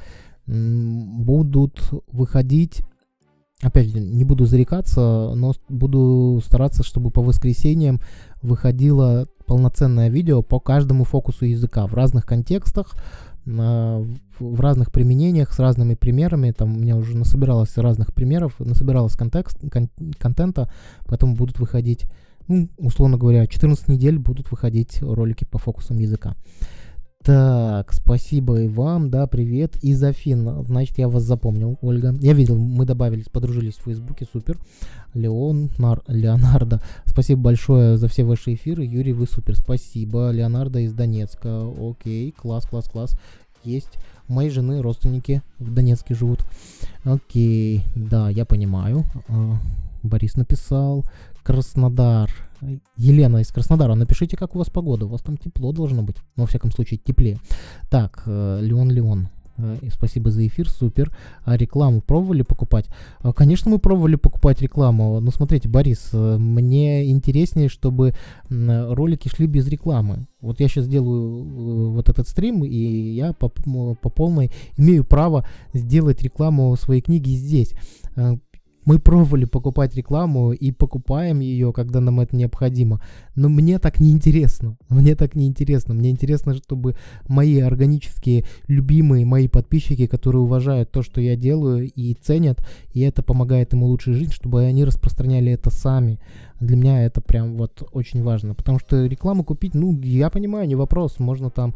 будут 0.48 1.92
выходить 2.12 2.82
опять 3.62 3.90
же, 3.90 4.00
не 4.00 4.24
буду 4.24 4.46
зарекаться, 4.46 5.34
но 5.36 5.54
буду 5.70 6.42
стараться, 6.46 6.84
чтобы 6.84 7.12
по 7.12 7.22
воскресеньям 7.22 8.00
выходило 8.42 9.28
полноценное 9.46 10.10
видео 10.10 10.42
по 10.42 10.60
каждому 10.60 11.04
фокусу 11.04 11.46
языка 11.46 11.88
в 11.88 11.94
разных 11.94 12.26
контекстах, 12.26 12.96
в 13.46 14.60
разных 14.60 14.92
применениях, 14.92 15.54
с 15.54 15.60
разными 15.60 15.94
примерами. 15.94 16.52
Там 16.52 16.76
у 16.76 16.80
меня 16.80 16.96
уже 16.96 17.16
насобиралось 17.16 17.78
разных 17.78 18.14
примеров, 18.14 18.60
насобиралось 18.60 19.14
контекст, 19.16 19.60
кон- 19.72 19.90
контента, 20.18 20.72
поэтому 21.06 21.36
будут 21.36 21.60
выходить, 21.60 22.06
ну, 22.48 22.68
условно 22.78 23.18
говоря, 23.18 23.46
14 23.46 23.88
недель 23.88 24.18
будут 24.18 24.50
выходить 24.50 25.02
ролики 25.02 25.46
по 25.46 25.60
фокусам 25.60 25.98
языка. 25.98 26.36
Так, 27.26 27.92
спасибо 27.92 28.62
и 28.62 28.68
вам, 28.68 29.10
да, 29.10 29.26
привет. 29.26 29.78
Из 29.84 30.04
Афин, 30.04 30.64
значит, 30.66 31.00
я 31.00 31.10
вас 31.10 31.24
запомнил, 31.24 31.76
Ольга. 31.82 32.16
Я 32.22 32.34
видел, 32.34 32.56
мы 32.56 32.86
добавились, 32.86 33.30
подружились 33.32 33.74
в 33.74 33.86
Фейсбуке, 33.86 34.28
супер. 34.32 34.60
Леон, 35.16 35.72
Нар, 35.80 36.04
Леонардо, 36.08 36.84
спасибо 37.06 37.42
большое 37.42 37.98
за 37.98 38.08
все 38.10 38.26
ваши 38.26 38.54
эфиры. 38.54 38.86
Юрий, 38.86 39.14
вы 39.14 39.26
супер, 39.26 39.56
спасибо. 39.56 40.30
Леонардо 40.30 40.82
из 40.82 40.94
Донецка, 40.94 41.68
окей, 41.80 42.32
класс, 42.32 42.68
класс, 42.68 42.88
класс. 42.88 43.18
Есть. 43.64 43.98
Моей 44.28 44.52
жены 44.52 44.84
родственники 44.84 45.42
в 45.58 45.74
Донецке 45.74 46.14
живут. 46.14 46.46
Окей, 47.06 47.86
да, 47.96 48.30
я 48.30 48.46
понимаю. 48.46 49.04
А, 49.30 49.58
Борис 50.04 50.36
написал. 50.36 51.04
Краснодар. 51.42 52.30
Елена 52.98 53.38
из 53.38 53.50
Краснодара, 53.50 53.96
напишите, 53.96 54.38
как 54.38 54.56
у 54.56 54.60
вас 54.60 54.70
погода. 54.70 55.06
У 55.06 55.10
вас 55.10 55.22
там 55.22 55.38
тепло 55.38 55.72
должно 55.72 56.04
быть. 56.04 56.18
Ну, 56.36 56.44
во 56.44 56.48
всяком 56.48 56.72
случае, 56.72 57.00
теплее. 57.04 57.38
Так, 57.90 58.24
э, 58.26 58.60
Леон 58.62 58.92
Леон. 58.92 59.30
Э, 59.58 59.78
спасибо 59.92 60.32
за 60.32 60.46
эфир, 60.46 60.70
супер. 60.70 61.16
А 61.44 61.56
рекламу 61.56 62.02
пробовали 62.02 62.42
покупать? 62.42 62.88
А, 63.20 63.34
конечно, 63.34 63.72
мы 63.72 63.80
пробовали 63.80 64.16
покупать 64.16 64.62
рекламу. 64.62 65.20
Но 65.20 65.32
смотрите, 65.32 65.70
Борис, 65.70 66.10
э, 66.14 66.38
мне 66.38 67.10
интереснее, 67.10 67.70
чтобы 67.70 68.14
ролики 68.50 69.30
шли 69.30 69.48
без 69.48 69.68
рекламы. 69.68 70.28
Вот 70.42 70.60
я 70.60 70.68
сейчас 70.68 70.88
делаю 70.88 71.92
вот 71.92 72.10
этот 72.10 72.28
стрим, 72.28 72.64
и 72.64 72.78
я 72.78 73.34
по, 73.34 73.50
по 73.50 74.10
полной 74.10 74.52
имею 74.78 75.04
право 75.04 75.48
сделать 75.74 76.22
рекламу 76.22 76.76
своей 76.76 77.02
книги 77.02 77.30
здесь 77.32 77.74
мы 78.86 79.00
пробовали 79.00 79.46
покупать 79.46 79.96
рекламу 79.96 80.52
и 80.52 80.72
покупаем 80.72 81.40
ее, 81.40 81.74
когда 81.74 82.00
нам 82.00 82.20
это 82.20 82.36
необходимо. 82.36 83.02
Но 83.36 83.50
мне 83.50 83.80
так 83.80 84.00
не 84.00 84.12
интересно. 84.12 84.78
Мне 84.90 85.16
так 85.16 85.36
не 85.36 85.48
интересно. 85.48 85.94
Мне 85.94 86.12
интересно, 86.12 86.54
чтобы 86.54 86.96
мои 87.28 87.60
органические, 87.60 88.46
любимые 88.68 89.26
мои 89.26 89.48
подписчики, 89.48 90.06
которые 90.06 90.42
уважают 90.44 90.92
то, 90.92 91.02
что 91.02 91.20
я 91.20 91.36
делаю 91.36 91.92
и 91.92 92.14
ценят, 92.14 92.66
и 92.94 93.02
это 93.02 93.24
помогает 93.24 93.74
им 93.74 93.84
улучшить 93.84 94.16
жизнь, 94.16 94.32
чтобы 94.32 94.64
они 94.64 94.86
распространяли 94.86 95.52
это 95.52 95.72
сами. 95.72 96.20
Для 96.60 96.78
меня 96.78 97.06
это 97.06 97.22
прям 97.22 97.58
вот 97.58 97.88
очень 97.92 98.24
важно. 98.24 98.54
Потому 98.54 98.80
что 98.80 99.06
рекламу 99.06 99.44
купить, 99.44 99.74
ну, 99.74 100.00
я 100.02 100.30
понимаю, 100.30 100.68
не 100.68 100.76
вопрос. 100.76 101.20
Можно 101.20 101.50
там 101.50 101.74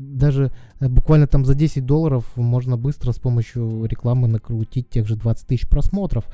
даже 0.00 0.50
э, 0.80 0.88
буквально 0.88 1.26
там 1.26 1.44
за 1.44 1.54
10 1.54 1.84
долларов 1.84 2.24
можно 2.36 2.76
быстро 2.76 3.12
с 3.12 3.18
помощью 3.18 3.84
рекламы 3.84 4.28
накрутить 4.28 4.88
тех 4.88 5.06
же 5.06 5.16
20 5.16 5.46
тысяч 5.46 5.68
просмотров. 5.68 6.24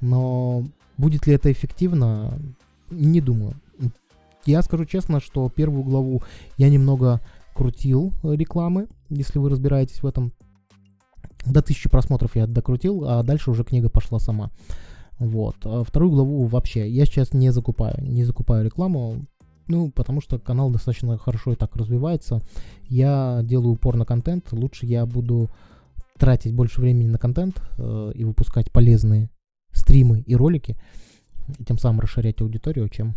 Но 0.00 0.64
будет 0.96 1.26
ли 1.26 1.34
это 1.34 1.52
эффективно, 1.52 2.38
не 2.90 3.20
думаю. 3.20 3.54
Я 4.46 4.62
скажу 4.62 4.84
честно, 4.86 5.20
что 5.20 5.48
первую 5.50 5.84
главу 5.84 6.22
я 6.56 6.70
немного 6.70 7.20
крутил 7.54 8.12
рекламы, 8.22 8.88
если 9.10 9.38
вы 9.38 9.50
разбираетесь 9.50 10.02
в 10.02 10.06
этом. 10.06 10.32
До 11.44 11.60
1000 11.60 11.88
просмотров 11.88 12.36
я 12.36 12.46
докрутил, 12.46 13.04
а 13.06 13.22
дальше 13.22 13.50
уже 13.50 13.64
книга 13.64 13.88
пошла 13.88 14.18
сама. 14.18 14.50
Вот. 15.18 15.56
А 15.64 15.84
вторую 15.84 16.12
главу 16.12 16.46
вообще 16.46 16.88
я 16.88 17.04
сейчас 17.04 17.32
не 17.32 17.50
закупаю. 17.50 18.02
Не 18.02 18.24
закупаю 18.24 18.64
рекламу. 18.64 19.26
Ну, 19.70 19.88
потому 19.92 20.20
что 20.20 20.40
канал 20.40 20.68
достаточно 20.70 21.16
хорошо 21.16 21.52
и 21.52 21.56
так 21.56 21.76
развивается. 21.76 22.42
Я 22.88 23.40
делаю 23.44 23.74
упор 23.74 23.96
на 23.96 24.04
контент. 24.04 24.48
Лучше 24.50 24.84
я 24.84 25.06
буду 25.06 25.48
тратить 26.18 26.52
больше 26.52 26.80
времени 26.80 27.06
на 27.06 27.18
контент 27.18 27.62
э, 27.78 28.12
и 28.16 28.24
выпускать 28.24 28.72
полезные 28.72 29.30
стримы 29.70 30.22
и 30.26 30.34
ролики, 30.34 30.76
и 31.56 31.64
тем 31.64 31.78
самым 31.78 32.00
расширять 32.00 32.40
аудиторию, 32.40 32.88
чем... 32.88 33.14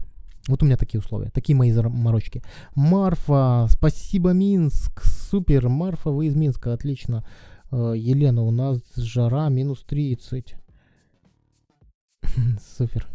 Вот 0.48 0.62
у 0.62 0.66
меня 0.68 0.78
такие 0.78 1.00
условия, 1.00 1.32
такие 1.32 1.56
мои 1.56 1.72
заморочки. 1.72 2.44
Марфа, 2.76 3.66
спасибо, 3.70 4.34
Минск, 4.34 5.02
супер, 5.04 5.70
Марфа, 5.70 6.12
вы 6.12 6.28
из 6.28 6.36
Минска, 6.36 6.74
отлично. 6.74 7.26
Э, 7.72 7.94
Елена, 7.98 8.44
у 8.44 8.52
нас 8.52 8.80
жара 8.96 9.50
минус 9.50 9.84
30. 9.88 10.56
Супер. 12.78 13.13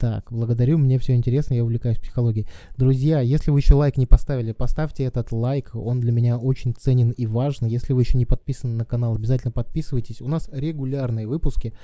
Так, 0.00 0.32
благодарю, 0.32 0.78
мне 0.78 0.98
все 0.98 1.14
интересно, 1.14 1.52
я 1.52 1.62
увлекаюсь 1.62 1.98
психологией. 1.98 2.48
Друзья, 2.78 3.20
если 3.20 3.50
вы 3.50 3.58
еще 3.58 3.74
лайк 3.74 3.98
не 3.98 4.06
поставили, 4.06 4.52
поставьте 4.52 5.04
этот 5.04 5.30
лайк, 5.30 5.72
он 5.74 6.00
для 6.00 6.10
меня 6.10 6.38
очень 6.38 6.74
ценен 6.74 7.10
и 7.10 7.26
важен. 7.26 7.66
Если 7.66 7.92
вы 7.92 8.00
еще 8.00 8.16
не 8.16 8.24
подписаны 8.24 8.74
на 8.76 8.86
канал, 8.86 9.14
обязательно 9.14 9.52
подписывайтесь. 9.52 10.22
У 10.22 10.26
нас 10.26 10.48
регулярные 10.52 11.26
выпуски. 11.26 11.74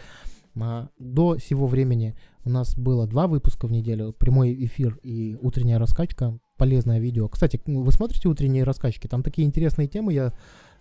А, 0.58 0.88
до 0.98 1.36
сего 1.36 1.66
времени 1.66 2.16
у 2.46 2.48
нас 2.48 2.74
было 2.74 3.06
два 3.06 3.26
выпуска 3.26 3.66
в 3.66 3.70
неделю, 3.70 4.14
прямой 4.14 4.64
эфир 4.64 4.98
и 5.02 5.36
утренняя 5.42 5.78
раскачка, 5.78 6.38
полезное 6.56 6.98
видео. 6.98 7.28
Кстати, 7.28 7.60
вы 7.66 7.92
смотрите 7.92 8.28
утренние 8.28 8.64
раскачки, 8.64 9.08
там 9.08 9.22
такие 9.22 9.46
интересные 9.46 9.88
темы 9.88 10.14
я 10.14 10.32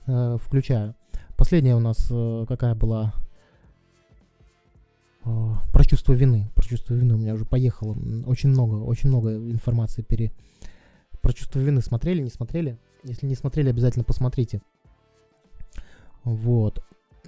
э, 0.08 0.38
включаю. 0.42 0.96
Последняя 1.36 1.76
у 1.76 1.82
нас 1.82 2.08
э, 2.10 2.46
какая 2.48 2.76
была? 2.76 3.14
А, 5.26 5.62
про 5.74 5.84
чувство 5.84 6.14
вины. 6.14 6.50
Про 6.56 6.64
чувство 6.64 6.94
вины 6.94 7.16
у 7.16 7.18
меня 7.18 7.34
уже 7.34 7.46
поехало. 7.46 7.98
Очень 8.26 8.50
много, 8.50 8.76
очень 8.76 9.10
много 9.10 9.36
информации 9.36 10.04
пере... 10.04 10.32
Про 11.22 11.34
чувство 11.34 11.60
вины 11.60 11.82
смотрели, 11.82 12.22
не 12.22 12.30
смотрели? 12.30 12.78
Если 13.04 13.26
не 13.26 13.36
смотрели, 13.36 13.70
обязательно 13.70 14.04
посмотрите. 14.04 14.62
Вот. 16.24 16.84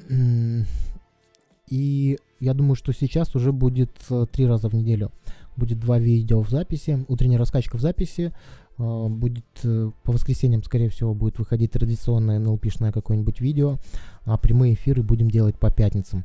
И 1.69 2.17
я 2.39 2.53
думаю, 2.53 2.75
что 2.75 2.93
сейчас 2.93 3.35
уже 3.35 3.51
будет 3.51 3.91
э, 4.09 4.25
три 4.31 4.45
раза 4.45 4.69
в 4.69 4.73
неделю. 4.73 5.11
Будет 5.55 5.79
два 5.79 5.97
видео 5.97 6.41
в 6.41 6.49
записи, 6.49 7.03
утренняя 7.07 7.39
раскачка 7.39 7.77
в 7.77 7.81
записи. 7.81 8.31
А, 8.77 9.07
будет 9.07 9.45
э, 9.63 9.91
по 10.03 10.11
воскресеньям, 10.11 10.63
скорее 10.63 10.89
всего, 10.89 11.15
будет 11.15 11.39
выходить 11.39 11.71
традиционное 11.71 12.39
NLP-шное 12.39 12.91
какое-нибудь 12.91 13.41
видео. 13.41 13.77
А 14.23 14.37
прямые 14.37 14.75
эфиры 14.75 15.01
будем 15.01 15.31
делать 15.31 15.57
по 15.57 15.71
пятницам. 15.71 16.23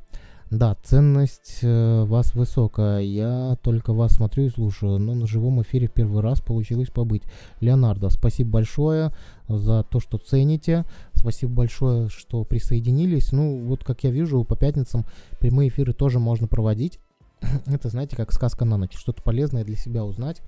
Да, 0.52 0.76
ценность 0.82 1.60
э, 1.62 2.04
вас 2.04 2.34
высокая. 2.34 3.00
Я 3.00 3.56
только 3.62 3.94
вас 3.94 4.16
смотрю 4.16 4.44
и 4.44 4.50
слушаю, 4.50 4.98
но 4.98 5.14
на 5.14 5.26
живом 5.26 5.62
эфире 5.62 5.88
в 5.88 5.92
первый 5.92 6.20
раз 6.20 6.42
получилось 6.42 6.90
побыть. 6.90 7.22
Леонардо, 7.60 8.10
спасибо 8.10 8.50
большое 8.50 9.14
за 9.48 9.82
то, 9.82 9.98
что 9.98 10.18
цените. 10.18 10.84
Спасибо 11.14 11.54
большое, 11.54 12.10
что 12.10 12.44
присоединились. 12.44 13.32
Ну, 13.32 13.64
вот 13.64 13.82
как 13.82 14.04
я 14.04 14.10
вижу, 14.10 14.44
по 14.44 14.54
пятницам 14.54 15.06
прямые 15.40 15.70
эфиры 15.70 15.94
тоже 15.94 16.18
можно 16.18 16.46
проводить. 16.48 17.00
Это, 17.64 17.88
знаете, 17.88 18.14
как 18.14 18.30
сказка 18.30 18.66
на 18.66 18.76
ночь. 18.76 18.94
Что-то 18.94 19.22
полезное 19.22 19.64
для 19.64 19.76
себя 19.76 20.04
узнать 20.04 20.42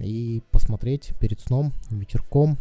и 0.00 0.42
посмотреть 0.50 1.14
перед 1.18 1.40
сном, 1.40 1.72
вечерком, 1.88 2.58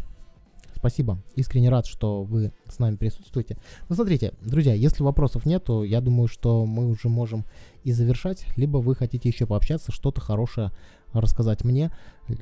Спасибо. 0.77 1.17
Искренне 1.35 1.69
рад, 1.69 1.87
что 1.87 2.23
вы 2.23 2.51
с 2.67 2.77
нами 2.77 2.95
присутствуете. 2.97 3.57
Ну, 3.89 3.95
смотрите, 3.95 4.33
друзья, 4.41 4.73
если 4.73 5.01
вопросов 5.03 5.45
нету, 5.45 5.83
я 5.83 6.01
думаю, 6.01 6.27
что 6.27 6.65
мы 6.65 6.87
уже 6.87 7.09
можем 7.09 7.45
и 7.83 7.91
завершать. 7.91 8.45
Либо 8.55 8.77
вы 8.77 8.95
хотите 8.95 9.27
еще 9.27 9.47
пообщаться, 9.47 9.91
что-то 9.91 10.21
хорошее 10.21 10.71
рассказать 11.13 11.63
мне, 11.63 11.91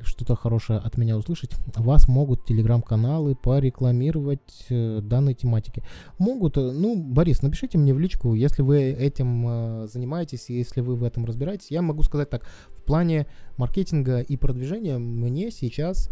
что-то 0.02 0.36
хорошее 0.36 0.80
от 0.80 0.98
меня 0.98 1.16
услышать. 1.16 1.52
Вас 1.76 2.08
могут 2.08 2.44
телеграм-каналы 2.44 3.34
порекламировать 3.36 4.66
э, 4.68 5.00
данной 5.02 5.34
тематики. 5.34 5.82
Могут, 6.18 6.58
э, 6.58 6.72
ну, 6.72 6.96
Борис, 6.96 7.42
напишите 7.42 7.78
мне 7.78 7.94
в 7.94 7.98
личку, 7.98 8.34
если 8.34 8.62
вы 8.62 8.80
этим 8.82 9.46
э, 9.48 9.88
занимаетесь, 9.90 10.50
если 10.50 10.80
вы 10.80 10.96
в 10.96 11.04
этом 11.04 11.24
разбираетесь. 11.24 11.70
Я 11.70 11.80
могу 11.80 12.02
сказать 12.02 12.28
так, 12.28 12.46
в 12.68 12.82
плане 12.82 13.26
маркетинга 13.56 14.20
и 14.20 14.36
продвижения 14.36 14.98
мне 14.98 15.50
сейчас 15.50 16.10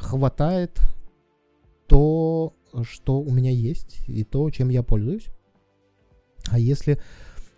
хватает 0.00 0.80
то, 1.90 2.54
что 2.84 3.20
у 3.20 3.32
меня 3.32 3.50
есть, 3.50 4.04
и 4.06 4.22
то, 4.22 4.48
чем 4.50 4.68
я 4.68 4.84
пользуюсь. 4.84 5.26
А 6.48 6.56
если 6.56 7.00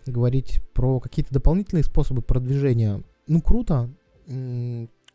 говорить 0.07 0.59
про 0.73 0.99
какие-то 0.99 1.31
дополнительные 1.35 1.83
способы 1.83 2.23
продвижения, 2.23 3.03
ну 3.27 3.41
круто, 3.43 3.91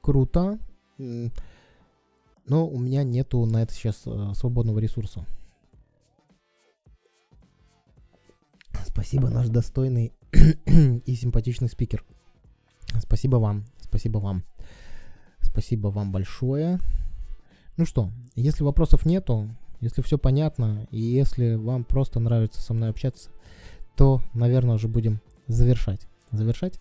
круто, 0.01 0.61
но 0.97 2.69
у 2.69 2.78
меня 2.78 3.03
нету 3.03 3.45
на 3.45 3.62
это 3.62 3.74
сейчас 3.74 4.03
э, 4.07 4.32
свободного 4.35 4.78
ресурса. 4.78 5.27
Спасибо, 8.86 9.31
наш 9.31 9.49
достойный 9.49 10.12
и 10.32 11.15
симпатичный 11.15 11.69
спикер. 11.69 12.05
Спасибо 13.01 13.36
вам, 13.36 13.65
спасибо 13.81 14.19
вам. 14.19 14.45
Спасибо 15.40 15.89
вам 15.89 16.12
большое. 16.12 16.78
Ну 17.79 17.87
что, 17.87 18.11
если 18.35 18.65
вопросов 18.65 19.07
нету, 19.07 19.49
если 19.81 20.03
все 20.03 20.19
понятно, 20.19 20.89
и 20.91 21.01
если 21.01 21.55
вам 21.55 21.85
просто 21.85 22.19
нравится 22.19 22.61
со 22.61 22.75
мной 22.75 22.91
общаться, 22.91 23.31
то, 23.97 24.21
наверное, 24.35 24.75
уже 24.75 24.89
будем 24.89 25.21
завершать. 25.47 26.09
Завершать? 26.33 26.81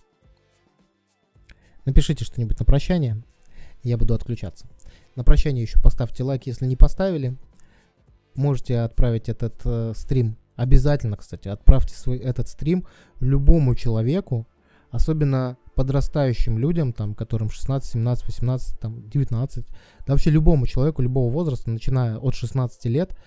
Напишите 1.86 2.26
что-нибудь 2.26 2.58
на 2.58 2.66
прощание, 2.66 3.22
я 3.84 3.96
буду 3.96 4.16
отключаться. 4.16 4.66
На 5.16 5.24
прощание 5.24 5.62
еще 5.62 5.80
поставьте 5.80 6.24
лайк, 6.24 6.48
если 6.48 6.66
не 6.66 6.76
поставили. 6.76 7.38
Можете 8.34 8.80
отправить 8.80 9.30
этот 9.30 9.62
э, 9.66 9.94
стрим. 9.96 10.36
Обязательно, 10.56 11.16
кстати, 11.16 11.48
отправьте 11.48 11.94
свой 11.94 12.18
этот 12.18 12.50
стрим 12.50 12.88
любому 13.20 13.76
человеку, 13.76 14.48
особенно 14.90 15.58
подрастающим 15.76 16.58
людям, 16.58 16.94
там, 16.94 17.14
которым 17.14 17.50
16, 17.50 17.92
17, 17.94 18.26
18, 18.26 18.80
там, 18.80 19.08
19, 19.10 19.66
да 19.68 20.14
вообще 20.14 20.30
любому 20.30 20.66
человеку 20.66 21.02
любого 21.02 21.32
возраста, 21.32 21.70
начиная 21.70 22.18
от 22.18 22.36
16 22.36 22.86
лет, 22.86 23.18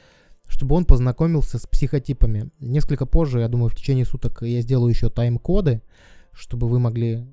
чтобы 0.49 0.75
он 0.75 0.85
познакомился 0.85 1.59
с 1.59 1.67
психотипами. 1.67 2.51
Несколько 2.59 3.07
позже, 3.07 3.41
я 3.41 3.49
думаю, 3.49 3.69
в 3.69 3.77
течение 3.77 4.05
суток 4.05 4.43
я 4.43 4.61
сделаю 4.63 4.91
еще 4.91 5.11
тайм-коды, 5.11 5.83
чтобы 6.33 6.69
вы 6.69 6.81
могли 6.81 7.27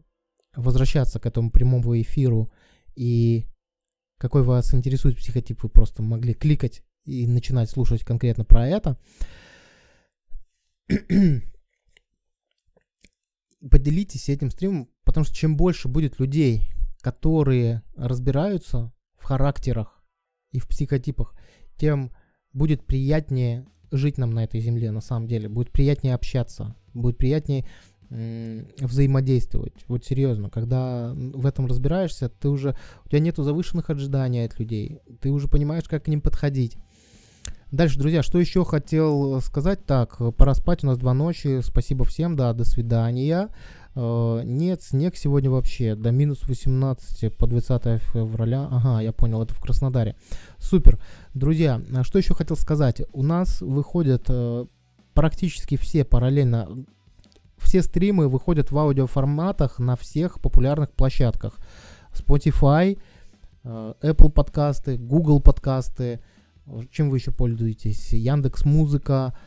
возвращаться 0.55 1.19
к 1.19 1.25
этому 1.25 1.51
прямому 1.51 1.99
эфиру 1.99 2.51
и 2.95 3.45
какой 4.17 4.43
вас 4.43 4.73
интересует 4.73 5.17
психотип, 5.17 5.61
вы 5.63 5.69
просто 5.69 6.01
могли 6.01 6.33
кликать 6.33 6.83
и 7.05 7.27
начинать 7.27 7.69
слушать 7.69 8.03
конкретно 8.03 8.43
про 8.43 8.67
это 8.67 8.97
поделитесь 13.69 14.29
этим 14.29 14.51
стримом, 14.51 14.89
потому 15.03 15.25
что 15.25 15.35
чем 15.35 15.57
больше 15.57 15.87
будет 15.87 16.19
людей, 16.19 16.69
которые 17.01 17.83
разбираются 17.95 18.91
в 19.17 19.23
характерах 19.23 20.03
и 20.51 20.59
в 20.59 20.67
психотипах, 20.67 21.35
тем 21.77 22.11
будет 22.53 22.85
приятнее 22.85 23.65
жить 23.91 24.17
нам 24.17 24.31
на 24.31 24.43
этой 24.43 24.59
земле, 24.59 24.91
на 24.91 25.01
самом 25.01 25.27
деле. 25.27 25.49
Будет 25.49 25.71
приятнее 25.71 26.15
общаться, 26.15 26.75
будет 26.93 27.17
приятнее 27.17 27.65
взаимодействовать. 28.09 29.73
Вот 29.87 30.05
серьезно, 30.05 30.49
когда 30.49 31.13
в 31.13 31.45
этом 31.45 31.65
разбираешься, 31.65 32.29
ты 32.29 32.47
уже, 32.47 32.77
у 33.05 33.09
тебя 33.09 33.19
нету 33.19 33.43
завышенных 33.43 33.89
ожиданий 33.89 34.45
от 34.45 34.57
людей, 34.59 35.01
ты 35.19 35.29
уже 35.29 35.49
понимаешь, 35.49 35.89
как 35.89 36.05
к 36.05 36.07
ним 36.07 36.21
подходить. 36.21 36.77
Дальше, 37.71 37.99
друзья, 37.99 38.23
что 38.23 38.39
еще 38.39 38.63
хотел 38.63 39.41
сказать? 39.41 39.85
Так, 39.85 40.19
пора 40.37 40.53
спать, 40.53 40.85
у 40.85 40.87
нас 40.87 40.97
два 40.97 41.13
ночи. 41.13 41.59
Спасибо 41.61 42.05
всем, 42.05 42.37
да, 42.37 42.53
до 42.53 42.63
свидания. 42.63 43.49
Э, 43.93 44.41
нет, 44.45 44.81
снег 44.83 45.17
сегодня 45.17 45.51
вообще 45.51 45.95
до 45.95 46.11
минус 46.11 46.43
18 46.47 47.35
по 47.35 47.45
20 47.45 48.01
февраля. 48.03 48.69
Ага, 48.71 49.01
я 49.01 49.11
понял, 49.11 49.41
это 49.41 49.53
в 49.53 49.59
Краснодаре. 49.59 50.15
Супер. 50.59 50.97
Друзья, 51.33 51.81
а 51.93 52.05
что 52.05 52.17
еще 52.17 52.33
хотел 52.33 52.55
сказать? 52.55 53.01
У 53.11 53.21
нас 53.21 53.59
выходят 53.59 54.27
э, 54.29 54.65
практически 55.13 55.75
все 55.75 56.05
параллельно, 56.05 56.69
все 57.57 57.81
стримы 57.81 58.29
выходят 58.29 58.71
в 58.71 58.77
аудиоформатах 58.77 59.79
на 59.79 59.97
всех 59.97 60.39
популярных 60.39 60.93
площадках. 60.93 61.57
Spotify, 62.13 62.97
э, 63.65 63.93
Apple 64.01 64.29
подкасты, 64.29 64.97
Google 64.97 65.41
подкасты, 65.41 66.21
чем 66.91 67.09
вы 67.09 67.17
еще 67.17 67.31
пользуетесь? 67.31 68.11
Яндекс 68.11 68.65
Музыка, 68.65 69.37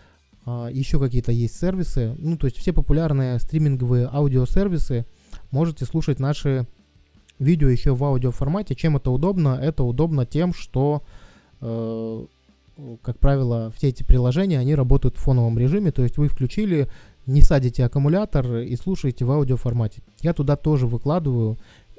а, 0.47 0.69
еще 0.69 0.99
какие-то 0.99 1.33
есть 1.33 1.59
сервисы, 1.59 2.15
ну, 2.19 2.37
то 2.37 2.47
есть 2.47 2.57
все 2.57 2.73
популярные 2.73 3.39
стриминговые 3.39 4.09
аудиосервисы, 4.11 5.07
можете 5.51 5.85
слушать 5.85 6.19
наши 6.19 6.67
видео 7.39 7.69
еще 7.69 7.95
в 7.95 8.05
аудиоформате. 8.05 8.75
Чем 8.75 8.97
это 8.97 9.11
удобно? 9.11 9.59
Это 9.61 9.83
удобно 9.83 10.27
тем, 10.27 10.55
что, 10.55 11.03
э, 11.61 12.25
как 13.03 13.19
правило, 13.19 13.73
все 13.77 13.89
эти 13.89 14.03
приложения, 14.03 14.59
они 14.59 14.75
работают 14.75 15.17
в 15.17 15.21
фоновом 15.21 15.59
режиме, 15.59 15.91
то 15.91 16.03
есть 16.03 16.17
вы 16.17 16.29
включили, 16.29 16.89
не 17.27 17.43
садите 17.43 17.85
аккумулятор 17.85 18.57
и 18.59 18.75
слушаете 18.77 19.25
в 19.25 19.31
аудиоформате. 19.31 20.03
Я 20.21 20.33
туда 20.33 20.57
тоже 20.57 20.87
выкладываю, 20.87 21.59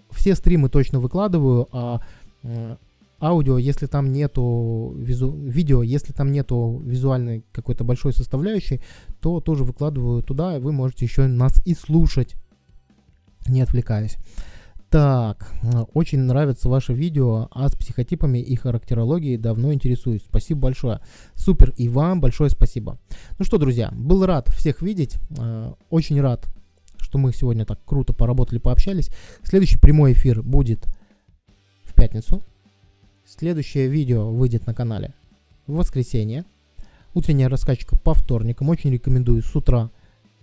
все 0.10 0.36
стримы 0.36 0.70
точно 0.70 1.00
выкладываю, 1.00 1.68
а 1.72 2.02
э, 2.44 2.76
аудио, 3.22 3.58
если 3.58 3.86
там 3.86 4.12
нету 4.12 4.94
визу, 4.98 5.32
видео, 5.32 5.84
если 5.84 6.14
там 6.14 6.32
нету 6.32 6.82
визуальной 6.84 7.46
какой-то 7.52 7.84
большой 7.84 8.14
составляющей, 8.14 8.82
то 9.20 9.40
тоже 9.40 9.64
выкладываю 9.64 10.24
туда, 10.24 10.58
и 10.58 10.60
вы 10.60 10.72
можете 10.72 11.06
еще 11.06 11.28
нас 11.28 11.62
и 11.66 11.74
слушать, 11.74 12.36
не 13.48 13.62
отвлекаясь. 13.62 14.18
Так, 14.92 15.54
очень 15.94 16.20
нравится 16.20 16.68
ваше 16.68 16.94
видео, 16.94 17.48
а 17.52 17.70
с 17.70 17.76
психотипами 17.78 18.40
и 18.40 18.58
характерологией 18.58 19.38
давно 19.38 19.72
интересуюсь. 19.72 20.22
Спасибо 20.28 20.64
большое. 20.64 21.00
Супер, 21.34 21.74
и 21.78 21.88
вам 21.88 22.20
большое 22.20 22.50
спасибо. 22.50 23.00
Ну 23.40 23.46
что, 23.46 23.58
друзья, 23.58 23.90
был 23.94 24.26
рад 24.26 24.50
всех 24.50 24.82
видеть, 24.82 25.16
э, 25.40 25.72
очень 25.90 26.20
рад, 26.20 26.46
что 26.98 27.20
мы 27.20 27.32
сегодня 27.32 27.66
так 27.66 27.80
круто 27.86 28.12
поработали, 28.12 28.60
пообщались. 28.60 29.10
Следующий 29.44 29.80
прямой 29.80 30.12
эфир 30.12 30.42
будет 30.44 30.86
в 31.86 31.94
пятницу, 31.94 32.44
Следующее 33.38 33.88
видео 33.88 34.30
выйдет 34.30 34.68
на 34.68 34.74
канале 34.74 35.14
в 35.66 35.76
воскресенье. 35.76 36.44
Утренняя 37.14 37.48
раскачка 37.48 37.98
по 37.98 38.14
вторникам. 38.14 38.68
Очень 38.68 38.92
рекомендую 38.92 39.42
с 39.42 39.56
утра 39.56 39.90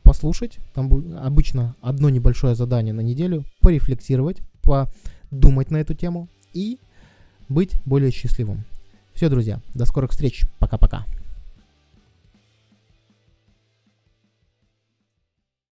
послушать. 0.02 0.58
Там 0.72 1.14
обычно 1.18 1.76
одно 1.82 2.08
небольшое 2.08 2.54
задание 2.54 2.94
на 2.94 3.02
неделю. 3.02 3.44
Порефлексировать, 3.60 4.38
подумать 4.62 5.70
на 5.70 5.76
эту 5.76 5.92
тему 5.92 6.28
и 6.54 6.78
быть 7.50 7.74
более 7.84 8.10
счастливым. 8.10 8.64
Все, 9.12 9.28
друзья, 9.28 9.60
до 9.74 9.84
скорых 9.84 10.12
встреч. 10.12 10.44
Пока-пока. 10.58 11.04